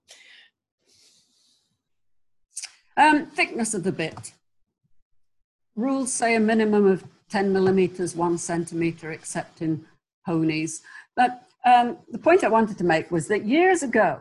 Um, 2.97 3.25
thickness 3.27 3.73
of 3.73 3.83
the 3.83 3.91
bit. 3.91 4.33
Rules 5.75 6.13
say 6.13 6.35
a 6.35 6.39
minimum 6.39 6.85
of 6.85 7.03
10 7.29 7.51
millimeters, 7.51 8.15
one 8.15 8.37
centimeter, 8.37 9.11
except 9.11 9.61
in 9.61 9.85
ponies. 10.25 10.81
But 11.15 11.43
um, 11.65 11.97
the 12.09 12.19
point 12.19 12.43
I 12.43 12.49
wanted 12.49 12.77
to 12.77 12.83
make 12.83 13.11
was 13.11 13.27
that 13.27 13.45
years 13.45 13.83
ago, 13.83 14.19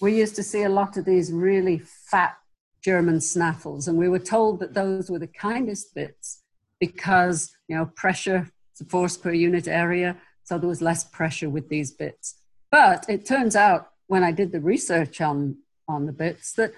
we 0.00 0.16
used 0.18 0.36
to 0.36 0.42
see 0.42 0.64
a 0.64 0.68
lot 0.68 0.96
of 0.96 1.04
these 1.04 1.32
really 1.32 1.78
fat 1.78 2.36
German 2.82 3.20
snaffles. 3.20 3.88
And 3.88 3.96
we 3.96 4.08
were 4.08 4.18
told 4.18 4.58
that 4.60 4.74
those 4.74 5.08
were 5.08 5.20
the 5.20 5.28
kindest 5.28 5.94
bits 5.94 6.42
because, 6.80 7.52
you 7.68 7.76
know, 7.76 7.86
pressure, 7.94 8.50
the 8.78 8.84
force 8.84 9.16
per 9.16 9.32
unit 9.32 9.68
area, 9.68 10.16
so 10.42 10.58
there 10.58 10.68
was 10.68 10.82
less 10.82 11.04
pressure 11.04 11.48
with 11.48 11.68
these 11.68 11.92
bits. 11.92 12.34
But 12.70 13.06
it 13.08 13.24
turns 13.24 13.54
out 13.54 13.92
when 14.08 14.24
I 14.24 14.32
did 14.32 14.50
the 14.50 14.60
research 14.60 15.20
on, 15.20 15.58
on 15.86 16.06
the 16.06 16.12
bits 16.12 16.52
that 16.54 16.72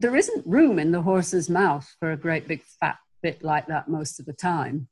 there 0.00 0.16
isn't 0.16 0.46
room 0.46 0.78
in 0.78 0.92
the 0.92 1.02
horse's 1.02 1.48
mouth 1.48 1.94
for 1.98 2.12
a 2.12 2.16
great 2.16 2.46
big 2.46 2.62
fat 2.62 2.98
bit 3.22 3.42
like 3.42 3.66
that 3.66 3.88
most 3.88 4.20
of 4.20 4.26
the 4.26 4.32
time. 4.32 4.88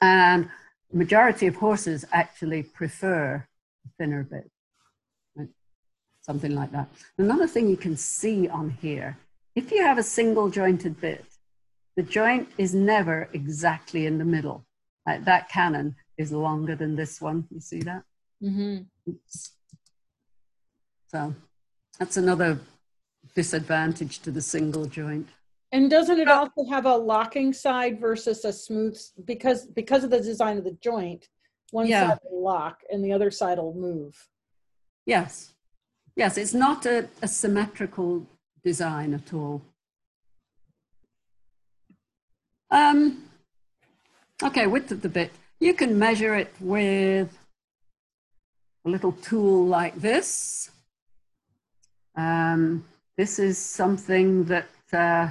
And 0.00 0.48
the 0.90 0.98
majority 0.98 1.46
of 1.46 1.56
horses 1.56 2.04
actually 2.12 2.62
prefer 2.62 3.46
a 3.84 3.88
thinner 3.98 4.22
bit, 4.22 4.50
right? 5.36 5.48
something 6.22 6.54
like 6.54 6.72
that. 6.72 6.88
Another 7.18 7.46
thing 7.46 7.68
you 7.68 7.76
can 7.76 7.96
see 7.96 8.48
on 8.48 8.70
here, 8.70 9.18
if 9.56 9.72
you 9.72 9.82
have 9.82 9.98
a 9.98 10.02
single 10.02 10.48
jointed 10.48 11.00
bit, 11.00 11.24
the 11.96 12.02
joint 12.04 12.48
is 12.58 12.74
never 12.74 13.28
exactly 13.32 14.06
in 14.06 14.18
the 14.18 14.24
middle. 14.24 14.64
Like 15.04 15.24
that 15.24 15.48
cannon 15.48 15.96
is 16.16 16.30
longer 16.30 16.76
than 16.76 16.94
this 16.94 17.20
one. 17.20 17.46
You 17.50 17.60
see 17.60 17.80
that? 17.80 18.04
Mm-hmm. 18.42 19.12
So 21.08 21.34
that's 21.98 22.16
another 22.16 22.60
disadvantage 23.42 24.18
to 24.18 24.32
the 24.32 24.40
single 24.40 24.86
joint. 24.86 25.28
And 25.70 25.88
doesn't 25.88 26.18
it 26.18 26.26
also 26.28 26.62
have 26.74 26.86
a 26.86 26.96
locking 26.96 27.52
side 27.52 28.00
versus 28.00 28.44
a 28.44 28.52
smooth 28.52 28.98
because 29.32 29.60
because 29.80 30.02
of 30.02 30.10
the 30.10 30.22
design 30.30 30.56
of 30.58 30.64
the 30.64 30.76
joint, 30.90 31.28
one 31.70 31.86
yeah. 31.86 32.08
side 32.08 32.18
will 32.24 32.42
lock 32.42 32.76
and 32.90 32.98
the 33.04 33.12
other 33.12 33.30
side 33.30 33.58
will 33.58 33.78
move. 33.88 34.14
Yes. 35.06 35.54
Yes, 36.16 36.36
it's 36.36 36.56
not 36.66 36.84
a, 36.84 37.08
a 37.22 37.28
symmetrical 37.28 38.26
design 38.64 39.14
at 39.14 39.32
all. 39.32 39.62
Um, 42.72 42.98
okay, 44.42 44.66
width 44.66 44.90
of 44.90 45.00
the 45.02 45.12
bit. 45.18 45.30
You 45.60 45.74
can 45.74 45.96
measure 45.96 46.34
it 46.42 46.52
with 46.58 47.30
a 48.84 48.88
little 48.94 49.12
tool 49.12 49.64
like 49.78 49.94
this. 50.08 50.70
Um, 52.16 52.84
this 53.18 53.40
is 53.40 53.58
something 53.58 54.44
that 54.44 54.68
uh, 54.92 55.28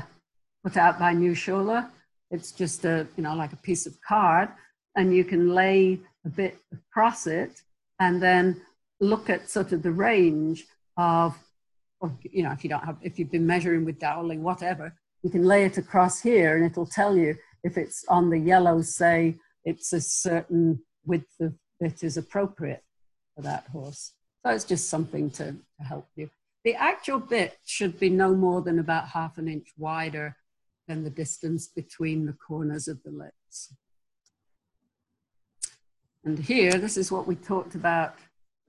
put 0.61 0.75
out 0.75 0.99
by 0.99 1.13
Neue 1.13 1.33
Schule. 1.33 1.85
It's 2.29 2.51
just 2.51 2.83
a, 2.83 3.07
you 3.15 3.23
know, 3.23 3.33
like 3.33 3.53
a 3.53 3.57
piece 3.57 3.87
of 3.87 3.99
card, 4.01 4.49
and 4.97 5.15
you 5.15 5.23
can 5.23 5.55
lay 5.55 6.01
a 6.25 6.29
bit 6.29 6.57
across 6.73 7.27
it 7.27 7.61
and 7.99 8.21
then 8.21 8.61
look 8.99 9.29
at 9.29 9.49
sort 9.49 9.71
of 9.71 9.83
the 9.83 9.91
range 9.91 10.65
of, 10.97 11.37
of 12.01 12.11
you 12.29 12.43
know, 12.43 12.51
if 12.51 12.65
you 12.65 12.69
don't 12.69 12.83
have, 12.83 12.97
if 13.01 13.17
you've 13.17 13.31
been 13.31 13.47
measuring 13.47 13.85
with 13.85 13.99
Dowling, 13.99 14.43
whatever, 14.43 14.93
you 15.23 15.29
can 15.29 15.43
lay 15.43 15.63
it 15.63 15.77
across 15.77 16.19
here 16.19 16.57
and 16.57 16.65
it'll 16.65 16.85
tell 16.85 17.15
you 17.15 17.35
if 17.63 17.77
it's 17.77 18.03
on 18.09 18.29
the 18.29 18.37
yellow, 18.37 18.81
say 18.81 19.35
it's 19.63 19.93
a 19.93 20.01
certain 20.01 20.81
width 21.05 21.39
of 21.39 21.53
appropriate 22.17 22.83
for 23.35 23.43
that 23.43 23.65
horse. 23.67 24.11
So 24.45 24.51
it's 24.51 24.65
just 24.65 24.89
something 24.89 25.29
to, 25.31 25.53
to 25.53 25.83
help 25.87 26.09
you. 26.15 26.29
The 26.67 26.75
actual 26.75 27.19
bit 27.19 27.59
should 27.63 27.97
be 27.97 28.09
no 28.09 28.35
more 28.35 28.61
than 28.61 28.77
about 28.77 29.07
half 29.07 29.37
an 29.37 29.47
inch 29.47 29.69
wider 29.77 30.35
than 30.85 31.05
the 31.05 31.09
distance 31.09 31.65
between 31.65 32.25
the 32.25 32.33
corners 32.33 32.89
of 32.89 33.01
the 33.03 33.09
lips. 33.09 33.73
And 36.25 36.37
here, 36.37 36.73
this 36.73 36.97
is 36.97 37.09
what 37.09 37.25
we 37.25 37.35
talked 37.35 37.73
about 37.73 38.15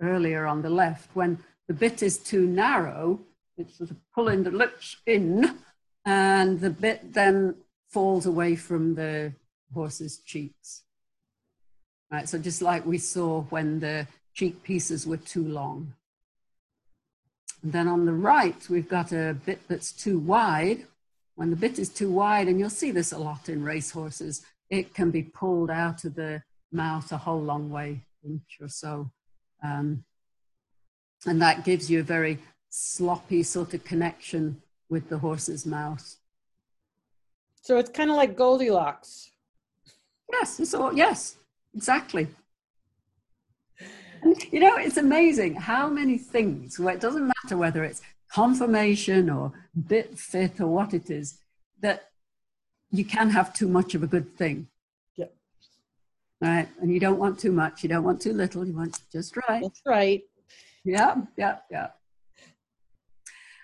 earlier 0.01 0.47
on 0.47 0.62
the 0.62 0.70
left. 0.70 1.11
When 1.16 1.41
the 1.66 1.75
bit 1.75 2.05
is 2.05 2.19
too 2.19 2.47
narrow, 2.47 3.19
it's 3.57 3.79
sort 3.79 3.91
of 3.91 3.97
pulling 4.15 4.45
the 4.45 4.53
lips 4.53 4.99
in, 5.05 5.59
and 6.05 6.61
the 6.61 6.70
bit 6.70 7.12
then 7.15 7.57
falls 7.89 8.27
away 8.27 8.55
from 8.55 8.95
the 8.95 9.33
horse's 9.75 10.19
cheeks. 10.19 10.85
Right, 12.12 12.29
so 12.29 12.39
just 12.39 12.62
like 12.62 12.87
we 12.87 12.99
saw 12.99 13.41
when 13.51 13.81
the 13.81 14.07
cheek 14.35 14.62
pieces 14.62 15.05
were 15.05 15.16
too 15.16 15.43
long. 15.43 15.95
And 17.62 17.72
then 17.72 17.89
on 17.89 18.06
the 18.06 18.12
right, 18.12 18.68
we've 18.68 18.89
got 18.89 19.12
a 19.12 19.36
bit 19.44 19.60
that's 19.68 19.93
too 19.93 20.18
wide, 20.18 20.86
when 21.35 21.51
the 21.51 21.56
bit 21.56 21.78
is 21.78 21.89
too 21.89 22.10
wide, 22.10 22.48
and 22.48 22.59
you'll 22.59 22.70
see 22.70 22.90
this 22.90 23.12
a 23.12 23.18
lot 23.18 23.48
in 23.48 23.62
racehorses, 23.62 24.44
it 24.70 24.94
can 24.94 25.10
be 25.10 25.22
pulled 25.22 25.70
out 25.70 26.05
of 26.05 26.14
the 26.14 26.43
mouth 26.72 27.10
a 27.12 27.18
whole 27.18 27.40
long 27.40 27.70
way, 27.70 28.01
inch 28.24 28.59
or 28.60 28.68
so. 28.68 29.10
Um, 29.62 30.05
and 31.26 31.40
that 31.43 31.64
gives 31.64 31.90
you 31.90 32.01
a 32.01 32.05
very 32.05 32.39
sloppy 32.70 33.43
sort 33.43 33.74
of 33.74 33.85
connection 33.85 34.62
with 34.89 35.09
the 35.09 35.18
horse's 35.18 35.66
mouth. 35.66 36.16
So 37.62 37.78
it's 37.78 37.90
kind 37.90 38.10
of 38.10 38.16
like 38.16 38.36
Goldilocks. 38.36 39.30
Yes, 40.32 40.60
it's 40.60 40.74
all, 40.74 40.93
yes, 40.93 41.36
exactly. 41.74 42.28
You 44.51 44.61
know, 44.61 44.77
it's 44.77 44.97
amazing 44.97 45.55
how 45.55 45.89
many 45.89 46.19
things, 46.19 46.78
it 46.78 47.01
doesn't 47.01 47.27
matter 47.27 47.57
whether 47.57 47.85
it's 47.85 48.01
conformation 48.31 49.31
or 49.31 49.53
bit 49.86 50.19
fit 50.19 50.61
or 50.61 50.66
what 50.66 50.95
it 50.95 51.11
is, 51.11 51.39
that 51.81 52.11
you 52.90 53.05
can 53.05 53.31
have 53.31 53.53
too 53.53 53.69
much 53.69 53.95
of 53.95 54.03
a 54.03 54.07
good 54.07 54.36
thing. 54.36 54.69
Yep. 55.16 55.35
Right. 56.40 56.69
And 56.81 56.93
you 56.93 57.01
don't 57.01 57.19
want 57.19 57.39
too 57.39 57.53
much. 57.53 57.82
You 57.82 57.89
don't 57.89 58.05
want 58.05 58.20
too 58.20 58.32
little. 58.32 58.66
You 58.66 58.74
want 58.74 59.01
just 59.12 59.36
right. 59.49 59.62
That's 59.62 59.82
right. 59.86 60.23
Yeah. 60.85 61.16
Yeah. 61.36 61.59
Yeah. 61.70 61.89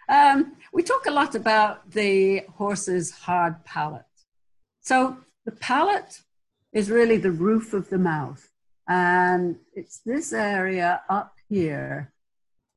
Um, 0.08 0.56
we 0.72 0.82
talk 0.82 1.06
a 1.06 1.10
lot 1.10 1.34
about 1.34 1.90
the 1.90 2.40
horse's 2.56 3.10
hard 3.10 3.64
palate. 3.64 4.04
So 4.82 5.16
the 5.46 5.52
palate 5.52 6.20
is 6.72 6.90
really 6.90 7.16
the 7.16 7.30
roof 7.30 7.72
of 7.72 7.88
the 7.88 7.98
mouth. 7.98 8.50
And 8.88 9.56
it's 9.74 10.00
this 10.00 10.32
area 10.32 11.02
up 11.08 11.34
here 11.48 12.12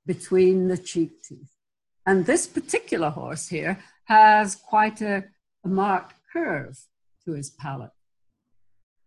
between 0.05 0.67
the 0.67 0.77
cheek 0.77 1.21
teeth. 1.23 1.53
And 2.05 2.25
this 2.25 2.47
particular 2.47 3.09
horse 3.09 3.49
here 3.49 3.79
has 4.05 4.55
quite 4.55 5.01
a, 5.01 5.25
a 5.65 5.67
marked 5.67 6.15
curve 6.31 6.79
to 7.25 7.33
his 7.33 7.49
palate. 7.49 7.91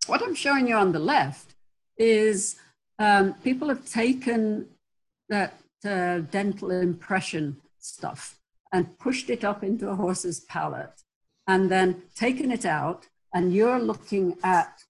What 0.06 0.22
I'm 0.22 0.34
showing 0.34 0.68
you 0.68 0.76
on 0.76 0.92
the 0.92 0.98
left 0.98 1.54
is 1.96 2.56
um, 2.98 3.34
people 3.42 3.68
have 3.68 3.88
taken 3.88 4.68
that 5.30 5.54
uh, 5.84 6.18
dental 6.18 6.70
impression 6.70 7.56
stuff 7.78 8.38
and 8.72 8.98
pushed 8.98 9.30
it 9.30 9.44
up 9.44 9.64
into 9.64 9.88
a 9.88 9.94
horse's 9.96 10.40
palate 10.40 11.02
and 11.46 11.70
then 11.70 12.02
taken 12.14 12.50
it 12.50 12.66
out 12.66 13.06
and 13.32 13.54
you're 13.54 13.80
looking 13.80 14.36
at 14.42 14.82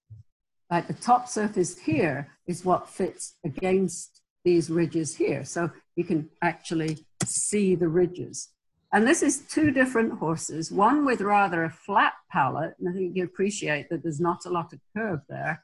like 0.71 0.87
the 0.87 0.93
top 0.93 1.27
surface 1.27 1.77
here 1.77 2.29
is 2.47 2.63
what 2.63 2.89
fits 2.89 3.35
against 3.45 4.21
these 4.45 4.69
ridges 4.69 5.15
here 5.15 5.43
so 5.43 5.69
you 5.95 6.05
can 6.05 6.29
actually 6.41 7.05
see 7.25 7.75
the 7.75 7.89
ridges. 7.89 8.49
And 8.93 9.05
this 9.05 9.21
is 9.21 9.39
two 9.49 9.71
different 9.71 10.13
horses, 10.13 10.71
one 10.71 11.05
with 11.05 11.21
rather 11.21 11.63
a 11.63 11.69
flat 11.69 12.13
palate, 12.31 12.73
and 12.79 12.89
I 12.89 12.93
think 12.93 13.15
you 13.15 13.23
appreciate 13.23 13.89
that 13.89 14.01
there's 14.01 14.19
not 14.19 14.45
a 14.45 14.49
lot 14.49 14.73
of 14.73 14.79
curve 14.95 15.21
there, 15.29 15.63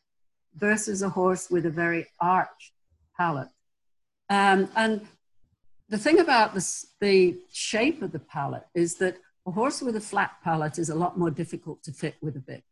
versus 0.56 1.02
a 1.02 1.10
horse 1.10 1.50
with 1.50 1.66
a 1.66 1.70
very 1.70 2.08
arched 2.20 2.72
palate. 3.18 3.50
Um, 4.30 4.70
and 4.76 5.08
the 5.90 5.98
thing 5.98 6.20
about 6.20 6.54
this, 6.54 6.88
the 7.00 7.38
shape 7.52 8.02
of 8.02 8.12
the 8.12 8.20
palate 8.20 8.68
is 8.74 8.96
that 8.96 9.18
a 9.46 9.52
horse 9.52 9.82
with 9.82 9.96
a 9.96 10.02
flat 10.02 10.32
palate 10.44 10.80
is 10.80 10.90
a 10.90 10.96
lot 10.96 11.18
more 11.18 11.32
difficult 11.32 11.84
to 11.84 11.92
fit 11.92 12.16
with 12.22 12.36
a 12.36 12.42
bit. 12.42 12.64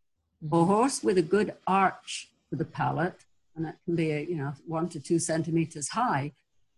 Mm-hmm. 0.46 0.56
A 0.56 0.66
horse 0.66 1.04
with 1.04 1.18
a 1.18 1.22
good 1.22 1.54
arch 1.66 2.30
for 2.50 2.56
the 2.56 2.66
palate, 2.66 3.26
and 3.56 3.66
that 3.66 3.78
can 3.86 3.96
be 3.96 4.12
a, 4.12 4.22
you 4.22 4.36
know 4.36 4.54
one 4.68 4.90
to 4.90 5.00
two 5.00 5.20
centimeters 5.20 5.90
high, 5.90 6.34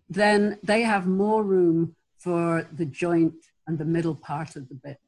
then 0.09 0.57
they 0.63 0.83
have 0.83 1.07
more 1.07 1.43
room 1.43 1.95
for 2.17 2.67
the 2.71 2.85
joint 2.85 3.35
and 3.65 3.77
the 3.77 3.85
middle 3.85 4.15
part 4.15 4.55
of 4.55 4.69
the 4.69 4.75
bit. 4.75 4.99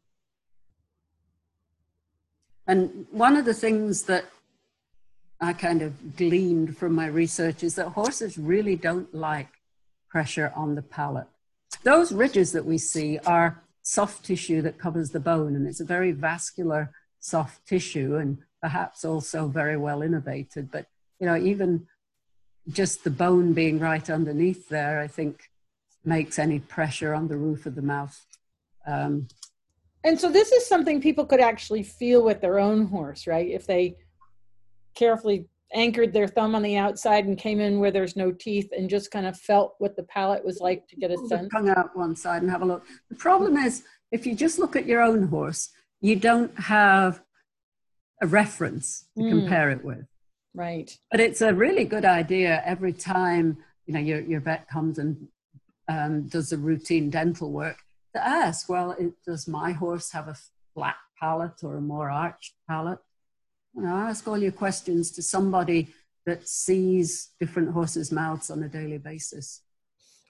And 2.67 3.07
one 3.11 3.35
of 3.35 3.45
the 3.45 3.53
things 3.53 4.03
that 4.03 4.25
I 5.41 5.53
kind 5.53 5.81
of 5.81 6.17
gleaned 6.17 6.77
from 6.77 6.93
my 6.93 7.07
research 7.07 7.63
is 7.63 7.75
that 7.75 7.87
horses 7.87 8.37
really 8.37 8.75
don't 8.75 9.13
like 9.13 9.47
pressure 10.09 10.51
on 10.55 10.75
the 10.75 10.81
palate. 10.81 11.27
Those 11.83 12.11
ridges 12.11 12.51
that 12.51 12.65
we 12.65 12.77
see 12.77 13.19
are 13.25 13.63
soft 13.83 14.25
tissue 14.25 14.61
that 14.63 14.77
covers 14.77 15.11
the 15.11 15.19
bone, 15.19 15.55
and 15.55 15.65
it's 15.65 15.79
a 15.79 15.85
very 15.85 16.11
vascular 16.11 16.91
soft 17.19 17.65
tissue 17.65 18.17
and 18.17 18.37
perhaps 18.61 19.05
also 19.05 19.47
very 19.47 19.77
well 19.77 19.99
innervated. 19.99 20.69
But 20.71 20.85
you 21.19 21.27
know, 21.27 21.37
even 21.37 21.87
just 22.69 23.03
the 23.03 23.09
bone 23.09 23.53
being 23.53 23.79
right 23.79 24.09
underneath 24.09 24.69
there, 24.69 24.99
I 24.99 25.07
think 25.07 25.49
makes 26.05 26.39
any 26.39 26.59
pressure 26.59 27.13
on 27.13 27.27
the 27.27 27.37
roof 27.37 27.65
of 27.65 27.75
the 27.75 27.81
mouth. 27.81 28.25
Um, 28.87 29.27
and 30.03 30.19
so 30.19 30.29
this 30.29 30.51
is 30.51 30.65
something 30.65 31.01
people 31.01 31.25
could 31.25 31.41
actually 31.41 31.83
feel 31.83 32.23
with 32.23 32.39
their 32.41 32.59
own 32.59 32.87
horse, 32.87 33.27
right? 33.27 33.49
If 33.49 33.67
they 33.67 33.97
carefully 34.95 35.47
anchored 35.73 36.13
their 36.13 36.27
thumb 36.27 36.55
on 36.55 36.63
the 36.63 36.77
outside 36.77 37.25
and 37.25 37.37
came 37.37 37.59
in 37.59 37.79
where 37.79 37.91
there's 37.91 38.15
no 38.15 38.31
teeth 38.31 38.69
and 38.75 38.89
just 38.89 39.11
kind 39.11 39.25
of 39.25 39.37
felt 39.37 39.75
what 39.77 39.95
the 39.95 40.03
palate 40.03 40.43
was 40.43 40.59
like 40.59 40.87
to 40.87 40.95
get 40.95 41.11
a 41.11 41.17
sense. 41.27 41.47
Tongue 41.51 41.69
out 41.69 41.95
one 41.95 42.15
side 42.15 42.41
and 42.41 42.49
have 42.49 42.61
a 42.61 42.65
look. 42.65 42.85
The 43.09 43.15
problem 43.15 43.57
is 43.57 43.83
if 44.11 44.25
you 44.25 44.33
just 44.35 44.57
look 44.57 44.75
at 44.75 44.85
your 44.85 45.01
own 45.01 45.27
horse, 45.27 45.69
you 46.01 46.15
don't 46.15 46.57
have 46.59 47.21
a 48.21 48.27
reference 48.27 49.05
to 49.17 49.23
mm. 49.23 49.29
compare 49.29 49.69
it 49.69 49.83
with. 49.83 50.05
Right. 50.53 50.97
But 51.11 51.19
it's 51.19 51.41
a 51.41 51.53
really 51.53 51.85
good 51.85 52.05
idea 52.05 52.61
every 52.65 52.93
time 52.93 53.57
you 53.85 53.93
know 53.93 53.99
your, 53.99 54.21
your 54.21 54.39
vet 54.39 54.67
comes 54.67 54.99
and 54.99 55.27
um, 55.87 56.27
does 56.27 56.49
the 56.49 56.57
routine 56.57 57.09
dental 57.09 57.51
work 57.51 57.77
to 58.15 58.25
ask, 58.25 58.69
well, 58.69 58.91
it, 58.91 59.13
does 59.25 59.47
my 59.47 59.71
horse 59.71 60.11
have 60.11 60.27
a 60.27 60.35
flat 60.73 60.95
palate 61.19 61.63
or 61.63 61.77
a 61.77 61.81
more 61.81 62.09
arched 62.09 62.53
palate? 62.67 62.99
You 63.75 63.83
know, 63.83 63.95
ask 63.95 64.27
all 64.27 64.37
your 64.37 64.51
questions 64.51 65.11
to 65.11 65.21
somebody 65.21 65.89
that 66.25 66.47
sees 66.47 67.29
different 67.39 67.71
horses' 67.71 68.11
mouths 68.11 68.49
on 68.49 68.63
a 68.63 68.69
daily 68.69 68.97
basis. 68.97 69.61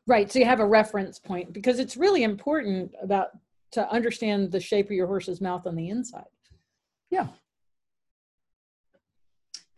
Right. 0.08 0.32
So 0.32 0.40
you 0.40 0.46
have 0.46 0.60
a 0.60 0.66
reference 0.66 1.20
point 1.20 1.54
because 1.54 1.80
it's 1.80 1.98
really 1.98 2.24
important 2.24 2.94
about 3.02 3.30
to 3.72 3.90
understand 3.92 4.52
the 4.52 4.60
shape 4.60 4.88
of 4.88 4.92
your 4.94 5.08
horse's 5.08 5.42
mouth 5.42 5.68
on 5.68 5.76
the 5.76 5.90
inside. 5.90 6.24
Yeah. 7.12 7.28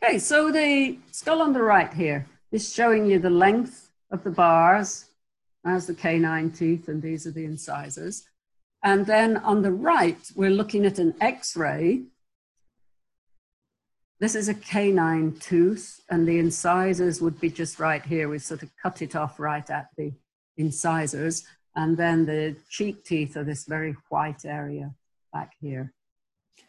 Okay, 0.03 0.17
so 0.17 0.51
the 0.51 0.97
skull 1.11 1.43
on 1.43 1.53
the 1.53 1.61
right 1.61 1.93
here 1.93 2.25
is 2.51 2.73
showing 2.73 3.05
you 3.05 3.19
the 3.19 3.29
length 3.29 3.91
of 4.09 4.23
the 4.23 4.31
bars 4.31 5.05
as 5.63 5.85
the 5.85 5.93
canine 5.93 6.49
teeth, 6.49 6.87
and 6.87 7.03
these 7.03 7.27
are 7.27 7.31
the 7.31 7.45
incisors. 7.45 8.23
And 8.83 9.05
then 9.05 9.37
on 9.37 9.61
the 9.61 9.71
right, 9.71 10.19
we're 10.35 10.49
looking 10.49 10.87
at 10.87 10.97
an 10.97 11.13
x-ray. 11.21 12.01
This 14.19 14.33
is 14.33 14.49
a 14.49 14.55
canine 14.55 15.37
tooth, 15.39 16.01
and 16.09 16.27
the 16.27 16.39
incisors 16.39 17.21
would 17.21 17.39
be 17.39 17.51
just 17.51 17.79
right 17.79 18.03
here. 18.03 18.27
We 18.27 18.39
sort 18.39 18.63
of 18.63 18.71
cut 18.81 19.03
it 19.03 19.15
off 19.15 19.39
right 19.39 19.69
at 19.69 19.89
the 19.97 20.13
incisors. 20.57 21.45
And 21.75 21.95
then 21.95 22.25
the 22.25 22.55
cheek 22.71 23.05
teeth 23.05 23.37
are 23.37 23.43
this 23.43 23.65
very 23.65 23.95
white 24.09 24.45
area 24.45 24.95
back 25.31 25.53
here. 25.61 25.93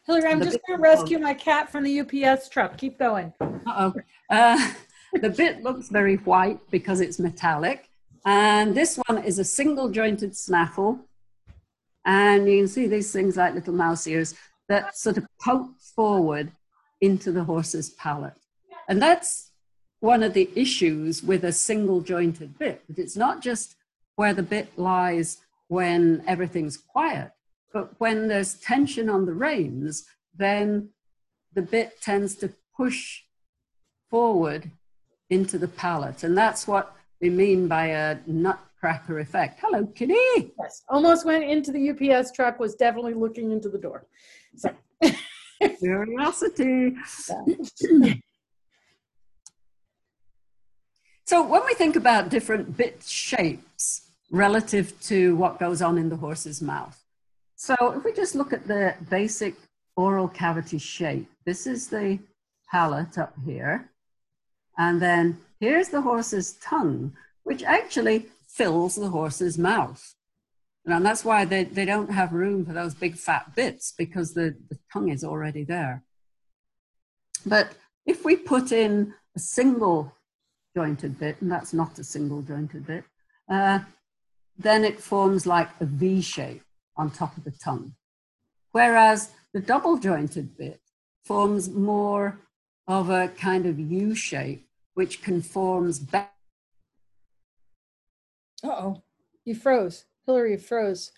Hilary, 0.07 0.31
I'm 0.31 0.43
just 0.43 0.59
going 0.67 0.79
to 0.79 0.83
rescue 0.83 1.19
my 1.19 1.35
cat 1.35 1.71
from 1.71 1.85
the 1.85 2.01
UPS 2.01 2.49
truck. 2.49 2.77
Keep 2.77 2.99
going. 2.99 3.33
Uh-oh. 3.41 3.95
Uh, 4.29 4.73
the 5.21 5.31
bit 5.31 5.63
looks 5.63 5.89
very 5.89 6.17
white 6.17 6.59
because 6.71 7.01
it's 7.01 7.19
metallic. 7.19 7.89
And 8.25 8.77
this 8.77 8.97
one 9.07 9.19
is 9.19 9.39
a 9.39 9.45
single 9.45 9.91
jointed 9.91 10.37
snaffle. 10.37 11.01
And 12.05 12.49
you 12.49 12.59
can 12.59 12.69
see 12.69 12.87
these 12.87 13.13
things 13.13 13.37
like 13.37 13.55
little 13.55 13.75
mouse 13.75 14.07
ears 14.07 14.35
that 14.69 14.97
sort 14.97 15.19
of 15.19 15.27
poke 15.41 15.71
forward 15.95 16.51
into 17.01 17.31
the 17.31 17.45
horse's 17.45 17.91
palate. 17.91 18.35
And 18.89 19.01
that's 19.01 19.51
one 20.01 20.25
of 20.25 20.35
the 20.35 20.51
issues 20.57 21.23
with 21.23 21.45
a 21.45 21.53
single 21.53 22.01
jointed 22.01 22.59
bit. 22.59 22.83
But 22.89 22.99
it's 22.99 23.17
not 23.17 23.41
just 23.41 23.77
where 24.17 24.35
the 24.35 24.43
bit 24.43 24.77
lies 24.77 25.39
when 25.69 26.23
everything's 26.27 26.77
quiet, 26.77 27.31
but 27.73 27.99
when 27.99 28.29
there's 28.29 28.55
tension 28.55 29.09
on 29.09 29.27
the 29.27 29.33
reins, 29.33 30.05
then 30.37 30.91
the 31.55 31.63
bit 31.63 32.01
tends 32.01 32.35
to 32.37 32.53
push 32.77 33.23
forward 34.11 34.71
into 35.31 35.59
the 35.59 35.69
palate. 35.69 36.23
And 36.23 36.37
that's 36.37 36.67
what 36.69 36.95
we 37.21 37.31
mean 37.31 37.69
by 37.69 37.87
a 37.87 38.19
nutcracker 38.27 39.21
effect. 39.21 39.61
Hello, 39.63 39.87
kitty. 39.87 40.53
Yes, 40.59 40.83
almost 40.89 41.25
went 41.25 41.45
into 41.45 41.73
the 41.73 41.91
UPS 41.91 42.33
truck, 42.33 42.59
was 42.61 42.75
definitely 42.75 43.15
looking 43.15 43.53
into 43.53 43.69
the 43.69 43.79
door. 43.79 44.07
So. 44.57 44.71
Curiosity. 45.79 46.97
so 51.25 51.47
when 51.47 51.65
we 51.65 51.75
think 51.75 51.97
about 51.97 52.29
different 52.29 52.77
bit 52.77 53.03
shapes 53.05 54.11
relative 54.31 55.01
to 55.03 55.37
what 55.37 55.59
goes 55.59 55.81
on 55.81 55.97
in 55.99 56.09
the 56.09 56.17
horse's 56.17 56.61
mouth, 56.61 57.02
so 57.63 57.77
if 57.97 58.03
we 58.03 58.13
just 58.13 58.35
look 58.35 58.53
at 58.53 58.67
the 58.67 58.93
basic 59.09 59.55
oral 59.95 60.27
cavity 60.27 60.79
shape, 60.79 61.31
this 61.45 61.65
is 61.65 61.87
the 61.87 62.19
palate 62.69 63.17
up 63.19 63.35
here. 63.45 63.89
And 64.77 65.01
then 65.01 65.39
here's 65.61 65.89
the 65.89 66.01
horse's 66.01 66.55
tongue, 66.55 67.13
which 67.45 67.63
actually 67.63 68.27
fills 68.49 68.97
the 68.97 69.11
horse's 69.11 69.59
mouth. 69.59 70.13
And 70.87 71.07
that's 71.07 71.25
why 71.25 71.45
they, 71.45 71.63
they 71.63 71.85
don't 71.85 72.11
have 72.11 72.33
room 72.33 72.67
for 72.67 72.73
those 72.73 72.95
big 72.95 73.15
fat 73.15 73.55
bits 73.55 73.95
because 73.97 74.35
the, 74.35 74.57
the 74.69 74.79
tongue 74.93 75.11
is 75.11 75.23
already 75.23 75.63
there. 75.63 76.03
But 77.47 77.75
if 78.05 78.25
we 78.25 78.35
put 78.35 78.73
in 78.73 79.15
a 79.37 79.39
single 79.39 80.13
jointed 80.75 81.17
bit, 81.17 81.41
and 81.41 81.53
that's 81.53 81.73
not 81.73 82.01
a 82.01 82.05
single 82.05 82.43
jointed 82.43 82.89
bit, 82.89 83.05
uh, 83.49 83.79
then 84.59 84.83
it 84.83 84.99
forms 84.99 85.47
like 85.47 85.69
a 85.81 85.85
V 85.85 86.21
shape 86.23 86.65
on 86.97 87.11
top 87.11 87.37
of 87.37 87.45
the 87.45 87.51
tongue. 87.51 87.95
Whereas 88.73 89.31
the 89.53 89.61
double 89.61 89.99
jointed 89.99 90.57
bit 90.57 90.81
forms 91.25 91.71
more 91.71 92.41
of 92.87 93.11
a 93.11 93.29
kind 93.29 93.67
of 93.67 93.79
U 93.79 94.15
shape, 94.15 94.67
which 94.95 95.23
conforms 95.23 95.99
back. 95.99 96.35
Uh 98.65 98.69
oh, 98.69 99.03
you 99.45 99.55
froze. 99.55 100.05
Hilary, 100.27 100.53
you 100.53 100.59
froze. 100.59 101.13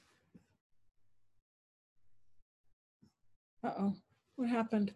Uh 3.63 3.73
oh, 3.79 3.95
what 4.37 4.49
happened? 4.49 4.93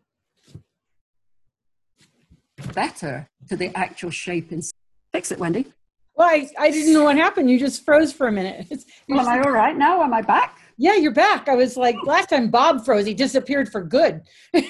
Better 2.74 3.28
to 3.48 3.56
the 3.56 3.74
actual 3.76 4.10
shape 4.10 4.52
in. 4.52 4.62
Fix 5.12 5.30
it, 5.30 5.38
Wendy. 5.38 5.72
Well, 6.18 6.28
I, 6.28 6.50
I 6.58 6.70
didn't 6.72 6.92
know 6.92 7.04
what 7.04 7.16
happened. 7.16 7.48
You 7.48 7.60
just 7.60 7.84
froze 7.84 8.12
for 8.12 8.26
a 8.26 8.32
minute. 8.32 8.66
Well, 9.08 9.20
am 9.20 9.28
I 9.28 9.40
all 9.40 9.52
right 9.52 9.76
now? 9.76 10.02
Am 10.02 10.12
I 10.12 10.20
back? 10.20 10.58
Yeah, 10.76 10.96
you're 10.96 11.14
back. 11.14 11.48
I 11.48 11.54
was 11.54 11.78
like, 11.78 11.96
last 12.04 12.28
time 12.28 12.50
Bob 12.50 12.84
froze, 12.84 13.06
he 13.06 13.14
disappeared 13.14 13.70
for 13.70 13.82
good. 13.82 14.20
well, 14.52 14.64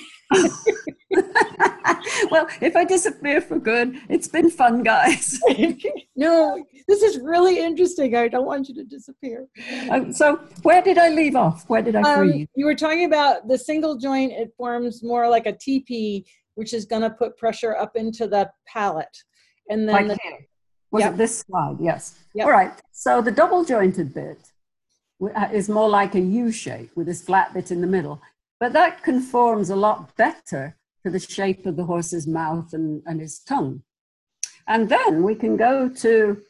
if 2.61 2.77
I 2.77 2.85
disappear 2.85 3.41
for 3.41 3.59
good, 3.59 3.99
it's 4.09 4.29
been 4.29 4.49
fun, 4.49 4.85
guys. 4.85 5.41
no, 6.17 6.65
this 6.87 7.03
is 7.03 7.19
really 7.19 7.59
interesting. 7.59 8.15
I 8.15 8.29
don't 8.29 8.47
want 8.47 8.69
you 8.69 8.77
to 8.77 8.85
disappear. 8.85 9.49
Um, 9.91 10.13
so, 10.13 10.37
where 10.63 10.83
did 10.83 10.99
I 10.99 11.09
leave 11.09 11.35
off? 11.35 11.69
Where 11.69 11.83
did 11.83 11.97
I 11.97 12.15
um? 12.15 12.47
You 12.55 12.67
were 12.67 12.77
talking 12.77 13.07
about 13.07 13.49
the 13.49 13.59
single 13.59 13.97
joint. 13.97 14.31
It 14.31 14.53
forms 14.57 15.03
more 15.03 15.29
like 15.29 15.47
a 15.47 15.53
TP, 15.53 16.25
which 16.55 16.75
is 16.75 16.85
going 16.85 17.03
to 17.03 17.11
put 17.11 17.37
pressure 17.37 17.77
up 17.77 17.97
into 17.97 18.29
the 18.29 18.49
palate, 18.69 19.25
and 19.69 19.89
then 19.89 19.95
like 19.95 20.07
the, 20.07 20.19
was 20.91 21.03
yep. 21.03 21.15
it 21.15 21.17
this 21.17 21.41
slide? 21.41 21.77
Yes. 21.81 22.19
Yep. 22.35 22.47
All 22.47 22.53
right. 22.53 22.73
So 22.93 23.21
the 23.21 23.31
double 23.31 23.65
jointed 23.65 24.15
bit 24.15 24.39
uh, 25.23 25.49
is 25.53 25.69
more 25.69 25.89
like 25.89 26.15
a 26.15 26.21
U 26.21 26.51
shape 26.51 26.91
with 26.95 27.07
this 27.07 27.23
flat 27.23 27.53
bit 27.55 27.71
in 27.71 27.81
the 27.81 27.87
middle, 27.87 28.21
but 28.61 28.73
that 28.73 29.03
conforms 29.03 29.71
a 29.71 29.77
lot 29.77 30.17
better 30.17 30.77
to 31.05 31.11
the 31.11 31.21
shape 31.21 31.67
of 31.67 31.77
the 31.77 31.85
horse's 31.85 32.27
mouth 32.27 32.73
and, 32.73 33.03
and 33.07 33.21
his 33.21 33.39
tongue. 33.39 33.83
And 34.67 34.89
then 34.89 35.23
we 35.23 35.35
can 35.35 35.57
go 35.57 35.89
to 35.89 36.43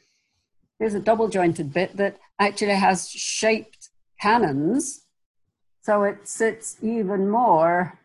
here's 0.79 0.95
a 0.95 1.01
double 1.01 1.29
jointed 1.29 1.73
bit 1.73 1.97
that 1.97 2.17
actually 2.39 2.75
has 2.75 3.11
shaped 3.11 3.91
cannons. 4.21 5.05
So 5.83 6.03
it 6.05 6.29
sits 6.29 6.77
even 6.83 7.29
more 7.29 7.99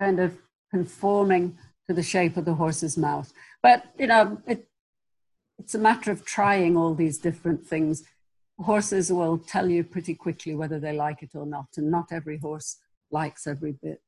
kind 0.00 0.20
of 0.20 0.36
conforming 0.70 1.58
to 1.88 1.94
the 1.94 2.02
shape 2.02 2.36
of 2.36 2.44
the 2.44 2.54
horse's 2.54 2.96
mouth. 2.96 3.32
But, 3.62 3.84
you 3.98 4.06
know, 4.06 4.40
it, 4.46 4.68
it's 5.58 5.74
a 5.74 5.78
matter 5.78 6.10
of 6.10 6.24
trying 6.24 6.76
all 6.76 6.94
these 6.94 7.18
different 7.18 7.64
things. 7.64 8.04
Horses 8.58 9.12
will 9.12 9.38
tell 9.38 9.68
you 9.68 9.84
pretty 9.84 10.14
quickly 10.14 10.54
whether 10.54 10.78
they 10.78 10.92
like 10.92 11.22
it 11.22 11.34
or 11.34 11.46
not, 11.46 11.68
and 11.76 11.90
not 11.90 12.12
every 12.12 12.38
horse 12.38 12.78
likes 13.10 13.46
every 13.46 13.72
bit. 13.82 14.00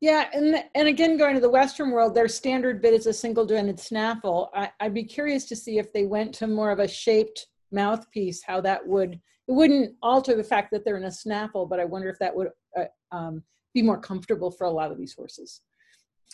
Yeah, 0.00 0.28
and 0.32 0.62
and 0.74 0.88
again, 0.88 1.16
going 1.16 1.34
to 1.34 1.40
the 1.40 1.48
Western 1.48 1.90
world, 1.90 2.14
their 2.14 2.28
standard 2.28 2.82
bit 2.82 2.92
is 2.92 3.06
a 3.06 3.12
single 3.12 3.46
jointed 3.46 3.80
snaffle. 3.80 4.50
I, 4.54 4.70
would 4.82 4.94
be 4.94 5.04
curious 5.04 5.46
to 5.46 5.56
see 5.56 5.78
if 5.78 5.92
they 5.92 6.04
went 6.04 6.34
to 6.34 6.46
more 6.46 6.70
of 6.70 6.80
a 6.80 6.88
shaped 6.88 7.46
mouthpiece, 7.72 8.42
how 8.44 8.60
that 8.60 8.86
would 8.86 9.20
it 9.48 9.52
wouldn't 9.52 9.94
alter 10.02 10.36
the 10.36 10.44
fact 10.44 10.70
that 10.72 10.84
they're 10.84 10.96
in 10.96 11.04
a 11.04 11.10
snaffle, 11.10 11.66
but 11.66 11.80
I 11.80 11.84
wonder 11.84 12.08
if 12.08 12.18
that 12.18 12.34
would 12.34 12.48
uh, 12.76 12.84
um, 13.12 13.42
be 13.74 13.82
more 13.82 13.98
comfortable 13.98 14.50
for 14.50 14.64
a 14.64 14.70
lot 14.70 14.90
of 14.90 14.98
these 14.98 15.14
horses. 15.14 15.60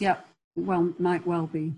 Yeah, 0.01 0.17
well, 0.57 0.93
might 0.99 1.27
well 1.27 1.47
be. 1.47 1.75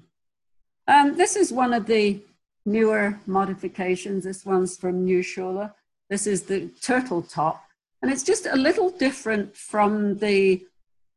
Um, 0.87 1.17
this 1.17 1.37
is 1.37 1.53
one 1.53 1.73
of 1.73 1.87
the 1.87 2.21
newer 2.67 3.19
modifications. 3.27 4.25
This 4.25 4.45
one's 4.45 4.77
from 4.77 5.05
Neue 5.05 5.23
Schule. 5.23 5.71
This 6.11 6.27
is 6.27 6.43
the 6.43 6.69
turtle 6.83 7.23
top. 7.23 7.65
And 8.03 8.13
it's 8.13 8.23
just 8.23 8.47
a 8.47 8.57
little 8.57 8.91
different 8.91 9.57
from 9.57 10.19
the 10.19 10.67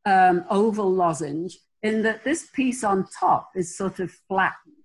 um, 0.06 0.46
oval 0.50 0.92
lozenge 0.92 1.58
in 1.84 2.02
that 2.04 2.24
this 2.24 2.48
piece 2.54 2.84
on 2.84 3.08
top 3.20 3.52
is 3.56 3.76
sort 3.76 4.00
of 4.00 4.12
flattened. 4.28 4.76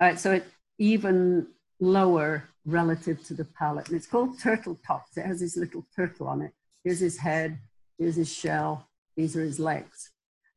All 0.00 0.08
right, 0.08 0.18
so 0.18 0.32
it's 0.32 0.50
even 0.78 1.46
lower 1.80 2.48
relative 2.64 3.22
to 3.24 3.34
the 3.34 3.44
palate. 3.44 3.88
And 3.88 3.96
it's 3.96 4.06
called 4.06 4.38
turtle 4.40 4.78
tops. 4.84 5.16
It 5.16 5.24
has 5.24 5.40
this 5.40 5.56
little 5.56 5.86
turtle 5.94 6.26
on 6.26 6.42
it. 6.42 6.52
Here's 6.82 7.00
his 7.00 7.18
head, 7.18 7.58
here's 7.98 8.16
his 8.16 8.32
shell, 8.32 8.88
these 9.16 9.36
are 9.36 9.42
his 9.42 9.60
legs. 9.60 10.10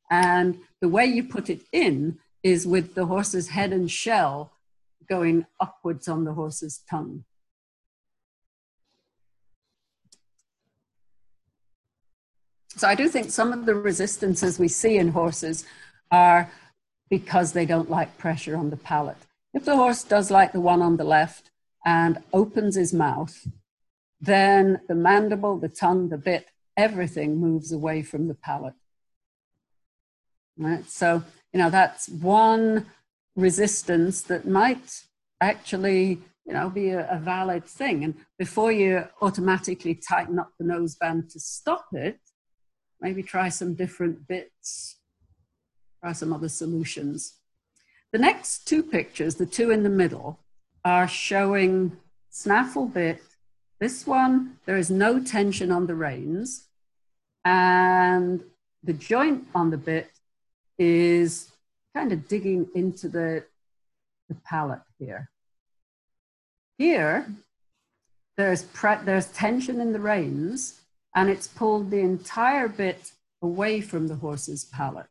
And 0.09 0.57
the 0.81 0.89
way 0.89 1.05
you 1.05 1.23
put 1.23 1.49
it 1.49 1.61
in 1.71 2.17
is 2.43 2.65
with 2.65 2.95
the 2.95 3.05
horse's 3.05 3.49
head 3.49 3.71
and 3.71 3.89
shell 3.89 4.53
going 5.07 5.45
upwards 5.59 6.07
on 6.07 6.23
the 6.23 6.33
horse's 6.33 6.81
tongue. 6.89 7.23
So 12.75 12.87
I 12.87 12.95
do 12.95 13.09
think 13.09 13.31
some 13.31 13.51
of 13.51 13.65
the 13.65 13.75
resistances 13.75 14.57
we 14.57 14.69
see 14.69 14.97
in 14.97 15.09
horses 15.09 15.65
are 16.11 16.49
because 17.09 17.51
they 17.51 17.65
don't 17.65 17.89
like 17.89 18.17
pressure 18.17 18.55
on 18.55 18.69
the 18.69 18.77
palate. 18.77 19.17
If 19.53 19.65
the 19.65 19.75
horse 19.75 20.03
does 20.03 20.29
like 20.31 20.53
the 20.53 20.61
one 20.61 20.81
on 20.81 20.97
the 20.97 21.03
left 21.03 21.51
and 21.85 22.19
opens 22.31 22.75
his 22.75 22.93
mouth, 22.93 23.47
then 24.21 24.81
the 24.87 24.95
mandible, 24.95 25.57
the 25.57 25.69
tongue, 25.69 26.09
the 26.09 26.17
bit, 26.17 26.47
everything 26.77 27.37
moves 27.37 27.71
away 27.71 28.03
from 28.03 28.27
the 28.27 28.35
palate. 28.35 28.75
Right? 30.57 30.87
So, 30.89 31.23
you 31.53 31.59
know, 31.59 31.69
that's 31.69 32.09
one 32.09 32.85
resistance 33.35 34.21
that 34.23 34.47
might 34.47 35.01
actually, 35.41 36.19
you 36.45 36.53
know, 36.53 36.69
be 36.69 36.89
a, 36.89 37.09
a 37.09 37.17
valid 37.17 37.65
thing. 37.65 38.03
And 38.03 38.15
before 38.37 38.71
you 38.71 39.05
automatically 39.21 39.95
tighten 39.95 40.39
up 40.39 40.51
the 40.59 40.65
nose 40.65 40.95
band 40.95 41.29
to 41.31 41.39
stop 41.39 41.87
it, 41.93 42.19
maybe 43.01 43.23
try 43.23 43.49
some 43.49 43.73
different 43.73 44.27
bits, 44.27 44.97
try 46.01 46.11
some 46.11 46.33
other 46.33 46.49
solutions. 46.49 47.35
The 48.11 48.19
next 48.19 48.67
two 48.67 48.83
pictures, 48.83 49.35
the 49.35 49.45
two 49.45 49.71
in 49.71 49.83
the 49.83 49.89
middle, 49.89 50.39
are 50.83 51.07
showing 51.07 51.97
snaffle 52.29 52.87
bit. 52.87 53.21
This 53.79 54.05
one, 54.05 54.57
there 54.65 54.77
is 54.77 54.89
no 54.89 55.23
tension 55.23 55.71
on 55.71 55.87
the 55.87 55.95
reins, 55.95 56.67
and 57.45 58.43
the 58.83 58.93
joint 58.93 59.45
on 59.55 59.69
the 59.69 59.77
bit 59.77 60.11
is 60.79 61.51
kind 61.93 62.11
of 62.11 62.27
digging 62.27 62.67
into 62.73 63.09
the, 63.09 63.43
the 64.29 64.35
palate 64.45 64.81
here. 64.97 65.29
Here, 66.77 67.27
there's, 68.37 68.63
pre- 68.63 69.03
there's 69.03 69.27
tension 69.27 69.81
in 69.81 69.91
the 69.91 69.99
reins, 69.99 70.79
and 71.13 71.29
it's 71.29 71.47
pulled 71.47 71.91
the 71.91 71.99
entire 71.99 72.69
bit 72.69 73.11
away 73.41 73.81
from 73.81 74.07
the 74.07 74.15
horse's 74.15 74.63
palate. 74.63 75.07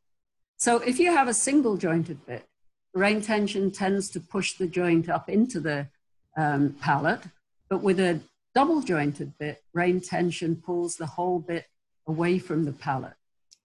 So 0.56 0.78
if 0.78 0.98
you 0.98 1.12
have 1.12 1.28
a 1.28 1.34
single 1.34 1.76
jointed 1.76 2.24
bit, 2.26 2.46
rein 2.94 3.20
tension 3.20 3.70
tends 3.70 4.08
to 4.10 4.20
push 4.20 4.54
the 4.54 4.66
joint 4.66 5.08
up 5.10 5.28
into 5.28 5.60
the 5.60 5.88
um, 6.36 6.74
palate, 6.80 7.24
but 7.68 7.82
with 7.82 8.00
a 8.00 8.20
double 8.54 8.80
jointed 8.80 9.34
bit, 9.38 9.62
rein 9.74 10.00
tension 10.00 10.56
pulls 10.56 10.96
the 10.96 11.06
whole 11.06 11.38
bit 11.38 11.66
away 12.06 12.38
from 12.38 12.64
the 12.64 12.72
palate. 12.72 13.17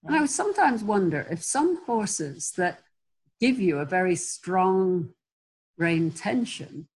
And 0.04 0.16
I 0.16 0.26
sometimes 0.26 0.84
wonder 0.84 1.26
if 1.30 1.42
some 1.42 1.84
horses 1.86 2.52
that 2.56 2.80
give 3.40 3.58
you 3.58 3.78
a 3.78 3.84
very 3.84 4.16
strong 4.16 5.10
rein 5.78 6.10
tension 6.10 6.88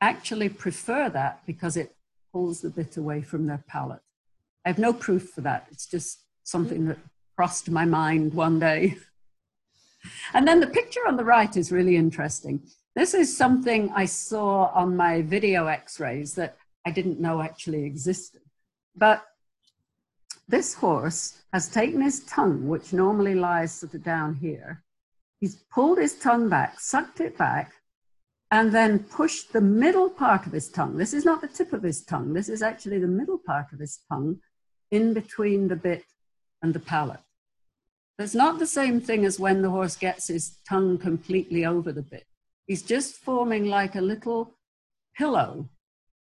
actually 0.00 0.48
prefer 0.48 1.08
that 1.10 1.42
because 1.46 1.76
it 1.76 1.94
pulls 2.32 2.60
the 2.60 2.70
bit 2.70 2.96
away 2.96 3.22
from 3.22 3.46
their 3.46 3.62
palate. 3.66 4.00
I 4.64 4.70
have 4.70 4.78
no 4.78 4.92
proof 4.92 5.30
for 5.30 5.42
that. 5.42 5.66
It's 5.70 5.86
just 5.86 6.20
something 6.44 6.86
that 6.86 6.98
crossed 7.36 7.70
my 7.70 7.84
mind 7.84 8.34
one 8.34 8.58
day. 8.58 8.96
And 10.34 10.46
then 10.46 10.60
the 10.60 10.68
picture 10.68 11.00
on 11.08 11.16
the 11.16 11.24
right 11.24 11.56
is 11.56 11.72
really 11.72 11.96
interesting. 11.96 12.62
This 12.94 13.12
is 13.12 13.36
something 13.36 13.90
I 13.92 14.04
saw 14.04 14.70
on 14.72 14.96
my 14.96 15.22
video 15.22 15.66
x 15.66 15.98
rays 15.98 16.34
that 16.34 16.56
I 16.86 16.92
didn't 16.92 17.18
know 17.18 17.42
actually 17.42 17.82
existed. 17.82 18.42
But 18.94 19.24
this 20.46 20.74
horse 20.74 21.42
has 21.56 21.68
taken 21.68 22.02
his 22.02 22.20
tongue, 22.24 22.68
which 22.68 22.92
normally 22.92 23.34
lies 23.34 23.72
sort 23.72 23.94
of 23.94 24.04
down 24.04 24.34
here. 24.34 24.82
He's 25.40 25.54
pulled 25.74 25.96
his 25.96 26.14
tongue 26.18 26.50
back, 26.50 26.78
sucked 26.78 27.18
it 27.18 27.38
back, 27.38 27.72
and 28.50 28.72
then 28.72 28.98
pushed 28.98 29.54
the 29.54 29.62
middle 29.62 30.10
part 30.10 30.44
of 30.46 30.52
his 30.52 30.68
tongue. 30.68 30.98
This 30.98 31.14
is 31.14 31.24
not 31.24 31.40
the 31.40 31.48
tip 31.48 31.72
of 31.72 31.82
his 31.82 32.04
tongue, 32.04 32.34
this 32.34 32.50
is 32.50 32.60
actually 32.60 32.98
the 32.98 33.06
middle 33.06 33.38
part 33.38 33.72
of 33.72 33.78
his 33.78 34.00
tongue 34.10 34.40
in 34.90 35.14
between 35.14 35.68
the 35.68 35.76
bit 35.76 36.04
and 36.60 36.74
the 36.74 36.78
palate. 36.78 37.24
It's 38.18 38.34
not 38.34 38.58
the 38.58 38.66
same 38.66 39.00
thing 39.00 39.24
as 39.24 39.40
when 39.40 39.62
the 39.62 39.70
horse 39.70 39.96
gets 39.96 40.28
his 40.28 40.58
tongue 40.68 40.98
completely 40.98 41.64
over 41.64 41.90
the 41.90 42.02
bit. 42.02 42.26
He's 42.66 42.82
just 42.82 43.16
forming 43.16 43.64
like 43.64 43.94
a 43.94 44.02
little 44.02 44.52
pillow, 45.16 45.70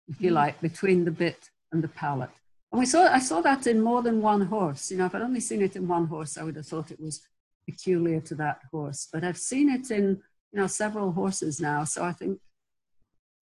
if 0.09 0.19
you 0.19 0.31
mm. 0.31 0.33
like, 0.41 0.59
between 0.59 1.05
the 1.05 1.11
bit 1.11 1.49
and 1.71 1.81
the 1.81 1.87
palate. 1.87 2.37
And 2.73 2.79
we 2.79 2.87
saw, 2.87 3.03
I 3.07 3.19
saw 3.19 3.39
that 3.41 3.67
in 3.67 3.81
more 3.81 4.01
than 4.01 4.19
one 4.19 4.47
horse. 4.47 4.89
You 4.89 4.97
know, 4.97 5.05
if 5.05 5.13
I'd 5.13 5.21
only 5.21 5.41
seen 5.41 5.61
it 5.61 5.75
in 5.75 5.87
one 5.87 6.07
horse, 6.07 6.39
I 6.39 6.43
would 6.43 6.55
have 6.55 6.65
thought 6.65 6.89
it 6.89 6.99
was 6.99 7.21
peculiar 7.69 8.19
to 8.21 8.35
that 8.35 8.61
horse. 8.71 9.07
But 9.13 9.23
I've 9.23 9.37
seen 9.37 9.69
it 9.69 9.91
in, 9.91 10.23
you 10.51 10.59
know, 10.59 10.65
several 10.65 11.11
horses 11.11 11.61
now. 11.61 11.83
So 11.83 12.03
I 12.03 12.13
think 12.13 12.39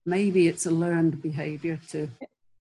maybe 0.06 0.50
it's 0.50 0.66
a 0.66 0.72
learned 0.72 1.22
behavior 1.22 1.80
to 1.92 2.10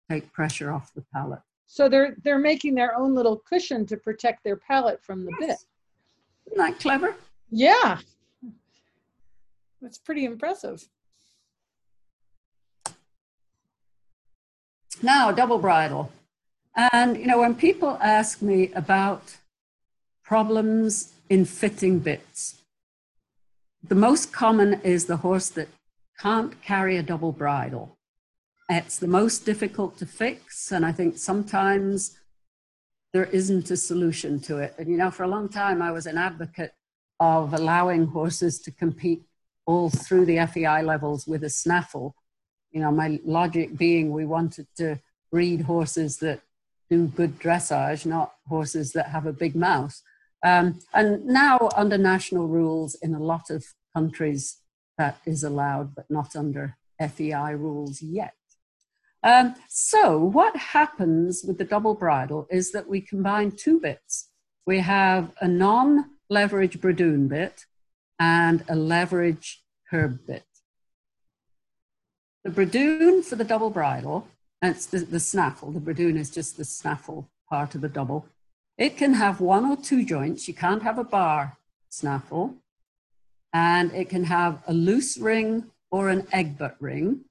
take 0.10 0.34
pressure 0.34 0.72
off 0.72 0.92
the 0.96 1.06
palate. 1.14 1.42
So 1.68 1.88
they're 1.88 2.16
they're 2.24 2.40
making 2.40 2.74
their 2.74 2.96
own 2.96 3.14
little 3.14 3.38
cushion 3.38 3.86
to 3.86 3.98
protect 3.98 4.44
their 4.44 4.56
palate 4.56 5.04
from 5.04 5.24
the 5.24 5.34
yes. 5.40 5.48
bit. 5.48 5.58
Isn't 6.48 6.58
that 6.58 6.80
clever? 6.80 7.16
Yeah. 7.52 8.00
That's 9.84 10.00
pretty 10.00 10.26
impressive. 10.26 10.84
Now, 15.04 15.32
double 15.32 15.60
bridle. 15.60 16.12
And, 16.76 17.18
you 17.18 17.26
know, 17.26 17.40
when 17.40 17.56
people 17.56 17.98
ask 18.02 18.42
me 18.42 18.72
about 18.74 19.38
problems 20.24 21.14
in 21.30 21.46
fitting 21.46 22.00
bits, 22.00 22.62
the 23.88 23.96
most 23.96 24.34
common 24.34 24.82
is 24.82 25.06
the 25.06 25.18
horse 25.18 25.50
that 25.50 25.70
can't 26.20 26.62
carry 26.62 26.98
a 26.98 27.04
double 27.04 27.32
bridle. 27.32 27.98
It's 28.70 28.98
the 28.98 29.08
most 29.08 29.46
difficult 29.46 29.98
to 30.00 30.06
fix, 30.06 30.72
and 30.72 30.86
I 30.86 30.92
think 30.92 31.18
sometimes 31.18 32.18
there 33.14 33.26
isn't 33.26 33.70
a 33.72 33.78
solution 33.78 34.40
to 34.42 34.58
it. 34.58 34.74
And 34.78 34.90
you 34.90 34.98
know, 34.98 35.12
for 35.12 35.24
a 35.24 35.28
long 35.28 35.48
time, 35.48 35.82
I 35.82 35.92
was 35.92 36.08
an 36.08 36.18
advocate 36.18 36.74
of 37.20 37.54
allowing 37.54 38.08
horses 38.08 38.60
to 38.60 38.72
compete 38.72 39.24
all 39.66 39.90
through 39.90 40.26
the 40.26 40.46
FEI 40.48 40.82
levels 40.82 41.26
with 41.28 41.44
a 41.44 41.50
snaffle. 41.50 42.16
You 42.72 42.82
know, 42.82 42.92
my 42.92 43.20
logic 43.24 43.78
being 43.78 44.12
we 44.12 44.26
wanted 44.26 44.68
to 44.78 45.00
breed 45.32 45.62
horses 45.62 46.18
that 46.18 46.42
do 46.90 47.08
good 47.08 47.40
dressage, 47.40 48.06
not 48.06 48.34
horses 48.48 48.94
that 48.94 49.08
have 49.10 49.26
a 49.26 49.34
big 49.34 49.56
mouth. 49.56 50.00
Um, 50.44 50.80
and 50.94 51.26
now, 51.26 51.70
under 51.76 51.98
national 51.98 52.48
rules 52.48 52.96
in 53.02 53.16
a 53.16 53.20
lot 53.20 53.50
of 53.50 53.66
countries, 53.96 54.58
that 54.98 55.18
is 55.26 55.44
allowed, 55.44 55.96
but 55.96 56.06
not 56.10 56.36
under 56.36 56.78
FEI 57.00 57.54
rules 57.54 58.02
yet. 58.02 58.34
Um, 59.24 59.56
so 59.68 60.20
what 60.20 60.56
happens 60.56 61.44
with 61.46 61.58
the 61.58 61.64
double 61.64 61.96
bridle 61.96 62.48
is 62.52 62.72
that 62.74 62.88
we 62.88 63.02
combine 63.02 63.52
two 63.52 63.80
bits. 63.80 64.30
We 64.68 64.80
have 64.80 65.32
a 65.42 65.48
non-leverage 65.48 66.80
Bradoon 66.80 67.28
bit 67.28 67.66
and 68.20 68.64
a 68.70 68.76
leverage 68.76 69.64
curb 69.90 70.20
bit. 70.28 70.46
The 72.44 72.52
Bradoon 72.52 73.24
for 73.24 73.36
the 73.36 73.44
double 73.44 73.72
bridle, 73.72 74.28
it's 74.66 74.86
the, 74.86 75.00
the 75.00 75.20
snaffle, 75.20 75.72
the 75.72 75.80
Bradoon 75.80 76.18
is 76.18 76.30
just 76.30 76.58
the 76.58 76.66
snaffle 76.66 77.30
part 77.50 77.76
of 77.76 77.82
the 77.82 77.90
double. 77.90 78.28
It 78.78 78.98
can 78.98 79.14
have 79.14 79.40
one 79.40 79.66
or 79.66 79.78
two 79.78 80.04
joints. 80.04 80.48
You 80.48 80.54
can't 80.54 80.84
have 80.84 80.98
a 80.98 81.04
bar 81.04 81.58
snaffle. 81.90 82.56
And 83.54 83.92
it 83.94 84.10
can 84.10 84.26
have 84.26 84.62
a 84.68 84.74
loose 84.74 85.18
ring 85.18 85.72
or 85.90 86.10
an 86.10 86.24
eggbutt 86.24 86.76
ring. 86.80 87.22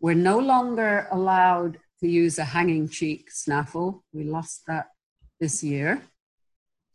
We're 0.00 0.14
no 0.14 0.38
longer 0.38 1.08
allowed 1.10 1.78
to 2.00 2.08
use 2.08 2.38
a 2.38 2.44
hanging 2.44 2.88
cheek 2.88 3.30
snaffle. 3.30 4.02
We 4.12 4.24
lost 4.24 4.62
that 4.66 4.88
this 5.40 5.62
year. 5.62 6.02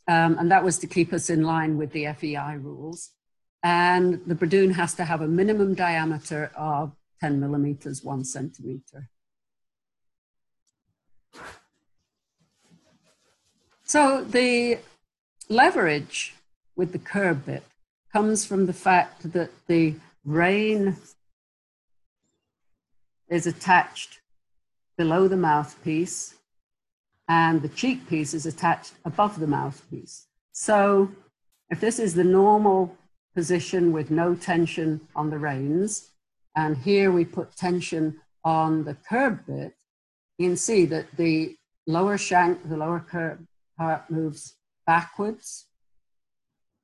Um, 0.08 0.38
and 0.40 0.52
that 0.52 0.64
was 0.64 0.80
to 0.80 0.88
keep 0.88 1.14
us 1.14 1.30
in 1.30 1.44
line 1.44 1.78
with 1.78 1.92
the 1.92 2.08
FEI 2.14 2.56
rules. 2.56 3.12
And 3.64 4.22
the 4.26 4.36
Bradoon 4.36 4.74
has 4.74 4.96
to 4.96 5.06
have 5.06 5.22
a 5.22 5.28
minimum 5.28 5.76
diameter 5.76 6.52
of 6.56 6.94
10 7.22 7.40
millimeters, 7.40 8.04
one 8.04 8.24
centimeter. 8.24 9.10
So 13.94 14.24
the 14.24 14.78
leverage 15.50 16.34
with 16.78 16.94
the 16.94 16.98
curb 16.98 17.46
bit 17.46 17.64
comes 18.14 18.46
from 18.46 18.66
the 18.66 18.80
fact 18.88 19.34
that 19.34 19.50
the 19.68 19.96
rein 20.24 20.96
is 23.28 23.46
attached 23.46 24.22
below 24.98 25.28
the 25.28 25.36
mouthpiece 25.36 26.36
and 27.28 27.62
the 27.62 27.68
cheek 27.68 28.08
piece 28.08 28.34
is 28.34 28.46
attached 28.46 28.94
above 29.04 29.42
the 29.42 29.48
mouthpiece. 29.48 30.26
So 30.54 31.12
if 31.70 31.82
this 31.82 32.00
is 32.00 32.14
the 32.14 32.24
normal 32.24 32.96
position 33.36 33.92
with 33.92 34.10
no 34.10 34.36
tension 34.36 35.02
on 35.18 35.30
the 35.32 35.38
reins, 35.38 36.12
and 36.56 36.78
here 36.78 37.12
we 37.12 37.26
put 37.26 37.58
tension 37.58 38.22
on 38.46 38.86
the 38.86 38.96
curb 39.10 39.46
bit, 39.46 39.74
you 40.38 40.48
can 40.48 40.56
see 40.56 40.86
that 40.86 41.08
the 41.18 41.58
lower 41.88 42.18
shank, 42.18 42.70
the 42.70 42.78
lower 42.78 43.02
curb 43.02 43.46
part 43.82 44.12
moves 44.12 44.58
backwards 44.86 45.66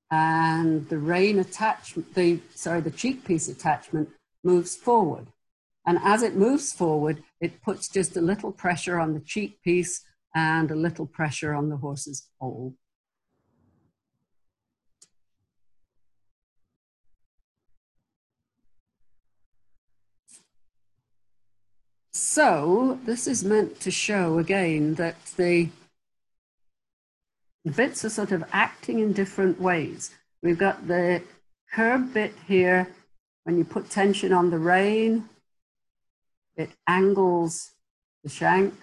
and 0.09 0.89
the 0.89 0.97
rein 0.97 1.37
attachment, 1.37 2.15
the, 2.15 2.39
sorry, 2.55 2.81
the 2.81 2.89
cheek 2.89 3.23
piece 3.23 3.47
attachment 3.47 4.09
moves 4.43 4.75
forward. 4.75 5.27
And 5.85 5.99
as 6.03 6.23
it 6.23 6.35
moves 6.35 6.73
forward, 6.73 7.23
it 7.39 7.61
puts 7.61 7.87
just 7.87 8.17
a 8.17 8.21
little 8.21 8.51
pressure 8.51 8.99
on 8.99 9.13
the 9.13 9.19
cheek 9.19 9.61
piece 9.61 10.03
and 10.33 10.71
a 10.71 10.75
little 10.75 11.05
pressure 11.05 11.53
on 11.53 11.69
the 11.69 11.77
horse's 11.77 12.27
poll. 12.39 12.73
So 22.11 22.99
this 23.05 23.27
is 23.27 23.43
meant 23.43 23.79
to 23.81 23.91
show 23.91 24.39
again 24.39 24.95
that 24.95 25.15
the 25.37 25.69
bits 27.75 28.05
are 28.05 28.09
sort 28.09 28.31
of 28.31 28.43
acting 28.51 28.99
in 28.99 29.13
different 29.13 29.59
ways. 29.59 30.11
We've 30.41 30.57
got 30.57 30.87
the 30.87 31.23
curb 31.73 32.13
bit 32.13 32.33
here. 32.47 32.87
When 33.43 33.57
you 33.57 33.63
put 33.63 33.89
tension 33.89 34.33
on 34.33 34.49
the 34.49 34.59
rein, 34.59 35.29
it 36.55 36.69
angles 36.87 37.71
the 38.23 38.29
shank, 38.29 38.73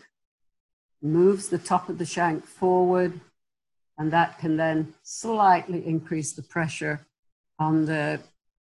moves 1.02 1.48
the 1.48 1.58
top 1.58 1.88
of 1.88 1.98
the 1.98 2.06
shank 2.06 2.46
forward, 2.46 3.20
and 3.98 4.10
that 4.12 4.38
can 4.38 4.56
then 4.56 4.94
slightly 5.02 5.86
increase 5.86 6.32
the 6.32 6.42
pressure 6.42 7.06
on 7.58 7.84
the 7.84 8.20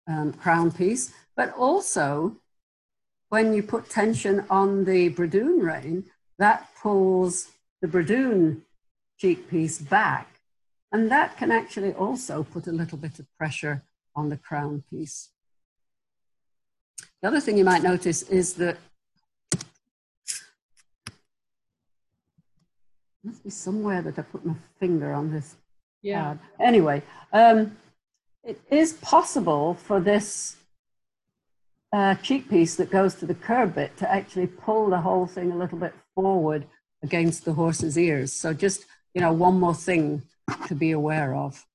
um, 0.08 0.32
crown 0.32 0.70
piece. 0.70 1.12
But 1.36 1.54
also, 1.54 2.36
when 3.28 3.54
you 3.54 3.62
put 3.62 3.88
tension 3.88 4.44
on 4.50 4.84
the 4.84 5.10
bradoon 5.10 5.62
rein, 5.62 6.04
that 6.38 6.68
pulls 6.82 7.48
the 7.80 7.88
bradoon 7.88 8.62
cheek 9.22 9.48
piece 9.48 9.78
back. 9.78 10.26
And 10.90 11.08
that 11.10 11.36
can 11.36 11.52
actually 11.52 11.92
also 11.92 12.42
put 12.42 12.66
a 12.66 12.72
little 12.72 12.98
bit 12.98 13.20
of 13.20 13.26
pressure 13.38 13.82
on 14.16 14.28
the 14.28 14.36
crown 14.36 14.82
piece. 14.90 15.30
The 17.20 17.28
other 17.28 17.40
thing 17.40 17.56
you 17.56 17.64
might 17.64 17.84
notice 17.84 18.22
is 18.22 18.54
that 18.54 18.76
must 23.22 23.44
be 23.44 23.50
somewhere 23.50 24.02
that 24.02 24.18
I 24.18 24.22
put 24.22 24.44
my 24.44 24.54
finger 24.80 25.12
on 25.12 25.30
this. 25.32 25.54
Yeah. 26.02 26.22
Pad. 26.22 26.38
Anyway, 26.58 27.02
um, 27.32 27.76
it 28.42 28.60
is 28.70 28.94
possible 28.94 29.74
for 29.74 30.00
this 30.00 30.56
uh, 31.92 32.16
cheek 32.16 32.50
piece 32.50 32.74
that 32.74 32.90
goes 32.90 33.14
to 33.14 33.26
the 33.26 33.36
curb 33.36 33.76
bit 33.76 33.96
to 33.98 34.12
actually 34.12 34.48
pull 34.48 34.90
the 34.90 35.00
whole 35.00 35.26
thing 35.28 35.52
a 35.52 35.56
little 35.56 35.78
bit 35.78 35.94
forward 36.16 36.66
against 37.04 37.44
the 37.44 37.52
horse's 37.52 37.96
ears. 37.96 38.32
So 38.32 38.52
just, 38.52 38.86
you 39.14 39.20
know, 39.20 39.32
one 39.32 39.58
more 39.58 39.74
thing 39.74 40.22
to 40.66 40.74
be 40.74 40.90
aware 40.92 41.34
of. 41.34 41.66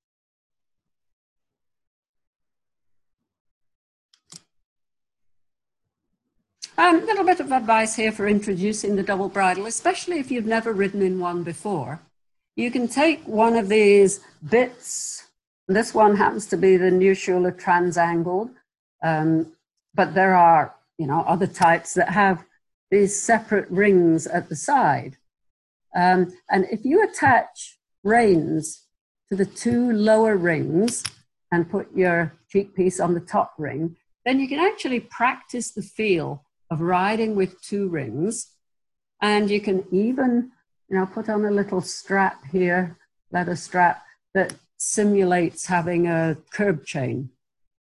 A 6.79 6.83
um, 6.83 7.05
little 7.07 7.25
bit 7.25 7.39
of 7.39 7.51
advice 7.51 7.95
here 7.95 8.11
for 8.11 8.27
introducing 8.27 8.95
the 8.95 9.01
double 9.01 9.29
bridle, 9.29 9.65
especially 9.65 10.19
if 10.19 10.29
you've 10.29 10.45
never 10.45 10.71
ridden 10.73 11.01
in 11.01 11.19
one 11.19 11.41
before. 11.41 11.99
You 12.55 12.69
can 12.69 12.87
take 12.87 13.27
one 13.27 13.55
of 13.55 13.67
these 13.67 14.19
bits. 14.47 15.25
This 15.67 15.95
one 15.95 16.15
happens 16.15 16.45
to 16.47 16.57
be 16.57 16.77
the 16.77 16.91
Neue 16.91 17.15
Schule 17.15 17.51
Transangled, 17.51 18.51
um, 19.03 19.53
but 19.95 20.13
there 20.13 20.35
are, 20.35 20.75
you 20.99 21.07
know, 21.07 21.21
other 21.21 21.47
types 21.47 21.95
that 21.95 22.09
have 22.09 22.45
these 22.91 23.19
separate 23.19 23.69
rings 23.71 24.27
at 24.27 24.47
the 24.47 24.55
side. 24.55 25.17
Um, 25.95 26.31
and 26.49 26.65
if 26.71 26.85
you 26.85 27.03
attach 27.03 27.77
reins 28.03 28.85
to 29.29 29.35
the 29.35 29.45
two 29.45 29.91
lower 29.91 30.37
rings 30.37 31.03
and 31.51 31.69
put 31.69 31.87
your 31.95 32.33
cheek 32.49 32.75
piece 32.75 32.99
on 32.99 33.13
the 33.13 33.19
top 33.19 33.53
ring, 33.57 33.95
then 34.25 34.39
you 34.39 34.47
can 34.47 34.59
actually 34.59 34.99
practice 34.99 35.71
the 35.71 35.81
feel 35.81 36.43
of 36.69 36.81
riding 36.81 37.35
with 37.35 37.61
two 37.61 37.87
rings. 37.87 38.51
And 39.21 39.49
you 39.49 39.61
can 39.61 39.85
even, 39.91 40.51
you 40.89 40.97
know, 40.97 41.05
put 41.05 41.29
on 41.29 41.45
a 41.45 41.51
little 41.51 41.81
strap 41.81 42.45
here, 42.51 42.97
leather 43.31 43.55
strap 43.55 44.03
that 44.33 44.53
simulates 44.77 45.65
having 45.65 46.07
a 46.07 46.37
curb 46.51 46.85
chain. 46.85 47.29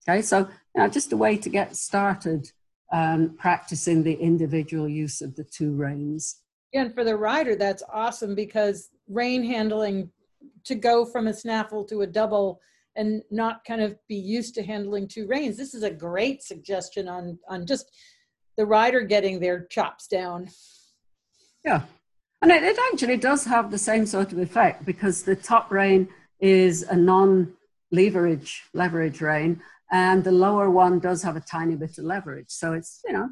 Okay, 0.07 0.22
so 0.22 0.39
you 0.39 0.81
know, 0.81 0.88
just 0.88 1.13
a 1.13 1.18
way 1.18 1.38
to 1.38 1.49
get 1.49 1.76
started 1.76 2.51
um, 2.91 3.35
practicing 3.38 4.03
the 4.03 4.13
individual 4.13 4.89
use 4.89 5.22
of 5.22 5.35
the 5.35 5.43
two 5.43 5.73
reins. 5.73 6.41
Yeah, 6.73 6.81
and 6.84 6.93
for 6.93 7.03
the 7.03 7.15
rider, 7.15 7.56
that's 7.56 7.84
awesome 7.91 8.35
because 8.35 8.89
rein 9.07 9.43
handling 9.43 10.10
to 10.64 10.76
go 10.76 11.06
from 11.06 11.27
a 11.27 11.34
snaffle 11.34 11.84
to 11.85 12.02
a 12.02 12.07
double 12.07 12.61
and 12.95 13.22
not 13.31 13.64
kind 13.65 13.81
of 13.81 13.95
be 14.07 14.15
used 14.15 14.53
to 14.56 14.64
handling 14.64 15.07
two 15.07 15.27
reins. 15.27 15.57
This 15.57 15.73
is 15.73 15.84
a 15.84 15.91
great 15.91 16.43
suggestion 16.43 17.07
on 17.07 17.39
on 17.48 17.65
just 17.65 17.91
the 18.57 18.65
rider 18.65 19.02
getting 19.02 19.39
their 19.39 19.65
chops 19.65 20.07
down. 20.07 20.49
Yeah. 21.64 21.84
And 22.41 22.52
it, 22.52 22.64
it 22.64 22.77
actually 22.91 23.18
does 23.18 23.45
have 23.45 23.72
the 23.72 23.77
same 23.77 24.06
sort 24.06 24.31
of 24.31 24.39
effect 24.39 24.85
because 24.85 25.23
the 25.23 25.35
top 25.35 25.72
rein 25.72 26.10
is 26.39 26.84
a 26.84 26.95
non 26.95 27.53
leverage 27.91 28.64
leverage 28.73 29.22
rein 29.22 29.61
and 29.91 30.23
the 30.23 30.31
lower 30.31 30.69
one 30.69 30.99
does 30.99 31.22
have 31.23 31.35
a 31.35 31.41
tiny 31.41 31.76
bit 31.76 31.98
of 31.98 32.06
leverage. 32.06 32.49
So 32.49 32.73
it's, 32.73 33.02
you 33.06 33.14
know, 33.14 33.30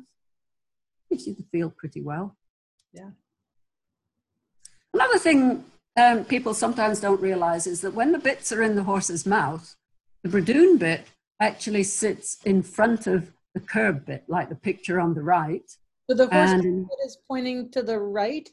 gives 1.09 1.25
you 1.25 1.33
the 1.33 1.45
feel 1.51 1.73
pretty 1.75 2.01
well. 2.01 2.37
Yeah. 2.93 3.11
Another 4.99 5.17
thing 5.17 5.63
um, 5.95 6.25
people 6.25 6.53
sometimes 6.53 6.99
don't 6.99 7.21
realize 7.21 7.67
is 7.67 7.79
that 7.81 7.93
when 7.93 8.11
the 8.11 8.19
bits 8.19 8.51
are 8.51 8.61
in 8.61 8.75
the 8.75 8.83
horse's 8.83 9.25
mouth, 9.25 9.77
the 10.23 10.29
bradoon 10.29 10.77
bit 10.77 11.07
actually 11.39 11.83
sits 11.83 12.37
in 12.43 12.61
front 12.61 13.07
of 13.07 13.31
the 13.53 13.61
curb 13.61 14.05
bit, 14.05 14.25
like 14.27 14.49
the 14.49 14.55
picture 14.55 14.99
on 14.99 15.13
the 15.13 15.21
right. 15.21 15.63
So 16.09 16.17
the 16.17 16.27
horse 16.27 16.51
and, 16.51 16.85
is 17.05 17.17
pointing 17.29 17.71
to 17.71 17.81
the 17.81 17.97
right? 17.97 18.49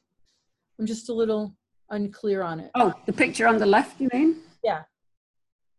I'm 0.79 0.87
just 0.87 1.09
a 1.09 1.13
little 1.13 1.57
unclear 1.91 2.45
on 2.45 2.61
it. 2.61 2.71
Oh, 2.77 2.95
the 3.07 3.13
picture 3.13 3.49
on 3.49 3.59
the 3.59 3.67
left, 3.67 4.01
you 4.01 4.09
mean? 4.13 4.37
Yeah. 4.63 4.83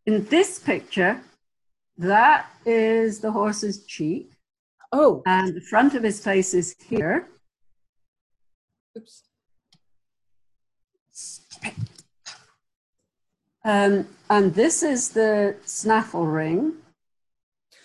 In 0.06 0.26
this 0.26 0.60
picture, 0.60 1.22
that 1.98 2.48
is 2.65 3.22
the 3.22 3.31
horse's 3.31 3.85
cheek. 3.85 4.34
Oh. 4.91 5.23
And 5.26 5.56
the 5.56 5.61
front 5.61 5.94
of 5.94 6.03
his 6.03 6.22
face 6.22 6.53
is 6.53 6.76
here. 6.89 7.30
Oops. 8.98 9.27
Um, 13.64 14.07
and 14.30 14.53
this 14.53 14.81
is 14.81 15.10
the 15.10 15.56
snaffle 15.65 16.26
ring. 16.26 16.73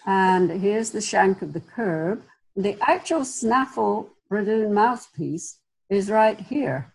And 0.07 0.51
here's 0.51 0.91
the 0.91 1.01
shank 1.01 1.43
of 1.43 1.53
the 1.53 1.61
curb. 1.61 2.23
The 2.57 2.77
actual 2.81 3.25
snaffle 3.25 4.11
Bradoon 4.31 4.73
mouthpiece 4.73 5.59
is 5.91 6.11
right 6.11 6.39
here. 6.39 6.93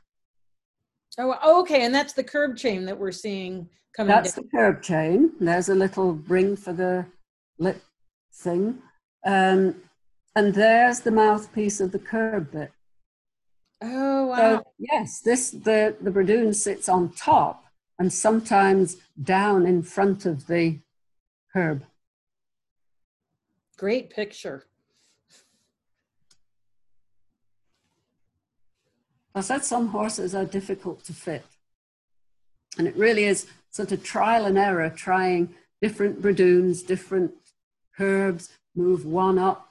Oh, 1.19 1.61
okay. 1.61 1.83
And 1.85 1.93
that's 1.93 2.13
the 2.13 2.23
curb 2.23 2.57
chain 2.57 2.85
that 2.85 2.97
we're 2.97 3.11
seeing 3.11 3.69
coming 3.95 4.09
That's 4.09 4.33
down. 4.33 4.45
the 4.45 4.57
curb 4.57 4.81
chain. 4.81 5.31
There's 5.39 5.69
a 5.69 5.75
little 5.75 6.13
ring 6.13 6.55
for 6.55 6.73
the 6.73 7.05
lip 7.57 7.81
thing. 8.33 8.79
Um, 9.25 9.75
and 10.35 10.53
there's 10.53 11.01
the 11.01 11.11
mouthpiece 11.11 11.81
of 11.81 11.91
the 11.91 11.99
curb 11.99 12.51
bit. 12.51 12.71
Oh, 13.81 14.27
wow. 14.27 14.35
So, 14.37 14.63
yes, 14.79 15.19
this 15.19 15.51
the, 15.51 15.95
the 16.01 16.11
Bradoon 16.11 16.55
sits 16.55 16.89
on 16.89 17.11
top 17.13 17.65
and 17.99 18.11
sometimes 18.11 18.97
down 19.21 19.65
in 19.65 19.83
front 19.83 20.25
of 20.25 20.47
the 20.47 20.79
curb. 21.53 21.83
Great 23.77 24.09
picture. 24.09 24.63
I 29.35 29.41
said 29.41 29.63
some 29.63 29.89
horses 29.89 30.33
are 30.33 30.45
difficult 30.45 31.03
to 31.05 31.13
fit. 31.13 31.45
And 32.79 32.87
it 32.87 32.95
really 32.95 33.25
is 33.25 33.45
sort 33.69 33.91
of 33.91 34.03
trial 34.03 34.45
and 34.45 34.57
error, 34.57 34.89
trying 34.89 35.53
different 35.79 36.21
bradoons, 36.21 36.85
different 36.85 37.33
curbs, 37.95 38.49
move 38.75 39.05
one 39.05 39.37
up, 39.37 39.69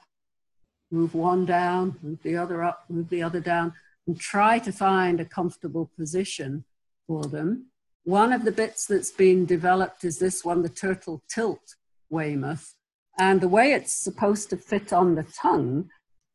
move 0.89 1.13
one 1.13 1.45
down, 1.45 1.97
move 2.01 2.19
the 2.23 2.37
other 2.37 2.63
up, 2.63 2.85
move 2.89 3.09
the 3.09 3.21
other 3.21 3.41
down, 3.41 3.73
and 4.07 4.19
try 4.19 4.57
to 4.59 4.71
find 4.71 5.19
a 5.19 5.25
comfortable 5.25 5.91
position 5.97 6.63
for 7.05 7.23
them. 7.23 7.67
One 8.03 8.31
of 8.31 8.45
the 8.45 8.51
bits 8.53 8.85
that's 8.85 9.11
been 9.11 9.45
developed 9.45 10.05
is 10.05 10.17
this 10.17 10.45
one, 10.45 10.61
the 10.61 10.69
turtle 10.69 11.21
tilt 11.29 11.75
Weymouth. 12.09 12.73
And 13.19 13.41
the 13.41 13.49
way 13.49 13.73
it's 13.73 13.93
supposed 13.93 14.49
to 14.51 14.57
fit 14.57 14.93
on 14.93 15.15
the 15.15 15.23
tongue 15.23 15.89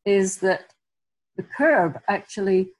is 0.05 0.39
that 0.39 0.75
the 1.37 1.45
curb 1.45 1.99
actually 2.09 2.73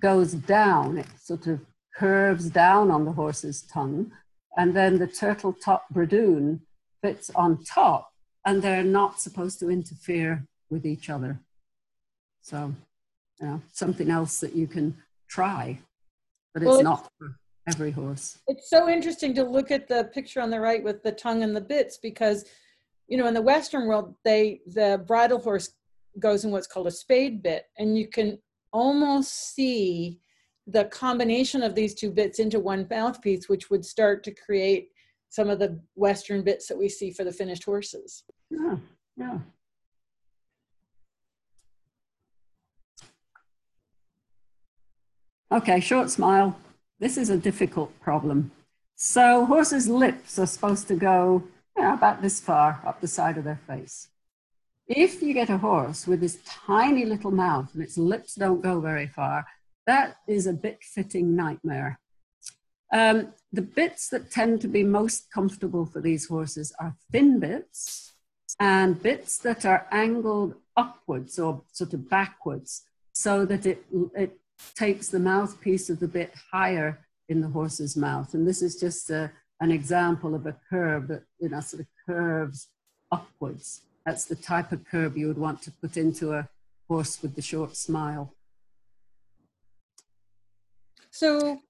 goes 0.00 0.32
down. 0.32 0.98
It 0.98 1.06
sort 1.20 1.46
of 1.46 1.60
curves 1.94 2.48
down 2.48 2.90
on 2.90 3.04
the 3.04 3.12
horse's 3.12 3.62
tongue. 3.62 4.10
And 4.56 4.74
then 4.74 4.98
the 4.98 5.06
turtle 5.06 5.52
top 5.52 5.84
bradoon 5.92 6.60
fits 7.02 7.30
on 7.34 7.62
top. 7.64 8.10
And 8.46 8.62
they're 8.62 8.82
not 8.82 9.20
supposed 9.20 9.58
to 9.60 9.70
interfere 9.70 10.46
with 10.70 10.86
each 10.86 11.10
other. 11.10 11.40
So, 12.40 12.74
you 13.40 13.46
know, 13.46 13.62
something 13.72 14.10
else 14.10 14.40
that 14.40 14.54
you 14.54 14.66
can 14.66 14.96
try, 15.28 15.80
but 16.54 16.62
it's 16.62 16.68
well, 16.68 16.82
not 16.82 17.10
for 17.18 17.36
every 17.66 17.90
horse. 17.90 18.38
It's 18.48 18.68
so 18.68 18.88
interesting 18.88 19.34
to 19.34 19.44
look 19.44 19.70
at 19.70 19.88
the 19.88 20.04
picture 20.12 20.40
on 20.40 20.50
the 20.50 20.60
right 20.60 20.82
with 20.82 21.02
the 21.02 21.12
tongue 21.12 21.42
and 21.42 21.54
the 21.54 21.60
bits 21.60 21.98
because 21.98 22.44
you 23.08 23.16
know 23.16 23.26
in 23.26 23.34
the 23.34 23.42
western 23.42 23.86
world 23.86 24.14
they 24.24 24.60
the 24.66 25.02
bridle 25.06 25.40
horse 25.40 25.70
goes 26.18 26.44
in 26.44 26.50
what's 26.50 26.66
called 26.66 26.86
a 26.86 26.90
spade 26.90 27.42
bit 27.42 27.66
and 27.78 27.98
you 27.98 28.08
can 28.08 28.38
almost 28.72 29.54
see 29.54 30.20
the 30.66 30.84
combination 30.86 31.62
of 31.62 31.74
these 31.74 31.94
two 31.94 32.10
bits 32.10 32.38
into 32.38 32.60
one 32.60 32.86
mouthpiece, 32.88 33.48
which 33.48 33.70
would 33.70 33.84
start 33.84 34.22
to 34.24 34.34
create 34.34 34.90
some 35.28 35.48
of 35.48 35.58
the 35.58 35.80
Western 35.94 36.42
bits 36.42 36.66
that 36.68 36.78
we 36.78 36.88
see 36.88 37.10
for 37.12 37.24
the 37.24 37.32
finished 37.32 37.64
horses. 37.64 38.24
Yeah, 38.50 38.76
yeah. 39.16 39.38
Okay, 45.52 45.80
short 45.80 46.10
smile. 46.10 46.56
This 47.00 47.16
is 47.16 47.28
a 47.28 47.36
difficult 47.36 47.98
problem. 48.00 48.52
So 48.94 49.46
horses' 49.46 49.88
lips 49.88 50.38
are 50.38 50.46
supposed 50.46 50.86
to 50.86 50.94
go 50.94 51.42
you 51.76 51.82
know, 51.82 51.94
about 51.94 52.22
this 52.22 52.38
far 52.38 52.80
up 52.86 53.00
the 53.00 53.08
side 53.08 53.36
of 53.36 53.42
their 53.42 53.58
face. 53.66 54.06
If 54.86 55.20
you 55.20 55.34
get 55.34 55.50
a 55.50 55.58
horse 55.58 56.06
with 56.06 56.20
this 56.20 56.38
tiny 56.46 57.04
little 57.04 57.32
mouth 57.32 57.74
and 57.74 57.82
its 57.82 57.98
lips 57.98 58.36
don't 58.36 58.62
go 58.62 58.80
very 58.80 59.08
far, 59.08 59.44
that 59.88 60.18
is 60.28 60.46
a 60.46 60.52
bit 60.52 60.84
fitting 60.84 61.34
nightmare. 61.34 61.98
Um, 62.92 63.32
the 63.52 63.62
bits 63.62 64.08
that 64.10 64.30
tend 64.30 64.60
to 64.60 64.68
be 64.68 64.84
most 64.84 65.32
comfortable 65.32 65.84
for 65.84 66.00
these 66.00 66.28
horses 66.28 66.72
are 66.78 66.94
thin 67.10 67.40
bits 67.40 68.12
and 68.60 69.02
bits 69.02 69.38
that 69.38 69.64
are 69.64 69.88
angled 69.90 70.54
upwards 70.76 71.40
or 71.40 71.62
sort 71.72 71.92
of 71.92 72.08
backwards 72.08 72.82
so 73.12 73.44
that 73.44 73.66
it, 73.66 73.84
it 74.14 74.39
takes 74.74 75.08
the 75.08 75.18
mouthpiece 75.18 75.90
of 75.90 76.00
the 76.00 76.08
bit 76.08 76.34
higher 76.52 77.06
in 77.28 77.40
the 77.40 77.48
horse's 77.48 77.96
mouth. 77.96 78.34
And 78.34 78.46
this 78.46 78.62
is 78.62 78.78
just 78.78 79.10
a, 79.10 79.30
an 79.60 79.70
example 79.70 80.34
of 80.34 80.46
a 80.46 80.56
curve 80.68 81.08
that 81.08 81.22
you 81.38 81.48
know, 81.48 81.60
sort 81.60 81.80
of 81.80 81.86
curves 82.06 82.68
upwards. 83.12 83.82
That's 84.04 84.24
the 84.24 84.36
type 84.36 84.72
of 84.72 84.84
curve 84.84 85.16
you 85.16 85.28
would 85.28 85.38
want 85.38 85.62
to 85.62 85.70
put 85.70 85.96
into 85.96 86.32
a 86.32 86.48
horse 86.88 87.22
with 87.22 87.36
the 87.36 87.42
short 87.42 87.76
smile. 87.76 88.34
So 91.10 91.60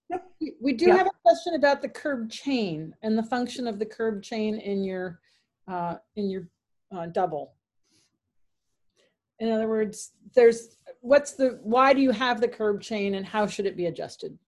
we 0.60 0.72
do 0.74 0.90
have 0.90 1.06
a 1.06 1.22
question 1.22 1.54
about 1.54 1.82
the 1.82 1.88
curb 1.88 2.30
chain 2.30 2.94
and 3.02 3.16
the 3.16 3.22
function 3.22 3.66
of 3.66 3.78
the 3.78 3.86
curb 3.86 4.22
chain 4.22 4.58
in 4.58 4.84
your 4.84 5.18
uh, 5.66 5.96
in 6.16 6.28
your 6.28 6.48
uh, 6.94 7.06
double. 7.06 7.54
In 9.38 9.50
other 9.50 9.68
words, 9.68 10.12
there's 10.34 10.76
what's 11.00 11.32
the 11.32 11.58
why 11.62 11.92
do 11.92 12.00
you 12.00 12.10
have 12.10 12.40
the 12.40 12.48
curb 12.48 12.80
chain 12.80 13.14
and 13.14 13.26
how 13.26 13.46
should 13.46 13.66
it 13.66 13.76
be 13.76 13.86
adjusted? 13.86 14.38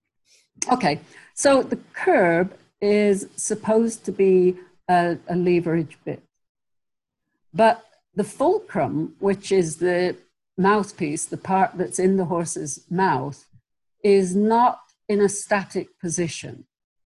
Okay, 0.71 0.99
so 1.33 1.63
the 1.63 1.79
curb 1.93 2.53
is 2.79 3.27
supposed 3.35 4.05
to 4.05 4.11
be 4.11 4.55
a, 4.89 5.17
a 5.27 5.35
leverage 5.35 5.97
bit, 6.05 6.21
but 7.53 7.83
the 8.15 8.23
fulcrum, 8.23 9.15
which 9.19 9.51
is 9.51 9.77
the 9.77 10.15
mouthpiece, 10.57 11.25
the 11.25 11.37
part 11.37 11.71
that's 11.75 11.97
in 11.97 12.17
the 12.17 12.25
horse's 12.25 12.85
mouth, 12.89 13.45
is 14.03 14.35
not 14.35 14.79
in 15.09 15.21
a 15.21 15.29
static 15.29 15.99
position. 15.99 16.65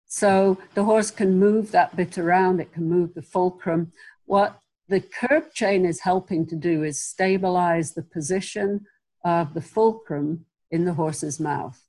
So 0.06 0.58
the 0.74 0.84
horse 0.84 1.10
can 1.10 1.38
move 1.38 1.72
that 1.72 1.96
bit 1.96 2.16
around, 2.16 2.60
it 2.60 2.72
can 2.72 2.88
move 2.88 3.14
the 3.14 3.22
fulcrum. 3.22 3.92
What 4.24 4.58
the 4.88 5.00
curb 5.00 5.52
chain 5.52 5.84
is 5.84 6.00
helping 6.00 6.46
to 6.46 6.56
do 6.56 6.82
is 6.84 7.02
stabilize 7.02 7.92
the 7.92 8.02
position 8.02 8.86
of 9.24 9.54
the 9.54 9.60
fulcrum 9.60 10.44
in 10.70 10.84
the 10.84 10.94
horse's 10.94 11.40
mouth. 11.40 11.80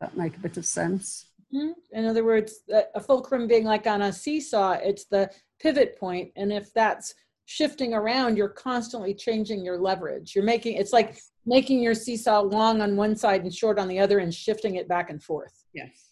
That 0.00 0.16
make 0.16 0.36
a 0.36 0.40
bit 0.40 0.56
of 0.56 0.64
sense? 0.64 1.26
Mm-hmm. 1.54 1.72
In 1.92 2.06
other 2.06 2.24
words, 2.24 2.60
a 2.94 3.00
fulcrum 3.00 3.46
being 3.46 3.64
like 3.64 3.86
on 3.86 4.02
a 4.02 4.12
seesaw, 4.12 4.72
it's 4.82 5.04
the 5.04 5.30
pivot 5.60 5.98
point, 5.98 6.30
and 6.36 6.52
if 6.52 6.72
that's 6.72 7.14
shifting 7.44 7.92
around, 7.92 8.36
you're 8.36 8.48
constantly 8.48 9.12
changing 9.12 9.64
your 9.64 9.76
leverage. 9.76 10.34
You're 10.34 10.44
making 10.44 10.76
it's 10.76 10.92
like 10.92 11.18
making 11.44 11.82
your 11.82 11.94
seesaw 11.94 12.40
long 12.40 12.80
on 12.80 12.96
one 12.96 13.16
side 13.16 13.42
and 13.42 13.52
short 13.52 13.78
on 13.78 13.88
the 13.88 13.98
other 13.98 14.20
and 14.20 14.32
shifting 14.32 14.76
it 14.76 14.86
back 14.86 15.10
and 15.10 15.20
forth. 15.20 15.64
Yes. 15.74 16.10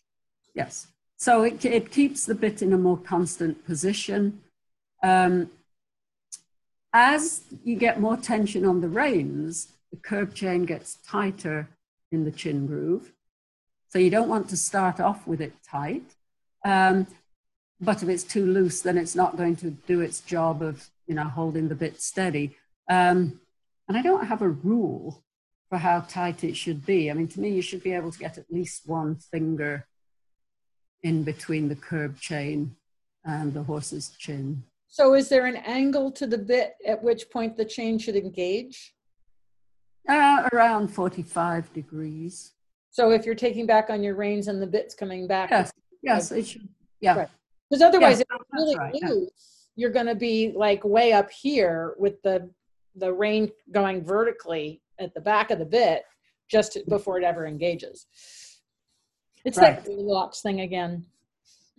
Yes. 0.54 0.88
So 1.16 1.42
it, 1.42 1.64
it 1.64 1.90
keeps 1.92 2.26
the 2.26 2.34
bit 2.34 2.60
in 2.60 2.72
a 2.72 2.78
more 2.78 2.96
constant 2.96 3.64
position. 3.64 4.40
Um, 5.02 5.50
as 6.92 7.42
you 7.62 7.76
get 7.76 8.00
more 8.00 8.16
tension 8.16 8.64
on 8.64 8.80
the 8.80 8.88
reins, 8.88 9.68
the 9.90 9.98
curb 9.98 10.34
chain 10.34 10.64
gets 10.64 10.96
tighter 11.06 11.68
in 12.10 12.24
the 12.24 12.30
chin 12.30 12.66
groove. 12.66 13.12
So 13.90 13.98
you 13.98 14.10
don't 14.10 14.28
want 14.28 14.48
to 14.50 14.56
start 14.56 15.00
off 15.00 15.26
with 15.26 15.40
it 15.40 15.54
tight. 15.62 16.14
Um, 16.64 17.06
but 17.80 18.02
if 18.02 18.08
it's 18.08 18.24
too 18.24 18.44
loose, 18.44 18.82
then 18.82 18.98
it's 18.98 19.14
not 19.14 19.36
going 19.36 19.56
to 19.56 19.70
do 19.70 20.00
its 20.00 20.20
job 20.20 20.62
of, 20.62 20.88
you 21.06 21.14
know, 21.14 21.24
holding 21.24 21.68
the 21.68 21.74
bit 21.74 22.02
steady. 22.02 22.56
Um, 22.88 23.40
and 23.86 23.96
I 23.96 24.02
don't 24.02 24.26
have 24.26 24.42
a 24.42 24.48
rule 24.48 25.22
for 25.68 25.78
how 25.78 26.00
tight 26.00 26.44
it 26.44 26.56
should 26.56 26.84
be. 26.84 27.10
I 27.10 27.14
mean, 27.14 27.28
to 27.28 27.40
me, 27.40 27.50
you 27.50 27.62
should 27.62 27.82
be 27.82 27.92
able 27.92 28.10
to 28.10 28.18
get 28.18 28.38
at 28.38 28.50
least 28.50 28.82
one 28.86 29.16
finger 29.16 29.86
in 31.02 31.22
between 31.22 31.68
the 31.68 31.76
curb 31.76 32.18
chain 32.18 32.74
and 33.24 33.54
the 33.54 33.62
horse's 33.62 34.10
chin. 34.18 34.64
So 34.88 35.14
is 35.14 35.28
there 35.28 35.46
an 35.46 35.56
angle 35.56 36.10
to 36.12 36.26
the 36.26 36.38
bit 36.38 36.74
at 36.86 37.02
which 37.02 37.30
point 37.30 37.56
the 37.56 37.64
chain 37.64 37.98
should 37.98 38.16
engage? 38.16 38.94
Uh, 40.08 40.48
around 40.52 40.88
45 40.88 41.72
degrees. 41.74 42.52
So 42.90 43.10
if 43.10 43.26
you're 43.26 43.34
taking 43.34 43.66
back 43.66 43.90
on 43.90 44.02
your 44.02 44.14
reins 44.14 44.48
and 44.48 44.60
the 44.60 44.66
bit's 44.66 44.94
coming 44.94 45.26
back. 45.26 45.50
Yes, 45.50 45.72
yes, 46.02 46.32
it 46.32 46.46
should. 46.46 46.68
Yeah. 47.00 47.26
Because 47.68 47.82
otherwise, 47.82 48.18
yes, 48.18 48.20
if 48.20 48.26
it's 48.40 48.50
really 48.52 48.76
right, 48.76 48.94
loose, 48.94 49.02
yeah. 49.04 49.82
you're 49.82 49.90
going 49.90 50.06
to 50.06 50.14
be 50.14 50.52
like 50.56 50.82
way 50.84 51.12
up 51.12 51.30
here 51.30 51.94
with 51.98 52.20
the 52.22 52.50
the 52.96 53.12
rein 53.12 53.50
going 53.70 54.04
vertically 54.04 54.82
at 54.98 55.14
the 55.14 55.20
back 55.20 55.50
of 55.50 55.58
the 55.58 55.64
bit 55.64 56.02
just 56.50 56.78
before 56.88 57.18
it 57.18 57.24
ever 57.24 57.46
engages. 57.46 58.06
It's 59.44 59.58
right. 59.58 59.76
that 59.76 59.86
Goldilocks 59.86 60.40
thing 60.40 60.62
again. 60.62 61.04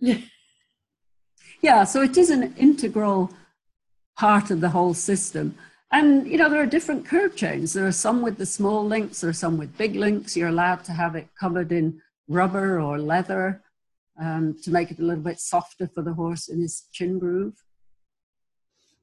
yeah, 1.60 1.84
so 1.84 2.02
it 2.02 2.16
is 2.16 2.30
an 2.30 2.54
integral 2.56 3.30
part 4.16 4.50
of 4.50 4.60
the 4.60 4.70
whole 4.70 4.94
system. 4.94 5.56
And, 5.92 6.26
you 6.28 6.38
know, 6.38 6.48
there 6.48 6.62
are 6.62 6.66
different 6.66 7.04
curb 7.04 7.34
chains. 7.34 7.72
There 7.72 7.86
are 7.86 7.92
some 7.92 8.22
with 8.22 8.38
the 8.38 8.46
small 8.46 8.84
links, 8.86 9.20
there 9.20 9.30
are 9.30 9.34
some 9.34 9.58
with 9.58 9.76
big 9.76 9.96
links. 9.96 10.36
You're 10.36 10.48
allowed 10.48 10.84
to 10.84 10.92
have 10.92 11.16
it 11.16 11.28
covered 11.38 11.72
in 11.72 12.00
rubber 12.28 12.80
or 12.80 12.98
leather 12.98 13.62
um, 14.20 14.56
to 14.62 14.70
make 14.70 14.90
it 14.90 15.00
a 15.00 15.02
little 15.02 15.24
bit 15.24 15.40
softer 15.40 15.88
for 15.92 16.02
the 16.02 16.14
horse 16.14 16.48
in 16.48 16.60
his 16.60 16.84
chin 16.92 17.18
groove. 17.18 17.54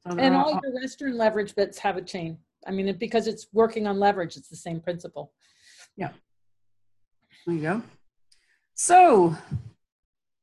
So 0.07 0.17
and 0.17 0.33
all 0.35 0.59
your 0.63 0.73
Western 0.73 1.17
leverage 1.17 1.53
bits 1.55 1.77
have 1.79 1.97
a 1.97 2.01
chain. 2.01 2.37
I 2.65 2.71
mean, 2.71 2.95
because 2.97 3.27
it's 3.27 3.47
working 3.51 3.87
on 3.87 3.99
leverage, 3.99 4.37
it's 4.37 4.49
the 4.49 4.55
same 4.55 4.79
principle. 4.79 5.33
Yeah. 5.97 6.11
There 7.45 7.55
you 7.55 7.61
go. 7.61 7.81
So, 8.75 9.35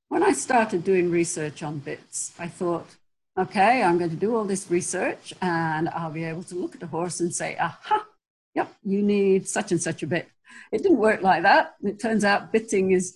when 0.09 0.23
I 0.23 0.33
started 0.33 0.85
doing 0.85 1.11
research 1.11 1.63
on 1.63 1.79
bits, 1.79 2.33
I 2.39 2.49
thought, 2.49 2.89
okay, 3.37 3.83
I'm 3.83 3.99
going 3.99 4.11
to 4.11 4.17
do 4.17 4.37
all 4.37 4.45
this 4.45 4.71
research 4.71 5.35
and 5.43 5.89
I'll 5.89 6.11
be 6.11 6.25
able 6.25 6.45
to 6.45 6.55
look 6.55 6.77
at 6.77 6.83
a 6.83 6.87
horse 6.87 7.21
and 7.21 7.35
say, 7.35 7.57
aha, 7.59 8.07
yep, 8.55 8.73
you 8.85 9.03
need 9.03 9.49
such 9.49 9.73
and 9.73 9.83
such 9.83 10.03
a 10.03 10.07
bit. 10.07 10.29
It 10.71 10.83
didn't 10.83 10.99
work 10.99 11.23
like 11.23 11.43
that. 11.43 11.75
It 11.83 12.01
turns 12.01 12.25
out 12.25 12.53
bitting 12.53 12.93
is, 12.93 13.15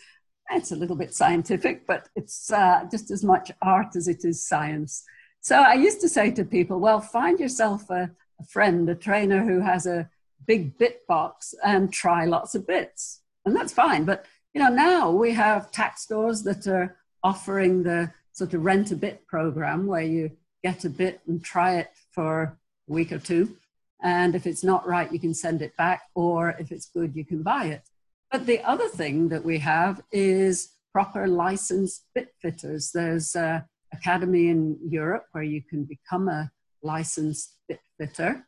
it's 0.50 0.72
a 0.72 0.76
little 0.76 0.96
bit 0.96 1.14
scientific, 1.14 1.86
but 1.86 2.08
it's 2.16 2.50
uh, 2.50 2.84
just 2.90 3.10
as 3.10 3.22
much 3.22 3.52
art 3.62 3.94
as 3.94 4.08
it 4.08 4.24
is 4.24 4.44
science. 4.44 5.04
So 5.40 5.56
I 5.56 5.74
used 5.74 6.00
to 6.00 6.08
say 6.08 6.32
to 6.32 6.44
people, 6.44 6.80
well, 6.80 7.00
find 7.00 7.38
yourself 7.38 7.88
a, 7.90 8.10
a 8.40 8.44
friend, 8.44 8.88
a 8.88 8.94
trainer 8.94 9.44
who 9.44 9.60
has 9.60 9.86
a 9.86 10.10
big 10.46 10.76
bit 10.78 11.06
box 11.06 11.54
and 11.64 11.92
try 11.92 12.24
lots 12.24 12.54
of 12.56 12.66
bits. 12.66 13.20
And 13.44 13.54
that's 13.54 13.72
fine. 13.72 14.04
But, 14.04 14.26
you 14.52 14.60
know, 14.60 14.70
now 14.70 15.10
we 15.10 15.32
have 15.32 15.70
tack 15.70 15.98
stores 15.98 16.42
that 16.42 16.66
are 16.66 16.96
offering 17.22 17.84
the 17.84 18.10
sort 18.38 18.54
of 18.54 18.64
rent 18.64 18.92
a 18.92 18.96
bit 18.96 19.26
program 19.26 19.86
where 19.86 20.02
you 20.02 20.30
get 20.62 20.84
a 20.84 20.90
bit 20.90 21.20
and 21.26 21.42
try 21.42 21.74
it 21.76 21.90
for 22.12 22.42
a 22.88 22.92
week 22.92 23.10
or 23.10 23.18
two. 23.18 23.56
And 24.00 24.36
if 24.36 24.46
it's 24.46 24.62
not 24.62 24.86
right, 24.86 25.12
you 25.12 25.18
can 25.18 25.34
send 25.34 25.60
it 25.60 25.76
back, 25.76 26.02
or 26.14 26.50
if 26.60 26.70
it's 26.70 26.86
good, 26.86 27.16
you 27.16 27.24
can 27.24 27.42
buy 27.42 27.64
it. 27.66 27.82
But 28.30 28.46
the 28.46 28.62
other 28.62 28.88
thing 28.88 29.28
that 29.30 29.44
we 29.44 29.58
have 29.58 30.00
is 30.12 30.74
proper 30.92 31.26
licensed 31.26 32.04
bit 32.14 32.32
fitters. 32.40 32.92
There's 32.92 33.34
a 33.34 33.66
academy 33.92 34.48
in 34.48 34.78
Europe 34.88 35.26
where 35.32 35.42
you 35.42 35.62
can 35.62 35.84
become 35.84 36.28
a 36.28 36.50
licensed 36.82 37.56
bit 37.68 37.80
fitter, 37.98 38.46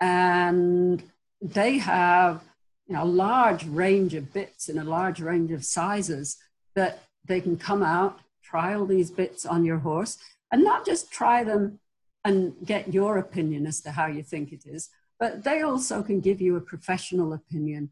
and 0.00 1.02
they 1.40 1.78
have 1.78 2.44
you 2.86 2.94
know 2.94 3.02
a 3.02 3.16
large 3.26 3.64
range 3.66 4.14
of 4.14 4.32
bits 4.32 4.68
in 4.68 4.78
a 4.78 4.84
large 4.84 5.20
range 5.20 5.50
of 5.50 5.64
sizes 5.64 6.36
that 6.76 7.02
they 7.24 7.40
can 7.40 7.56
come 7.56 7.82
out 7.82 8.20
trial 8.50 8.86
these 8.86 9.10
bits 9.10 9.44
on 9.44 9.64
your 9.64 9.78
horse 9.78 10.18
and 10.50 10.64
not 10.64 10.86
just 10.86 11.10
try 11.10 11.44
them 11.44 11.78
and 12.24 12.54
get 12.64 12.92
your 12.92 13.18
opinion 13.18 13.66
as 13.66 13.80
to 13.82 13.90
how 13.90 14.06
you 14.06 14.22
think 14.22 14.52
it 14.52 14.64
is, 14.66 14.90
but 15.20 15.44
they 15.44 15.62
also 15.62 16.02
can 16.02 16.20
give 16.20 16.40
you 16.40 16.56
a 16.56 16.60
professional 16.60 17.32
opinion 17.32 17.90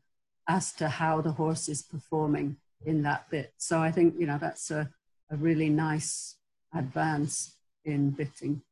as 0.48 0.72
to 0.72 0.88
how 0.88 1.20
the 1.20 1.32
horse 1.32 1.68
is 1.68 1.82
performing 1.82 2.56
in 2.84 3.02
that 3.02 3.28
bit. 3.30 3.52
So 3.58 3.80
I 3.80 3.90
think, 3.90 4.14
you 4.18 4.26
know, 4.26 4.38
that's 4.38 4.70
a, 4.70 4.88
a 5.30 5.36
really 5.36 5.68
nice 5.68 6.36
advance 6.74 7.56
in 7.84 8.10
bitting. 8.10 8.62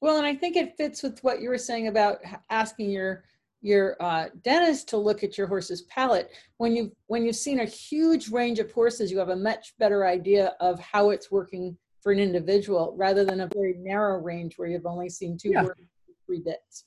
Well, 0.00 0.16
and 0.18 0.26
I 0.26 0.34
think 0.34 0.56
it 0.56 0.76
fits 0.76 1.02
with 1.02 1.22
what 1.24 1.40
you 1.40 1.48
were 1.48 1.58
saying 1.58 1.88
about 1.88 2.18
asking 2.50 2.90
your 2.90 3.24
your 3.60 3.96
uh, 4.00 4.26
dentist 4.42 4.88
to 4.88 4.96
look 4.96 5.24
at 5.24 5.36
your 5.36 5.46
horse's 5.46 5.82
palate. 5.82 6.30
When 6.58 6.74
you 6.76 6.92
when 7.06 7.24
you've 7.24 7.36
seen 7.36 7.60
a 7.60 7.64
huge 7.64 8.30
range 8.30 8.58
of 8.58 8.70
horses, 8.72 9.10
you 9.10 9.18
have 9.18 9.30
a 9.30 9.36
much 9.36 9.74
better 9.78 10.06
idea 10.06 10.54
of 10.60 10.78
how 10.80 11.10
it's 11.10 11.30
working 11.30 11.76
for 12.00 12.12
an 12.12 12.20
individual, 12.20 12.94
rather 12.96 13.24
than 13.24 13.40
a 13.40 13.48
very 13.52 13.74
narrow 13.78 14.18
range 14.20 14.56
where 14.56 14.68
you've 14.68 14.86
only 14.86 15.08
seen 15.08 15.36
two 15.36 15.50
Yeah. 15.50 15.62
horses, 15.62 15.84
three 16.26 16.40
bits. 16.40 16.84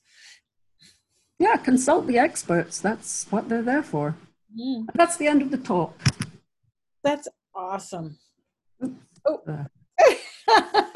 Yeah, 1.38 1.56
consult 1.56 2.06
the 2.06 2.18
experts. 2.18 2.80
That's 2.80 3.30
what 3.30 3.48
they're 3.48 3.62
there 3.62 3.82
for. 3.82 4.16
Mm, 4.58 4.86
That's 4.94 5.16
the 5.16 5.26
end 5.26 5.42
of 5.42 5.50
the 5.50 5.58
talk. 5.58 5.94
that's 7.02 7.28
awesome. 7.54 8.18
Uh, 9.26 9.64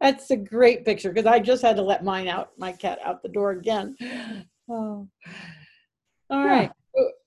That's 0.00 0.30
a 0.30 0.36
great 0.36 0.84
picture 0.84 1.10
because 1.12 1.26
I 1.26 1.38
just 1.40 1.62
had 1.62 1.76
to 1.76 1.82
let 1.82 2.04
mine 2.04 2.28
out, 2.28 2.50
my 2.58 2.72
cat 2.72 2.98
out 3.04 3.22
the 3.22 3.28
door 3.28 3.52
again. 3.52 3.96
Oh. 4.70 5.08
All 6.30 6.44
Yeah. 6.44 6.46
right. 6.46 6.70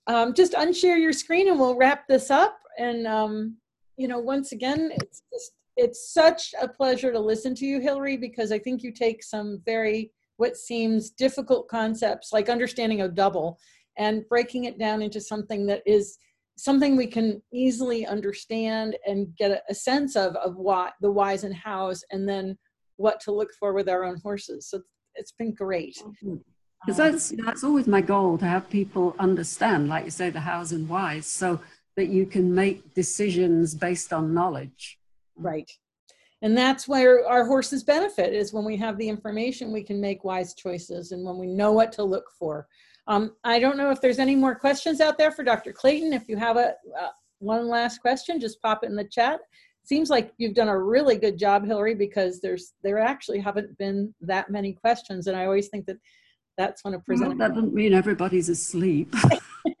Um, 0.06 0.34
just 0.34 0.52
unshare 0.52 1.00
your 1.00 1.12
screen 1.12 1.48
and 1.48 1.58
we'll 1.58 1.76
wrap 1.76 2.06
this 2.08 2.30
up. 2.30 2.58
And, 2.78 3.06
um, 3.06 3.56
you 3.96 4.08
know, 4.08 4.18
once 4.18 4.52
again, 4.52 4.90
it's 4.94 5.22
just, 5.32 5.52
it's 5.76 6.12
such 6.12 6.54
a 6.60 6.68
pleasure 6.68 7.12
to 7.12 7.18
listen 7.18 7.54
to 7.56 7.66
you, 7.66 7.80
Hilary, 7.80 8.16
because 8.16 8.52
I 8.52 8.58
think 8.58 8.82
you 8.82 8.92
take 8.92 9.22
some 9.22 9.60
very, 9.64 10.12
what 10.36 10.56
seems 10.56 11.10
difficult 11.10 11.68
concepts 11.68 12.32
like 12.32 12.48
understanding 12.48 13.02
a 13.02 13.08
double 13.08 13.58
and 13.98 14.26
breaking 14.28 14.64
it 14.64 14.78
down 14.78 15.02
into 15.02 15.20
something 15.20 15.66
that 15.66 15.82
is 15.86 16.18
something 16.62 16.96
we 16.96 17.08
can 17.08 17.42
easily 17.52 18.06
understand 18.06 18.96
and 19.04 19.36
get 19.36 19.50
a, 19.50 19.60
a 19.68 19.74
sense 19.74 20.14
of 20.14 20.36
of 20.36 20.54
what 20.56 20.92
the 21.00 21.10
whys 21.10 21.42
and 21.42 21.54
hows 21.54 22.04
and 22.12 22.28
then 22.28 22.56
what 22.98 23.18
to 23.18 23.32
look 23.32 23.52
for 23.58 23.72
with 23.72 23.88
our 23.88 24.04
own 24.04 24.16
horses. 24.22 24.68
So 24.70 24.80
it's 25.16 25.32
been 25.32 25.52
great. 25.54 25.96
Because 26.84 27.00
Um, 27.00 27.10
that's 27.10 27.32
that's 27.44 27.64
always 27.64 27.88
my 27.88 28.00
goal 28.00 28.38
to 28.38 28.44
have 28.44 28.70
people 28.70 29.16
understand, 29.18 29.88
like 29.88 30.04
you 30.04 30.12
say, 30.12 30.30
the 30.30 30.46
hows 30.50 30.70
and 30.70 30.88
whys, 30.88 31.26
so 31.26 31.60
that 31.96 32.08
you 32.16 32.24
can 32.26 32.54
make 32.54 32.94
decisions 32.94 33.74
based 33.74 34.12
on 34.12 34.32
knowledge. 34.32 34.98
right. 35.36 35.70
And 36.44 36.58
that's 36.58 36.88
where 36.88 37.24
our 37.34 37.44
horses 37.46 37.84
benefit 37.84 38.30
is 38.34 38.52
when 38.52 38.64
we 38.64 38.76
have 38.84 38.98
the 38.98 39.08
information 39.08 39.72
we 39.72 39.84
can 39.90 40.00
make 40.00 40.24
wise 40.24 40.54
choices 40.54 41.12
and 41.12 41.24
when 41.24 41.38
we 41.38 41.46
know 41.46 41.70
what 41.78 41.92
to 41.92 42.02
look 42.02 42.28
for 42.38 42.66
um, 43.06 43.34
i 43.44 43.58
don't 43.58 43.76
know 43.76 43.90
if 43.90 44.00
there's 44.00 44.18
any 44.18 44.36
more 44.36 44.54
questions 44.54 45.00
out 45.00 45.18
there 45.18 45.30
for 45.30 45.42
dr 45.42 45.72
clayton 45.72 46.12
if 46.12 46.28
you 46.28 46.36
have 46.36 46.56
a 46.56 46.74
uh, 47.00 47.08
one 47.38 47.68
last 47.68 47.98
question 47.98 48.40
just 48.40 48.60
pop 48.62 48.82
it 48.82 48.90
in 48.90 48.96
the 48.96 49.04
chat 49.04 49.40
seems 49.84 50.10
like 50.10 50.32
you've 50.38 50.54
done 50.54 50.68
a 50.68 50.78
really 50.78 51.16
good 51.16 51.38
job 51.38 51.64
hilary 51.64 51.94
because 51.94 52.40
there's 52.40 52.72
there 52.82 52.98
actually 52.98 53.40
haven't 53.40 53.76
been 53.78 54.14
that 54.20 54.50
many 54.50 54.72
questions 54.72 55.26
and 55.26 55.36
i 55.36 55.44
always 55.44 55.68
think 55.68 55.86
that 55.86 55.96
that's 56.58 56.84
when 56.84 56.94
a 56.94 57.02
Well, 57.06 57.34
that 57.36 57.54
doesn't 57.54 57.74
mean 57.74 57.94
everybody's 57.94 58.48
asleep. 58.48 59.14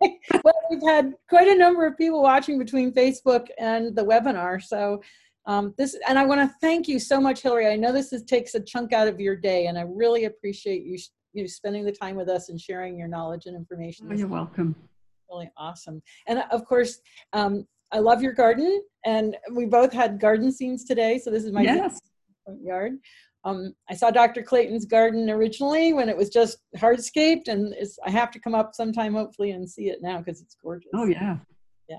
well, 0.44 0.54
we've 0.70 0.82
had 0.82 1.12
quite 1.28 1.48
a 1.48 1.54
number 1.54 1.86
of 1.86 1.96
people 1.96 2.22
watching 2.22 2.58
between 2.58 2.92
Facebook 2.92 3.48
and 3.58 3.94
the 3.94 4.04
webinar. 4.04 4.62
So 4.62 5.02
um, 5.46 5.74
this, 5.76 5.96
and 6.08 6.18
I 6.18 6.24
want 6.24 6.40
to 6.40 6.54
thank 6.60 6.88
you 6.88 6.98
so 6.98 7.20
much, 7.20 7.42
Hilary. 7.42 7.68
I 7.68 7.76
know 7.76 7.92
this 7.92 8.12
is, 8.12 8.22
takes 8.22 8.54
a 8.54 8.60
chunk 8.60 8.92
out 8.92 9.08
of 9.08 9.20
your 9.20 9.36
day, 9.36 9.66
and 9.66 9.78
I 9.78 9.82
really 9.82 10.24
appreciate 10.24 10.84
you 10.84 10.98
you 11.32 11.48
spending 11.48 11.84
the 11.84 11.92
time 11.92 12.16
with 12.16 12.28
us 12.28 12.48
and 12.48 12.60
sharing 12.60 12.98
your 12.98 13.08
knowledge 13.08 13.46
and 13.46 13.56
information. 13.56 14.08
Oh, 14.10 14.14
you're 14.14 14.28
welcome. 14.28 14.74
really 15.30 15.50
awesome. 15.56 16.02
And 16.26 16.38
uh, 16.40 16.44
of 16.50 16.64
course, 16.66 17.00
um, 17.32 17.66
I 17.90 17.98
love 17.98 18.22
your 18.22 18.32
garden, 18.32 18.82
and 19.04 19.36
we 19.54 19.66
both 19.66 19.92
had 19.92 20.20
garden 20.20 20.50
scenes 20.52 20.84
today. 20.84 21.18
So 21.18 21.30
this 21.30 21.44
is 21.44 21.52
my 21.52 21.62
Yes. 21.62 21.98
front 22.44 22.62
yard. 22.62 22.92
Um, 23.44 23.74
I 23.90 23.94
saw 23.94 24.10
Dr. 24.10 24.42
Clayton's 24.42 24.86
garden 24.86 25.28
originally 25.28 25.92
when 25.92 26.08
it 26.08 26.16
was 26.16 26.28
just 26.28 26.58
hardscaped, 26.76 27.48
and 27.48 27.74
it's, 27.74 27.98
I 28.04 28.10
have 28.10 28.30
to 28.32 28.38
come 28.40 28.54
up 28.54 28.74
sometime 28.74 29.14
hopefully 29.14 29.50
and 29.50 29.68
see 29.68 29.88
it 29.88 29.98
now 30.00 30.18
because 30.18 30.40
it's 30.40 30.54
gorgeous. 30.62 30.90
Oh 30.94 31.06
yeah, 31.06 31.38
yeah. 31.88 31.96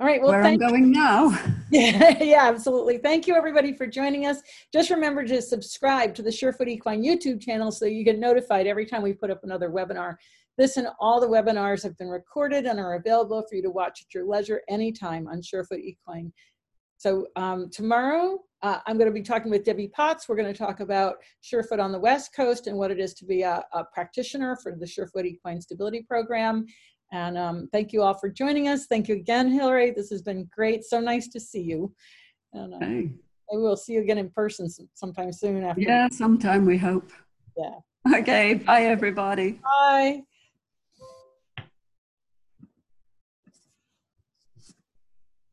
All 0.00 0.06
right. 0.06 0.20
Well, 0.20 0.32
Where 0.32 0.42
thank 0.42 0.60
I'm 0.60 0.68
going 0.68 0.90
now. 0.90 1.38
yeah, 1.70 2.18
yeah, 2.22 2.48
absolutely. 2.48 2.98
Thank 2.98 3.28
you 3.28 3.36
everybody 3.36 3.72
for 3.72 3.86
joining 3.86 4.26
us. 4.26 4.38
Just 4.72 4.90
remember 4.90 5.24
to 5.24 5.40
subscribe 5.40 6.16
to 6.16 6.22
the 6.22 6.30
Surefoot 6.30 6.66
Equine 6.66 7.04
YouTube 7.04 7.40
channel 7.40 7.70
so 7.70 7.84
you 7.86 8.02
get 8.02 8.18
notified 8.18 8.66
every 8.66 8.86
time 8.86 9.02
we 9.02 9.12
put 9.12 9.30
up 9.30 9.44
another 9.44 9.70
webinar. 9.70 10.16
This 10.58 10.78
and 10.78 10.88
all 10.98 11.20
the 11.20 11.28
webinars 11.28 11.84
have 11.84 11.96
been 11.96 12.08
recorded 12.08 12.66
and 12.66 12.80
are 12.80 12.94
available 12.94 13.44
for 13.48 13.54
you 13.54 13.62
to 13.62 13.70
watch 13.70 14.02
at 14.02 14.12
your 14.12 14.24
leisure 14.24 14.62
anytime 14.68 15.28
on 15.28 15.40
Surefoot 15.40 15.80
Equine. 15.80 16.32
So 16.96 17.28
um, 17.36 17.70
tomorrow, 17.70 18.40
uh, 18.62 18.78
I'm 18.86 18.96
going 18.98 19.10
to 19.10 19.14
be 19.14 19.22
talking 19.22 19.50
with 19.50 19.64
Debbie 19.64 19.88
Potts. 19.88 20.28
We're 20.28 20.36
going 20.36 20.52
to 20.52 20.58
talk 20.58 20.80
about 20.80 21.16
Surefoot 21.42 21.78
on 21.78 21.92
the 21.92 21.98
West 22.00 22.34
Coast 22.34 22.66
and 22.66 22.76
what 22.76 22.90
it 22.90 22.98
is 22.98 23.14
to 23.14 23.24
be 23.24 23.42
a, 23.42 23.64
a 23.72 23.84
practitioner 23.92 24.56
for 24.56 24.74
the 24.74 24.86
Surefoot 24.86 25.26
Equine 25.26 25.60
Stability 25.60 26.04
Program. 26.08 26.64
And 27.14 27.38
um, 27.38 27.68
thank 27.70 27.92
you 27.92 28.02
all 28.02 28.14
for 28.14 28.28
joining 28.28 28.66
us. 28.66 28.86
Thank 28.86 29.06
you 29.06 29.14
again, 29.14 29.48
Hilary. 29.48 29.92
This 29.92 30.10
has 30.10 30.20
been 30.20 30.50
great. 30.52 30.82
So 30.82 30.98
nice 30.98 31.28
to 31.28 31.38
see 31.38 31.60
you. 31.60 31.94
And 32.52 32.74
uh, 32.74 32.78
maybe 32.80 33.12
we'll 33.52 33.76
see 33.76 33.92
you 33.92 34.00
again 34.00 34.18
in 34.18 34.30
person 34.30 34.68
sometime 34.94 35.32
soon 35.32 35.62
after. 35.62 35.80
Yeah, 35.80 36.08
sometime 36.10 36.66
we 36.66 36.76
hope. 36.76 37.12
Yeah. 37.56 37.76
Okay, 38.18 38.54
bye 38.54 38.82
everybody. 38.82 39.60
Bye. 39.62 40.24